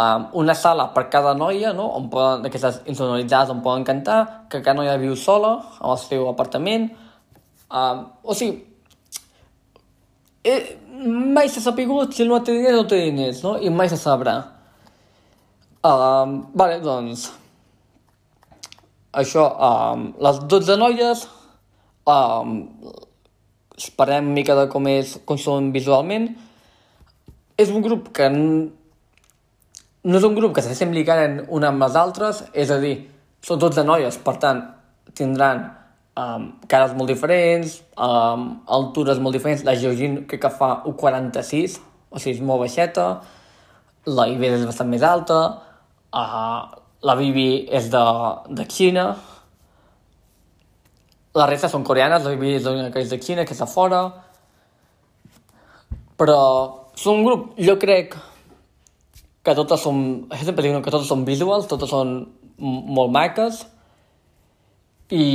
um, 0.00 0.26
una 0.42 0.54
sala 0.56 0.88
per 0.94 1.08
cada 1.12 1.34
noia, 1.36 1.74
no? 1.76 1.90
on 1.98 2.08
poden, 2.12 2.44
d'aquestes 2.46 2.80
insonoritzades 2.90 3.52
on 3.52 3.62
poden 3.64 3.84
cantar, 3.86 4.20
que 4.50 4.62
cada 4.62 4.78
noia 4.80 4.96
viu 5.00 5.16
sola 5.18 5.56
al 5.80 5.98
seu 6.00 6.28
apartament. 6.30 6.88
Um, 7.70 8.06
o 8.24 8.34
sigui, 8.34 8.62
eh, 10.44 10.62
mai 11.34 11.50
s'ha 11.50 11.62
sapigut 11.64 12.16
si 12.16 12.26
no 12.28 12.40
té 12.44 12.56
diners 12.56 12.78
o 12.78 12.82
no 12.82 12.88
té 12.88 13.02
diners, 13.04 13.44
no? 13.44 13.58
I 13.60 13.70
mai 13.74 13.92
se 13.92 14.00
sabrà. 14.00 14.40
Um, 15.84 16.40
vale, 16.54 16.80
doncs... 16.84 17.30
Això, 19.12 19.42
um, 19.58 20.10
les 20.22 20.38
12 20.46 20.76
noies, 20.78 21.24
um, 22.06 22.52
esperem 23.76 24.28
una 24.28 24.34
mica 24.34 24.54
de 24.54 24.68
com, 24.70 24.86
és, 24.86 25.16
com 25.26 25.38
són 25.40 25.72
visualment. 25.74 26.28
És 27.58 27.72
un 27.74 27.82
grup 27.82 28.12
que 28.16 28.28
no 28.30 30.16
és 30.16 30.24
un 30.24 30.36
grup 30.36 30.54
que 30.56 30.62
s'assembli 30.64 31.02
gaire 31.04 31.44
una 31.52 31.68
amb 31.68 31.82
les 31.82 31.96
altres, 31.98 32.44
és 32.54 32.70
a 32.70 32.78
dir, 32.80 32.94
són 33.44 33.60
tots 33.60 33.76
de 33.76 33.84
noies, 33.84 34.16
per 34.24 34.36
tant, 34.40 34.62
tindran 35.16 35.66
um, 36.16 36.46
cares 36.70 36.94
molt 36.96 37.10
diferents, 37.12 37.80
um, 37.98 38.46
altures 38.78 39.20
molt 39.20 39.36
diferents. 39.36 39.64
La 39.66 39.76
Georgine 39.76 40.24
crec 40.30 40.44
que 40.46 40.52
fa 40.54 40.70
1,46, 40.88 41.80
o 42.10 42.22
sigui, 42.22 42.38
és 42.38 42.44
molt 42.44 42.64
baixeta. 42.64 43.08
La 44.08 44.28
Iber 44.30 44.54
és 44.56 44.64
bastant 44.68 44.88
més 44.88 45.04
alta. 45.04 45.40
Uh, 46.10 46.80
la 47.02 47.16
Bibi 47.16 47.66
és 47.72 47.88
de, 47.92 48.04
de 48.56 48.66
Xina. 48.68 49.06
La 51.36 51.46
resta 51.48 51.70
són 51.70 51.86
coreanes, 51.86 52.24
la 52.24 52.34
Bibi 52.34 52.56
és 52.58 52.66
l'única 52.66 52.90
que 52.94 53.04
és 53.04 53.12
de 53.12 53.20
Xina, 53.22 53.46
que 53.46 53.56
és 53.56 53.62
de 53.62 53.68
fora. 53.70 54.02
Però 56.20 56.40
són 56.98 57.20
un 57.20 57.28
grup, 57.28 57.46
jo 57.60 57.78
crec, 57.80 58.16
que 59.40 59.56
totes 59.56 59.80
són, 59.80 60.02
sempre 60.36 60.66
diuen 60.66 60.84
que 60.84 60.92
totes 60.92 61.08
són 61.08 61.24
visuals, 61.24 61.68
totes 61.70 61.88
són 61.88 62.18
molt 62.60 63.12
maques 63.14 63.62
i 65.16 65.26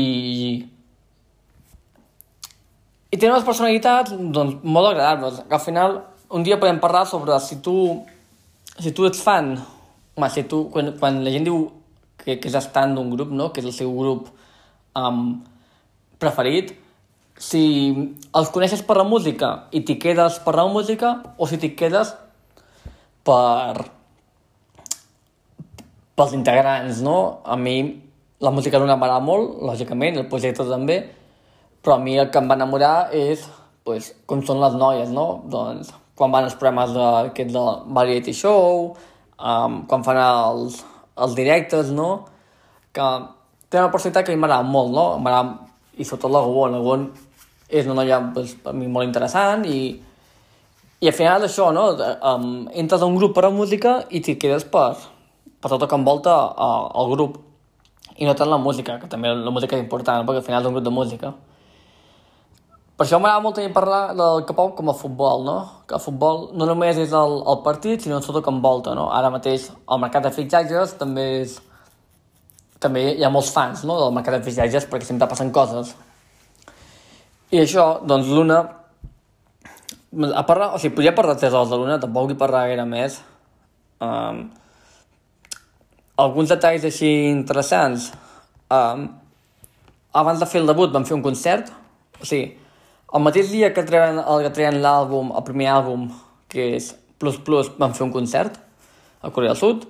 i 3.09 3.17
tenen 3.17 3.37
unes 3.37 3.47
personalitats 3.47 4.11
doncs, 4.13 4.59
molt 4.61 4.91
agradables, 4.91 5.39
que 5.47 5.57
al 5.57 5.63
final 5.63 5.97
un 6.35 6.43
dia 6.45 6.59
podem 6.61 6.77
parlar 6.83 7.05
sobre 7.09 7.37
si 7.39 7.61
tu 7.65 8.03
si 8.77 8.91
tu 8.91 9.07
ets 9.07 9.21
fan 9.23 9.55
home, 10.15 10.29
si 10.31 10.45
tu, 10.49 10.65
quan, 10.71 10.93
quan 10.99 11.21
la 11.25 11.33
gent 11.33 11.45
diu 11.47 11.67
que, 12.21 12.37
que 12.39 12.49
és 12.49 12.55
estant 12.57 12.95
d'un 12.95 13.11
grup, 13.11 13.31
no? 13.31 13.51
que 13.51 13.61
és 13.61 13.67
el 13.69 13.75
seu 13.75 13.91
grup 13.95 14.31
um, 14.95 15.41
preferit 16.21 16.73
si 17.37 17.63
els 18.31 18.51
coneixes 18.55 18.81
per 18.87 18.95
la 18.95 19.07
música 19.07 19.67
i 19.75 19.83
t'hi 19.83 19.97
quedes 19.99 20.39
per 20.45 20.55
la 20.55 20.67
música 20.71 21.17
o 21.37 21.47
si 21.51 21.59
t'hi 21.59 21.73
quedes 21.75 22.13
per 23.27 23.89
pels 26.15 26.31
integrants, 26.37 27.01
no? 27.03 27.41
A 27.43 27.57
mi 27.59 27.75
la 28.39 28.51
música 28.55 28.79
d'una 28.79 28.95
m'agrada 28.95 29.23
molt, 29.23 29.59
lògicament, 29.67 30.15
el 30.21 30.29
projecte 30.31 30.63
també, 30.69 31.01
però 31.83 31.97
a 31.97 32.03
mi 32.03 32.15
el 32.19 32.31
que 32.31 32.39
em 32.39 32.47
va 32.47 32.55
enamorar 32.55 33.09
és 33.11 33.43
pues, 33.83 34.13
com 34.25 34.43
són 34.47 34.61
les 34.63 34.77
noies, 34.79 35.11
no? 35.11 35.43
Doncs 35.51 35.91
quan 36.15 36.31
van 36.31 36.47
els 36.47 36.55
programes 36.55 36.93
de, 36.95 37.03
aquest 37.31 37.51
de 37.51 37.65
variety 37.97 38.33
show, 38.33 38.93
um, 39.39 39.83
quan 39.89 40.03
fan 40.05 40.19
els, 40.21 40.81
els 41.17 41.35
directes, 41.37 41.91
no? 41.95 42.09
Que 42.95 43.05
té 43.69 43.79
una 43.79 43.91
personalitat 43.93 44.25
que 44.25 44.33
a 44.33 44.35
mi 44.35 44.41
m'agrada 44.41 44.67
molt, 44.67 44.91
no? 44.95 45.05
M'agrada, 45.19 45.69
i 45.97 46.07
sobretot 46.07 46.33
la 46.33 46.43
Gobon, 46.45 46.75
la 46.75 46.83
Gobon 46.83 47.07
és 47.69 47.87
una 47.87 48.01
noia 48.01 48.19
pues, 48.33 48.53
per 48.61 48.75
mi 48.77 48.87
molt 48.91 49.07
interessant 49.07 49.63
i, 49.65 49.79
i 51.01 51.09
al 51.09 51.15
final 51.17 51.47
això, 51.47 51.71
no? 51.75 51.87
Um, 52.19 52.67
entres 52.75 53.01
a 53.01 53.09
un 53.09 53.17
grup 53.19 53.35
per 53.37 53.47
a 53.47 53.53
música 53.53 54.01
i 54.09 54.21
t'hi 54.21 54.37
quedes 54.41 54.67
per, 54.71 54.93
per 55.59 55.71
tot 55.71 55.81
el 55.81 55.89
que 55.89 55.99
envolta 55.99 56.35
uh, 56.53 56.87
el 57.01 57.11
grup 57.15 57.41
i 58.15 58.27
no 58.27 58.35
tant 58.37 58.47
la 58.47 58.61
música, 58.61 58.99
que 59.01 59.09
també 59.11 59.33
la 59.33 59.51
música 59.51 59.75
és 59.75 59.83
important, 59.83 60.23
perquè 60.27 60.39
al 60.39 60.47
final 60.47 60.63
és 60.63 60.69
un 60.69 60.77
grup 60.77 60.85
de 60.85 60.93
música. 60.93 61.33
Per 62.95 63.03
això 63.03 63.17
m'agrada 63.19 63.43
molt 63.43 63.57
també 63.57 63.73
parlar 63.75 64.13
del 64.15 64.45
K-pop 64.47 64.77
com 64.77 64.89
a 64.89 64.95
futbol, 64.95 65.41
no? 65.43 65.55
Que 65.87 65.97
el 65.97 66.03
futbol 66.03 66.45
no 66.55 66.67
només 66.69 66.95
és 67.01 67.11
el, 67.11 67.33
el 67.51 67.57
partit, 67.65 68.05
sinó 68.05 68.21
tot 68.23 68.37
el 68.39 68.43
que 68.45 68.53
envolta, 68.53 68.93
no? 68.95 69.09
Ara 69.11 69.33
mateix 69.33 69.67
el 69.67 69.99
mercat 69.99 70.23
de 70.23 70.31
fitxatges 70.37 70.95
també 71.01 71.25
és... 71.41 71.57
També 72.79 73.03
hi 73.17 73.23
ha 73.25 73.31
molts 73.33 73.51
fans, 73.51 73.83
no?, 73.87 73.99
del 73.99 74.15
mercat 74.15 74.37
de 74.37 74.47
fitxatges 74.47 74.87
perquè 74.87 75.09
sempre 75.09 75.27
passen 75.27 75.51
coses. 75.51 75.91
I 77.51 77.65
això, 77.65 77.89
doncs, 78.07 78.31
l'Una... 78.31 78.63
A 80.31 80.47
parlar... 80.47 80.71
O 80.71 80.79
sigui, 80.79 80.95
podria 80.95 81.15
parlar 81.19 81.35
tres 81.35 81.51
hores 81.51 81.75
de 81.75 81.81
l'Una, 81.81 81.99
tampoc 81.99 82.29
vull 82.29 82.39
parlar 82.39 82.69
gaire 82.69 82.87
més. 82.87 83.19
Um, 83.99 84.45
alguns 86.15 86.55
detalls 86.55 86.87
així 86.87 87.11
interessants. 87.27 88.13
Um, 88.71 89.09
abans 90.15 90.39
de 90.39 90.47
fer 90.47 90.63
el 90.63 90.71
debut 90.71 90.95
van 90.95 91.03
fer 91.03 91.19
un 91.19 91.25
concert, 91.25 91.75
o 92.21 92.23
sigui, 92.23 92.53
el 93.13 93.23
mateix 93.23 93.51
dia 93.51 93.71
que 93.73 93.83
treien, 93.85 94.19
el 94.19 94.45
que 94.45 94.53
treien 94.55 94.81
l'àlbum, 94.83 95.33
el 95.37 95.43
primer 95.47 95.69
àlbum, 95.73 96.07
que 96.51 96.71
és 96.77 96.93
Plus 97.21 97.37
Plus, 97.41 97.69
van 97.79 97.93
fer 97.95 98.05
un 98.07 98.13
concert 98.13 98.57
a 99.21 99.31
Corea 99.31 99.53
del 99.53 99.59
Sud. 99.59 99.85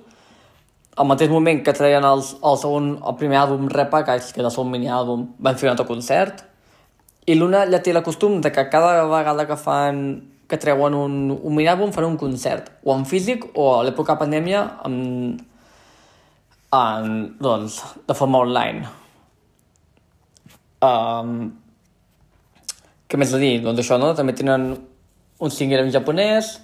Al 0.96 1.08
mateix 1.08 1.32
moment 1.32 1.62
que 1.64 1.74
treien 1.76 2.04
el, 2.08 2.22
el, 2.22 2.60
segon, 2.60 2.92
el 3.04 3.16
primer 3.20 3.40
àlbum 3.42 3.66
Repackage, 3.72 4.32
que 4.32 4.40
és 4.40 4.46
el 4.46 4.52
segon 4.54 4.70
mini-àlbum, 4.72 5.26
van 5.42 5.58
fer 5.58 5.68
un 5.68 5.74
altre 5.74 5.88
concert. 5.88 6.44
I 7.26 7.34
l'una 7.36 7.64
ja 7.68 7.82
té 7.82 7.92
la 7.92 8.04
costum 8.06 8.38
de 8.40 8.52
que 8.54 8.68
cada 8.70 9.02
vegada 9.10 9.48
que 9.48 9.58
fan 9.60 10.00
que 10.46 10.60
treuen 10.62 10.94
un, 10.94 11.18
un 11.34 11.56
mini-àlbum 11.56 11.92
fan 11.92 12.06
un 12.06 12.16
concert, 12.20 12.70
o 12.86 12.94
en 12.94 13.04
físic 13.08 13.48
o 13.58 13.72
a 13.74 13.82
l'època 13.84 14.14
pandèmia 14.20 14.62
amb, 14.86 15.42
en, 16.76 17.16
doncs, 17.42 17.80
de 18.06 18.14
forma 18.14 18.44
online. 18.46 18.86
Um, 20.86 21.50
què 23.06 23.18
més 23.20 23.32
a 23.34 23.40
dir? 23.42 23.60
Doncs 23.64 23.82
això, 23.82 23.98
no? 24.02 24.12
També 24.18 24.34
tenen 24.36 24.70
un 25.38 25.52
single 25.52 25.84
en 25.84 25.92
japonès, 25.94 26.56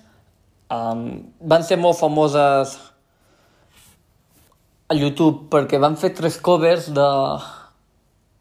um, 0.72 1.04
van 1.52 1.64
ser 1.66 1.78
molt 1.80 1.98
famoses 2.00 2.76
a 4.88 4.96
YouTube 4.96 5.48
perquè 5.52 5.80
van 5.80 5.96
fer 6.00 6.12
tres 6.16 6.38
covers 6.40 6.88
de, 6.92 7.08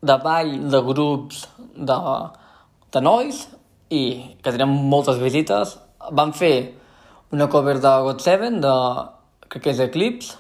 de 0.04 0.18
ball 0.24 0.54
de 0.72 0.82
grups 0.88 1.46
de, 1.76 1.98
de 2.92 3.04
nois 3.04 3.46
i 3.92 4.04
que 4.42 4.52
tenen 4.52 4.72
moltes 4.92 5.20
visites. 5.22 5.78
Van 6.12 6.34
fer 6.36 6.56
una 7.32 7.48
cover 7.52 7.78
de 7.84 7.92
God7, 8.08 8.56
de, 8.64 8.76
crec 9.48 9.68
que 9.68 9.76
és 9.76 9.84
Eclipse, 9.84 10.40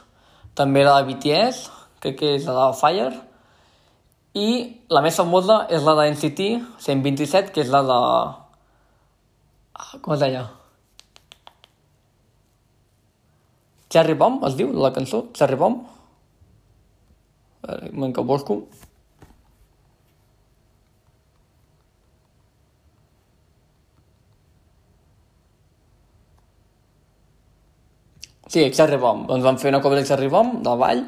també 0.56 0.84
la 0.84 0.98
de 1.00 1.12
BTS, 1.12 1.70
crec 2.04 2.18
que 2.20 2.34
és 2.40 2.48
de 2.48 2.72
Fire, 2.80 3.14
i 4.34 4.48
la 4.90 5.02
més 5.04 5.18
famosa 5.20 5.66
és 5.76 5.84
la 5.84 5.96
de 6.00 6.08
NCT 6.14 6.48
127, 6.80 7.52
que 7.52 7.64
és 7.66 7.72
la 7.74 7.82
de... 7.88 8.00
Ah, 9.76 9.98
com 10.02 10.16
es 10.16 10.22
deia? 10.24 10.46
Cherry 13.92 14.16
Bomb, 14.16 14.46
es 14.48 14.56
diu, 14.56 14.72
la 14.72 14.94
cançó? 14.96 15.26
Cherry 15.36 15.58
Bomb? 15.60 15.82
A 17.62 17.74
veure, 17.74 17.92
un 17.92 18.14
que 18.16 18.24
busco. 18.24 18.62
Sí, 28.52 28.64
Cherry 28.76 28.98
Bomb. 29.00 29.28
Doncs 29.28 29.44
van 29.44 29.60
fer 29.60 29.70
una 29.72 29.82
cover 29.84 30.00
de 30.00 30.08
Cherry 30.08 30.32
Bomb, 30.32 30.58
de 30.64 30.78
ball, 30.80 31.04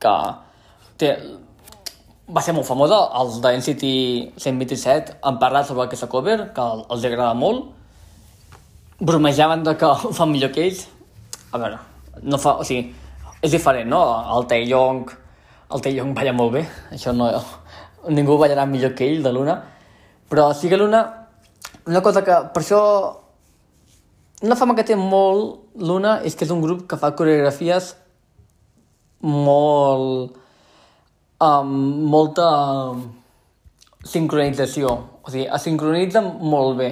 que 0.00 0.16
té... 1.00 1.12
va 2.28 2.42
ser 2.44 2.54
molt 2.56 2.68
famosa. 2.68 3.00
Els 3.20 3.40
de 3.44 3.54
NCT 3.58 3.92
127 4.40 5.18
han 5.22 5.38
parlat 5.42 5.68
sobre 5.68 5.86
aquesta 5.86 6.10
cover, 6.12 6.38
que 6.54 6.66
els 6.88 7.04
agrada 7.04 7.34
molt. 7.34 7.70
Bromejaven 9.00 9.64
de 9.64 9.76
que 9.78 9.92
ho 10.08 10.12
fan 10.12 10.32
millor 10.32 10.52
que 10.52 10.66
ells. 10.68 10.86
A 11.52 11.60
veure, 11.60 11.80
no 12.22 12.40
fa... 12.42 12.58
O 12.60 12.66
sigui, 12.68 12.92
és 13.42 13.54
diferent, 13.54 13.88
no? 13.88 14.02
El 14.36 14.48
Taeyong 14.50 15.06
el 15.68 15.82
Taeyong 15.84 16.14
balla 16.16 16.32
molt 16.32 16.54
bé, 16.54 16.62
això 16.94 17.12
no... 17.12 17.28
Ningú 18.16 18.38
ballarà 18.40 18.64
millor 18.64 18.94
que 18.96 19.04
ell, 19.04 19.22
de 19.24 19.32
l'una. 19.34 19.58
Però 20.30 20.48
sí 20.56 20.70
que 20.70 20.78
l'una... 20.80 21.02
Una 21.88 22.00
cosa 22.04 22.22
que... 22.24 22.36
Per 22.54 22.62
això... 22.62 22.80
Una 24.46 24.56
fama 24.56 24.76
que 24.78 24.86
té 24.86 24.96
molt 24.96 25.82
l'una 25.82 26.20
és 26.24 26.36
que 26.38 26.46
és 26.46 26.52
un 26.54 26.62
grup 26.62 26.86
que 26.88 26.96
fa 27.00 27.12
coreografies 27.18 27.90
molt... 29.20 30.38
amb 31.42 32.08
molta 32.10 32.48
sincronització. 34.06 34.90
O 35.22 35.30
sigui, 35.30 35.46
es 35.46 35.66
sincronitzen 35.66 36.32
molt 36.42 36.78
bé. 36.78 36.90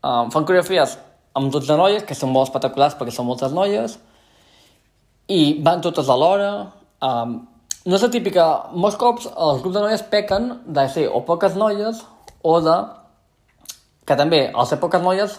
Um, 0.00 0.30
fan 0.32 0.46
coreografies 0.48 0.96
amb 1.36 1.52
tots 1.52 1.68
de 1.68 1.76
noies, 1.78 2.04
que 2.04 2.16
són 2.16 2.32
molt 2.34 2.48
espectaculars 2.48 2.96
perquè 2.98 3.14
són 3.14 3.28
moltes 3.28 3.52
noies, 3.54 3.98
i 5.30 5.60
van 5.64 5.82
totes 5.84 6.08
alhora. 6.10 6.52
Um, 7.04 7.36
no 7.86 7.96
és 7.96 8.04
la 8.04 8.12
típica... 8.12 8.46
Molts 8.76 8.98
cops 9.00 9.28
els 9.30 9.60
grups 9.62 9.76
de 9.76 9.84
noies 9.84 10.08
pequen 10.12 10.50
de 10.66 10.88
ser 10.92 11.06
o 11.08 11.22
poques 11.28 11.56
noies 11.56 12.02
o 12.42 12.58
de... 12.64 12.78
que 14.04 14.16
també, 14.18 14.48
al 14.50 14.66
ser 14.66 14.80
poques 14.82 15.02
noies, 15.04 15.38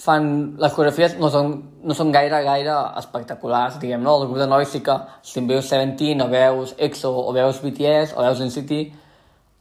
fan... 0.00 0.56
les 0.60 0.72
coreografies 0.72 1.16
no 1.20 1.30
són, 1.32 1.52
no 1.84 1.96
són 1.96 2.12
gaire, 2.14 2.40
gaire 2.46 2.76
espectaculars, 3.00 3.78
diguem, 3.82 4.02
no? 4.04 4.16
El 4.18 4.28
grup 4.30 4.40
de 4.40 4.48
noies 4.48 4.72
sí 4.72 4.80
que 4.86 4.96
si 5.26 5.42
veus 5.48 5.68
Seventeen, 5.68 6.22
o 6.24 6.28
veus 6.32 6.74
EXO, 6.78 7.12
o 7.12 7.34
veus 7.36 7.60
BTS, 7.62 8.16
o 8.16 8.24
veus 8.24 8.42
NCT, 8.46 8.80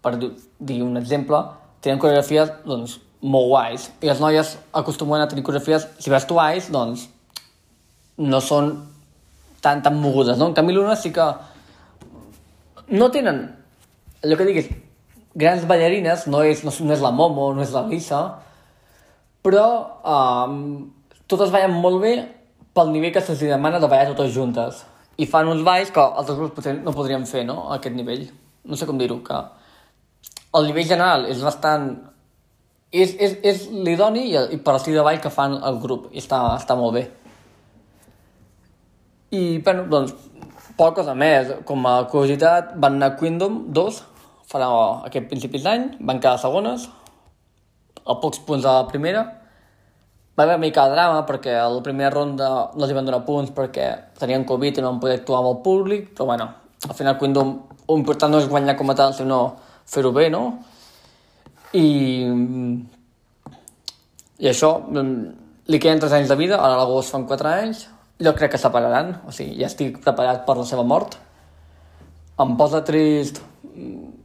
per 0.04 0.16
dir 0.18 0.82
un 0.86 0.98
exemple, 1.02 1.44
tenen 1.84 2.00
coreografies, 2.02 2.52
doncs, 2.66 3.00
molt 3.20 3.50
guais. 3.52 3.90
I 4.00 4.12
les 4.12 4.24
noies 4.24 4.56
acostumen 4.80 5.22
a 5.22 5.28
tenir 5.28 5.44
coreografies, 5.44 5.90
si 6.00 6.12
veus 6.12 6.28
Twice, 6.30 6.72
doncs, 6.72 7.10
no 8.20 8.40
són 8.44 8.74
tan, 9.64 9.84
tan 9.84 10.00
mogudes, 10.00 10.40
no? 10.40 10.50
En 10.52 10.56
canvi, 10.56 10.76
l'una 10.76 10.96
sí 11.00 11.12
que 11.16 11.26
no 12.96 13.10
tenen, 13.12 13.44
allò 14.24 14.38
que 14.40 14.48
diguis, 14.48 14.70
grans 15.40 15.68
ballarines, 15.68 16.28
no 16.32 16.44
és, 16.48 16.64
no, 16.64 16.72
no 16.72 16.96
és 16.96 17.04
la 17.04 17.12
Momo, 17.16 17.52
no 17.56 17.64
és 17.64 17.76
la 17.76 17.84
Lisa, 17.88 18.22
però 19.46 19.66
um, 20.04 20.90
totes 21.30 21.52
ballen 21.54 21.76
molt 21.84 22.02
bé 22.04 22.14
pel 22.76 22.92
nivell 22.94 23.14
que 23.16 23.24
se'ls 23.24 23.42
demana 23.44 23.80
de 23.80 23.88
ballar 23.92 24.12
totes 24.12 24.34
juntes. 24.36 24.84
I 25.20 25.28
fan 25.28 25.50
uns 25.52 25.64
balls 25.68 25.92
que 25.92 26.02
altres 26.04 26.38
grups 26.38 26.56
potser 26.56 26.76
no 26.80 26.96
podrien 26.96 27.26
fer, 27.28 27.44
no?, 27.48 27.66
a 27.68 27.80
aquest 27.80 27.96
nivell. 27.96 28.28
No 28.64 28.78
sé 28.80 28.88
com 28.88 29.00
dir-ho, 29.00 29.20
que 29.26 29.40
el 30.56 30.70
nivell 30.70 30.88
general 30.88 31.28
és 31.32 31.44
bastant... 31.46 31.92
És, 32.90 33.12
és, 33.22 33.36
és 33.46 33.66
l'idoni 33.70 34.32
i, 34.32 34.38
i 34.56 34.58
per 34.66 34.74
l'estil 34.74 34.96
de 34.98 35.04
ball 35.06 35.20
que 35.22 35.30
fan 35.30 35.60
el 35.62 35.76
grup, 35.84 36.08
i 36.10 36.24
està, 36.24 36.40
està 36.58 36.74
molt 36.80 36.96
bé. 36.96 37.04
I, 39.30 39.60
bueno, 39.62 39.84
doncs, 39.92 40.16
poca 40.80 41.04
cosa 41.04 41.14
més. 41.14 41.52
Com 41.70 41.86
a 41.86 42.00
curiositat, 42.10 42.74
van 42.82 42.98
anar 42.98 43.12
Kingdom 43.20 43.60
2, 43.78 44.00
farà 44.50 44.72
aquest 45.06 45.30
principis 45.30 45.68
d'any, 45.68 45.86
van 46.00 46.22
quedar 46.24 46.40
segones, 46.42 46.88
a 48.10 48.18
pocs 48.22 48.41
punts 48.45 48.66
de 48.66 48.72
la 48.72 48.88
primera. 48.89 49.24
Va 50.38 50.45
haver 50.45 50.57
mica 50.62 50.88
de 50.88 50.95
drama 50.95 51.26
perquè 51.28 51.53
a 51.60 51.68
la 51.70 51.84
primera 51.86 52.10
ronda 52.14 52.49
no 52.74 52.86
els 52.86 52.95
van 52.95 53.05
donar 53.05 53.26
punts 53.28 53.51
perquè 53.55 53.89
tenien 54.20 54.47
Covid 54.47 54.80
i 54.80 54.84
no 54.84 54.93
van 54.93 55.01
poder 55.03 55.20
actuar 55.20 55.43
amb 55.43 55.51
el 55.51 55.62
públic, 55.66 56.10
però 56.16 56.30
bueno, 56.32 56.49
al 56.88 56.95
final 56.95 57.18
Kingdom, 57.20 57.53
important 57.95 58.34
no 58.34 58.39
és 58.39 58.47
guanyar 58.49 58.78
com 58.80 58.89
a 58.89 58.95
tal, 58.95 59.14
sinó 59.14 59.39
fer-ho 59.89 60.14
bé, 60.16 60.30
no? 60.32 60.43
I, 61.76 61.86
i 64.39 64.49
això, 64.49 64.72
li 65.70 65.80
queden 65.82 66.01
3 66.01 66.20
anys 66.22 66.32
de 66.32 66.38
vida, 66.39 66.57
ara 66.57 66.80
l'agost 66.80 67.14
fan 67.14 67.28
4 67.30 67.51
anys, 67.51 67.88
jo 68.20 68.34
crec 68.36 68.55
que 68.55 68.62
separaran, 68.62 69.14
o 69.28 69.34
sigui, 69.36 69.57
ja 69.60 69.68
estic 69.70 69.99
preparat 70.03 70.45
per 70.47 70.57
la 70.60 70.68
seva 70.68 70.84
mort. 70.88 71.20
Em 72.39 72.55
posa 72.60 72.84
trist... 72.88 73.41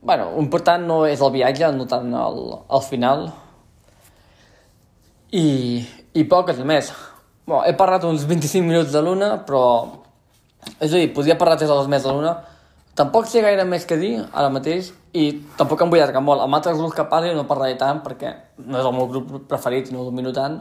bueno, 0.04 0.30
important 0.38 0.82
no 0.86 1.04
és 1.06 1.20
el 1.22 1.30
viatge, 1.34 1.70
no 1.74 1.86
tant 1.90 2.10
el, 2.14 2.40
el 2.70 2.82
final. 2.86 3.28
I, 5.34 5.82
i 6.14 6.24
poques 6.30 6.60
més. 6.62 6.92
Bueno, 7.44 7.64
he 7.66 7.74
parlat 7.76 8.04
uns 8.06 8.24
25 8.28 8.66
minuts 8.66 8.92
de 8.94 9.02
l'una, 9.02 9.36
però... 9.46 9.62
És 10.78 10.92
a 10.92 10.96
dir, 10.96 11.10
podria 11.12 11.36
parlar 11.36 11.58
3 11.60 11.72
hores 11.74 11.88
més 11.92 12.04
de 12.06 12.12
l'una. 12.14 12.34
Tampoc 12.94 13.26
sé 13.26 13.42
gaire 13.42 13.64
més 13.66 13.84
que 13.90 13.98
dir 13.98 14.12
ara 14.22 14.52
mateix 14.54 14.92
i 15.18 15.24
tampoc 15.58 15.82
em 15.82 15.90
vull 15.90 15.98
allargar 15.98 16.22
molt. 16.22 16.44
Amb 16.44 16.54
altres 16.54 16.78
grups 16.78 16.94
que 16.94 17.04
parli 17.10 17.32
no 17.34 17.42
parlaré 17.48 17.74
tant 17.80 17.98
perquè 18.04 18.30
no 18.62 18.78
és 18.78 18.86
el 18.86 18.94
meu 18.94 19.08
grup 19.10 19.32
preferit 19.50 19.90
no 19.90 20.04
el 20.04 20.12
domino 20.12 20.30
tant, 20.36 20.60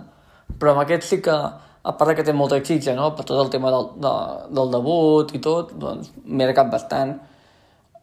però 0.58 0.74
amb 0.74 0.82
aquest 0.82 1.06
sí 1.06 1.20
que 1.22 1.36
a 1.84 1.94
part 2.00 2.16
que 2.18 2.26
té 2.26 2.34
molta 2.34 2.58
exigència, 2.58 2.96
no?, 2.98 3.12
per 3.14 3.26
tot 3.30 3.38
el 3.44 3.52
tema 3.54 3.70
del, 3.74 3.90
de, 4.02 4.14
del 4.58 4.74
debut 4.74 5.34
i 5.38 5.42
tot, 5.44 5.76
doncs 5.78 6.10
m'he 6.26 6.48
recat 6.50 6.72
bastant. 6.74 7.14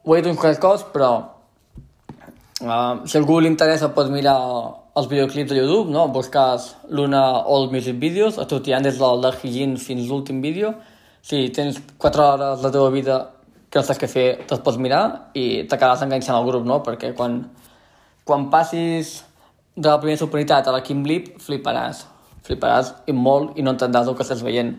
Ho 0.04 0.14
he 0.14 0.20
dit 0.20 0.30
uns 0.30 0.38
quants 0.40 0.60
cops, 0.62 0.86
però 0.94 1.10
uh, 2.62 3.02
si 3.02 3.18
algú 3.18 3.40
li 3.40 3.50
interessa 3.50 3.90
pot 3.96 4.12
mirar 4.12 4.36
els 4.96 5.08
videoclips 5.10 5.50
de 5.50 5.58
YouTube, 5.60 5.90
no?, 5.92 6.08
busques 6.08 6.76
l'una 6.90 7.22
All 7.46 7.70
Music 7.70 7.98
Videos, 8.00 8.38
sortiran 8.40 8.82
des 8.82 8.98
de 8.98 9.32
Hijin 9.42 9.76
fins 9.76 10.08
l'últim 10.08 10.40
vídeo. 10.40 10.74
Si 11.22 11.48
tens 11.50 11.80
4 11.98 12.22
hores 12.22 12.60
de 12.60 12.66
la 12.66 12.72
teva 12.72 12.90
vida 12.90 13.30
que 13.70 13.78
no 13.78 13.84
saps 13.84 14.00
què 14.00 14.08
fer, 14.08 14.28
te'ls 14.46 14.62
pots 14.62 14.78
mirar 14.78 15.30
i 15.34 15.64
t'acabaràs 15.68 16.02
enganxant 16.02 16.36
al 16.36 16.46
grup, 16.46 16.64
no?, 16.64 16.82
perquè 16.82 17.14
quan, 17.14 17.44
quan 18.24 18.50
passis 18.50 19.20
de 19.76 19.88
la 19.88 19.98
primera 19.98 20.18
superioritat 20.18 20.66
a 20.66 20.72
la 20.72 20.82
Kim 20.82 21.04
Blip, 21.04 21.36
fliparàs 21.38 22.06
fliparàs 22.46 22.94
i 23.10 23.14
molt 23.14 23.58
i 23.58 23.64
no 23.64 23.74
entendràs 23.74 24.08
el 24.08 24.16
que 24.16 24.24
estàs 24.26 24.42
veient. 24.44 24.74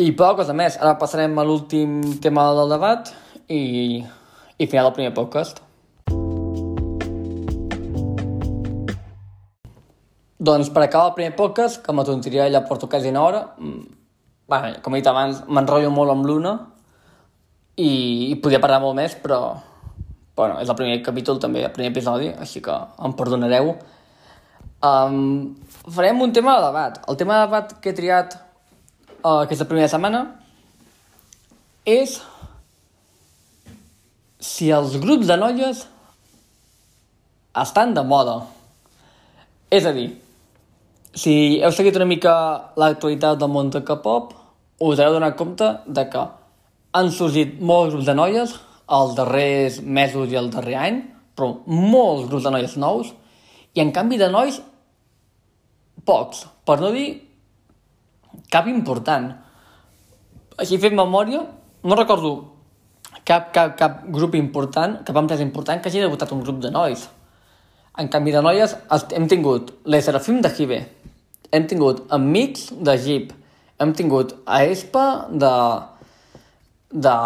I 0.00 0.12
poca 0.16 0.40
cosa 0.40 0.54
més. 0.56 0.78
Ara 0.80 0.96
passarem 1.00 1.36
a 1.38 1.44
l'últim 1.44 2.00
tema 2.24 2.46
del 2.56 2.72
debat 2.72 3.10
i, 3.48 4.00
i 4.56 4.66
final 4.66 4.88
del 4.88 4.96
primer 4.96 5.14
podcast. 5.16 5.60
Doncs 10.40 10.70
per 10.72 10.86
acabar 10.86 11.10
el 11.10 11.16
primer 11.18 11.34
podcast, 11.36 11.82
que 11.84 11.92
me 11.92 12.04
tonteria 12.08 12.46
ja 12.48 12.62
porto 12.64 12.88
quasi 12.88 13.10
una 13.10 13.22
hora, 13.22 13.40
mm, 13.58 13.80
bueno, 14.48 14.68
com 14.82 14.94
he 14.94 15.00
dit 15.02 15.08
abans, 15.10 15.42
m'enrotllo 15.46 15.90
molt 15.92 16.14
amb 16.14 16.24
l'una 16.24 16.54
i, 17.76 18.30
i 18.32 18.36
podia 18.40 18.60
parlar 18.62 18.78
molt 18.80 18.96
més, 18.96 19.12
però 19.20 19.60
bueno, 20.36 20.56
és 20.62 20.68
el 20.72 20.78
primer 20.78 21.02
capítol 21.04 21.38
també, 21.42 21.66
el 21.66 21.74
primer 21.76 21.90
episodi, 21.92 22.30
així 22.32 22.62
que 22.64 22.72
em 22.72 23.12
perdonareu. 23.18 23.74
Um, 24.80 25.58
farem 25.92 26.22
un 26.24 26.32
tema 26.32 26.56
de 26.56 26.64
debat. 26.70 26.96
El 27.12 27.20
tema 27.20 27.36
de 27.36 27.44
debat 27.44 27.74
que 27.82 27.92
he 27.92 27.98
triat 27.98 28.38
uh, 29.20 29.42
aquesta 29.42 29.68
primera 29.68 29.92
setmana 29.92 30.22
és 31.84 32.16
si 34.40 34.70
els 34.72 34.96
grups 35.04 35.28
de 35.28 35.36
noies 35.36 35.84
estan 37.60 37.92
de 37.92 38.08
moda. 38.08 38.40
És 39.70 39.84
a 39.84 39.92
dir, 39.92 40.08
si 41.14 41.60
heu 41.62 41.72
seguit 41.74 41.96
una 41.98 42.08
mica 42.08 42.32
l'actualitat 42.78 43.38
del 43.38 43.50
món 43.50 43.70
de 43.70 43.82
K-pop, 43.86 44.34
us 44.80 45.00
heu 45.02 45.14
donat 45.14 45.36
compte 45.36 45.68
de 45.86 46.04
que 46.10 46.26
han 46.92 47.10
sorgit 47.14 47.58
molts 47.60 47.94
grups 47.94 48.06
de 48.06 48.14
noies 48.14 48.58
els 48.90 49.14
darrers 49.14 49.80
mesos 49.82 50.30
i 50.32 50.38
el 50.38 50.50
darrer 50.50 50.76
any, 50.78 51.00
però 51.36 51.60
molts 51.66 52.28
grups 52.28 52.46
de 52.46 52.52
noies 52.54 52.76
nous, 52.82 53.12
i 53.74 53.82
en 53.82 53.92
canvi 53.94 54.18
de 54.18 54.28
nois 54.32 54.58
pocs, 56.06 56.42
per 56.66 56.80
no 56.82 56.90
dir 56.94 57.06
cap 58.50 58.66
important. 58.70 59.30
Així 60.58 60.80
fet 60.82 60.96
memòria, 60.96 61.44
no 61.86 61.98
recordo 61.98 62.32
cap, 63.24 63.52
cap, 63.54 63.76
cap 63.78 64.02
grup 64.10 64.34
important, 64.34 64.98
cap 65.06 65.16
empresa 65.22 65.46
important 65.46 65.80
que 65.80 65.90
hagi 65.90 66.02
debutat 66.02 66.34
un 66.34 66.42
grup 66.42 66.58
de 66.64 66.72
nois. 66.74 67.06
En 67.98 68.10
canvi 68.10 68.34
de 68.34 68.42
noies 68.42 68.74
hem 69.14 69.28
tingut 69.30 69.70
les 69.84 70.04
Serafim 70.04 70.40
de 70.42 70.50
Hibe, 70.50 70.80
hem 71.52 71.66
tingut 71.70 72.04
Amics 72.12 72.70
de 72.80 72.96
Jeep, 73.04 73.30
hem 73.80 73.94
tingut 73.96 74.34
a 74.46 74.64
Espa 74.64 75.06
de... 75.30 75.54
de 76.90 77.16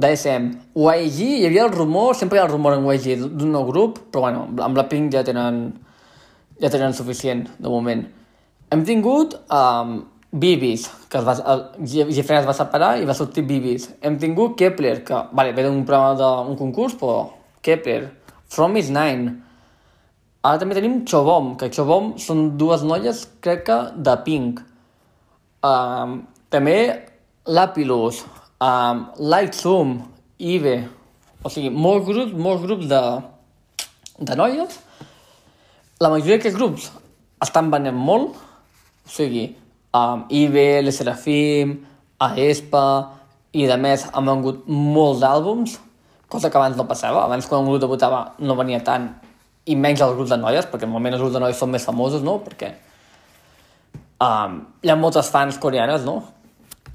de 0.00 0.06
SM. 0.14 0.44
YG, 0.78 1.16
hi 1.18 1.46
havia 1.48 1.64
el 1.66 1.72
rumor, 1.74 2.14
sempre 2.14 2.38
hi 2.38 2.40
ha 2.40 2.44
el 2.46 2.52
rumor 2.52 2.76
en 2.76 2.84
YG 2.86 3.24
d'un 3.24 3.50
nou 3.50 3.64
grup, 3.66 3.98
però 4.12 4.28
bueno, 4.28 4.44
amb 4.62 4.78
la 4.78 4.84
Pink 4.88 5.10
ja 5.12 5.24
tenen 5.26 5.64
ja 6.60 6.70
tenen 6.70 6.94
suficient, 6.94 7.48
de 7.58 7.68
moment. 7.68 8.04
Hem 8.70 8.84
tingut 8.86 9.34
um, 9.50 9.96
Bibis, 10.30 10.86
que 11.10 11.18
es 11.18 11.26
va, 11.26 11.34
Gifren 11.82 12.38
es 12.38 12.46
va 12.46 12.54
separar 12.54 12.92
i 13.00 13.06
va 13.08 13.16
sortir 13.18 13.42
Bibis. 13.48 13.88
Hem 14.04 14.18
tingut 14.20 14.56
Kepler, 14.60 15.00
que 15.04 15.24
vale, 15.32 15.54
ve 15.56 15.64
d'un 15.66 15.82
programa 15.88 16.14
d'un 16.20 16.58
concurs, 16.58 16.94
però 17.00 17.30
Kepler. 17.64 18.12
From 18.50 18.76
is 18.76 18.90
Nine. 18.94 19.40
Ara 20.46 20.60
també 20.60 20.76
tenim 20.76 21.02
Chobom, 21.04 21.54
que 21.60 21.68
Chobom 21.74 22.14
són 22.18 22.56
dues 22.60 22.84
noies, 22.86 23.26
crec 23.44 23.66
que, 23.66 23.78
de 23.96 24.16
Pink. 24.24 24.62
Um, 25.66 26.22
també 26.48 26.76
Lapilus, 27.46 28.22
um, 28.64 29.04
Lightroom, 29.20 29.98
Ive, 30.40 30.78
o 31.44 31.52
sigui, 31.52 31.68
molts 31.72 32.06
grups, 32.08 32.32
molts 32.32 32.64
grups 32.64 32.88
de, 32.88 33.02
de 34.24 34.38
noies 34.40 34.80
la 36.00 36.08
majoria 36.08 36.38
d'aquests 36.38 36.56
grups 36.56 36.86
estan 37.44 37.66
venent 37.72 37.96
molt, 37.96 38.38
o 39.04 39.10
sigui, 39.12 39.42
um, 39.92 40.22
IBE, 40.32 40.80
Les 40.80 40.96
Serafim, 40.96 41.74
Aespa, 42.24 42.84
i 43.52 43.66
a 43.68 43.76
més 43.76 44.06
han 44.08 44.30
vengut 44.30 44.62
molts 44.64 45.20
àlbums, 45.28 45.74
cosa 46.32 46.48
que 46.48 46.56
abans 46.56 46.78
no 46.78 46.86
passava. 46.88 47.26
Abans 47.26 47.44
quan 47.50 47.66
un 47.66 47.68
grup 47.68 47.82
debutava 47.84 48.22
no 48.40 48.56
venia 48.56 48.80
tant, 48.86 49.10
i 49.66 49.76
menys 49.76 50.00
els 50.00 50.16
grups 50.16 50.32
de 50.32 50.38
noies, 50.40 50.68
perquè 50.70 50.86
normalment 50.88 51.16
els 51.16 51.22
grups 51.24 51.36
de 51.36 51.42
noies 51.42 51.58
són 51.60 51.72
més 51.74 51.84
famosos, 51.84 52.22
no? 52.24 52.38
Perquè 52.44 52.72
um, 54.24 54.60
hi 54.82 54.92
ha 54.92 54.96
moltes 54.98 55.30
fans 55.32 55.58
coreanes, 55.60 56.06
no? 56.06 56.20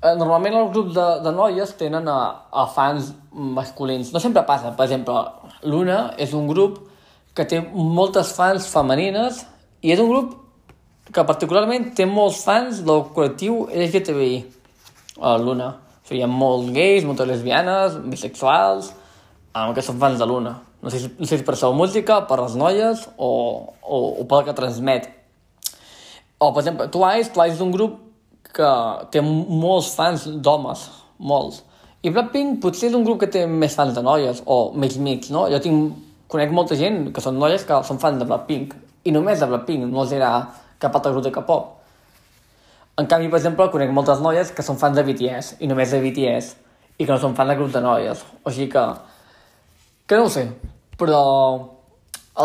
Eh, 0.01 0.13
normalment 0.17 0.57
els 0.59 0.71
grups 0.73 0.95
de, 0.95 1.05
de 1.25 1.33
noies 1.33 1.75
tenen 1.79 2.09
a, 2.11 2.17
a 2.51 2.65
fans 2.73 3.13
masculins. 3.31 4.11
No 4.13 4.21
sempre 4.21 4.43
passa. 4.47 4.73
Per 4.77 4.87
exemple, 4.87 5.15
Luna 5.65 5.99
és 6.21 6.33
un 6.37 6.49
grup 6.49 6.81
que 7.35 7.45
té 7.49 7.61
moltes 7.73 8.33
fans 8.35 8.67
femenines 8.71 9.43
i 9.83 9.93
és 9.93 10.01
un 10.01 10.11
grup 10.11 10.35
que 11.13 11.23
particularment 11.25 11.91
té 11.95 12.05
molts 12.09 12.41
fans 12.45 12.81
del 12.85 13.03
col·lectiu 13.15 13.65
LGTBI, 13.69 14.37
a 15.21 15.35
Luna. 15.41 15.71
O 16.01 16.07
sigui, 16.07 16.21
hi 16.21 16.25
ha 16.25 16.29
molts 16.29 16.71
gais, 16.75 17.05
moltes 17.07 17.29
lesbianes, 17.29 17.99
bisexuals, 18.11 18.91
um, 19.53 19.73
que 19.73 19.83
són 19.85 20.01
fans 20.01 20.21
de 20.21 20.27
Luna. 20.29 20.55
No 20.85 20.91
sé, 20.93 20.99
no 21.17 21.25
sé 21.25 21.39
si 21.39 21.43
per 21.43 21.55
la 21.57 21.71
música, 21.73 22.19
per 22.29 22.37
les 22.43 22.53
noies 22.61 23.07
o, 23.17 23.29
o, 23.81 23.99
o 24.21 24.25
pel 24.29 24.43
que 24.45 24.53
transmet. 24.53 25.07
O, 26.37 26.51
per 26.53 26.61
exemple, 26.61 26.85
Twice, 26.93 27.31
Twice 27.33 27.55
és 27.55 27.63
un 27.65 27.71
grup 27.73 27.95
que 28.53 28.67
té 29.09 29.23
molts 29.25 29.95
fans 29.97 30.27
d'homes, 30.45 30.83
molts. 31.17 31.63
I 32.05 32.11
Blackpink 32.13 32.59
potser 32.61 32.91
és 32.91 32.97
un 32.99 33.05
grup 33.07 33.23
que 33.23 33.31
té 33.33 33.47
més 33.49 33.73
fans 33.73 33.95
de 33.95 34.03
noies, 34.05 34.43
o 34.45 34.75
més 34.77 34.99
mix, 35.01 35.31
no? 35.33 35.47
Jo 35.49 35.57
tinc, 35.63 35.95
conec 36.29 36.53
molta 36.53 36.77
gent 36.77 37.07
que 37.15 37.23
són 37.23 37.41
noies 37.41 37.65
que 37.65 37.79
són 37.87 37.97
fans 38.03 38.21
de 38.21 38.27
Blackpink, 38.29 38.75
i 39.09 39.15
només 39.15 39.41
de 39.41 39.49
Blackpink, 39.49 39.87
no 39.89 40.03
els 40.03 40.13
era 40.13 40.29
cap 40.77 40.93
altre 40.93 41.15
grup 41.15 41.25
de 41.25 41.33
K-pop. 41.33 41.73
En 43.01 43.09
canvi, 43.09 43.31
per 43.33 43.41
exemple, 43.41 43.71
conec 43.73 43.89
moltes 43.89 44.21
noies 44.21 44.53
que 44.53 44.63
són 44.69 44.77
fans 44.77 45.01
de 45.01 45.07
BTS, 45.07 45.57
i 45.65 45.71
només 45.71 45.97
de 45.97 46.03
BTS, 46.05 46.53
i 46.99 47.07
que 47.07 47.11
no 47.11 47.17
són 47.17 47.33
fans 47.33 47.55
de 47.55 47.57
grup 47.57 47.73
de 47.73 47.81
noies. 47.83 48.21
O 48.43 48.53
sigui 48.53 48.69
que... 48.77 48.85
que 50.05 50.21
no 50.21 50.29
ho 50.29 50.31
sé, 50.31 50.45
però 50.99 51.21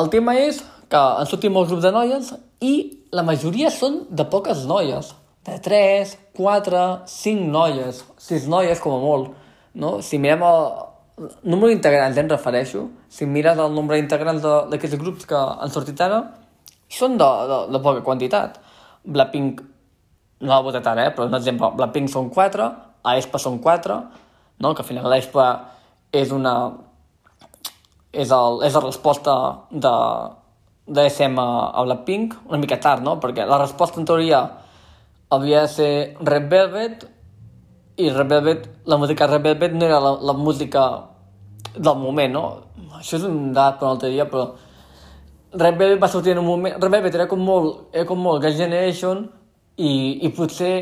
el 0.01 0.11
tema 0.13 0.37
és 0.39 0.61
que 0.91 0.99
han 0.99 1.29
sortit 1.31 1.53
molts 1.53 1.71
grups 1.71 1.87
de 1.87 1.93
noies 1.95 2.33
i 2.67 2.75
la 3.15 3.25
majoria 3.27 3.71
són 3.75 4.05
de 4.11 4.27
poques 4.31 4.65
noies. 4.71 5.15
De 5.47 5.57
3, 5.65 6.13
4, 6.37 6.81
5 7.09 7.47
noies, 7.55 8.03
6 8.21 8.49
noies 8.53 8.83
com 8.83 8.99
a 8.99 9.01
molt. 9.03 9.31
No? 9.75 9.99
Si 10.05 10.19
mirem 10.21 10.43
el 10.45 10.61
número 11.43 11.71
d'integrants, 11.71 12.19
em 12.21 12.29
refereixo, 12.29 12.87
si 13.09 13.27
mires 13.27 13.59
el 13.59 13.75
nombre 13.75 13.99
d'integrants 13.99 14.45
d'aquests 14.71 15.01
grups 15.01 15.27
que 15.29 15.39
han 15.39 15.73
sortit 15.73 16.01
ara, 16.05 16.21
són 16.91 17.17
de, 17.21 17.29
de, 17.51 17.59
de 17.75 17.81
poca 17.83 18.05
quantitat. 18.07 18.59
Blackpink, 19.05 19.63
no 20.41 20.53
l'ha 20.53 20.63
votat 20.65 20.87
ara, 20.93 21.09
eh? 21.09 21.15
però 21.17 21.29
un 21.29 21.37
exemple, 21.39 21.73
Blackpink 21.79 22.11
són 22.13 22.31
4, 22.35 22.69
aespa 23.15 23.41
són 23.41 23.59
4, 23.65 23.99
no? 24.61 24.75
que 24.75 24.85
al 24.85 24.89
final 24.89 25.09
l'AESPA 25.11 25.51
és 26.21 26.33
una... 26.37 26.55
és, 28.13 28.31
el, 28.31 28.61
és 28.67 28.75
la 28.75 28.83
resposta 28.85 29.35
de, 29.71 29.95
de 30.87 31.07
SM 31.09 31.39
a, 31.39 31.85
Blackpink, 31.87 32.35
una 32.49 32.59
mica 32.59 32.81
tard, 32.83 33.05
no? 33.07 33.19
Perquè 33.23 33.47
la 33.47 33.61
resposta 33.63 34.01
en 34.01 34.09
teoria 34.09 34.43
havia 35.31 35.65
de 35.67 35.71
ser 35.71 35.93
Red 36.27 36.49
Velvet 36.51 37.07
i 38.01 38.09
Red 38.11 38.33
Velvet, 38.33 38.67
la 38.87 38.97
música 38.97 39.29
Red 39.29 39.45
Velvet 39.45 39.77
no 39.77 39.87
era 39.87 40.01
la, 40.01 40.17
la 40.31 40.35
música 40.35 40.87
del 41.77 41.97
moment, 42.01 42.33
no? 42.33 42.45
Això 42.99 43.19
és 43.21 43.27
un 43.29 43.53
dat 43.55 43.79
per 43.79 43.87
un 43.87 43.95
altre 43.95 44.11
dia, 44.11 44.27
però 44.31 44.49
Red 45.53 45.79
Velvet 45.79 46.01
va 46.03 46.09
sortir 46.09 46.35
en 46.35 46.43
un 46.43 46.49
moment... 46.49 46.79
Red 46.81 46.97
Velvet 46.97 47.19
era 47.19 47.29
com 47.31 47.43
molt, 47.45 47.91
era 47.95 48.07
com 48.09 48.19
molt 48.23 48.43
Girls' 48.43 48.59
Generation 48.59 49.27
i, 49.77 49.93
i 50.27 50.33
potser 50.35 50.75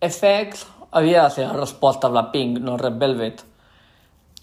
FX 0.00 0.66
havia 0.96 1.24
de 1.26 1.34
ser 1.36 1.46
la 1.46 1.56
resposta 1.56 2.08
a 2.08 2.12
Blackpink, 2.14 2.58
no 2.64 2.76
Red 2.80 2.98
Velvet. 3.00 3.44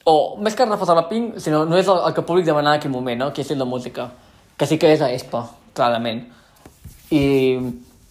O, 0.07 0.37
més 0.39 0.55
que 0.55 0.65
resposta 0.65 0.93
a 0.93 0.99
Blackpink, 1.01 1.39
sinó 1.43 1.65
no 1.67 1.75
és 1.75 1.87
el, 1.91 1.99
el 2.07 2.13
que 2.15 2.23
el 2.23 2.27
públic 2.29 2.45
demanava 2.47 2.77
en 2.77 2.81
aquell 2.81 2.93
moment, 2.93 3.19
no? 3.19 3.33
Que 3.35 3.43
és 3.43 3.51
la 3.59 3.67
música. 3.67 4.07
Que 4.57 4.67
sí 4.69 4.77
que 4.79 4.93
és 4.93 5.01
a 5.03 5.09
ESPA, 5.11 5.41
clarament. 5.75 6.21
I, 7.11 7.23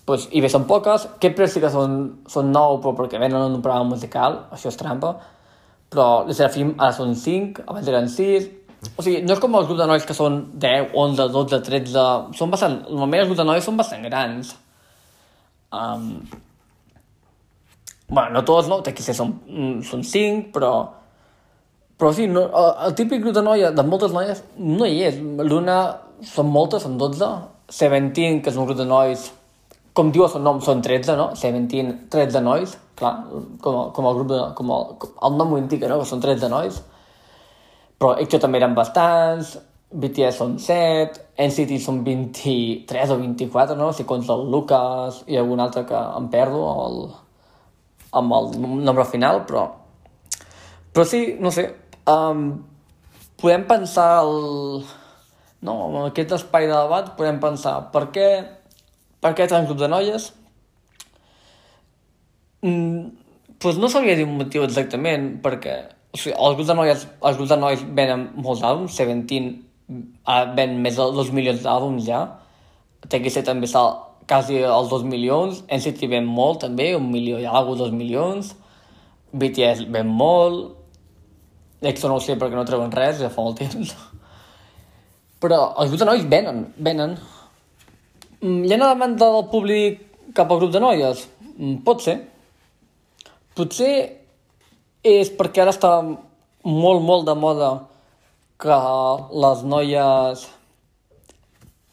pues, 0.05 0.29
i 0.37 0.43
bé, 0.45 0.51
són 0.53 0.67
poques. 0.69 1.09
Què 1.23 1.33
sí 1.49 1.63
que 1.63 1.71
són, 1.73 1.97
són 2.29 2.53
nou, 2.53 2.83
però 2.85 2.93
perquè 2.99 3.19
venen 3.23 3.41
en 3.41 3.57
un 3.57 3.65
programa 3.65 3.95
musical, 3.95 4.43
això 4.53 4.69
és 4.69 4.77
trampa. 4.77 5.15
Però 5.89 6.27
les 6.29 6.37
Serafim 6.37 6.75
ara 6.77 6.93
són 6.93 7.17
5, 7.17 7.65
abans 7.65 7.89
eren 7.89 8.13
6, 8.13 8.51
o 8.95 9.03
sigui, 9.03 9.23
no 9.25 9.35
és 9.35 9.41
com 9.43 9.57
els 9.57 9.67
grups 9.69 9.81
de 9.81 9.89
nois 9.89 10.05
que 10.07 10.15
són 10.15 10.39
10, 10.63 10.93
11, 10.93 11.29
12, 11.33 11.61
13... 11.65 12.05
Són 12.37 12.53
bastant... 12.53 12.77
Normalment 12.91 13.25
els 13.25 13.31
grups 13.31 13.41
de 13.41 13.49
nois 13.49 13.65
són 13.65 13.81
bastant 13.81 14.05
grans. 14.05 14.53
Um, 15.73 16.21
bueno, 18.11 18.37
no 18.37 18.45
tots, 18.47 18.69
no? 18.71 18.83
Que 18.85 18.95
ser 19.03 19.17
són, 19.17 19.35
són 19.89 20.05
5, 20.05 20.53
però... 20.55 20.75
Però 21.97 22.13
sí, 22.13 22.27
no, 22.29 22.45
el, 22.47 22.71
el 22.89 22.97
típic 22.99 23.23
grup 23.25 23.37
de 23.37 23.45
noia, 23.45 23.71
de 23.73 23.85
moltes 23.87 24.13
noies, 24.13 24.43
no 24.59 24.89
hi 24.89 25.03
és. 25.09 25.21
L'una 25.21 25.79
són 26.35 26.51
moltes, 26.53 26.85
són 26.85 26.99
12. 27.01 27.31
Seventeen, 27.73 28.43
que 28.43 28.53
és 28.53 28.59
un 28.61 28.69
grup 28.69 28.79
de 28.79 28.87
nois, 28.87 29.31
com 29.97 30.13
diu 30.15 30.27
el 30.27 30.31
seu 30.31 30.43
nom, 30.45 30.61
són 30.63 30.85
13, 30.85 31.17
no? 31.19 31.31
Seventeen, 31.39 31.95
13 32.13 32.45
nois, 32.45 32.77
clar, 33.01 33.15
com, 33.65 33.81
com 33.97 34.11
el 34.11 34.21
grup 34.21 34.29
de... 34.35 34.43
Com 34.59 34.77
el, 34.77 34.93
com 35.01 35.17
el 35.31 35.41
nom 35.41 35.57
ho 35.57 35.63
indica, 35.63 35.89
no? 35.91 36.03
Que 36.03 36.11
són 36.13 36.23
13 36.23 36.53
nois 36.53 36.85
però 37.97 38.17
EXO 38.21 38.41
també 38.43 38.61
eren 38.61 38.77
bastants, 38.77 39.57
BTS 39.97 40.41
són 40.41 40.57
7, 40.61 41.23
NCT 41.47 41.79
són 41.81 42.03
23 42.05 43.15
o 43.15 43.19
24, 43.23 43.77
no? 43.79 43.93
Si 43.97 44.05
comptes 44.09 44.33
el 44.35 44.45
Lucas 44.53 45.23
i 45.33 45.39
algun 45.41 45.63
altre 45.65 45.87
que 45.89 45.97
em 46.19 46.29
perdo 46.33 46.63
el, 46.85 47.01
amb 48.21 48.37
el 48.41 48.53
nombre 48.85 49.07
final, 49.09 49.45
però... 49.49 49.67
Però 50.93 51.05
sí, 51.05 51.37
no 51.41 51.51
sé, 51.53 51.67
um, 52.11 52.47
podem 53.41 53.67
pensar 53.69 54.23
el... 54.25 54.85
No, 55.67 55.75
en 55.89 56.01
aquest 56.07 56.35
espai 56.37 56.69
de 56.69 56.75
debat 56.75 57.15
podem 57.19 57.39
pensar 57.43 57.89
per 57.91 58.07
què, 58.15 58.27
per 59.25 59.33
què 59.35 59.47
tants 59.51 59.67
grups 59.67 59.83
de 59.83 59.89
noies? 59.91 60.27
Mm, 62.63 63.09
doncs 63.63 63.81
no 63.81 63.91
sabria 63.91 64.17
dir 64.19 64.27
un 64.29 64.37
motiu 64.39 64.67
exactament, 64.67 65.37
perquè 65.43 65.79
o 66.13 66.21
sigui, 66.21 66.35
els 66.37 66.57
grups 66.57 66.71
de 66.71 66.77
noies, 66.79 67.07
els 67.29 67.39
grups 67.39 67.53
de 67.53 67.61
nois 67.61 67.85
venen 67.99 68.29
molts 68.41 68.63
àlbums, 68.65 68.97
Seventeen 68.97 69.53
uh, 69.89 70.45
ven 70.57 70.79
més 70.85 70.97
de 70.99 71.09
2 71.19 71.33
milions 71.37 71.65
d'àlbums 71.65 72.07
ja, 72.07 72.23
TXT 73.07 73.45
també 73.47 73.69
està 73.69 73.85
quasi 74.27 74.63
als 74.65 74.89
2 74.91 75.05
milions, 75.07 75.63
NCT 75.71 76.09
ven 76.11 76.27
molt 76.27 76.65
també, 76.65 76.91
un 76.99 77.11
milió 77.13 77.39
i 77.39 77.47
alguna 77.47 77.85
dos 77.85 77.93
milions, 77.95 78.55
BTS 79.37 79.87
ven 79.95 80.09
molt, 80.11 80.75
EXO 81.83 82.09
no 82.09 82.17
ho 82.17 82.23
sé 82.25 82.37
perquè 82.41 82.57
no 82.57 82.65
treuen 82.69 82.93
res, 82.95 83.21
ja 83.21 83.33
fa 83.33 83.45
molt 83.45 83.61
temps. 83.61 83.93
Però 85.43 85.59
els 85.77 85.91
grups 85.91 86.03
de 86.03 86.09
nois 86.09 86.25
venen, 86.31 86.63
venen. 86.77 87.17
Mm, 88.41 88.63
hi 88.65 88.73
ha 88.73 88.79
una 88.79 88.93
demanda 88.95 89.29
del 89.35 89.49
públic 89.53 90.01
cap 90.37 90.51
al 90.51 90.63
grup 90.63 90.73
de 90.73 90.81
noies? 90.81 91.27
Mm, 91.57 91.83
pot 91.85 92.05
ser. 92.05 92.17
Potser 93.57 93.93
és 95.07 95.31
perquè 95.37 95.63
ara 95.63 95.75
està 95.75 95.93
molt, 96.03 97.03
molt 97.05 97.29
de 97.29 97.37
moda 97.39 97.71
que 98.61 98.77
les 99.45 99.65
noies... 99.69 100.47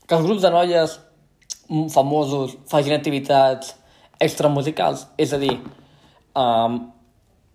que 0.07 0.15
els 0.15 0.25
grups 0.25 0.43
de 0.43 0.51
noies 0.51 0.97
famosos 1.93 2.57
facin 2.71 2.95
activitats 2.95 3.75
extramusicals, 4.23 5.07
és 5.17 5.33
a 5.33 5.39
dir, 5.41 5.55
um, 6.37 6.77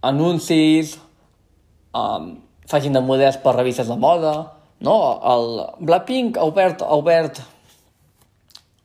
anuncis, 0.05 0.96
um, 1.94 2.36
facin 2.69 2.93
de 2.93 3.02
models 3.05 3.39
per 3.43 3.56
revistes 3.56 3.89
de 3.89 3.97
moda, 3.97 4.35
no? 4.85 4.97
El 5.32 5.47
Blackpink 5.86 6.39
ha 6.39 6.47
obert, 6.48 6.82
ha 6.82 6.98
obert, 6.98 7.40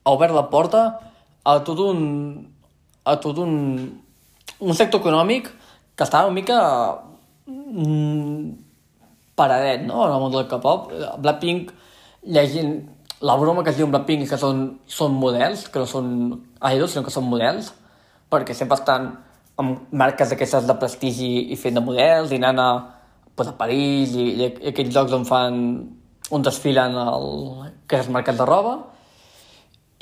ha 0.04 0.14
obert 0.16 0.36
la 0.36 0.48
porta 0.50 0.84
a 1.44 1.58
tot 1.68 1.80
un, 1.84 2.00
a 3.04 3.18
tot 3.20 3.40
un, 3.44 3.54
un 4.60 4.78
sector 4.78 5.04
econòmic 5.04 5.50
que 5.94 6.06
estava 6.06 6.30
una 6.30 6.38
mica 6.38 6.60
mm, 7.46 8.54
paradet, 9.36 9.84
no?, 9.86 10.06
en 10.08 10.16
el 10.16 10.22
món 10.22 10.34
del 10.34 10.48
K-pop. 10.50 10.90
Blackpink, 11.20 11.74
llegint 12.24 12.78
la 13.24 13.36
broma 13.40 13.64
que 13.64 13.72
es 13.72 13.78
diu 13.80 13.88
Blackpink 13.92 14.28
que 14.30 14.40
són, 14.40 14.66
són 14.88 15.14
models, 15.20 15.68
que 15.72 15.84
no 15.84 15.90
són 15.90 16.10
idols, 16.60 16.92
sinó 16.94 17.06
que 17.06 17.14
són 17.14 17.28
models, 17.30 17.72
perquè 18.32 18.56
sempre 18.58 18.80
estan 18.80 19.12
amb 19.62 19.92
marques 19.94 20.32
d'aquestes 20.32 20.66
de 20.68 20.76
prestigi 20.82 21.32
i 21.54 21.58
fent 21.60 21.78
de 21.78 21.84
models, 21.86 22.32
i 22.34 22.40
anant 22.42 22.62
a, 22.62 22.70
pues, 23.36 23.52
a 23.52 23.58
París 23.58 24.16
i, 24.18 24.30
i, 24.34 24.48
aquells 24.72 24.96
llocs 24.96 25.14
on 25.18 25.28
fan 25.30 25.60
on 26.34 26.46
desfilen 26.46 26.96
el, 26.98 27.28
aquestes 27.86 28.10
marques 28.14 28.38
de 28.40 28.48
roba. 28.48 28.78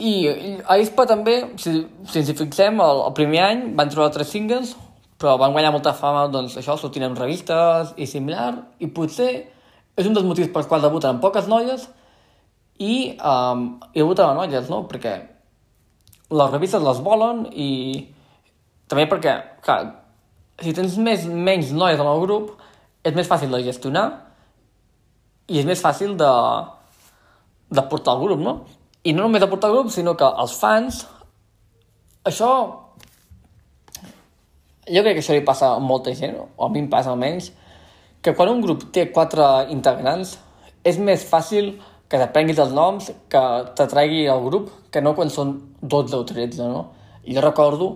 I, 0.01 0.13
i 0.27 0.53
a 0.63 0.77
ISPA 0.81 1.05
també, 1.09 1.35
si, 1.61 1.73
si 2.09 2.21
ens 2.21 2.31
hi 2.31 2.37
fixem, 2.37 2.79
el, 2.81 3.03
el 3.09 3.15
primer 3.17 3.41
any 3.45 3.65
van 3.77 3.91
trobar 3.91 4.13
tres 4.15 4.31
singles, 4.33 4.75
però 5.21 5.35
van 5.37 5.53
guanyar 5.53 5.73
molta 5.75 5.93
fama, 5.93 6.25
doncs 6.33 6.55
això, 6.57 6.77
sortint 6.79 7.05
en 7.05 7.17
revistes 7.17 7.91
i 8.01 8.07
similar, 8.09 8.53
i 8.81 8.89
potser 8.89 9.31
és 9.99 10.07
un 10.07 10.15
dels 10.15 10.25
motius 10.25 10.49
pels 10.53 10.69
quals 10.69 10.87
debuten 10.87 11.19
poques 11.21 11.49
noies 11.51 11.83
i, 12.79 13.17
um, 13.19 13.67
i 13.91 13.99
debuten 13.99 14.31
amb 14.31 14.41
noies, 14.41 14.71
no? 14.71 14.85
Perquè 14.89 15.13
les 16.31 16.51
revistes 16.55 16.81
les 16.81 17.03
volen 17.03 17.43
i 17.51 17.69
també 18.91 19.07
perquè, 19.07 19.37
clar, 19.63 19.79
si 20.61 20.73
tens 20.75 20.97
més, 20.99 21.23
menys 21.25 21.71
noies 21.73 21.99
en 21.99 22.09
el 22.11 22.21
grup, 22.25 22.51
és 23.07 23.15
més 23.15 23.29
fàcil 23.29 23.49
de 23.53 23.63
gestionar 23.65 24.05
i 25.49 25.57
és 25.61 25.65
més 25.67 25.81
fàcil 25.81 26.13
de, 26.19 26.31
de 27.71 27.83
portar 27.89 28.17
el 28.17 28.25
grup, 28.27 28.43
no? 28.43 28.53
I 29.03 29.15
no 29.15 29.25
només 29.25 29.41
de 29.41 29.49
portar 29.49 29.71
el 29.71 29.79
grup, 29.79 29.89
sinó 29.93 30.13
que 30.19 30.27
els 30.27 30.53
fans... 30.59 31.01
Això... 32.27 32.51
Jo 34.91 35.01
crec 35.05 35.17
que 35.17 35.23
això 35.23 35.33
li 35.33 35.43
passa 35.45 35.71
a 35.75 35.81
molta 35.81 36.13
gent, 36.17 36.35
o 36.37 36.65
a 36.65 36.69
mi 36.69 36.81
em 36.83 36.89
passa 36.91 37.13
almenys, 37.13 37.51
que 38.21 38.35
quan 38.37 38.51
un 38.51 38.61
grup 38.61 38.89
té 38.93 39.07
quatre 39.13 39.47
integrants, 39.73 40.35
és 40.85 40.97
més 41.01 41.23
fàcil 41.25 41.73
que 42.11 42.19
t'aprenguis 42.19 42.59
els 42.59 42.73
noms, 42.75 43.09
que 43.31 43.41
t'atraigui 43.77 44.25
al 44.29 44.43
grup, 44.45 44.69
que 44.91 45.01
no 45.01 45.15
quan 45.17 45.31
són 45.31 45.53
12 45.81 46.17
o 46.17 46.25
13, 46.27 46.67
no? 46.67 46.81
I 47.23 47.37
jo 47.37 47.43
recordo, 47.45 47.91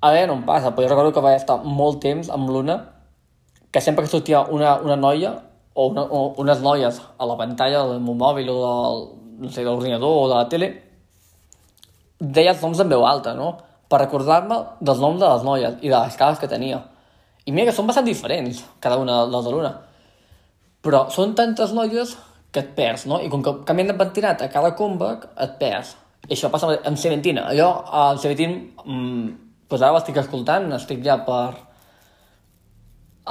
a 0.00 0.10
veure, 0.14 0.26
no 0.30 0.38
em 0.38 0.44
passa, 0.48 0.72
però 0.72 0.86
jo 0.86 0.92
recordo 0.94 1.12
que 1.12 1.22
vaig 1.24 1.36
estar 1.36 1.58
molt 1.64 2.00
temps 2.00 2.30
amb 2.32 2.48
l'una, 2.48 2.76
que 3.70 3.80
sempre 3.84 4.04
que 4.04 4.10
sortia 4.10 4.42
una, 4.48 4.78
una 4.80 4.96
noia, 4.96 5.34
o, 5.74 5.86
una, 5.88 6.02
o 6.02 6.34
unes 6.42 6.62
noies 6.64 7.00
a 7.18 7.26
la 7.28 7.36
pantalla 7.38 7.84
del 7.86 8.00
meu 8.04 8.16
mòbil 8.18 8.48
o 8.50 8.56
del, 8.60 9.02
no 9.44 9.50
sé, 9.50 9.62
de 9.62 9.68
l'ordinador 9.68 10.24
o 10.24 10.28
de 10.28 10.38
la 10.38 10.48
tele, 10.52 10.70
deia 12.20 12.54
els 12.54 12.64
noms 12.64 12.80
en 12.82 12.90
veu 12.90 13.04
alta, 13.06 13.34
no? 13.36 13.52
Per 13.90 14.00
recordar-me 14.00 14.58
dels 14.80 15.00
noms 15.02 15.20
de 15.20 15.28
les 15.28 15.44
noies 15.46 15.78
i 15.80 15.92
de 15.92 15.96
les 15.96 16.16
cares 16.18 16.40
que 16.40 16.50
tenia. 16.50 16.82
I 17.46 17.52
mira 17.52 17.70
que 17.70 17.76
són 17.76 17.88
bastant 17.88 18.06
diferents, 18.06 18.64
cada 18.80 18.98
una 19.00 19.24
de 19.24 19.34
les 19.34 19.46
de 19.46 19.54
l'una. 19.54 19.72
Però 20.84 21.06
són 21.12 21.32
tantes 21.36 21.72
noies 21.76 22.16
que 22.52 22.62
et 22.62 22.74
perds, 22.76 23.06
no? 23.10 23.20
I 23.22 23.30
com 23.32 23.42
que 23.44 23.54
canvien 23.66 23.90
de 23.90 23.96
pentinat 23.98 24.42
a 24.42 24.50
cada 24.52 24.74
comeback, 24.76 25.30
et 25.40 25.56
perds. 25.60 25.94
I 26.28 26.34
això 26.36 26.50
passa 26.52 26.70
amb 26.76 26.98
Seventeen. 27.00 27.40
Allò, 27.40 27.70
el 28.10 28.20
Seventeen, 28.22 28.56
mmm, 28.84 29.49
pues 29.70 29.82
ara 29.82 29.96
l'estic 29.96 30.18
escoltant, 30.20 30.68
estic 30.76 31.04
ja 31.06 31.20
per... 31.26 31.54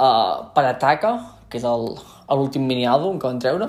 Uh, 0.00 0.48
per 0.54 0.64
Ataca, 0.64 1.12
que 1.52 1.58
és 1.58 1.64
l'últim 1.66 2.64
mini-àlbum 2.64 3.18
que 3.20 3.28
van 3.28 3.40
treure, 3.42 3.66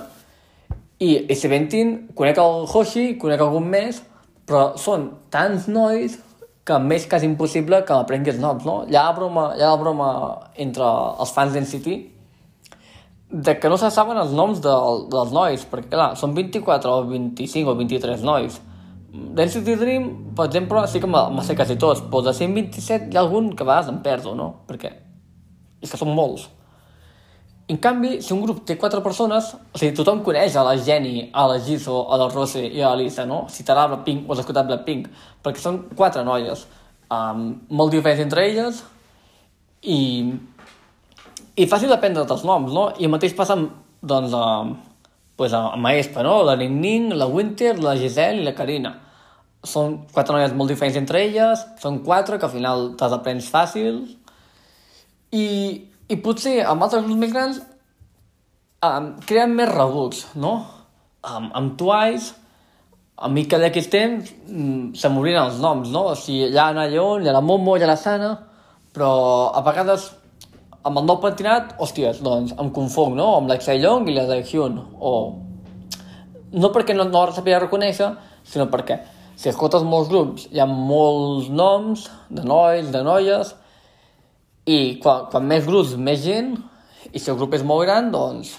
i, 1.01 1.35
Seventeen, 1.35 1.95
conec 2.15 2.37
el 2.39 2.67
Hoshi, 2.69 3.15
conec 3.19 3.41
algun 3.41 3.65
més, 3.73 4.03
però 4.45 4.77
són 4.79 5.07
tants 5.33 5.65
nois 5.67 6.19
que 6.67 6.77
més 6.77 7.07
quasi 7.09 7.25
impossible 7.25 7.81
que 7.87 7.97
m'aprengui 7.97 8.35
els 8.35 8.41
noms, 8.41 8.67
no? 8.67 8.75
Hi 8.85 8.95
ha 8.95 9.07
la 9.07 9.15
broma, 9.17 9.47
hi 9.57 9.65
ha 9.65 9.71
la 9.73 9.79
broma 9.81 10.09
entre 10.61 10.85
els 10.85 11.33
fans 11.33 11.55
d'NCT 11.55 11.95
de 13.31 13.55
que 13.59 13.71
no 13.71 13.79
se 13.81 13.89
saben 13.95 14.19
els 14.19 14.33
noms 14.35 14.59
de, 14.61 14.75
dels 15.11 15.31
nois, 15.33 15.63
perquè 15.71 15.89
clar, 15.95 16.11
són 16.19 16.35
24 16.37 16.91
o 16.91 17.05
25 17.09 17.71
o 17.71 17.75
23 17.79 18.25
nois. 18.27 18.59
D'NCT 19.11 19.75
Dream, 19.75 20.07
per 20.35 20.45
exemple, 20.47 20.85
sí 20.87 21.01
que 21.03 21.07
me 21.07 21.43
sé 21.43 21.55
quasi 21.55 21.75
tots, 21.75 21.99
però 22.07 22.23
de 22.23 22.31
127 22.33 23.11
hi 23.11 23.17
ha 23.17 23.23
algun 23.25 23.51
que 23.55 23.65
a 23.65 23.67
vegades 23.67 23.91
em 23.91 23.99
perdo, 24.05 24.35
no? 24.39 24.53
Perquè 24.69 24.91
és 25.81 25.91
que 25.91 25.99
són 25.99 26.13
molts. 26.15 26.45
En 27.71 27.77
canvi, 27.79 28.17
si 28.23 28.33
un 28.35 28.41
grup 28.43 28.63
té 28.67 28.77
quatre 28.79 29.01
persones, 29.03 29.51
o 29.55 29.79
sigui, 29.79 29.93
tothom 29.95 30.21
coneix 30.25 30.55
a 30.55 30.63
la 30.67 30.77
Jenny, 30.79 31.29
a 31.33 31.45
la 31.47 31.59
Jisoo, 31.63 32.05
a 32.11 32.17
la 32.19 32.29
Rose 32.31 32.63
i 32.63 32.81
a 32.81 32.91
la 32.91 32.99
Lisa, 32.99 33.25
no? 33.27 33.45
Si 33.49 33.63
t'agrada 33.67 33.95
Blackpink 33.95 34.27
o 34.27 34.33
has 34.33 34.41
escoltat 34.43 34.67
Blackpink, 34.67 35.09
perquè 35.43 35.63
són 35.63 35.81
quatre 35.95 36.23
noies, 36.27 36.65
um, 37.11 37.45
molt 37.69 37.95
diferents 37.95 38.23
entre 38.23 38.47
elles, 38.47 38.81
i, 39.83 39.99
i 41.55 41.67
fàcil 41.67 41.91
d'aprendre 41.91 42.27
els 42.27 42.47
noms, 42.47 42.71
no? 42.75 42.89
I 42.99 43.07
el 43.07 43.13
mateix 43.13 43.35
passa 43.37 43.55
amb, 43.59 43.71
doncs, 44.03 44.35
amb, 44.35 44.75
pues, 45.39 45.55
amb 45.55 45.91
Aespa, 45.91 46.27
no? 46.27 46.41
La 46.47 46.55
Ning 46.59 46.75
Ning, 46.79 47.15
la 47.15 47.27
Winter, 47.27 47.77
la 47.79 47.95
Giselle 47.99 48.43
i 48.43 48.47
la 48.47 48.55
Karina. 48.57 48.97
Són 49.67 49.99
quatre 50.13 50.33
noies 50.33 50.55
molt 50.57 50.73
diferents 50.73 50.97
entre 50.97 51.21
elles, 51.21 51.61
són 51.81 52.01
quatre 52.05 52.39
que 52.39 52.47
al 52.47 52.53
final 52.53 52.87
te'ls 52.97 53.13
aprens 53.17 53.49
fàcil, 53.53 54.01
i, 55.31 55.45
i 56.09 56.15
potser 56.19 56.59
amb 56.67 56.83
altres 56.83 57.05
grups 57.05 57.19
més 57.21 57.33
grans 57.33 57.61
um, 58.83 59.11
creen 59.27 59.53
més 59.55 59.69
rebuts, 59.71 60.25
no? 60.35 60.55
Um, 61.21 61.51
amb 61.57 61.75
Twice, 61.77 62.33
a 63.21 63.29
mi 63.29 63.45
cada 63.45 63.69
X 63.69 63.91
temps 63.93 64.31
mm, 64.49 64.95
se 64.97 65.11
m'obrien 65.13 65.43
els 65.43 65.61
noms, 65.61 65.91
no? 65.93 66.07
O 66.11 66.17
sigui, 66.17 66.49
hi 66.49 66.57
ha 66.57 66.71
la 66.75 66.87
Lleon, 66.89 67.21
hi 67.21 67.29
ha 67.29 67.35
la 67.37 67.43
Momo, 67.45 67.77
hi 67.77 67.85
ha 67.85 67.91
la 67.91 67.99
Sana, 67.99 68.33
però 68.91 69.11
a 69.53 69.61
vegades 69.65 70.09
amb 70.81 70.97
el 70.97 71.05
nou 71.05 71.19
pentinat, 71.21 71.75
hòsties, 71.79 72.23
doncs 72.25 72.55
em 72.57 72.73
confong, 72.73 73.13
no? 73.15 73.35
Amb 73.37 73.51
la 73.51 73.59
Young 73.77 74.09
i 74.09 74.17
la 74.17 74.41
Hyun, 74.41 74.81
o... 74.99 75.13
No 76.51 76.67
perquè 76.73 76.91
no, 76.97 77.05
no 77.07 77.25
la 77.29 77.31
sabia 77.31 77.61
reconèixer, 77.61 78.09
sinó 78.43 78.65
perquè 78.67 78.97
si 79.35 79.49
escoltes 79.49 79.83
molts 79.87 80.09
grups 80.11 80.47
hi 80.51 80.61
ha 80.61 80.67
molts 80.69 81.49
noms 81.49 82.07
de 82.29 82.43
nois, 82.45 82.89
de 82.93 83.03
noies, 83.05 83.55
i 84.69 84.97
quan, 85.01 85.25
quan 85.31 85.47
més 85.47 85.65
grups, 85.65 85.95
més 85.97 86.21
gent, 86.23 86.53
i 87.11 87.19
si 87.19 87.31
el 87.31 87.39
grup 87.39 87.55
és 87.57 87.65
molt 87.65 87.85
gran, 87.87 88.11
doncs, 88.13 88.53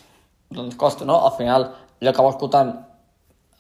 doncs 0.52 0.76
costa, 0.78 1.06
no? 1.08 1.20
Al 1.26 1.36
final, 1.38 1.68
jo 2.02 2.10
acabo 2.10 2.32
escoltant, 2.32 2.74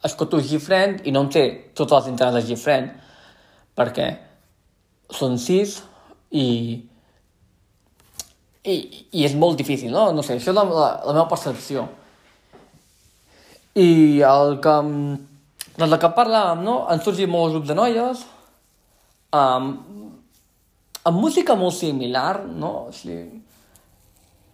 escolto 0.02 0.40
Gfriend 0.42 1.06
i 1.06 1.12
no 1.14 1.22
em 1.24 1.30
sé 1.30 1.44
totes 1.78 2.02
les 2.02 2.12
internes 2.12 2.48
de 2.48 2.56
Gfriend, 2.56 2.90
perquè 3.78 4.08
són 5.12 5.38
sis 5.40 5.78
i, 6.30 6.46
i, 8.64 8.74
i 9.12 9.24
és 9.24 9.36
molt 9.38 9.60
difícil, 9.60 9.92
no? 9.94 10.10
No 10.12 10.24
sé, 10.26 10.36
això 10.36 10.50
és 10.50 10.58
la, 10.58 10.64
la, 10.66 10.88
la 11.06 11.14
meva 11.14 11.28
percepció. 11.30 11.86
I 13.78 14.20
el 14.28 14.58
que... 14.64 14.78
Doncs 15.76 15.92
el 15.92 16.00
que 16.00 16.10
parlàvem, 16.16 16.64
no? 16.66 16.82
Han 16.90 17.00
sorgit 17.04 17.30
molts 17.30 17.54
grups 17.56 17.70
de 17.70 17.76
noies, 17.78 18.26
um, 19.32 19.70
amb 21.08 21.18
música 21.18 21.56
molt 21.56 21.74
similar, 21.76 22.42
no? 22.46 22.72
O 22.90 22.92
sigui, 22.94 23.40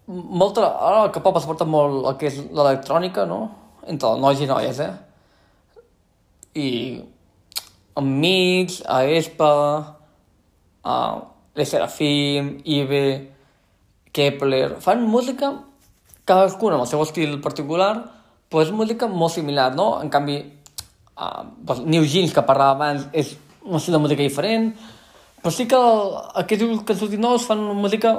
molta, 0.09 0.65
ara 0.89 1.05
el 1.07 1.13
que 1.13 1.23
pop 1.25 1.37
es 1.41 1.47
porta 1.49 1.67
molt 1.69 2.07
el 2.09 2.19
que 2.21 2.31
és 2.31 2.39
l'electrònica, 2.47 3.27
no? 3.29 3.41
Entre 3.89 4.15
nois 4.23 4.41
i 4.41 4.49
noies, 4.49 4.81
eh? 4.85 4.93
I 6.59 6.69
amb 7.99 8.21
Mix, 8.23 8.83
a 8.87 9.03
Espa, 9.19 9.53
a 10.85 10.99
Le 11.59 11.67
Serafim, 11.67 12.59
Ibe, 12.65 13.03
Kepler... 14.15 14.79
Fan 14.81 15.03
música, 15.03 15.51
cadascuna 16.29 16.79
amb 16.79 16.87
el 16.87 16.91
seu 16.91 17.03
estil 17.03 17.41
particular, 17.43 17.93
però 18.49 18.63
és 18.65 18.71
música 18.73 19.09
molt 19.11 19.35
similar, 19.35 19.73
no? 19.77 19.91
En 20.01 20.13
canvi, 20.15 20.39
uh, 21.19 21.45
pues, 21.67 21.83
New 21.85 22.07
Jeans, 22.07 22.33
que 22.35 22.45
parlava 22.47 22.77
abans, 22.77 23.09
és 23.13 23.35
un 23.65 23.77
estil 23.77 23.97
de 23.97 24.03
música 24.03 24.25
diferent, 24.25 24.73
però 25.43 25.53
sí 25.55 25.69
que 25.71 25.79
aquests 26.43 26.83
que 26.87 26.97
han 26.97 27.21
nous 27.21 27.47
fan 27.47 27.61
una 27.63 27.77
música 27.79 28.15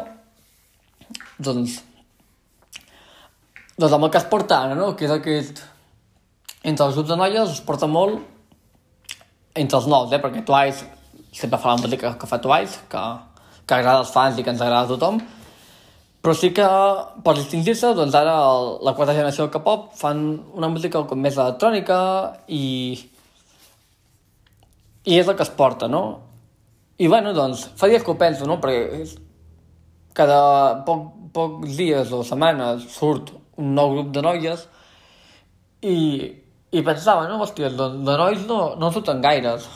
doncs 1.40 1.80
doncs 3.80 3.96
amb 3.96 4.06
el 4.06 4.12
que 4.12 4.20
es 4.20 4.28
porta 4.28 4.60
ara, 4.66 4.76
no? 4.76 4.94
Que 4.96 5.08
és 5.08 5.16
aquest... 5.16 5.64
Entre 6.60 6.84
els 6.84 6.98
grups 6.98 7.08
de 7.08 7.16
noies 7.16 7.54
es 7.54 7.62
porta 7.64 7.88
molt 7.88 8.20
entre 9.56 9.78
els 9.80 9.86
nous, 9.88 10.12
eh? 10.12 10.20
Perquè 10.20 10.44
Twice 10.44 10.88
sempre 11.32 11.60
fa 11.60 11.76
la 11.76 11.82
música 11.82 12.12
que 12.20 12.28
fa 12.28 12.40
Twice, 12.44 12.82
que, 12.92 13.04
que 13.66 13.78
agrada 13.78 14.02
als 14.04 14.12
fans 14.12 14.40
i 14.40 14.44
que 14.44 14.52
ens 14.52 14.62
agrada 14.62 14.88
a 14.88 14.92
tothom. 14.92 15.22
Però 16.20 16.34
sí 16.36 16.50
que, 16.52 16.66
per 17.24 17.36
distingir-se, 17.38 17.94
doncs 17.96 18.16
ara 18.20 18.34
el, 18.50 18.74
la 18.84 18.92
quarta 18.98 19.16
generació 19.16 19.46
del 19.46 19.54
K-pop 19.54 19.94
fan 19.96 20.26
una 20.58 20.68
música 20.72 21.06
com 21.08 21.22
més 21.24 21.38
electrònica 21.40 22.00
i... 22.52 22.66
i 25.08 25.16
és 25.16 25.30
el 25.30 25.38
que 25.40 25.48
es 25.48 25.54
porta, 25.56 25.88
no? 25.88 26.04
I 27.00 27.08
bueno, 27.08 27.32
doncs, 27.32 27.70
fa 27.80 27.88
dies 27.88 28.04
que 28.04 28.12
ho 28.12 28.18
penso, 28.20 28.44
no? 28.50 28.60
Perquè 28.60 29.06
cada 30.20 30.42
poc, 30.84 31.08
pocs 31.32 31.80
dies 31.80 32.12
o 32.12 32.20
setmanes 32.28 32.84
surt 32.92 33.32
un 33.60 33.72
nou 33.78 33.94
grup 33.96 34.12
de 34.16 34.24
noies 34.26 34.68
i, 35.88 35.96
i 36.76 36.84
pensava, 36.84 37.30
no? 37.32 37.40
Hòstia, 37.40 37.72
de, 37.72 37.90
de 38.04 38.20
nois 38.20 38.44
no, 38.50 38.62
no 38.76 38.92
surten 38.92 39.24
gaires. 39.24 39.72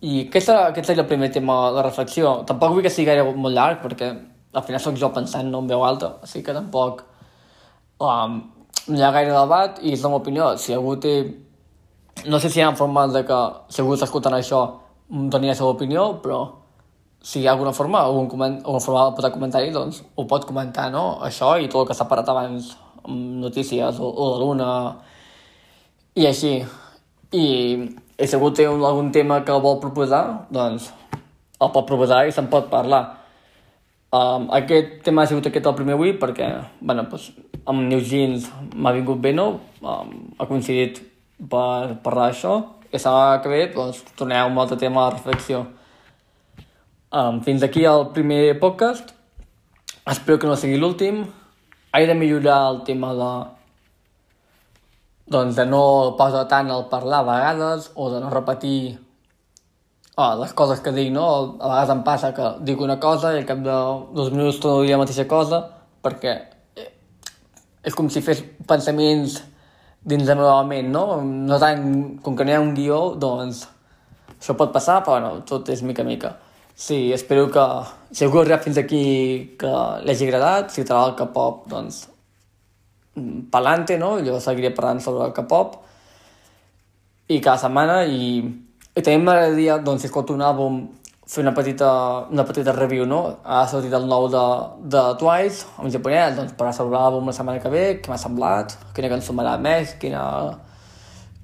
I 0.00 0.24
aquest, 0.24 0.48
aquest 0.56 0.88
seria 0.88 1.04
el 1.04 1.10
primer 1.10 1.28
tema 1.36 1.66
de 1.76 1.84
reflexió. 1.84 2.38
Tampoc 2.48 2.72
vull 2.72 2.88
que 2.88 2.90
sigui 2.90 3.12
gaire 3.12 3.28
molt 3.28 3.54
llarg, 3.54 3.84
perquè 3.84 4.14
al 4.52 4.64
final 4.66 4.80
sóc 4.80 4.98
jo 5.00 5.12
pensant 5.14 5.48
no 5.48 5.62
en 5.62 5.70
veu 5.70 5.84
alta, 5.84 6.16
així 6.22 6.42
que 6.44 6.54
tampoc 6.56 7.04
um, 8.00 8.40
no 8.88 8.98
hi 8.98 9.04
ha 9.04 9.12
gaire 9.14 9.32
debat 9.32 9.78
i 9.82 9.94
és 9.94 10.02
la 10.02 10.10
meva 10.10 10.20
opinió. 10.22 10.52
Si 10.58 10.74
algú 10.74 10.96
té... 11.00 11.14
No 12.28 12.38
sé 12.38 12.50
si 12.52 12.60
hi 12.60 12.64
ha 12.64 12.72
format 12.76 13.12
de 13.14 13.22
que 13.28 13.38
si 13.72 13.80
algú 13.82 13.94
està 13.96 14.08
escoltant 14.08 14.36
això 14.36 14.62
doni 15.08 15.48
la 15.48 15.54
seva 15.56 15.72
opinió, 15.72 16.08
però 16.22 16.42
si 17.22 17.40
hi 17.40 17.46
ha 17.46 17.52
alguna 17.54 17.72
forma, 17.72 18.02
algun 18.02 18.28
coment, 18.28 18.58
alguna 18.64 18.82
forma 18.82 19.04
de 19.06 19.16
posar 19.16 19.32
comentari, 19.32 19.70
doncs 19.72 20.02
ho 20.16 20.26
pot 20.28 20.44
comentar, 20.48 20.90
no? 20.90 21.20
Això 21.22 21.54
i 21.62 21.68
tot 21.70 21.84
el 21.84 21.90
que 21.90 21.96
s'ha 21.96 22.08
parat 22.10 22.28
abans 22.28 22.72
notícies 23.06 23.98
o, 23.98 24.08
o 24.10 24.28
de 24.34 24.40
l'una 24.42 24.70
i 26.18 26.26
així. 26.28 26.56
I, 27.32 27.44
i 28.20 28.26
si 28.26 28.36
algú 28.36 28.50
té 28.52 28.66
un, 28.68 28.82
algun 28.84 29.08
tema 29.14 29.40
que 29.46 29.56
vol 29.64 29.78
proposar, 29.80 30.48
doncs 30.52 30.90
el 31.62 31.70
pot 31.72 31.86
proposar 31.88 32.26
i 32.26 32.34
se'n 32.34 32.50
pot 32.52 32.68
parlar. 32.72 33.21
Um, 34.12 34.50
aquest 34.52 34.98
tema 35.06 35.22
ha 35.22 35.28
sigut 35.30 35.46
aquest 35.48 35.64
el 35.64 35.76
primer 35.78 35.94
avui 35.96 36.10
perquè, 36.20 36.46
bueno, 36.84 37.06
doncs, 37.08 37.30
amb 37.64 37.86
New 37.88 38.02
Jeans 38.04 38.50
m'ha 38.76 38.92
vingut 38.92 39.22
bé, 39.24 39.32
no? 39.32 39.46
Um, 39.80 40.10
ha 40.36 40.44
coincidit 40.50 41.00
per 41.48 41.96
parlar 42.04 42.26
d'això 42.28 42.58
i 42.90 42.98
la 42.98 43.00
setmana 43.00 43.38
que 43.40 43.48
ve 43.48 43.62
doncs, 43.72 44.02
tornem 44.18 44.42
a 44.42 44.50
un 44.50 44.58
altre 44.60 44.76
tema 44.76 45.06
de 45.06 45.14
reflexió. 45.16 45.62
Um, 47.08 47.40
fins 47.40 47.64
aquí 47.64 47.86
el 47.88 48.10
primer 48.12 48.58
podcast. 48.60 49.14
Espero 50.04 50.38
que 50.38 50.50
no 50.50 50.58
sigui 50.60 50.76
l'últim. 50.76 51.24
He 51.96 52.04
de 52.06 52.14
millorar 52.14 52.60
el 52.68 52.82
tema 52.84 53.14
de 53.16 53.32
doncs 55.32 55.56
de 55.56 55.64
no 55.64 55.82
posar 56.20 56.44
tant 56.52 56.68
el 56.68 56.84
parlar 56.92 57.22
a 57.22 57.28
vegades 57.30 57.90
o 57.94 58.10
de 58.12 58.20
no 58.20 58.28
repetir 58.28 58.98
oh, 60.16 60.34
les 60.40 60.52
coses 60.52 60.80
que 60.80 60.92
dic, 60.92 61.12
no? 61.12 61.26
A 61.60 61.68
vegades 61.68 61.94
em 61.94 62.02
passa 62.06 62.32
que 62.36 62.48
dic 62.66 62.80
una 62.80 62.98
cosa 63.00 63.32
i 63.34 63.40
al 63.40 63.48
cap 63.48 63.62
de 63.64 63.78
dos 64.16 64.32
minuts 64.34 64.60
torno 64.60 64.82
a 64.82 64.86
dir 64.86 64.92
la 64.94 65.02
mateixa 65.04 65.28
cosa 65.30 65.62
perquè 66.02 66.34
eh, 66.76 66.90
és 67.84 67.96
com 67.96 68.10
si 68.10 68.22
fes 68.24 68.42
pensaments 68.68 69.40
dins 70.02 70.26
la 70.26 70.34
meva 70.34 70.62
ment, 70.66 70.88
no? 70.90 71.20
No 71.22 71.58
tant, 71.62 71.84
com 72.22 72.36
que 72.36 72.44
no 72.44 72.52
hi 72.52 72.56
ha 72.58 72.62
un 72.62 72.74
guió, 72.74 73.02
doncs 73.14 73.66
això 74.38 74.56
pot 74.58 74.72
passar, 74.74 75.02
però 75.06 75.20
no, 75.22 75.36
tot 75.46 75.68
és 75.70 75.84
mica 75.86 76.02
mica. 76.02 76.34
Sí, 76.74 77.12
espero 77.12 77.46
que 77.52 77.62
si 78.10 78.24
algú 78.24 78.42
ha 78.42 78.58
fins 78.58 78.78
aquí 78.80 79.54
que 79.58 79.70
li 80.02 80.10
hagi 80.10 80.26
agradat, 80.26 80.72
si 80.74 80.84
troba 80.84 81.10
el 81.10 81.14
K-pop, 81.14 81.68
doncs 81.70 82.08
pa'lante, 83.52 83.98
no? 84.00 84.16
Jo 84.24 84.40
seguiré 84.40 84.72
parlant 84.74 85.00
sobre 85.04 85.28
el 85.28 85.34
K-pop 85.36 85.76
i 87.28 87.38
cada 87.40 87.60
setmana 87.60 88.02
i, 88.04 88.42
i 88.96 89.00
també 89.00 89.22
m'agradaria, 89.24 89.78
doncs, 89.80 90.04
si 90.04 90.34
un 90.34 90.42
àlbum, 90.44 90.82
fer 91.32 91.40
una 91.42 91.54
petita, 91.54 91.90
una 92.30 92.44
petita 92.44 92.72
review, 92.76 93.06
no? 93.06 93.38
Ha 93.44 93.62
sortit 93.70 93.92
el 93.96 94.04
nou 94.06 94.28
de, 94.28 94.42
de 94.94 95.02
Twice, 95.20 95.66
en 95.80 95.90
japonès, 95.90 96.34
doncs, 96.36 96.52
per 96.58 96.72
sobre 96.76 96.98
l'àlbum 96.98 97.30
la 97.30 97.32
setmana 97.32 97.62
que 97.62 97.72
ve, 97.72 97.84
què 98.02 98.12
m'ha 98.12 98.18
semblat, 98.20 98.76
quina 98.92 99.08
cançó 99.08 99.32
m'agrada 99.32 99.62
més, 99.64 99.94
quina, 100.02 100.24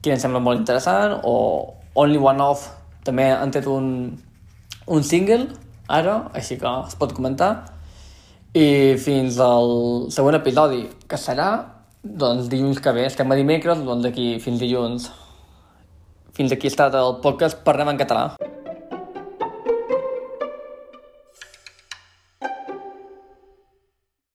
quina 0.02 0.18
em 0.18 0.20
sembla 0.20 0.42
molt 0.44 0.60
interessant, 0.60 1.16
o 1.24 1.72
Only 1.94 2.20
One 2.20 2.44
Off, 2.44 2.68
també 3.06 3.30
han 3.32 3.54
tret 3.54 3.70
un, 3.70 3.88
un 4.86 5.02
single, 5.02 5.48
ara, 5.88 6.18
així 6.36 6.58
que 6.60 6.74
es 6.84 6.98
pot 7.00 7.16
comentar, 7.16 7.52
i 8.52 8.96
fins 9.00 9.38
al 9.40 10.10
següent 10.12 10.36
episodi, 10.36 10.84
que 11.08 11.16
serà 11.20 11.48
doncs 12.02 12.48
dilluns 12.48 12.80
que 12.80 12.92
ve. 12.92 13.06
Estem 13.06 13.30
a 13.30 13.36
dimecres, 13.38 13.80
doncs 13.84 14.04
d'aquí 14.06 14.38
fins 14.42 14.60
dilluns. 14.60 15.08
Fins 16.38 16.52
aquí 16.54 16.68
ha 16.68 16.70
estat 16.70 16.94
el 16.94 17.16
podcast 17.24 17.64
Parlem 17.66 17.88
en 17.90 17.96
català. 17.98 18.57